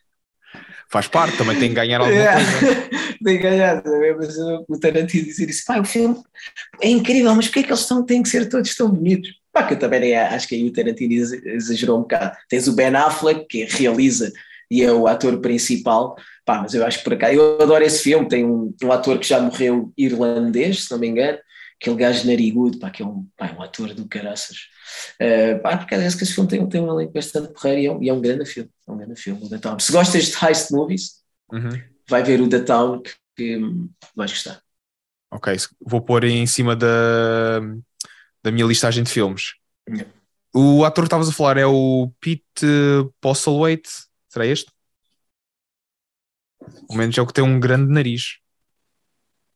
Faz 0.91 1.07
parte, 1.07 1.36
também 1.36 1.57
tem 1.57 1.68
que 1.68 1.76
ganhar 1.76 2.01
alguma 2.01 2.32
coisa. 2.32 2.88
tem 3.22 3.36
que 3.36 3.43
ganhar, 3.43 3.80
mas 4.18 4.36
o 4.68 4.80
Tarantino 4.80 5.24
dizer 5.24 5.49
isso, 5.49 5.64
pá, 5.64 5.78
o 5.78 5.84
filme 5.84 6.16
é 6.80 6.88
incrível, 6.88 7.32
mas 7.32 7.47
porquê 7.47 7.61
é 7.61 7.62
que 7.62 7.68
eles 7.68 7.80
estão, 7.80 8.05
têm 8.05 8.22
que 8.22 8.28
ser 8.28 8.49
todos 8.49 8.74
tão 8.74 8.91
bonitos? 8.91 9.30
Pá, 9.53 9.62
que 9.62 9.74
eu 9.74 9.78
também 9.78 10.16
acho 10.16 10.49
que 10.49 10.57
aí 10.57 10.66
o 10.66 10.72
Tarantino 10.72 11.12
exagerou 11.14 11.99
um 11.99 12.03
bocado. 12.03 12.36
Tens 12.49 12.66
o 12.66 12.72
Ben 12.72 12.95
Affleck, 12.97 13.47
que 13.47 13.64
realiza 13.66 14.32
e 14.70 14.82
é 14.82 14.92
o 14.92 15.06
ator 15.06 15.40
principal, 15.40 16.16
pá, 16.44 16.60
mas 16.62 16.74
eu 16.74 16.86
acho 16.86 16.98
que 16.98 17.04
por 17.04 17.18
cá, 17.18 17.32
eu 17.32 17.60
adoro 17.60 17.84
esse 17.84 18.02
filme, 18.02 18.28
tem 18.28 18.44
um, 18.44 18.74
um 18.82 18.92
ator 18.92 19.18
que 19.18 19.26
já 19.26 19.40
morreu 19.40 19.92
irlandês, 19.96 20.84
se 20.84 20.90
não 20.90 20.98
me 20.98 21.08
engano, 21.08 21.38
aquele 21.80 21.96
gajo 21.96 22.26
narigudo, 22.26 22.78
pá, 22.78 22.90
que 22.90 23.02
é 23.02 23.06
um, 23.06 23.26
pá, 23.36 23.48
é 23.48 23.52
um 23.52 23.62
ator 23.62 23.94
do 23.94 24.06
caraças. 24.06 24.68
Uh, 25.20 25.60
pá, 25.62 25.76
porque 25.76 25.96
que 25.96 26.04
esse 26.04 26.34
filme 26.34 26.48
tem, 26.48 26.68
tem 26.68 26.80
um 26.80 26.92
elenco 26.92 27.12
bastante 27.12 27.52
porreiro 27.52 27.80
e 27.80 27.86
é 27.86 27.92
um, 27.92 28.02
e 28.02 28.08
é 28.08 28.12
um 28.12 28.20
grande 28.20 28.44
filme, 28.44 28.70
é 28.86 28.92
um 28.92 28.96
grande 28.98 29.20
filme, 29.20 29.44
o 29.44 29.48
The 29.48 29.58
Town. 29.58 29.78
Se 29.78 29.90
gostas 29.90 30.26
de 30.26 30.44
heist 30.44 30.70
movies, 30.70 31.22
uhum. 31.52 31.80
vai 32.08 32.22
ver 32.22 32.40
o 32.40 32.48
The 32.48 32.60
Town 32.60 33.02
que, 33.02 33.12
que 33.34 33.60
vais 34.14 34.30
gostar. 34.30 34.60
Ok, 35.32 35.56
vou 35.80 36.02
pôr 36.02 36.24
em 36.24 36.46
cima 36.46 36.76
da, 36.76 37.60
da 38.42 38.50
minha 38.50 38.66
listagem 38.66 39.02
de 39.02 39.10
filmes. 39.10 39.54
O 40.52 40.84
ator 40.84 41.04
que 41.04 41.06
estavas 41.06 41.28
a 41.28 41.32
falar 41.32 41.56
é 41.56 41.66
o 41.66 42.10
Pete 42.20 42.66
Postlethwaite, 43.20 43.88
será 44.31 44.47
este? 44.47 44.72
Pelo 46.59 46.99
menos 46.99 47.18
é 47.18 47.20
o 47.22 47.26
que 47.26 47.33
tem 47.33 47.45
um 47.45 47.61
grande 47.61 47.93
nariz. 47.93 48.39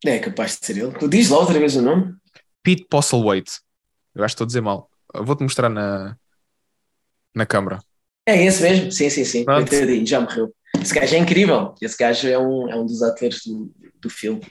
É 0.05 0.19
capaz 0.19 0.59
de 0.59 0.65
ser 0.65 0.77
ele. 0.77 1.07
Diz 1.07 1.29
lá 1.29 1.39
outra 1.39 1.57
vez 1.57 1.75
o 1.75 1.81
nome. 1.81 2.15
Pete 2.61 2.85
Postlethwaite. 2.89 3.59
Eu 4.13 4.23
acho 4.23 4.33
que 4.33 4.35
estou 4.35 4.45
a 4.45 4.47
dizer 4.47 4.61
mal. 4.61 4.89
Vou-te 5.13 5.43
mostrar 5.43 5.69
na, 5.69 6.17
na 7.33 7.45
câmara. 7.45 7.79
É 8.25 8.43
esse 8.43 8.61
mesmo? 8.61 8.91
Sim, 8.91 9.09
sim, 9.09 9.23
sim. 9.23 9.45
Coitadinho, 9.45 10.05
já 10.05 10.19
morreu. 10.19 10.53
Esse 10.81 10.93
gajo 10.93 11.15
é 11.15 11.19
incrível. 11.19 11.75
Esse 11.81 11.97
gajo 11.97 12.27
é 12.27 12.37
um, 12.37 12.69
é 12.69 12.75
um 12.75 12.85
dos 12.85 13.01
atores 13.01 13.41
do, 13.45 13.73
do 14.01 14.09
filme. 14.09 14.41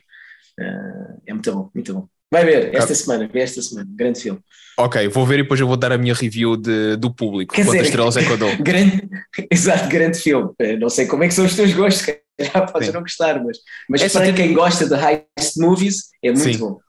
Uh, 0.59 1.23
é 1.27 1.33
muito 1.33 1.53
bom, 1.53 1.71
muito 1.75 1.95
bom. 1.95 2.09
Vai 2.35 2.45
ver 2.45 2.75
esta 2.75 2.93
semana, 2.97 3.29
vê 3.33 3.43
esta 3.43 3.63
semana, 3.63 3.89
grande 3.95 4.21
filme. 4.21 4.41
Ok, 4.77 5.07
vou 5.07 5.25
ver 5.25 5.39
e 5.39 5.43
depois 5.45 5.61
eu 5.61 5.69
vou 5.69 5.77
dar 5.77 5.93
a 5.93 5.99
minha 5.99 6.13
review 6.13 6.57
de, 6.57 6.97
do 6.97 7.15
público. 7.15 7.55
Quer 7.55 7.63
Quantas 7.63 7.75
dizer, 7.75 7.91
estrelas 7.91 8.17
é 8.17 8.25
que 8.25 8.33
eu 8.33 8.37
dou? 8.37 8.51
grande, 8.59 9.09
exato, 9.49 9.89
grande 9.89 10.19
filme. 10.19 10.51
Não 10.81 10.91
sei 10.91 11.07
como 11.07 11.23
é 11.23 11.29
que 11.29 11.35
são 11.35 11.45
os 11.45 11.55
teus 11.55 11.73
gostos, 11.73 12.13
já 12.41 12.63
podes 12.63 12.89
Sim. 12.89 12.95
não 12.95 13.03
gostar, 13.03 13.41
mas, 13.45 13.59
mas 13.89 14.03
é 14.03 14.09
para 14.09 14.33
quem 14.33 14.53
gosta 14.53 14.85
de 14.85 14.95
heist 14.97 15.61
movies, 15.61 16.09
é 16.21 16.33
muito 16.33 16.43
Sim. 16.43 16.59
bom. 16.59 16.81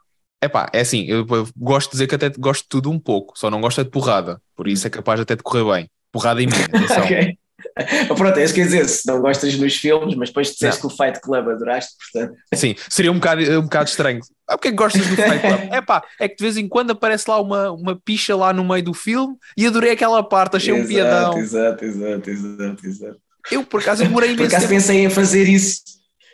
Epá, 0.44 0.68
é 0.74 0.80
assim, 0.80 1.06
eu, 1.06 1.24
gosto 1.56 1.90
de 1.90 1.92
dizer 1.92 2.08
que 2.08 2.16
até 2.16 2.30
gosto 2.30 2.64
de 2.64 2.70
tudo 2.70 2.90
um 2.90 2.98
pouco, 3.00 3.38
só 3.38 3.52
não 3.52 3.62
gosto 3.62 3.80
é 3.82 3.84
de 3.84 3.92
porrada, 3.92 4.42
por 4.56 4.68
isso 4.68 4.88
é 4.88 4.90
capaz 4.90 5.20
até 5.20 5.36
de 5.36 5.44
correr 5.44 5.64
bem. 5.72 5.90
Porrada 6.12 6.42
em 6.42 6.48
mim, 6.48 6.54
atenção. 6.74 7.04
ok. 7.04 7.38
Pronto, 8.16 8.38
é 8.38 8.44
isso 8.44 8.54
que 8.54 8.62
quer 8.62 8.68
dizer, 8.68 8.88
se 8.88 9.06
não 9.06 9.22
gostas 9.22 9.54
nos 9.58 9.76
filmes, 9.76 10.16
mas 10.16 10.30
depois 10.30 10.52
disseste 10.52 10.80
que 10.80 10.88
o 10.88 10.90
Fight 10.90 11.20
Club 11.20 11.50
adoraste, 11.50 11.94
portanto. 12.00 12.38
Sim, 12.54 12.74
seria 12.90 13.12
um 13.12 13.16
bocado, 13.16 13.42
um 13.60 13.64
bocado 13.64 13.90
estranho. 13.90 14.22
Ah, 14.48 14.58
porque 14.58 14.70
é 14.70 14.72
que 14.72 14.78
gostas 14.78 15.06
do 15.06 15.16
Fight 15.16 15.40
Club? 15.40 15.56
É 15.74 15.82
pá, 15.82 16.04
é 16.20 16.30
que 16.30 16.38
de 16.38 16.44
vez 16.44 16.56
em 16.56 16.70
quando 16.70 16.92
aparece 16.92 17.30
lá 17.30 17.42
uma, 17.42 17.72
uma 17.72 18.00
picha 18.00 18.36
lá 18.36 18.54
no 18.54 18.64
meio 18.64 18.84
do 18.84 18.94
filme 18.94 19.36
e 19.58 19.68
adorei 19.68 19.92
aquela 19.92 20.24
parte, 20.24 20.56
achei 20.56 20.74
exato, 20.74 20.86
um 20.86 20.88
piadão. 20.88 21.38
Exato, 21.38 21.86
exato, 21.86 22.30
exato, 22.30 22.88
exato. 22.88 23.18
Eu 23.52 23.64
por 23.64 23.82
acaso 23.82 24.04
demorei 24.04 24.36
Por 24.36 24.46
acaso 24.46 24.68
pensei 24.68 25.06
em 25.06 25.10
fazer 25.10 25.48
isso, 25.48 25.82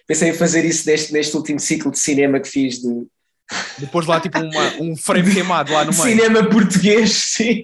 pensei 0.07 0.29
em 0.29 0.33
fazer 0.33 0.63
isso 0.63 0.87
neste, 0.87 1.11
neste 1.11 1.35
último 1.35 1.59
ciclo 1.59 1.91
de 1.91 1.99
cinema 1.99 2.39
que 2.39 2.47
fiz 2.47 2.79
de. 2.79 3.07
Depois 3.79 4.05
lá 4.05 4.19
tipo 4.19 4.37
uma, 4.39 4.73
um 4.79 4.95
frame 4.95 5.33
queimado 5.33 5.73
lá 5.73 5.83
no 5.83 5.91
meio. 5.91 6.03
Cinema 6.03 6.47
português, 6.47 7.11
sim. 7.35 7.61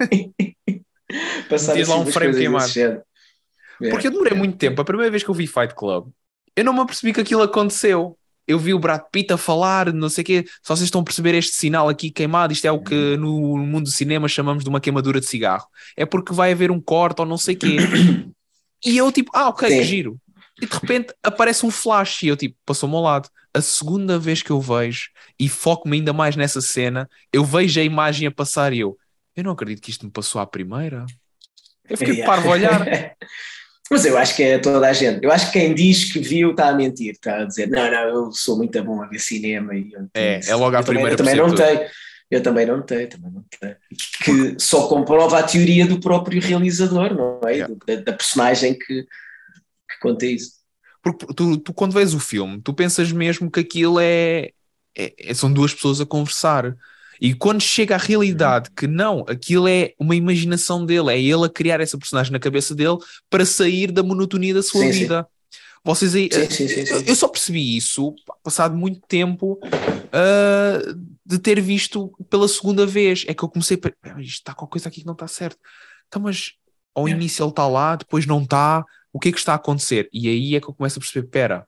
Passar 1.47 1.73
assim, 1.73 1.83
lá 1.83 1.99
um 1.99 2.05
frame 2.07 2.35
queimado. 2.35 2.73
É, 3.81 3.89
Porque 3.89 4.07
eu 4.07 4.11
demorei 4.11 4.33
é. 4.33 4.35
muito 4.35 4.57
tempo. 4.57 4.81
A 4.81 4.85
primeira 4.85 5.11
vez 5.11 5.23
que 5.23 5.29
eu 5.29 5.35
vi 5.35 5.47
Fight 5.47 5.73
Club, 5.75 6.09
eu 6.55 6.63
não 6.63 6.73
me 6.73 6.79
apercebi 6.81 7.13
que 7.13 7.21
aquilo 7.21 7.43
aconteceu. 7.43 8.17
Eu 8.47 8.57
vi 8.57 8.73
o 8.73 8.79
Brad 8.79 9.01
Pitt 9.11 9.33
a 9.33 9.37
falar, 9.37 9.91
não 9.91 10.09
sei 10.09 10.21
o 10.21 10.25
quê. 10.25 10.45
Só 10.63 10.75
vocês 10.75 10.87
estão 10.87 11.01
a 11.01 11.03
perceber 11.03 11.35
este 11.35 11.53
sinal 11.53 11.89
aqui 11.89 12.09
queimado. 12.09 12.53
Isto 12.53 12.65
é 12.65 12.71
o 12.71 12.81
que 12.81 12.95
uhum. 12.95 13.17
no 13.17 13.57
mundo 13.57 13.83
do 13.83 13.91
cinema 13.91 14.27
chamamos 14.27 14.63
de 14.63 14.69
uma 14.69 14.79
queimadura 14.79 15.19
de 15.19 15.25
cigarro. 15.25 15.67
É 15.97 16.05
porque 16.05 16.33
vai 16.33 16.53
haver 16.53 16.71
um 16.71 16.79
corte 16.79 17.19
ou 17.19 17.25
não 17.25 17.37
sei 17.37 17.55
o 17.55 17.57
quê. 17.57 17.77
E 18.85 18.95
eu 18.95 19.11
tipo, 19.11 19.31
ah, 19.33 19.49
ok, 19.49 19.69
Sim. 19.69 19.83
giro. 19.83 20.21
E 20.61 20.65
de 20.65 20.73
repente 20.73 21.13
aparece 21.21 21.65
um 21.65 21.71
flash 21.71 22.23
e 22.23 22.27
eu 22.27 22.37
tipo, 22.37 22.55
passou-me 22.65 22.95
ao 22.95 23.01
lado. 23.01 23.29
A 23.53 23.61
segunda 23.61 24.17
vez 24.17 24.41
que 24.41 24.51
eu 24.51 24.61
vejo 24.61 25.09
e 25.39 25.49
foco-me 25.49 25.97
ainda 25.97 26.13
mais 26.13 26.35
nessa 26.35 26.61
cena, 26.61 27.09
eu 27.33 27.43
vejo 27.43 27.79
a 27.79 27.83
imagem 27.83 28.27
a 28.27 28.31
passar 28.31 28.73
e 28.73 28.79
eu, 28.79 28.97
eu 29.35 29.43
não 29.43 29.51
acredito 29.51 29.81
que 29.81 29.89
isto 29.89 30.05
me 30.05 30.11
passou 30.11 30.39
à 30.39 30.45
primeira. 30.45 31.05
Eu 31.89 31.97
fiquei 31.97 32.15
yeah. 32.15 32.31
parvo 32.31 32.49
a 32.49 32.51
olhar. 32.51 32.85
Mas 33.89 34.05
eu 34.05 34.17
acho 34.17 34.35
que 34.35 34.43
é 34.43 34.59
toda 34.59 34.85
a 34.85 34.93
gente. 34.93 35.23
Eu 35.23 35.31
acho 35.31 35.51
que 35.51 35.59
quem 35.59 35.73
diz 35.73 36.11
que 36.11 36.19
viu 36.19 36.51
está 36.51 36.69
a 36.69 36.73
mentir, 36.73 37.11
está 37.11 37.41
a 37.41 37.45
dizer, 37.45 37.69
não, 37.69 37.89
não, 37.89 38.01
eu 38.09 38.31
sou 38.31 38.57
muito 38.57 38.83
bom 38.83 39.01
a 39.01 39.07
ver 39.07 39.19
cinema. 39.19 39.73
E 39.75 39.91
é, 40.13 40.41
é 40.45 40.55
logo 40.55 40.75
à 40.75 40.83
primeira 40.83 41.15
também, 41.15 41.35
eu 41.35 41.45
também 41.45 41.65
não 41.65 41.77
tenho. 41.77 41.89
Eu 42.29 42.43
também 42.43 42.65
não 42.65 42.81
tenho, 42.81 43.07
também 43.07 43.31
não 43.31 43.45
tenho. 43.57 43.75
Que 44.23 44.59
só 44.59 44.87
comprova 44.89 45.39
a 45.39 45.43
teoria 45.43 45.87
do 45.87 45.99
próprio 45.99 46.41
realizador, 46.41 47.13
não 47.13 47.39
é? 47.47 47.53
Yeah. 47.53 47.73
Da, 47.87 47.95
da, 47.95 48.13
personagem 48.13 48.77
que, 48.77 49.03
que 49.03 49.99
conta 50.01 50.25
isso. 50.25 50.57
Porque 51.01 51.25
tu, 51.33 51.57
tu, 51.57 51.73
quando 51.73 51.93
vês 51.93 52.13
o 52.13 52.19
filme, 52.19 52.59
tu 52.61 52.73
pensas 52.73 53.13
mesmo 53.13 53.49
que 53.49 53.61
aquilo 53.61 53.97
é, 53.97 54.49
é, 54.97 55.13
é 55.17 55.33
são 55.33 55.51
duas 55.51 55.73
pessoas 55.73 56.01
a 56.01 56.05
conversar. 56.05 56.75
E 57.19 57.33
quando 57.33 57.61
chega 57.61 57.95
à 57.95 57.97
realidade 57.97 58.69
que 58.71 58.87
não, 58.87 59.25
aquilo 59.27 59.67
é 59.67 59.93
uma 59.99 60.15
imaginação 60.15 60.85
dele, 60.85 61.11
é 61.11 61.19
ele 61.19 61.45
a 61.45 61.49
criar 61.49 61.79
essa 61.79 61.97
personagem 61.97 62.31
na 62.31 62.39
cabeça 62.39 62.75
dele 62.75 62.97
para 63.29 63.45
sair 63.45 63.91
da 63.91 64.03
monotonia 64.03 64.53
da 64.53 64.63
sua 64.63 64.81
sim, 64.81 64.91
vida. 64.91 65.23
Sim. 65.23 65.37
Vocês 65.83 66.15
aí, 66.15 66.29
sim, 66.49 66.65
eu, 66.65 67.01
eu, 67.03 67.15
só 67.15 67.27
percebi 67.27 67.77
isso 67.77 68.13
passado 68.43 68.75
muito 68.75 68.99
tempo 69.07 69.57
uh, 69.63 70.93
de 71.25 71.39
ter 71.39 71.61
visto 71.61 72.11
pela 72.29 72.47
segunda 72.47 72.85
vez. 72.85 73.23
É 73.27 73.33
que 73.33 73.43
eu 73.43 73.49
comecei 73.49 73.79
a 74.03 74.21
isto 74.21 74.39
está 74.39 74.53
com 74.53 74.65
a 74.65 74.67
coisa 74.67 74.89
aqui 74.89 75.01
que 75.01 75.07
não 75.07 75.13
está 75.13 75.27
certo. 75.27 75.57
Então, 76.07 76.21
mas 76.21 76.53
ao 76.93 77.07
início 77.07 77.43
ele 77.43 77.51
está 77.51 77.67
lá, 77.67 77.95
depois 77.95 78.25
não 78.25 78.43
está. 78.43 78.83
O 79.13 79.19
que 79.19 79.29
é 79.29 79.31
que 79.31 79.37
está 79.37 79.53
a 79.53 79.55
acontecer? 79.55 80.09
E 80.11 80.27
aí 80.27 80.55
é 80.55 80.59
que 80.59 80.67
eu 80.67 80.73
começo 80.73 80.99
a 80.99 81.01
perceber: 81.01 81.27
pera, 81.27 81.65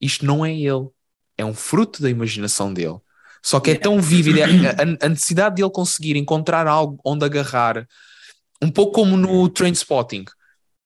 isto 0.00 0.24
não 0.24 0.46
é 0.46 0.54
ele, 0.54 0.88
é 1.36 1.44
um 1.44 1.54
fruto 1.54 2.00
da 2.00 2.08
imaginação 2.08 2.72
dele. 2.72 2.98
Só 3.42 3.60
que 3.60 3.70
é 3.70 3.74
tão 3.74 4.00
vívida 4.00 4.44
a, 5.02 5.06
a 5.06 5.08
necessidade 5.08 5.56
de 5.56 5.62
ele 5.62 5.70
conseguir 5.70 6.16
encontrar 6.16 6.66
algo 6.66 6.98
onde 7.04 7.24
agarrar, 7.24 7.86
um 8.62 8.70
pouco 8.70 8.92
como 8.92 9.16
no 9.16 9.48
Trainspotting, 9.48 10.24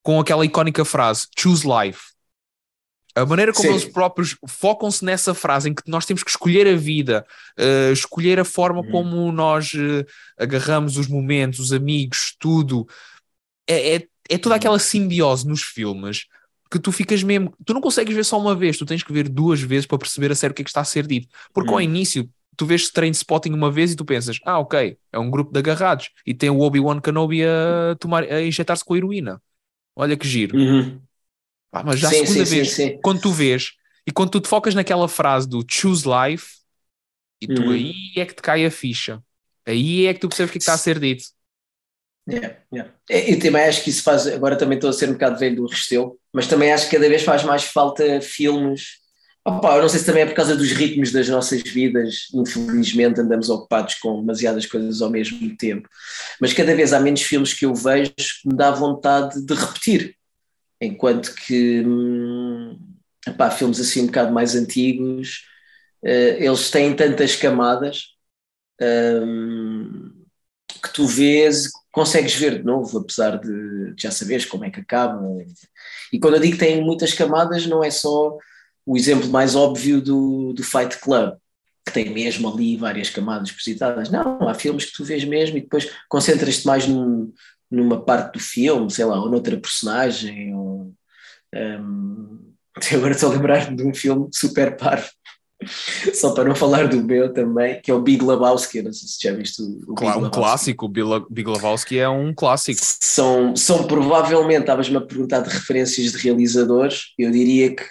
com 0.03 0.21
aquela 0.21 0.45
icónica 0.45 0.85
frase 0.85 1.27
Choose 1.37 1.67
Life. 1.67 2.13
A 3.15 3.27
maneira 3.27 3.53
como 3.53 3.69
Sim. 3.69 3.75
eles 3.75 3.85
próprios 3.85 4.37
focam-se 4.49 5.05
nessa 5.05 5.35
frase 5.35 5.69
em 5.69 5.75
que 5.75 5.83
nós 5.87 6.07
temos 6.07 6.23
que 6.23 6.31
escolher 6.31 6.67
a 6.67 6.75
vida, 6.75 7.27
uh, 7.59 7.93
escolher 7.93 8.41
a 8.41 8.45
forma 8.45 8.81
uhum. 8.81 8.91
como 8.91 9.33
nós 9.33 9.73
uh, 9.75 10.05
agarramos 10.39 10.97
os 10.97 11.09
momentos, 11.09 11.59
os 11.59 11.73
amigos, 11.73 12.35
tudo. 12.39 12.87
É, 13.67 13.97
é, 13.97 14.07
é 14.31 14.39
toda 14.39 14.55
aquela 14.55 14.79
simbiose 14.79 15.47
nos 15.47 15.63
filmes 15.63 16.25
que 16.71 16.79
tu 16.79 16.91
ficas 16.91 17.23
mesmo. 17.23 17.55
Tu 17.67 17.75
não 17.75 17.83
consegues 17.83 18.15
ver 18.15 18.25
só 18.25 18.41
uma 18.41 18.55
vez, 18.55 18.79
tu 18.79 18.87
tens 18.87 19.03
que 19.03 19.13
ver 19.13 19.29
duas 19.29 19.61
vezes 19.61 19.85
para 19.85 19.99
perceber 19.99 20.33
a 20.33 20.35
sério 20.35 20.53
o 20.53 20.55
que 20.55 20.63
é 20.63 20.65
que 20.65 20.71
está 20.71 20.81
a 20.81 20.85
ser 20.85 21.07
dito. 21.07 21.29
Porque 21.53 21.69
uhum. 21.69 21.77
ao 21.77 21.83
início 21.83 22.29
tu 22.57 22.67
vês 22.67 22.91
train 22.91 23.11
spotting 23.11 23.53
uma 23.53 23.71
vez 23.71 23.93
e 23.93 23.97
tu 23.97 24.05
pensas, 24.05 24.39
ah, 24.45 24.59
ok, 24.59 24.97
é 25.13 25.19
um 25.19 25.31
grupo 25.31 25.53
de 25.53 25.59
agarrados 25.59 26.11
e 26.27 26.35
tem 26.35 26.51
o 26.51 26.61
Obi-Wan 26.61 27.01
Kenobi 27.01 27.45
a, 27.45 27.97
tomar, 27.99 28.25
a 28.25 28.43
injetar-se 28.43 28.85
com 28.85 28.95
a 28.95 28.97
heroína. 28.97 29.43
Olha 29.97 30.17
que 30.17 30.27
giro. 30.27 30.57
Uhum. 30.57 31.01
Ah, 31.73 31.83
mas 31.83 31.99
já 32.01 32.09
sim, 32.09 32.23
a 32.23 32.27
segunda 32.27 32.47
sim, 32.47 32.55
vez, 32.57 32.71
sim, 32.73 32.99
quando 33.03 33.21
tu 33.21 33.33
vês 33.33 33.73
e 34.07 34.13
quando 34.13 34.31
tu 34.31 34.41
te 34.41 34.49
focas 34.49 34.75
naquela 34.75 35.09
frase 35.09 35.49
do 35.49 35.65
choose 35.69 36.05
life, 36.07 36.63
e 37.41 37.47
tu 37.47 37.63
uhum. 37.63 37.71
aí 37.71 37.95
é 38.17 38.25
que 38.25 38.35
te 38.35 38.43
cai 38.43 38.65
a 38.65 38.71
ficha. 38.71 39.23
Aí 39.67 40.07
é 40.07 40.15
que 40.15 40.21
tu 40.21 40.29
percebes 40.29 40.51
o 40.51 40.53
que, 40.53 40.59
é 40.59 40.61
que 40.61 40.63
está 40.63 40.75
a 40.75 40.79
ser 40.79 40.99
dito. 40.99 41.25
Yeah, 42.29 42.57
yeah. 42.73 42.93
Eu 43.09 43.41
também 43.41 43.65
acho 43.65 43.83
que 43.83 43.91
isso 43.91 44.03
faz. 44.03 44.27
Agora 44.29 44.57
também 44.57 44.77
estou 44.77 44.91
a 44.91 44.93
ser 44.93 45.09
um 45.09 45.15
bocado 45.15 45.39
velho 45.39 45.57
do 45.57 45.67
Resteu, 45.67 46.21
mas 46.33 46.47
também 46.47 46.73
acho 46.73 46.89
que 46.89 46.97
cada 46.97 47.09
vez 47.09 47.23
faz 47.23 47.43
mais 47.43 47.65
falta 47.65 48.21
filmes. 48.21 49.02
Opa, 49.45 49.77
eu 49.77 49.83
não 49.83 49.89
sei 49.89 49.99
se 49.99 50.07
também 50.07 50.23
é 50.23 50.27
por 50.27 50.35
causa 50.35 50.57
dos 50.57 50.71
ritmos 50.71 51.11
das 51.11 51.29
nossas 51.29 51.63
vidas, 51.63 52.29
infelizmente 52.33 53.21
andamos 53.21 53.51
ocupados 53.51 53.95
com 53.97 54.21
demasiadas 54.21 54.67
coisas 54.67 55.03
ao 55.03 55.11
mesmo 55.11 55.57
tempo, 55.57 55.89
mas 56.41 56.53
cada 56.53 56.75
vez 56.77 56.93
há 56.93 57.01
menos 57.01 57.23
filmes 57.23 57.53
que 57.53 57.67
eu 57.67 57.75
vejo 57.75 58.13
que 58.15 58.49
me 58.49 58.55
dá 58.55 58.71
vontade 58.71 59.45
de 59.45 59.53
repetir, 59.53 60.17
enquanto 60.81 61.35
que 61.35 61.83
hum, 61.85 62.79
opa, 63.27 63.51
filmes 63.51 63.81
assim 63.81 64.03
um 64.03 64.07
bocado 64.07 64.33
mais 64.33 64.55
antigos, 64.55 65.45
uh, 66.05 66.37
eles 66.39 66.71
têm 66.71 66.95
tantas 66.95 67.35
camadas 67.35 68.13
um, 68.81 70.25
que 70.83 70.93
tu 70.93 71.05
vês 71.05 71.69
consegues 71.91 72.35
ver 72.35 72.59
de 72.59 72.65
novo, 72.65 72.99
apesar 72.99 73.39
de 73.39 73.95
já 73.99 74.11
saberes 74.11 74.47
como 74.47 74.65
é 74.65 74.71
que 74.71 74.81
acaba. 74.81 75.21
E 76.13 76.19
quando 76.19 76.35
eu 76.35 76.41
digo 76.41 76.55
que 76.55 76.59
tem 76.59 76.83
muitas 76.83 77.13
camadas, 77.13 77.67
não 77.67 77.85
é 77.85 77.91
só 77.91 78.39
o 78.87 78.97
exemplo 78.97 79.29
mais 79.29 79.55
óbvio 79.55 80.01
do, 80.01 80.53
do 80.53 80.63
Fight 80.63 80.99
Club, 80.99 81.35
que 81.87 81.93
tem 81.93 82.11
mesmo 82.11 82.49
ali 82.49 82.77
várias 82.77 83.11
camadas 83.11 83.51
visitadas. 83.51 84.11
Não, 84.11 84.49
há 84.49 84.55
filmes 84.55 84.85
que 84.85 84.93
tu 84.93 85.05
vês 85.05 85.25
mesmo 85.25 85.59
e 85.59 85.63
depois 85.63 85.91
concentras-te 86.09 86.67
mais 86.67 86.87
num, 86.87 87.33
numa 87.71 88.05
parte 88.05 88.35
do 88.35 88.41
filme, 88.41 88.91
sei 88.91 89.05
lá, 89.05 89.21
ou 89.21 89.31
noutra 89.31 89.57
personagem. 89.57 90.55
Ou, 90.55 90.93
um, 91.55 92.53
agora 92.93 93.13
estou 93.13 93.31
a 93.31 93.35
lembrar-me 93.35 93.77
de 93.77 93.85
um 93.85 93.95
filme 93.95 94.29
super 94.33 94.77
parvo 94.77 95.11
Só 96.15 96.33
para 96.33 96.45
não 96.45 96.55
falar 96.55 96.89
do 96.89 97.03
meu 97.03 97.33
também, 97.33 97.81
que 97.81 97.91
é 97.91 97.95
o 97.95 98.01
Big 98.01 98.25
Lebowski, 98.25 98.83
não 98.83 98.93
sei 98.93 99.09
se 99.09 99.19
já 99.23 99.35
viste 99.35 99.63
o, 99.63 99.93
o 99.93 99.95
claro, 99.95 100.25
Um 100.25 100.31
clássico, 100.31 100.87
o 100.87 100.89
Big 100.89 101.49
Lebowski 101.49 101.99
é 101.99 102.09
um 102.09 102.35
clássico. 102.35 102.81
São, 102.83 103.55
são 103.57 103.85
provavelmente, 103.85 104.61
estavas-me 104.61 104.97
a 104.97 105.01
perguntar 105.01 105.41
de 105.41 105.51
referências 105.51 106.13
de 106.13 106.19
realizadores, 106.19 107.13
eu 107.19 107.31
diria 107.31 107.75
que 107.75 107.85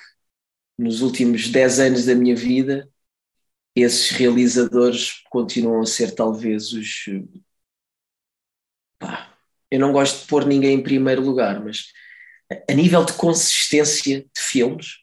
nos 0.81 1.01
últimos 1.01 1.49
10 1.49 1.79
anos 1.79 2.05
da 2.05 2.15
minha 2.15 2.35
vida, 2.35 2.89
esses 3.75 4.09
realizadores 4.09 5.21
continuam 5.29 5.81
a 5.81 5.85
ser 5.85 6.13
talvez 6.13 6.73
os. 6.73 7.05
Pá, 8.99 9.33
eu 9.69 9.79
não 9.79 9.93
gosto 9.93 10.21
de 10.21 10.27
pôr 10.27 10.45
ninguém 10.45 10.75
em 10.75 10.83
primeiro 10.83 11.21
lugar, 11.21 11.63
mas 11.63 11.85
a 12.69 12.73
nível 12.73 13.05
de 13.05 13.13
consistência 13.13 14.21
de 14.21 14.41
filmes, 14.41 14.97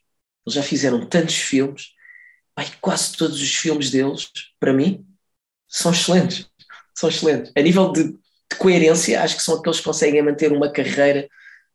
eles 0.47 0.55
já 0.55 0.63
fizeram 0.63 1.07
tantos 1.07 1.37
filmes 1.37 1.97
Ai, 2.59 2.67
quase 2.81 3.17
todos 3.17 3.41
os 3.41 3.55
filmes 3.55 3.89
deles, 3.89 4.33
para 4.59 4.73
mim, 4.73 5.07
são 5.69 5.93
excelentes. 5.93 6.51
São 6.93 7.09
excelentes. 7.09 7.53
A 7.57 7.63
nível 7.63 7.93
de, 7.93 8.09
de, 8.11 8.59
coerência, 8.59 9.23
acho 9.23 9.37
que 9.37 9.43
são 9.45 9.61
aqueles 9.61 9.79
que 9.79 9.85
conseguem 9.85 10.21
manter 10.23 10.51
uma 10.51 10.69
carreira 10.69 11.29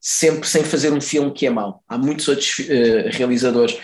sempre 0.05 0.49
sem 0.49 0.65
fazer 0.65 0.91
um 0.91 0.99
filme 0.99 1.31
que 1.31 1.45
é 1.45 1.49
mau. 1.49 1.81
Há 1.87 1.97
muitos 1.97 2.27
outros 2.27 2.59
uh, 2.59 3.09
realizadores 3.11 3.77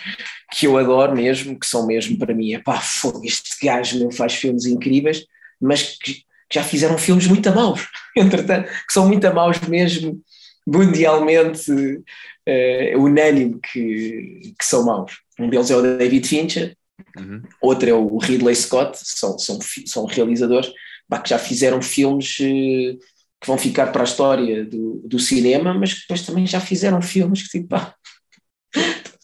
que 0.51 0.67
eu 0.67 0.78
adoro 0.78 1.15
mesmo, 1.15 1.57
que 1.57 1.65
são 1.65 1.88
mesmo 1.88 2.17
para 2.17 2.34
mim, 2.34 2.59
pá, 2.59 2.82
fogo, 2.82 3.22
este 3.24 3.65
gajo 3.65 3.97
meu 3.99 4.11
faz 4.11 4.34
filmes 4.34 4.65
incríveis, 4.65 5.26
mas 5.61 5.97
que, 5.97 6.15
que 6.15 6.24
já 6.55 6.63
fizeram 6.63 6.97
filmes 6.97 7.26
muito 7.26 7.49
maus, 7.53 7.88
entretanto, 8.17 8.67
que 8.67 8.93
são 8.93 9.07
muito 9.07 9.34
maus 9.34 9.61
mesmo, 9.61 10.22
mundialmente 10.67 11.72
uh, 11.72 12.99
unânime 12.99 13.57
que, 13.72 14.53
que 14.59 14.65
são 14.65 14.84
maus. 14.84 15.13
Um 15.39 15.49
deles 15.49 15.72
é 15.72 15.76
o 15.78 15.82
David 15.82 16.28
Fincher, 16.28 16.76
Uhum. 17.17 17.41
Outro 17.61 17.89
é 17.89 17.93
o 17.93 18.17
Ridley 18.17 18.55
Scott, 18.55 18.97
são, 19.01 19.39
são, 19.39 19.57
são 19.86 20.05
realizadores 20.05 20.70
bah, 21.07 21.20
que 21.20 21.30
já 21.30 21.39
fizeram 21.39 21.82
filmes 21.82 22.38
eh, 22.41 22.97
que 23.42 23.48
vão 23.48 23.58
ficar 23.58 23.88
para 23.88 24.02
a 24.02 24.06
história 24.06 24.66
do, 24.66 25.02
do 25.06 25.20
cinema, 25.20 25.74
mas 25.74 25.94
que 25.94 26.02
depois 26.02 26.26
também 26.26 26.46
já 26.46 26.60
fizeram 26.60 27.02
filmes 27.02 27.44
que 27.44 27.60
tipo, 27.60 27.70
pá, 27.70 27.94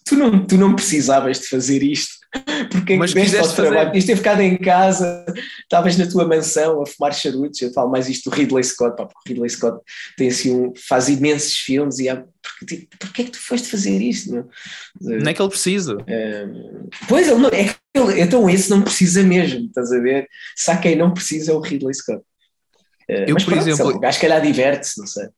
tu, 0.04 0.16
não, 0.16 0.46
tu 0.46 0.56
não 0.56 0.74
precisavas 0.74 1.40
de 1.40 1.48
fazer 1.48 1.82
isto 1.82 2.16
porque 2.70 2.96
mas 2.96 3.12
quiseste 3.12 3.38
fazer... 3.38 3.54
trabalho, 3.54 3.88
podias 3.88 4.04
ter 4.04 4.16
ficado 4.16 4.40
em 4.40 4.56
casa, 4.56 5.24
estavas 5.62 5.96
na 5.96 6.06
tua 6.06 6.26
mansão 6.26 6.82
a 6.82 6.86
fumar 6.86 7.14
charutos, 7.14 7.60
eu 7.60 7.72
falo 7.72 7.90
mais 7.90 8.08
isto 8.08 8.30
do 8.30 8.36
Ridley 8.36 8.64
Scott, 8.64 8.96
pá, 8.96 9.06
porque 9.06 9.32
o 9.32 9.34
Ridley 9.34 9.50
Scott 9.50 9.78
tem 10.16 10.28
assim 10.28 10.52
um, 10.52 10.72
faz 10.88 11.08
imensos 11.08 11.56
filmes 11.56 11.98
e 11.98 12.08
há, 12.08 12.16
porque, 12.16 12.66
tipo, 12.66 12.96
porque 12.98 13.22
é 13.22 13.24
que 13.26 13.30
tu 13.32 13.38
foste 13.38 13.68
fazer 13.68 14.00
isto? 14.00 14.32
Não, 14.32 14.48
não 15.00 15.30
é 15.30 15.34
que 15.34 15.42
ele 15.42 15.48
precisa. 15.48 15.96
É, 16.06 16.46
pois, 17.08 17.28
ele 17.28 17.38
não, 17.38 17.48
é 17.48 17.64
que 17.64 17.76
ele, 17.94 18.20
então 18.20 18.48
esse 18.48 18.70
não 18.70 18.82
precisa 18.82 19.22
mesmo, 19.22 19.66
estás 19.66 19.92
a 19.92 19.98
ver? 19.98 20.28
Só 20.56 20.76
quem 20.76 20.96
não 20.96 21.12
precisa 21.12 21.52
é 21.52 21.54
o 21.54 21.60
Ridley 21.60 21.94
Scott. 21.94 22.22
É, 23.08 23.30
eu, 23.30 23.34
mas 23.34 23.44
por 23.44 23.54
pronto, 23.54 23.68
exemplo, 23.68 23.94
o 23.94 23.98
gajo, 23.98 24.14
se 24.14 24.20
calhar, 24.20 24.42
diverte-se, 24.42 24.98
não 24.98 25.06
sei. 25.06 25.28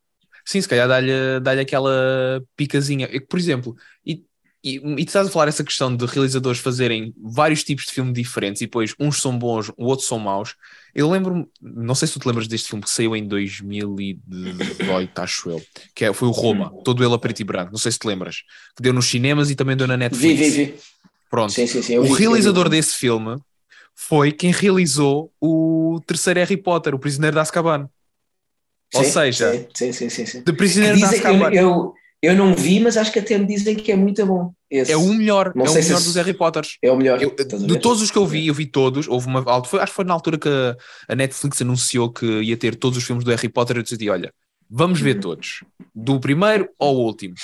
Sim, 0.45 0.61
se 0.61 0.69
calhar 0.69 0.89
dá-lhe 0.89 1.41
dá 1.41 1.53
aquela 1.53 2.43
picazinha. 2.57 3.07
Eu, 3.13 3.27
por 3.27 3.39
exemplo, 3.39 3.77
e 4.05 4.25
e, 4.63 4.77
e 4.77 5.05
tu 5.05 5.09
estás 5.09 5.29
a 5.29 5.31
falar 5.31 5.49
essa 5.49 5.63
questão 5.63 5.95
de 5.95 6.05
realizadores 6.05 6.59
fazerem 6.61 7.15
vários 7.17 7.63
tipos 7.63 7.85
de 7.87 7.93
filme 7.93 8.13
diferentes 8.13 8.61
e 8.61 8.67
depois 8.67 8.93
uns 8.99 9.21
são 9.23 9.39
bons, 9.39 9.71
outros 9.77 10.09
são 10.09 10.19
maus. 10.19 10.57
Eu 10.95 11.09
lembro-me, 11.09 11.47
não 11.63 11.95
sei 11.95 12.09
se 12.09 12.15
tu 12.15 12.21
te 12.21 12.27
lembras 12.27 12.49
deste 12.49 12.69
filme 12.69 12.83
que 12.83 12.91
saiu 12.91 13.15
em 13.15 13.27
2018, 13.27 15.19
acho 15.21 15.51
eu, 15.51 15.63
que 15.95 16.05
é, 16.05 16.13
foi 16.13 16.27
o 16.27 16.33
Roma, 16.33 16.73
hum. 16.75 16.83
todo 16.83 17.05
ele 17.05 17.15
a 17.15 17.19
preto 17.19 17.41
e 17.41 17.45
branco. 17.45 17.71
Não 17.71 17.79
sei 17.79 17.93
se 17.93 17.99
te 17.99 18.07
lembras, 18.07 18.43
que 18.77 18.83
deu 18.83 18.93
nos 18.93 19.07
cinemas 19.07 19.49
e 19.51 19.55
também 19.55 19.77
deu 19.77 19.87
na 19.87 19.97
Netflix. 19.97 20.39
Vi, 20.39 20.51
vi, 20.51 20.65
vi. 20.67 20.75
Pronto. 21.31 21.53
Sim, 21.53 21.67
sim, 21.67 21.83
sim, 21.83 21.99
o 21.99 22.13
realizador 22.13 22.69
desse 22.69 22.97
filme 22.97 23.37
foi 24.01 24.31
quem 24.31 24.53
realizou 24.53 25.33
o 25.41 26.01
terceiro 26.07 26.39
Harry 26.39 26.57
Potter, 26.57 26.95
o 26.95 27.01
Prisioneiro 27.01 27.35
de 27.35 27.41
Azkaban. 27.41 27.91
Ou 28.95 29.03
seja, 29.03 29.67
sim, 29.75 29.93
sim, 29.93 30.09
sim, 30.09 30.25
sim. 30.25 30.43
de 30.45 30.53
Prisioneiro 30.53 30.97
de 30.97 31.05
Azkaban. 31.05 31.53
Eu, 31.53 31.53
eu, 31.53 31.95
eu 32.23 32.37
não 32.37 32.55
vi, 32.55 32.79
mas 32.79 32.97
acho 32.97 33.13
que 33.13 33.19
até 33.19 33.37
me 33.37 33.45
dizem 33.45 33.75
que 33.75 33.91
é 33.91 33.97
muito 33.97 34.25
bom. 34.25 34.53
Esse. 34.71 34.93
É 34.93 34.97
o 34.97 35.13
melhor, 35.13 35.53
não 35.55 35.67
é 35.67 35.71
o 35.71 35.75
melhor 35.75 36.01
dos 36.01 36.15
Harry 36.15 36.33
Potters. 36.33 36.79
É 36.81 36.93
o 36.93 36.97
melhor. 36.97 37.21
Eu, 37.21 37.35
de 37.35 37.81
todos 37.81 38.01
os 38.01 38.11
que 38.11 38.17
eu 38.17 38.25
vi, 38.25 38.47
eu 38.47 38.55
vi 38.55 38.67
todos. 38.67 39.09
Houve 39.09 39.27
uma, 39.27 39.65
foi, 39.65 39.81
acho 39.81 39.91
que 39.91 39.97
foi 39.97 40.05
na 40.05 40.15
altura 40.15 40.39
que 40.39 40.49
a, 40.49 40.77
a, 41.09 41.17
Netflix 41.17 41.61
anunciou 41.61 42.13
que 42.13 42.25
ia 42.25 42.57
ter 42.57 42.77
todos 42.77 42.97
os 42.97 43.05
filmes 43.05 43.25
do 43.25 43.31
Harry 43.33 43.49
Potter. 43.49 43.79
Eu 43.79 43.83
decidi: 43.83 44.09
olha, 44.09 44.33
vamos 44.71 45.01
ver 45.01 45.17
uhum. 45.17 45.23
todos, 45.23 45.65
do 45.93 46.21
primeiro 46.21 46.69
ao 46.79 46.95
último. 46.95 47.35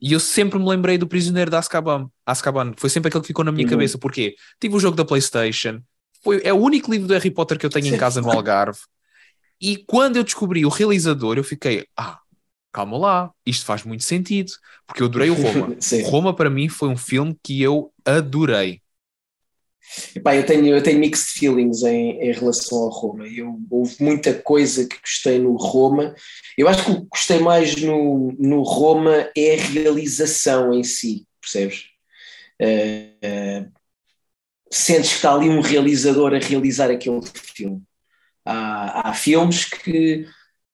E 0.00 0.12
eu 0.12 0.18
sempre 0.18 0.58
me 0.58 0.68
lembrei 0.68 0.98
do 0.98 1.06
Prisioneiro 1.06 1.50
de 1.50 1.56
Azkaban. 1.56 2.08
Azkaban. 2.26 2.72
Foi 2.76 2.90
sempre 2.90 3.08
aquele 3.08 3.20
que 3.20 3.28
ficou 3.28 3.44
na 3.44 3.52
minha 3.52 3.64
uhum. 3.64 3.70
cabeça. 3.70 3.96
Porquê? 3.96 4.34
Tive 4.58 4.74
o 4.74 4.80
jogo 4.80 4.96
da 4.96 5.04
PlayStation. 5.04 5.80
Foi, 6.22 6.40
é 6.44 6.52
o 6.52 6.58
único 6.58 6.90
livro 6.90 7.06
do 7.06 7.14
Harry 7.14 7.30
Potter 7.30 7.58
que 7.58 7.66
eu 7.66 7.70
tenho 7.70 7.94
em 7.94 7.98
casa 7.98 8.20
no 8.20 8.30
Algarve. 8.30 8.80
E 9.60 9.76
quando 9.76 10.16
eu 10.16 10.24
descobri 10.24 10.64
o 10.64 10.68
realizador, 10.68 11.36
eu 11.36 11.44
fiquei: 11.44 11.86
ah, 11.96 12.18
calma 12.72 12.98
lá, 12.98 13.30
isto 13.44 13.64
faz 13.64 13.84
muito 13.84 14.04
sentido, 14.04 14.52
porque 14.86 15.02
eu 15.02 15.06
adorei 15.06 15.30
o 15.30 15.34
Roma. 15.34 15.76
Roma 16.06 16.34
para 16.34 16.50
mim 16.50 16.68
foi 16.68 16.88
um 16.88 16.96
filme 16.96 17.36
que 17.42 17.60
eu 17.60 17.92
adorei. 18.04 18.80
Epá, 20.14 20.36
eu, 20.36 20.46
tenho, 20.46 20.66
eu 20.66 20.82
tenho 20.82 21.00
mixed 21.00 21.38
feelings 21.38 21.82
em, 21.82 22.20
em 22.20 22.32
relação 22.32 22.78
ao 22.78 22.90
Roma. 22.90 23.26
Eu, 23.26 23.58
houve 23.68 23.96
muita 23.98 24.32
coisa 24.34 24.86
que 24.86 24.96
gostei 25.00 25.38
no 25.38 25.56
Roma. 25.56 26.14
Eu 26.56 26.68
acho 26.68 26.84
que 26.84 26.90
o 26.92 27.00
que 27.00 27.08
gostei 27.08 27.40
mais 27.40 27.74
no, 27.76 28.32
no 28.38 28.62
Roma 28.62 29.28
é 29.36 29.54
a 29.54 29.62
realização 29.62 30.72
em 30.72 30.84
si, 30.84 31.26
percebes? 31.40 31.86
Uh, 32.60 33.66
uh, 33.66 33.79
sentes 34.70 35.10
que 35.10 35.16
está 35.16 35.34
ali 35.34 35.48
um 35.48 35.60
realizador 35.60 36.34
a 36.34 36.38
realizar 36.38 36.90
aquele 36.90 37.20
filme. 37.34 37.82
Há, 38.44 39.10
há 39.10 39.14
filmes 39.14 39.64
que 39.64 40.26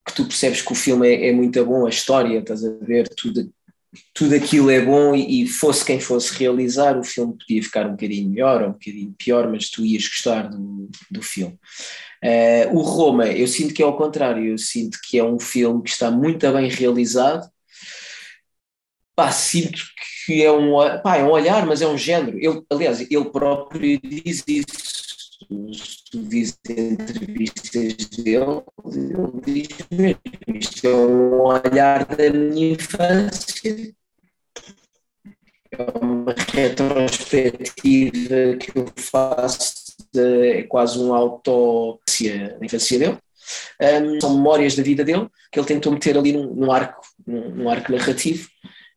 que 0.07 0.15
tu 0.15 0.25
percebes 0.25 0.63
que 0.63 0.73
o 0.73 0.77
filme 0.77 1.09
é, 1.09 1.29
é 1.29 1.33
muito 1.33 1.65
bom, 1.65 1.85
a 1.85 1.91
história, 1.91 2.39
estás 2.39 2.65
a 2.65 2.71
ver, 2.81 3.09
tudo, 3.09 3.53
tudo 4.15 4.37
aquilo 4.37 4.71
é 4.71 4.81
bom 4.81 5.17
e, 5.17 5.43
e, 5.43 5.49
fosse 5.49 5.85
quem 5.85 5.99
fosse 5.99 6.33
realizar, 6.39 6.97
o 6.97 7.03
filme 7.03 7.37
podia 7.37 7.63
ficar 7.63 7.87
um 7.87 7.93
bocadinho 7.93 8.31
melhor 8.31 8.63
ou 8.63 8.69
um 8.69 8.73
bocadinho 8.73 9.15
pior, 9.19 9.51
mas 9.51 9.69
tu 9.69 9.85
ias 9.85 10.07
gostar 10.07 10.49
do, 10.49 10.89
do 11.11 11.21
filme. 11.21 11.59
Uh, 12.25 12.77
o 12.77 12.83
Roma, 12.83 13.27
eu 13.27 13.49
sinto 13.49 13.75
que 13.75 13.83
é 13.83 13.85
ao 13.85 13.97
contrário, 13.97 14.45
eu 14.45 14.59
sinto 14.59 14.99
que 15.03 15.19
é 15.19 15.25
um 15.25 15.41
filme 15.41 15.83
que 15.83 15.91
está 15.91 16.11
muito 16.11 16.51
bem 16.53 16.71
realizado. 16.71 17.51
Pá, 19.17 19.33
sinto 19.33 19.83
que 20.27 20.43
é 20.43 20.53
um, 20.53 20.75
pá, 21.03 21.17
é 21.17 21.25
um 21.25 21.31
olhar, 21.31 21.67
mas 21.67 21.81
é 21.81 21.89
um 21.89 21.97
género. 21.97 22.39
Ele, 22.39 22.63
aliás, 22.71 23.01
ele 23.01 23.25
próprio 23.31 23.99
diz 24.01 24.45
isso 24.47 24.97
tu 26.11 26.23
vês 26.23 26.59
entrevistas 26.69 27.95
dele, 28.09 28.63
ele 28.85 29.41
diz 29.45 29.69
mesmo, 29.91 30.21
isto 30.49 30.87
é 30.87 30.95
um 30.95 31.41
olhar 31.43 32.05
da 32.07 32.31
minha 32.31 32.73
infância, 32.73 33.95
é 35.71 35.77
uma 36.01 36.35
retrospectiva 36.53 38.57
que 38.59 38.73
eu 38.75 38.87
faço, 38.97 39.95
de, 40.13 40.61
é 40.61 40.63
quase 40.63 40.99
um 40.99 41.15
auto 41.15 42.01
da 42.59 42.65
infância 42.65 42.99
dele. 42.99 43.19
Um, 43.81 44.21
são 44.21 44.35
memórias 44.35 44.75
da 44.75 44.83
vida 44.83 45.05
dele 45.05 45.29
que 45.53 45.61
ele 45.61 45.69
tentou 45.69 45.93
meter 45.93 46.19
ali 46.19 46.33
num, 46.33 46.53
num 46.53 46.73
arco, 46.73 47.01
num, 47.25 47.49
num 47.51 47.71
arco 47.71 47.93
narrativo 47.93 48.49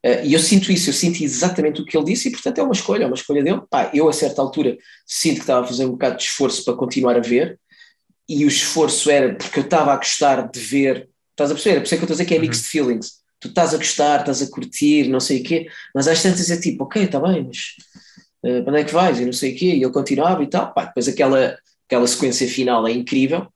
Uh, 0.06 0.24
e 0.24 0.34
eu 0.34 0.40
sinto 0.40 0.72
isso, 0.72 0.90
eu 0.90 0.94
sinto 0.94 1.22
exatamente 1.22 1.82
o 1.82 1.86
que 1.86 1.98
ele 1.98 2.06
disse 2.06 2.30
e, 2.30 2.32
portanto, 2.32 2.58
é 2.58 2.64
uma 2.64 2.74
escolha, 2.74 3.04
é 3.04 3.08
uma 3.08 3.16
escolha 3.16 3.44
dele. 3.44 3.62
Pá, 3.70 3.92
eu, 3.94 4.08
a 4.08 4.14
certa 4.14 4.42
altura, 4.42 4.78
sinto 5.06 5.36
que 5.36 5.42
estava 5.42 5.66
a 5.66 5.68
fazer 5.68 5.86
um 5.86 5.92
bocado 5.92 6.18
de 6.18 6.24
esforço 6.24 6.64
para 6.64 6.76
continuar 6.76 7.18
a 7.18 7.22
ver 7.22 7.60
e 8.30 8.46
o 8.46 8.48
esforço 8.48 9.10
era 9.10 9.34
porque 9.34 9.60
eu 9.60 9.64
estava 9.64 9.92
a 9.92 9.98
gostar 9.98 10.48
de 10.48 10.60
ver, 10.60 11.10
estás 11.32 11.50
a 11.50 11.54
perceber? 11.56 11.78
É 11.78 11.80
por 11.80 11.86
isso 11.86 11.96
é 11.96 11.98
que 11.98 12.04
eu 12.04 12.06
estou 12.06 12.14
a 12.14 12.18
dizer 12.18 12.26
que 12.26 12.34
é 12.36 12.38
uhum. 12.38 12.44
mixed 12.44 12.68
feelings. 12.68 13.20
Tu 13.40 13.48
estás 13.48 13.74
a 13.74 13.78
gostar, 13.78 14.20
estás 14.20 14.42
a 14.42 14.50
curtir, 14.50 15.08
não 15.08 15.20
sei 15.20 15.42
o 15.42 15.44
quê, 15.44 15.68
mas 15.96 16.08
às 16.08 16.22
tantas 16.22 16.52
é 16.52 16.60
tipo, 16.60 16.84
ok, 16.84 17.04
está 17.04 17.20
bem, 17.20 17.46
mas 17.46 17.58
uh, 18.46 18.64
para 18.64 18.74
onde 18.74 18.82
é 18.82 18.84
que 18.84 18.94
vais? 18.94 19.20
E 19.20 19.26
não 19.26 19.34
sei 19.34 19.54
o 19.54 19.58
quê, 19.58 19.66
e 19.66 19.84
ele 19.84 19.92
continuava 19.92 20.44
e 20.44 20.48
tal. 20.48 20.74
Pá, 20.74 20.86
depois 20.86 21.08
aquela, 21.08 21.58
aquela 21.88 22.06
sequência 22.06 22.48
final 22.48 22.88
é 22.88 22.92
incrível, 22.92 23.48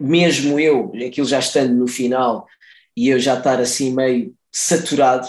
mesmo 0.00 0.60
eu, 0.60 0.92
aquilo 1.06 1.26
já 1.26 1.38
estando 1.38 1.74
no 1.74 1.88
final 1.88 2.46
e 2.96 3.08
eu 3.08 3.18
já 3.18 3.36
estar 3.36 3.58
assim 3.60 3.92
meio 3.92 4.34
saturado, 4.52 5.28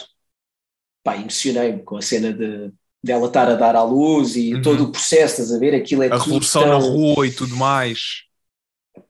pá, 1.04 1.18
emocionei-me 1.18 1.84
com 1.84 1.98
a 1.98 2.02
cena 2.02 2.32
de 2.32 2.72
dela 3.04 3.28
estar 3.28 3.50
a 3.50 3.56
dar 3.56 3.76
à 3.76 3.84
luz 3.84 4.38
e 4.38 4.54
uhum. 4.54 4.62
todo 4.62 4.86
o 4.86 4.92
processo, 4.92 5.42
estás 5.42 5.52
a 5.52 5.60
ver? 5.60 5.76
Aquilo 5.76 6.04
é 6.04 6.08
a 6.08 6.18
revolução 6.18 6.62
tão... 6.62 6.72
na 6.72 6.78
rua 6.78 7.28
e 7.28 7.32
tudo 7.32 7.56
mais. 7.58 8.24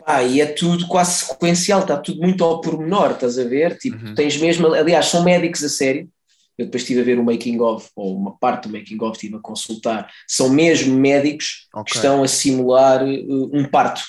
Pá, 0.03 0.23
e 0.23 0.41
é 0.41 0.47
tudo 0.47 0.87
quase 0.87 1.25
sequencial, 1.25 1.81
está 1.81 1.97
tudo 1.97 2.19
muito 2.21 2.43
ao 2.43 2.59
pormenor, 2.59 3.11
estás 3.11 3.37
a 3.37 3.43
ver? 3.43 3.77
Tipo, 3.77 4.03
uhum. 4.03 4.15
tens 4.15 4.35
mesmo, 4.37 4.67
aliás, 4.73 5.05
são 5.05 5.23
médicos 5.23 5.63
a 5.63 5.69
sério. 5.69 6.09
Eu 6.57 6.65
depois 6.65 6.83
estive 6.83 7.01
a 7.01 7.03
ver 7.03 7.19
o 7.19 7.23
making 7.23 7.59
of, 7.59 7.87
ou 7.95 8.15
uma 8.15 8.37
parte 8.37 8.67
do 8.67 8.77
making 8.77 8.97
of, 9.01 9.15
estive 9.15 9.35
a 9.35 9.39
consultar. 9.39 10.09
São 10.27 10.49
mesmo 10.49 10.95
médicos 10.95 11.67
okay. 11.73 11.83
que 11.83 11.95
estão 11.97 12.23
a 12.23 12.27
simular 12.27 13.03
uh, 13.03 13.49
um 13.53 13.65
parto. 13.65 14.01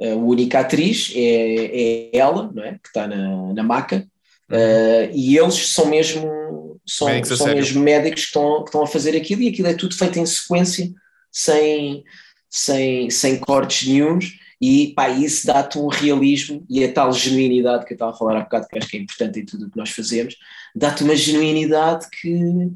A 0.00 0.14
única 0.14 0.60
atriz 0.60 1.12
é, 1.14 1.20
é 1.20 2.16
ela, 2.16 2.50
não 2.52 2.64
é? 2.64 2.72
Que 2.72 2.88
está 2.88 3.06
na, 3.06 3.52
na 3.52 3.62
maca, 3.62 4.06
uh, 4.50 5.10
e 5.12 5.38
eles 5.38 5.72
são 5.72 5.86
mesmo 5.86 6.73
são, 6.86 7.24
são 7.24 7.46
mesmo 7.48 7.82
médicos 7.82 8.22
que 8.22 8.26
estão, 8.26 8.62
que 8.62 8.68
estão 8.68 8.82
a 8.82 8.86
fazer 8.86 9.16
aquilo 9.16 9.42
e 9.42 9.48
aquilo 9.48 9.68
é 9.68 9.74
tudo 9.74 9.94
feito 9.94 10.18
em 10.18 10.26
sequência, 10.26 10.92
sem, 11.30 12.04
sem, 12.48 13.10
sem 13.10 13.38
cortes 13.38 13.88
nenhums 13.88 14.38
e 14.60 14.94
pá, 14.94 15.08
isso 15.08 15.46
dá-te 15.46 15.78
um 15.78 15.88
realismo 15.88 16.64
e 16.70 16.84
a 16.84 16.92
tal 16.92 17.12
genuinidade 17.12 17.84
que 17.84 17.92
eu 17.92 17.96
estava 17.96 18.12
a 18.12 18.16
falar 18.16 18.38
há 18.38 18.40
bocado, 18.44 18.66
que 18.68 18.78
acho 18.78 18.88
que 18.88 18.96
é 18.96 19.00
importante 19.00 19.40
em 19.40 19.44
tudo 19.44 19.66
o 19.66 19.70
que 19.70 19.76
nós 19.76 19.90
fazemos, 19.90 20.36
dá-te 20.74 21.04
uma 21.04 21.16
genuinidade 21.16 22.08
que 22.10 22.70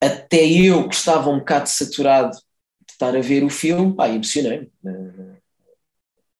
até 0.00 0.46
eu 0.46 0.88
que 0.88 0.94
estava 0.94 1.30
um 1.30 1.38
bocado 1.38 1.68
saturado 1.68 2.32
de 2.32 2.92
estar 2.92 3.16
a 3.16 3.20
ver 3.20 3.44
o 3.44 3.50
filme, 3.50 3.94
pá, 3.94 4.08
emocionei-me. 4.08 4.70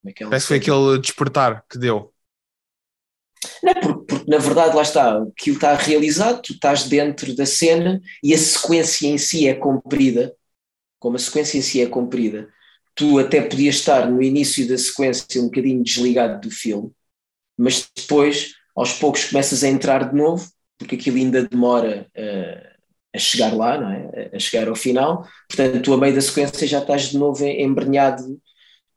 Parece 0.02 0.46
que 0.46 0.48
foi 0.48 0.56
aquele 0.56 0.98
despertar 0.98 1.64
que 1.68 1.78
deu. 1.78 2.12
Não, 3.62 3.74
porque, 3.74 3.97
na 4.28 4.36
verdade 4.36 4.76
lá 4.76 4.82
está, 4.82 5.22
aquilo 5.22 5.56
está 5.56 5.74
realizado, 5.74 6.42
tu 6.42 6.52
estás 6.52 6.84
dentro 6.84 7.34
da 7.34 7.46
cena 7.46 7.98
e 8.22 8.34
a 8.34 8.38
sequência 8.38 9.08
em 9.08 9.16
si 9.16 9.48
é 9.48 9.54
comprida, 9.54 10.34
como 10.98 11.16
a 11.16 11.18
sequência 11.18 11.56
em 11.56 11.62
si 11.62 11.80
é 11.80 11.86
comprida, 11.86 12.46
tu 12.94 13.18
até 13.18 13.40
podias 13.40 13.76
estar 13.76 14.06
no 14.10 14.22
início 14.22 14.68
da 14.68 14.76
sequência 14.76 15.40
um 15.40 15.46
bocadinho 15.46 15.82
desligado 15.82 16.42
do 16.46 16.50
filme, 16.50 16.90
mas 17.56 17.88
depois, 17.96 18.52
aos 18.76 18.92
poucos, 18.92 19.24
começas 19.24 19.64
a 19.64 19.68
entrar 19.68 20.10
de 20.10 20.14
novo, 20.14 20.46
porque 20.76 20.96
aquilo 20.96 21.16
ainda 21.16 21.48
demora 21.48 22.06
uh, 22.14 22.78
a 23.14 23.18
chegar 23.18 23.56
lá, 23.56 23.80
não 23.80 23.90
é? 23.90 24.30
a 24.34 24.38
chegar 24.38 24.68
ao 24.68 24.76
final, 24.76 25.26
portanto, 25.48 25.82
tu 25.82 25.94
a 25.94 25.96
meio 25.96 26.14
da 26.14 26.20
sequência 26.20 26.66
já 26.66 26.80
estás 26.80 27.04
de 27.04 27.16
novo 27.16 27.42
embrenhado 27.46 28.38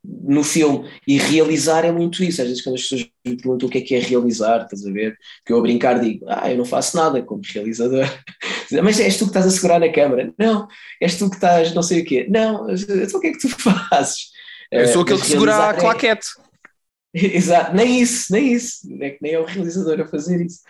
no 0.04 0.44
filme. 0.44 0.90
E 1.08 1.18
realizar 1.18 1.86
é 1.86 1.92
muito 1.92 2.24
isso. 2.24 2.42
Às 2.42 2.48
vezes, 2.48 2.64
quando 2.64 2.76
as 2.76 2.82
pessoas 2.82 3.08
me 3.26 3.38
perguntam 3.38 3.68
o 3.68 3.72
que 3.72 3.78
é 3.78 3.82
que 3.82 3.96
é 3.96 4.00
realizar, 4.00 4.64
estás 4.64 4.86
a 4.86 4.92
ver? 4.92 5.18
Que 5.46 5.54
eu 5.54 5.60
a 5.60 5.62
brincar 5.62 6.00
digo, 6.00 6.26
ah, 6.28 6.52
eu 6.52 6.58
não 6.58 6.66
faço 6.66 6.98
nada 6.98 7.22
como 7.22 7.42
realizador. 7.54 8.06
Mas 8.84 9.00
és 9.00 9.18
tu 9.18 9.26
que 9.26 9.32
estás 9.32 9.46
a 9.46 9.52
segurar 9.52 9.80
na 9.80 9.92
câmara? 9.92 10.34
Não. 10.38 10.68
És 11.00 11.16
tu 11.18 11.30
que 11.30 11.36
estás 11.36 11.74
não 11.74 11.84
sei 11.84 12.02
o 12.02 12.06
quê? 12.06 12.28
Não. 12.30 12.70
Então 12.70 13.20
o 13.20 13.22
que 13.22 13.28
é 13.28 13.32
que 13.32 13.40
tu 13.40 13.50
fazes? 13.90 14.32
Eu 14.72 14.88
sou 14.88 15.00
uh, 15.00 15.02
aquele 15.02 15.20
que 15.20 15.28
segura 15.28 15.70
a 15.70 15.74
claquete. 15.74 16.28
Exato, 17.14 17.76
nem 17.76 18.02
isso, 18.02 18.32
nem 18.32 18.54
isso, 18.54 18.88
é 19.02 19.10
que 19.10 19.18
nem 19.22 19.34
é 19.34 19.40
o 19.40 19.44
realizador 19.44 20.00
a 20.00 20.08
fazer 20.08 20.46
isso. 20.46 20.62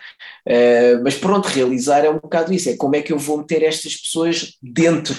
Uh, 0.44 1.00
mas 1.04 1.14
pronto, 1.14 1.46
realizar 1.46 2.04
é 2.04 2.10
um 2.10 2.18
bocado 2.18 2.52
isso, 2.52 2.68
é 2.68 2.76
como 2.76 2.96
é 2.96 3.00
que 3.00 3.12
eu 3.12 3.18
vou 3.18 3.38
meter 3.38 3.62
estas 3.62 3.96
pessoas 3.96 4.58
dentro 4.60 5.16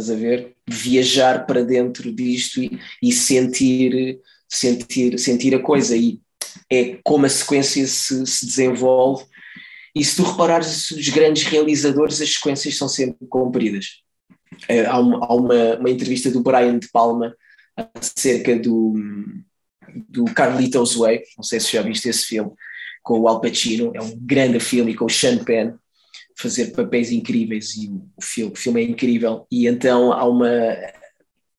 estás 0.00 0.10
a 0.10 0.14
ver? 0.14 0.54
Viajar 0.66 1.46
para 1.46 1.64
dentro 1.64 2.12
disto 2.12 2.62
e, 2.62 2.78
e 3.02 3.12
sentir, 3.12 4.20
sentir, 4.48 5.18
sentir 5.18 5.54
a 5.54 5.60
coisa. 5.60 5.96
E 5.96 6.20
é 6.70 6.98
como 7.04 7.26
a 7.26 7.28
sequência 7.28 7.86
se, 7.86 8.26
se 8.26 8.46
desenvolve. 8.46 9.24
E 9.94 10.04
se 10.04 10.16
tu 10.16 10.22
reparares 10.24 10.90
os 10.90 11.08
grandes 11.08 11.44
realizadores, 11.44 12.20
as 12.20 12.34
sequências 12.34 12.76
são 12.76 12.88
sempre 12.88 13.26
compridas. 13.28 14.02
É, 14.68 14.84
há, 14.86 14.98
uma, 14.98 15.24
há 15.24 15.34
uma, 15.34 15.76
uma, 15.76 15.90
entrevista 15.90 16.30
do 16.30 16.42
Brian 16.42 16.78
De 16.78 16.88
Palma 16.88 17.34
acerca 17.94 18.56
do, 18.56 18.94
do 20.08 20.24
Carlitos 20.26 20.94
Way, 20.96 21.22
não 21.36 21.42
sei 21.42 21.58
se 21.58 21.72
já 21.72 21.82
viste 21.82 22.08
esse 22.08 22.24
filme, 22.24 22.52
com 23.02 23.20
o 23.20 23.28
Al 23.28 23.40
Pacino, 23.40 23.92
é 23.94 24.00
um 24.00 24.16
grande 24.16 24.60
filme, 24.60 24.92
e 24.92 24.94
com 24.94 25.06
o 25.06 25.10
Sean 25.10 25.38
Penn, 25.38 25.74
fazer 26.36 26.72
papéis 26.72 27.12
incríveis 27.12 27.76
e 27.76 27.88
o, 27.88 28.22
filme, 28.22 28.52
o 28.52 28.56
filme 28.56 28.82
é 28.82 28.84
incrível. 28.84 29.46
E 29.50 29.66
então 29.66 30.12
há 30.12 30.24
uma. 30.24 30.50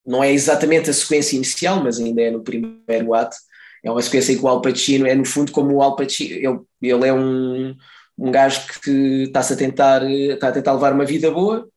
Não 0.05 0.23
é 0.23 0.31
exatamente 0.31 0.89
a 0.89 0.93
sequência 0.93 1.35
inicial, 1.35 1.83
mas 1.83 1.99
ainda 1.99 2.21
é 2.21 2.29
no 2.29 2.43
primeiro 2.43 3.13
ato. 3.13 3.35
É 3.83 3.89
uma 3.89 4.01
sequência 4.01 4.33
em 4.33 4.37
que 4.37 4.43
o 4.43 4.47
Al 4.47 4.61
Pacino 4.61 5.07
é, 5.07 5.15
no 5.15 5.25
fundo, 5.25 5.51
como 5.51 5.75
o 5.75 5.81
Al 5.81 5.95
Pacino. 5.95 6.35
Ele, 6.81 6.93
ele 6.93 7.07
é 7.07 7.13
um, 7.13 7.75
um 8.17 8.31
gajo 8.31 8.61
que 8.83 9.23
está-se 9.23 9.53
a 9.53 9.57
tentar, 9.57 10.03
está 10.09 10.49
a 10.49 10.51
tentar 10.51 10.73
levar 10.73 10.93
uma 10.93 11.05
vida 11.05 11.31
boa. 11.31 11.67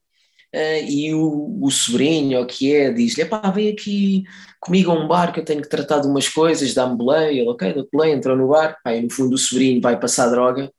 Uh, 0.55 0.83
e 0.89 1.15
o, 1.15 1.59
o 1.62 1.70
sobrinho, 1.70 2.41
o 2.41 2.47
que 2.47 2.75
é, 2.75 2.91
diz-lhe: 2.91 3.25
pá, 3.25 3.51
vem 3.51 3.70
aqui 3.70 4.25
comigo 4.61 4.91
a 4.91 4.95
um 4.95 5.07
bar 5.07 5.33
que 5.33 5.41
eu 5.41 5.45
tenho 5.45 5.62
que 5.62 5.69
tratar 5.69 6.01
de 6.01 6.09
umas 6.09 6.29
coisas, 6.29 6.75
dá-me 6.75 6.97
boleia. 6.97 7.41
Ele, 7.41 7.49
ok, 7.49 7.75
dá-te 7.75 7.89
boleia, 7.93 8.15
entrou 8.15 8.37
no 8.37 8.49
bar. 8.49 8.77
Pá, 8.83 8.95
e 8.95 9.03
no 9.03 9.11
fundo, 9.11 9.35
o 9.35 9.39
sobrinho 9.39 9.81
vai 9.81 9.99
passar 9.99 10.29
droga 10.31 10.70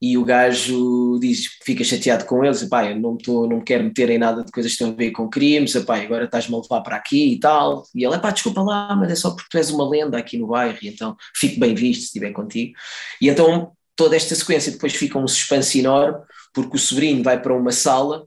e 0.00 0.18
o 0.18 0.24
gajo 0.24 1.18
diz 1.20 1.46
fica 1.62 1.82
chateado 1.82 2.24
com 2.24 2.44
eles, 2.44 2.62
pá, 2.64 2.90
eu 2.90 2.98
não, 2.98 3.16
tô, 3.16 3.46
não 3.46 3.60
quero 3.60 3.84
meter 3.84 4.10
em 4.10 4.18
nada 4.18 4.44
de 4.44 4.52
coisas 4.52 4.72
que 4.72 4.76
estão 4.76 4.90
a 4.90 4.96
ver 4.96 5.12
com 5.12 5.28
crimes, 5.28 5.74
pá, 5.84 5.98
agora 5.98 6.24
estás-me 6.24 6.54
a 6.54 6.58
levar 6.58 6.80
para 6.82 6.96
aqui 6.96 7.32
e 7.32 7.40
tal, 7.40 7.86
e 7.94 8.04
ele, 8.04 8.18
pá, 8.18 8.30
desculpa 8.30 8.62
lá, 8.62 8.94
mas 8.96 9.10
é 9.10 9.14
só 9.14 9.30
porque 9.30 9.48
tu 9.50 9.56
és 9.56 9.70
uma 9.70 9.88
lenda 9.88 10.18
aqui 10.18 10.36
no 10.36 10.48
bairro, 10.48 10.78
e 10.82 10.88
então 10.88 11.16
fico 11.34 11.58
bem 11.58 11.74
visto 11.74 12.00
se 12.00 12.06
estiver 12.06 12.32
contigo, 12.32 12.74
e 13.20 13.28
então 13.28 13.72
toda 13.96 14.16
esta 14.16 14.34
sequência 14.34 14.72
depois 14.72 14.94
fica 14.94 15.18
um 15.18 15.26
suspense 15.26 15.78
enorme, 15.78 16.18
porque 16.52 16.76
o 16.76 16.80
sobrinho 16.80 17.22
vai 17.22 17.40
para 17.40 17.54
uma 17.54 17.72
sala, 17.72 18.26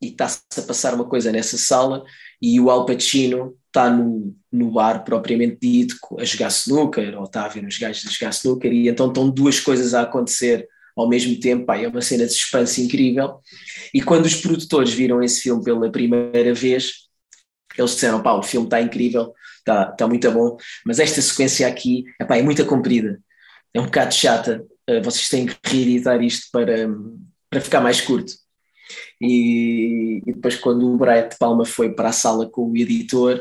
e 0.00 0.08
está-se 0.08 0.40
a 0.56 0.62
passar 0.62 0.94
uma 0.94 1.04
coisa 1.04 1.30
nessa 1.32 1.58
sala, 1.58 2.04
e 2.40 2.60
o 2.60 2.70
Al 2.70 2.86
Pacino 2.86 3.56
está 3.66 3.90
no, 3.90 4.34
no 4.50 4.70
bar 4.70 5.04
propriamente 5.04 5.58
dito, 5.60 5.96
a 6.18 6.24
jogar 6.24 6.48
snooker, 6.48 7.18
ou 7.18 7.24
está 7.24 7.44
a 7.44 7.48
ver 7.48 7.64
os 7.66 7.76
gajos 7.76 8.06
a 8.06 8.10
jogar 8.10 8.30
snooker, 8.30 8.72
e 8.72 8.88
então 8.88 9.08
estão 9.08 9.28
duas 9.28 9.60
coisas 9.60 9.92
a 9.92 10.02
acontecer 10.02 10.66
ao 11.00 11.08
mesmo 11.08 11.38
tempo, 11.38 11.64
pá, 11.64 11.78
é 11.78 11.88
uma 11.88 12.02
cena 12.02 12.26
de 12.26 12.32
suspense 12.32 12.82
incrível. 12.82 13.38
E 13.94 14.02
quando 14.02 14.26
os 14.26 14.34
produtores 14.34 14.92
viram 14.92 15.22
esse 15.22 15.42
filme 15.42 15.62
pela 15.62 15.90
primeira 15.90 16.52
vez, 16.52 17.08
eles 17.76 17.92
disseram: 17.92 18.22
pá, 18.22 18.32
o 18.32 18.42
filme 18.42 18.66
está 18.66 18.80
incrível, 18.80 19.32
está 19.58 19.86
tá 19.92 20.06
muito 20.08 20.30
bom, 20.32 20.56
mas 20.84 20.98
esta 20.98 21.22
sequência 21.22 21.66
aqui 21.68 22.04
epá, 22.20 22.36
é 22.36 22.42
muito 22.42 22.64
comprida, 22.66 23.20
é 23.72 23.80
um 23.80 23.84
bocado 23.84 24.14
chata. 24.14 24.64
Uh, 24.90 25.02
vocês 25.02 25.28
têm 25.28 25.46
que 25.46 25.56
reeditar 25.64 26.22
isto 26.22 26.48
para, 26.50 26.88
para 27.50 27.60
ficar 27.60 27.80
mais 27.80 28.00
curto. 28.00 28.32
E, 29.20 30.22
e, 30.26 30.32
depois, 30.32 30.56
quando 30.56 30.90
o 30.90 30.96
de 30.96 31.36
Palma 31.38 31.64
foi 31.66 31.92
para 31.92 32.08
a 32.08 32.12
sala 32.12 32.48
com 32.48 32.70
o 32.70 32.76
editor, 32.76 33.36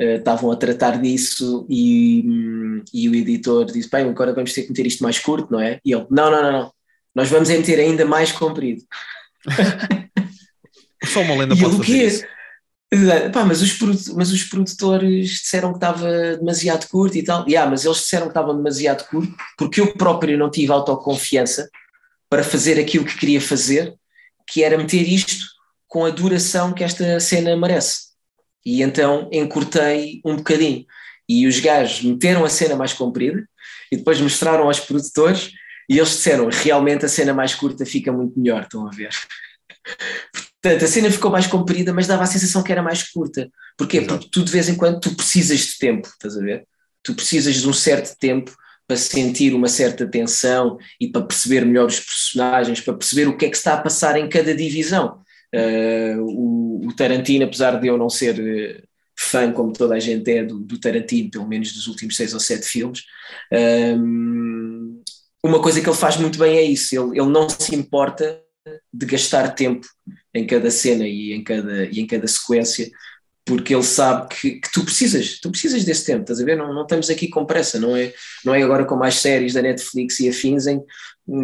uh, 0.00 0.04
estavam 0.04 0.52
a 0.52 0.56
tratar 0.56 1.00
disso 1.00 1.66
e, 1.68 2.22
um, 2.24 2.84
e 2.92 3.08
o 3.08 3.14
editor 3.14 3.66
disse: 3.66 3.90
Bem, 3.90 4.08
agora 4.08 4.32
vamos 4.32 4.52
ter 4.52 4.62
que 4.62 4.68
meter 4.68 4.86
isto 4.86 5.02
mais 5.02 5.18
curto, 5.18 5.52
não 5.52 5.60
é? 5.60 5.80
E 5.84 5.92
ele: 5.92 6.06
Não, 6.10 6.30
não, 6.30 6.42
não, 6.42 6.52
não 6.52 6.72
nós 7.14 7.28
vamos 7.28 7.48
é 7.50 7.56
meter 7.56 7.78
ainda 7.78 8.04
mais 8.04 8.32
comprido. 8.32 8.82
Só 11.04 11.20
uma 11.20 11.36
lenda 11.36 11.56
pode 11.56 11.76
fazer 11.76 12.06
isso. 12.06 12.24
Pá, 13.32 13.44
mas, 13.44 13.60
os 13.60 13.78
mas 14.10 14.30
os 14.30 14.44
produtores 14.44 15.28
disseram 15.28 15.70
que 15.70 15.78
estava 15.78 16.36
demasiado 16.36 16.88
curto 16.88 17.16
e 17.16 17.24
tal. 17.24 17.46
Yeah, 17.48 17.70
mas 17.70 17.84
eles 17.84 17.98
disseram 17.98 18.26
que 18.26 18.30
estava 18.30 18.54
demasiado 18.54 19.06
curto 19.08 19.34
porque 19.56 19.80
eu 19.80 19.94
próprio 19.94 20.38
não 20.38 20.50
tive 20.50 20.72
autoconfiança 20.72 21.68
para 22.30 22.44
fazer 22.44 22.78
aquilo 22.80 23.04
que 23.04 23.16
queria 23.16 23.40
fazer, 23.40 23.94
que 24.48 24.62
era 24.62 24.78
meter 24.78 25.02
isto 25.02 25.44
com 25.86 26.04
a 26.04 26.10
duração 26.10 26.72
que 26.72 26.82
esta 26.82 27.20
cena 27.20 27.56
merece. 27.56 28.14
E 28.64 28.82
então 28.82 29.28
encurtei 29.32 30.20
um 30.24 30.36
bocadinho. 30.36 30.84
E 31.28 31.46
os 31.46 31.60
gajos 31.60 32.02
meteram 32.02 32.44
a 32.44 32.48
cena 32.48 32.76
mais 32.76 32.92
comprida 32.92 33.46
e 33.90 33.96
depois 33.96 34.20
mostraram 34.20 34.64
aos 34.64 34.80
produtores 34.80 35.52
e 35.88 35.98
eles 35.98 36.10
disseram, 36.10 36.48
realmente 36.50 37.04
a 37.04 37.08
cena 37.08 37.34
mais 37.34 37.54
curta 37.54 37.84
fica 37.84 38.12
muito 38.12 38.38
melhor, 38.38 38.62
estão 38.62 38.86
a 38.86 38.90
ver? 38.90 39.10
Portanto, 40.62 40.84
a 40.84 40.88
cena 40.88 41.10
ficou 41.10 41.30
mais 41.30 41.46
comprida, 41.46 41.92
mas 41.92 42.06
dava 42.06 42.22
a 42.22 42.26
sensação 42.26 42.62
que 42.62 42.72
era 42.72 42.82
mais 42.82 43.02
curta. 43.02 43.50
Porquê? 43.76 43.98
Exato. 43.98 44.14
Porque 44.14 44.30
tu 44.30 44.42
de 44.42 44.50
vez 44.50 44.68
em 44.68 44.76
quando 44.76 44.98
tu 44.98 45.14
precisas 45.14 45.60
de 45.60 45.78
tempo, 45.78 46.08
estás 46.08 46.38
a 46.38 46.40
ver? 46.40 46.66
Tu 47.02 47.14
precisas 47.14 47.56
de 47.56 47.68
um 47.68 47.72
certo 47.72 48.16
tempo 48.18 48.50
para 48.86 48.96
sentir 48.96 49.54
uma 49.54 49.68
certa 49.68 50.06
tensão 50.06 50.78
e 51.00 51.08
para 51.08 51.22
perceber 51.22 51.64
melhor 51.64 51.86
os 51.86 52.00
personagens, 52.00 52.80
para 52.80 52.94
perceber 52.94 53.28
o 53.28 53.36
que 53.36 53.46
é 53.46 53.50
que 53.50 53.56
está 53.56 53.74
a 53.74 53.80
passar 53.80 54.16
em 54.16 54.28
cada 54.28 54.54
divisão. 54.54 55.20
Uh, 55.54 56.20
o, 56.20 56.88
o, 56.88 56.96
Tarantino, 56.96 57.44
apesar 57.44 57.78
de 57.78 57.86
eu 57.86 57.96
não 57.96 58.10
ser 58.10 58.38
uh, 58.38 58.82
fã, 59.16 59.52
como 59.52 59.72
toda 59.72 59.94
a 59.94 60.00
gente 60.00 60.30
é, 60.30 60.44
do, 60.44 60.58
do 60.58 60.78
Tarantino, 60.78 61.30
pelo 61.30 61.48
menos 61.48 61.72
dos 61.72 61.86
últimos 61.86 62.16
seis 62.16 62.34
ou 62.34 62.40
sete 62.40 62.66
filmes. 62.66 63.04
Um, 63.52 64.73
uma 65.44 65.60
coisa 65.60 65.80
que 65.80 65.88
ele 65.88 65.96
faz 65.96 66.16
muito 66.16 66.38
bem 66.38 66.56
é 66.56 66.62
isso, 66.62 66.94
ele, 66.94 67.18
ele 67.20 67.30
não 67.30 67.48
se 67.48 67.74
importa 67.74 68.40
de 68.92 69.06
gastar 69.06 69.54
tempo 69.54 69.86
em 70.32 70.46
cada 70.46 70.70
cena 70.70 71.06
e 71.06 71.32
em 71.32 71.44
cada, 71.44 71.84
e 71.84 72.00
em 72.00 72.06
cada 72.06 72.26
sequência, 72.26 72.90
porque 73.44 73.74
ele 73.74 73.82
sabe 73.82 74.34
que, 74.34 74.52
que, 74.52 74.72
tu 74.72 74.82
precisas, 74.82 75.38
tu 75.38 75.50
precisas 75.50 75.84
desse 75.84 76.06
tempo, 76.06 76.22
estás 76.22 76.40
a 76.40 76.44
ver? 76.44 76.56
Não, 76.56 76.72
não 76.72 76.82
estamos 76.82 77.10
aqui 77.10 77.28
com 77.28 77.44
pressa, 77.44 77.78
não 77.78 77.94
é, 77.94 78.12
não 78.42 78.54
é 78.54 78.62
agora 78.62 78.86
com 78.86 78.96
mais 78.96 79.16
séries 79.16 79.52
da 79.52 79.60
Netflix 79.60 80.18
e 80.20 80.28
afins 80.30 80.66
em 80.66 80.82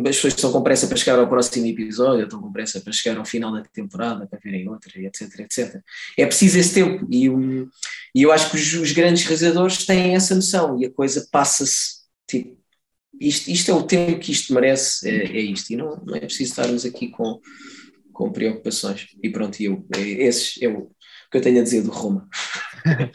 as 0.06 0.16
pessoas 0.16 0.34
estão 0.34 0.52
com 0.52 0.62
pressa 0.62 0.86
para 0.86 0.96
chegar 0.96 1.18
ao 1.18 1.28
próximo 1.28 1.64
episódio, 1.66 2.24
estão 2.24 2.40
com 2.40 2.52
pressa 2.52 2.80
para 2.80 2.92
chegar 2.92 3.16
ao 3.16 3.24
final 3.24 3.50
da 3.50 3.62
temporada, 3.62 4.26
para 4.26 4.38
verem 4.38 4.68
outra, 4.68 4.92
etc, 5.00 5.40
etc. 5.40 5.80
É 6.18 6.26
preciso 6.26 6.58
esse 6.58 6.74
tempo 6.74 7.06
e, 7.10 7.30
um, 7.30 7.66
e 8.14 8.22
eu 8.22 8.30
acho 8.30 8.50
que 8.50 8.56
os, 8.56 8.74
os, 8.74 8.92
grandes 8.92 9.24
realizadores 9.24 9.86
têm 9.86 10.14
essa 10.14 10.34
noção 10.34 10.78
e 10.78 10.84
a 10.84 10.90
coisa 10.90 11.26
passa-se, 11.32 12.00
tipo, 12.28 12.59
isto, 13.20 13.50
isto 13.50 13.70
é 13.70 13.74
o 13.74 13.82
tempo 13.82 14.18
que 14.18 14.32
isto 14.32 14.54
merece, 14.54 15.08
é, 15.08 15.24
é 15.26 15.40
isto, 15.40 15.70
e 15.70 15.76
não, 15.76 16.02
não 16.06 16.16
é 16.16 16.20
preciso 16.20 16.50
estarmos 16.50 16.84
aqui 16.86 17.08
com, 17.08 17.38
com 18.12 18.32
preocupações. 18.32 19.08
E 19.22 19.28
pronto, 19.28 19.60
eu, 19.62 19.86
é, 19.94 20.00
esse 20.00 20.64
é 20.64 20.68
o 20.68 20.90
que 21.30 21.36
eu 21.36 21.40
tenho 21.42 21.60
a 21.60 21.62
dizer 21.62 21.82
do 21.82 21.90
Roma. 21.90 22.26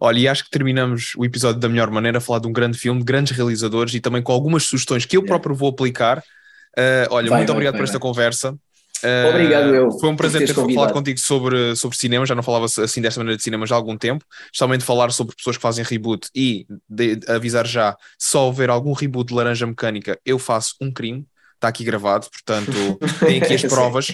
Olha, 0.00 0.18
e 0.18 0.26
acho 0.26 0.44
que 0.44 0.50
terminamos 0.50 1.12
o 1.16 1.24
episódio 1.24 1.60
da 1.60 1.68
melhor 1.68 1.88
maneira 1.90 2.18
a 2.18 2.20
falar 2.20 2.40
de 2.40 2.48
um 2.48 2.52
grande 2.52 2.76
filme, 2.76 2.98
de 2.98 3.04
grandes 3.04 3.36
realizadores 3.36 3.94
e 3.94 4.00
também 4.00 4.20
com 4.20 4.32
algumas 4.32 4.64
sugestões 4.64 5.04
que 5.04 5.16
eu 5.16 5.24
próprio 5.24 5.54
vou 5.54 5.68
aplicar. 5.68 6.18
Uh, 6.18 7.06
olha, 7.10 7.28
vai, 7.30 7.38
muito 7.38 7.48
vai, 7.48 7.56
obrigado 7.56 7.74
vai, 7.74 7.82
por 7.82 7.84
esta 7.84 8.00
conversa. 8.00 8.58
Uh, 9.02 9.28
Obrigado, 9.30 9.74
eu. 9.74 9.90
Foi 9.98 10.08
um 10.08 10.16
prazer 10.16 10.46
ter 10.46 10.54
falado 10.54 10.92
contigo 10.92 11.18
sobre, 11.18 11.74
sobre 11.74 11.96
cinema. 11.96 12.24
Já 12.24 12.34
não 12.34 12.42
falava 12.42 12.66
assim 12.66 13.00
desta 13.00 13.18
maneira 13.18 13.36
de 13.36 13.42
cinema 13.42 13.66
já 13.66 13.74
há 13.74 13.78
algum 13.78 13.96
tempo. 13.96 14.24
Especialmente 14.44 14.84
falar 14.84 15.10
sobre 15.10 15.34
pessoas 15.34 15.56
que 15.56 15.62
fazem 15.62 15.84
reboot 15.84 16.28
e 16.34 16.66
de, 16.88 17.16
de 17.16 17.30
avisar 17.30 17.66
já: 17.66 17.96
se 18.18 18.30
só 18.30 18.46
houver 18.46 18.70
algum 18.70 18.92
reboot 18.92 19.28
de 19.28 19.34
Laranja 19.34 19.66
Mecânica, 19.66 20.18
eu 20.24 20.38
faço 20.38 20.74
um 20.80 20.90
crime. 20.92 21.26
Está 21.54 21.68
aqui 21.68 21.84
gravado, 21.84 22.28
portanto, 22.28 22.98
tem 23.24 23.40
aqui 23.40 23.54
as 23.54 23.62
provas. 23.62 24.10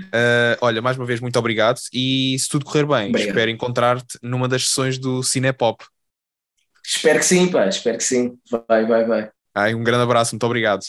Uh, 0.00 0.56
olha, 0.60 0.82
mais 0.82 0.96
uma 0.96 1.06
vez, 1.06 1.20
muito 1.20 1.38
obrigado. 1.38 1.78
E 1.92 2.36
se 2.38 2.48
tudo 2.48 2.64
correr 2.64 2.86
bem, 2.86 3.08
obrigado. 3.08 3.28
espero 3.28 3.50
encontrar-te 3.50 4.18
numa 4.22 4.48
das 4.48 4.66
sessões 4.66 4.98
do 4.98 5.22
Cinepop. 5.22 5.84
Espero 6.84 7.18
que 7.18 7.24
sim, 7.24 7.50
pá, 7.50 7.66
espero 7.66 7.96
que 7.96 8.04
sim. 8.04 8.38
Vai, 8.68 8.84
vai, 8.86 9.04
vai. 9.04 9.30
Ai, 9.54 9.74
um 9.74 9.84
grande 9.84 10.02
abraço, 10.02 10.34
muito 10.34 10.44
obrigado. 10.44 10.82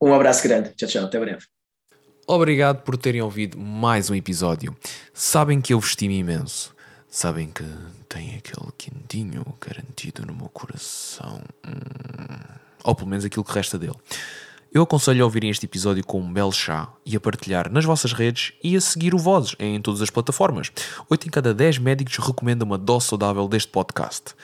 Um 0.00 0.12
abraço 0.14 0.42
grande. 0.42 0.74
Tchau, 0.74 0.88
tchau. 0.88 1.04
Até 1.04 1.18
breve. 1.18 1.59
Obrigado 2.32 2.82
por 2.82 2.96
terem 2.96 3.20
ouvido 3.20 3.58
mais 3.58 4.08
um 4.08 4.14
episódio. 4.14 4.76
Sabem 5.12 5.60
que 5.60 5.74
eu 5.74 5.80
vos 5.80 5.88
estimo 5.88 6.12
imenso. 6.12 6.72
Sabem 7.08 7.48
que 7.48 7.64
tem 8.08 8.36
aquele 8.36 8.70
quentinho 8.78 9.44
garantido 9.60 10.24
no 10.24 10.32
meu 10.32 10.48
coração. 10.48 11.42
Hum, 11.66 12.54
ou 12.84 12.94
pelo 12.94 13.08
menos 13.08 13.24
aquilo 13.24 13.42
que 13.42 13.52
resta 13.52 13.76
dele. 13.76 13.96
Eu 14.72 14.84
aconselho 14.84 15.22
a 15.22 15.24
ouvirem 15.24 15.50
este 15.50 15.66
episódio 15.66 16.06
com 16.06 16.20
um 16.20 16.32
belo 16.32 16.52
chá 16.52 16.88
e 17.04 17.16
a 17.16 17.20
partilhar 17.20 17.68
nas 17.68 17.84
vossas 17.84 18.12
redes 18.12 18.52
e 18.62 18.76
a 18.76 18.80
seguir 18.80 19.12
o 19.12 19.18
Vozes 19.18 19.56
em 19.58 19.82
todas 19.82 20.00
as 20.00 20.08
plataformas. 20.08 20.70
8 21.08 21.26
em 21.26 21.30
cada 21.32 21.52
10 21.52 21.78
médicos 21.78 22.16
recomendam 22.18 22.64
uma 22.64 22.78
dose 22.78 23.06
saudável 23.06 23.48
deste 23.48 23.72
podcast. 23.72 24.36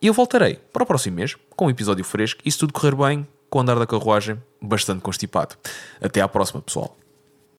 E 0.00 0.06
eu 0.06 0.14
voltarei 0.14 0.54
para 0.72 0.84
o 0.84 0.86
próximo 0.86 1.16
mês 1.16 1.36
com 1.50 1.66
um 1.66 1.70
episódio 1.70 2.02
fresco 2.02 2.40
e 2.46 2.50
se 2.50 2.56
tudo 2.56 2.72
correr 2.72 2.94
bem, 2.94 3.28
com 3.50 3.58
o 3.58 3.60
andar 3.60 3.78
da 3.78 3.86
carruagem 3.86 4.42
bastante 4.58 5.02
constipado. 5.02 5.54
Até 6.00 6.22
à 6.22 6.28
próxima, 6.28 6.62
pessoal. 6.62 6.96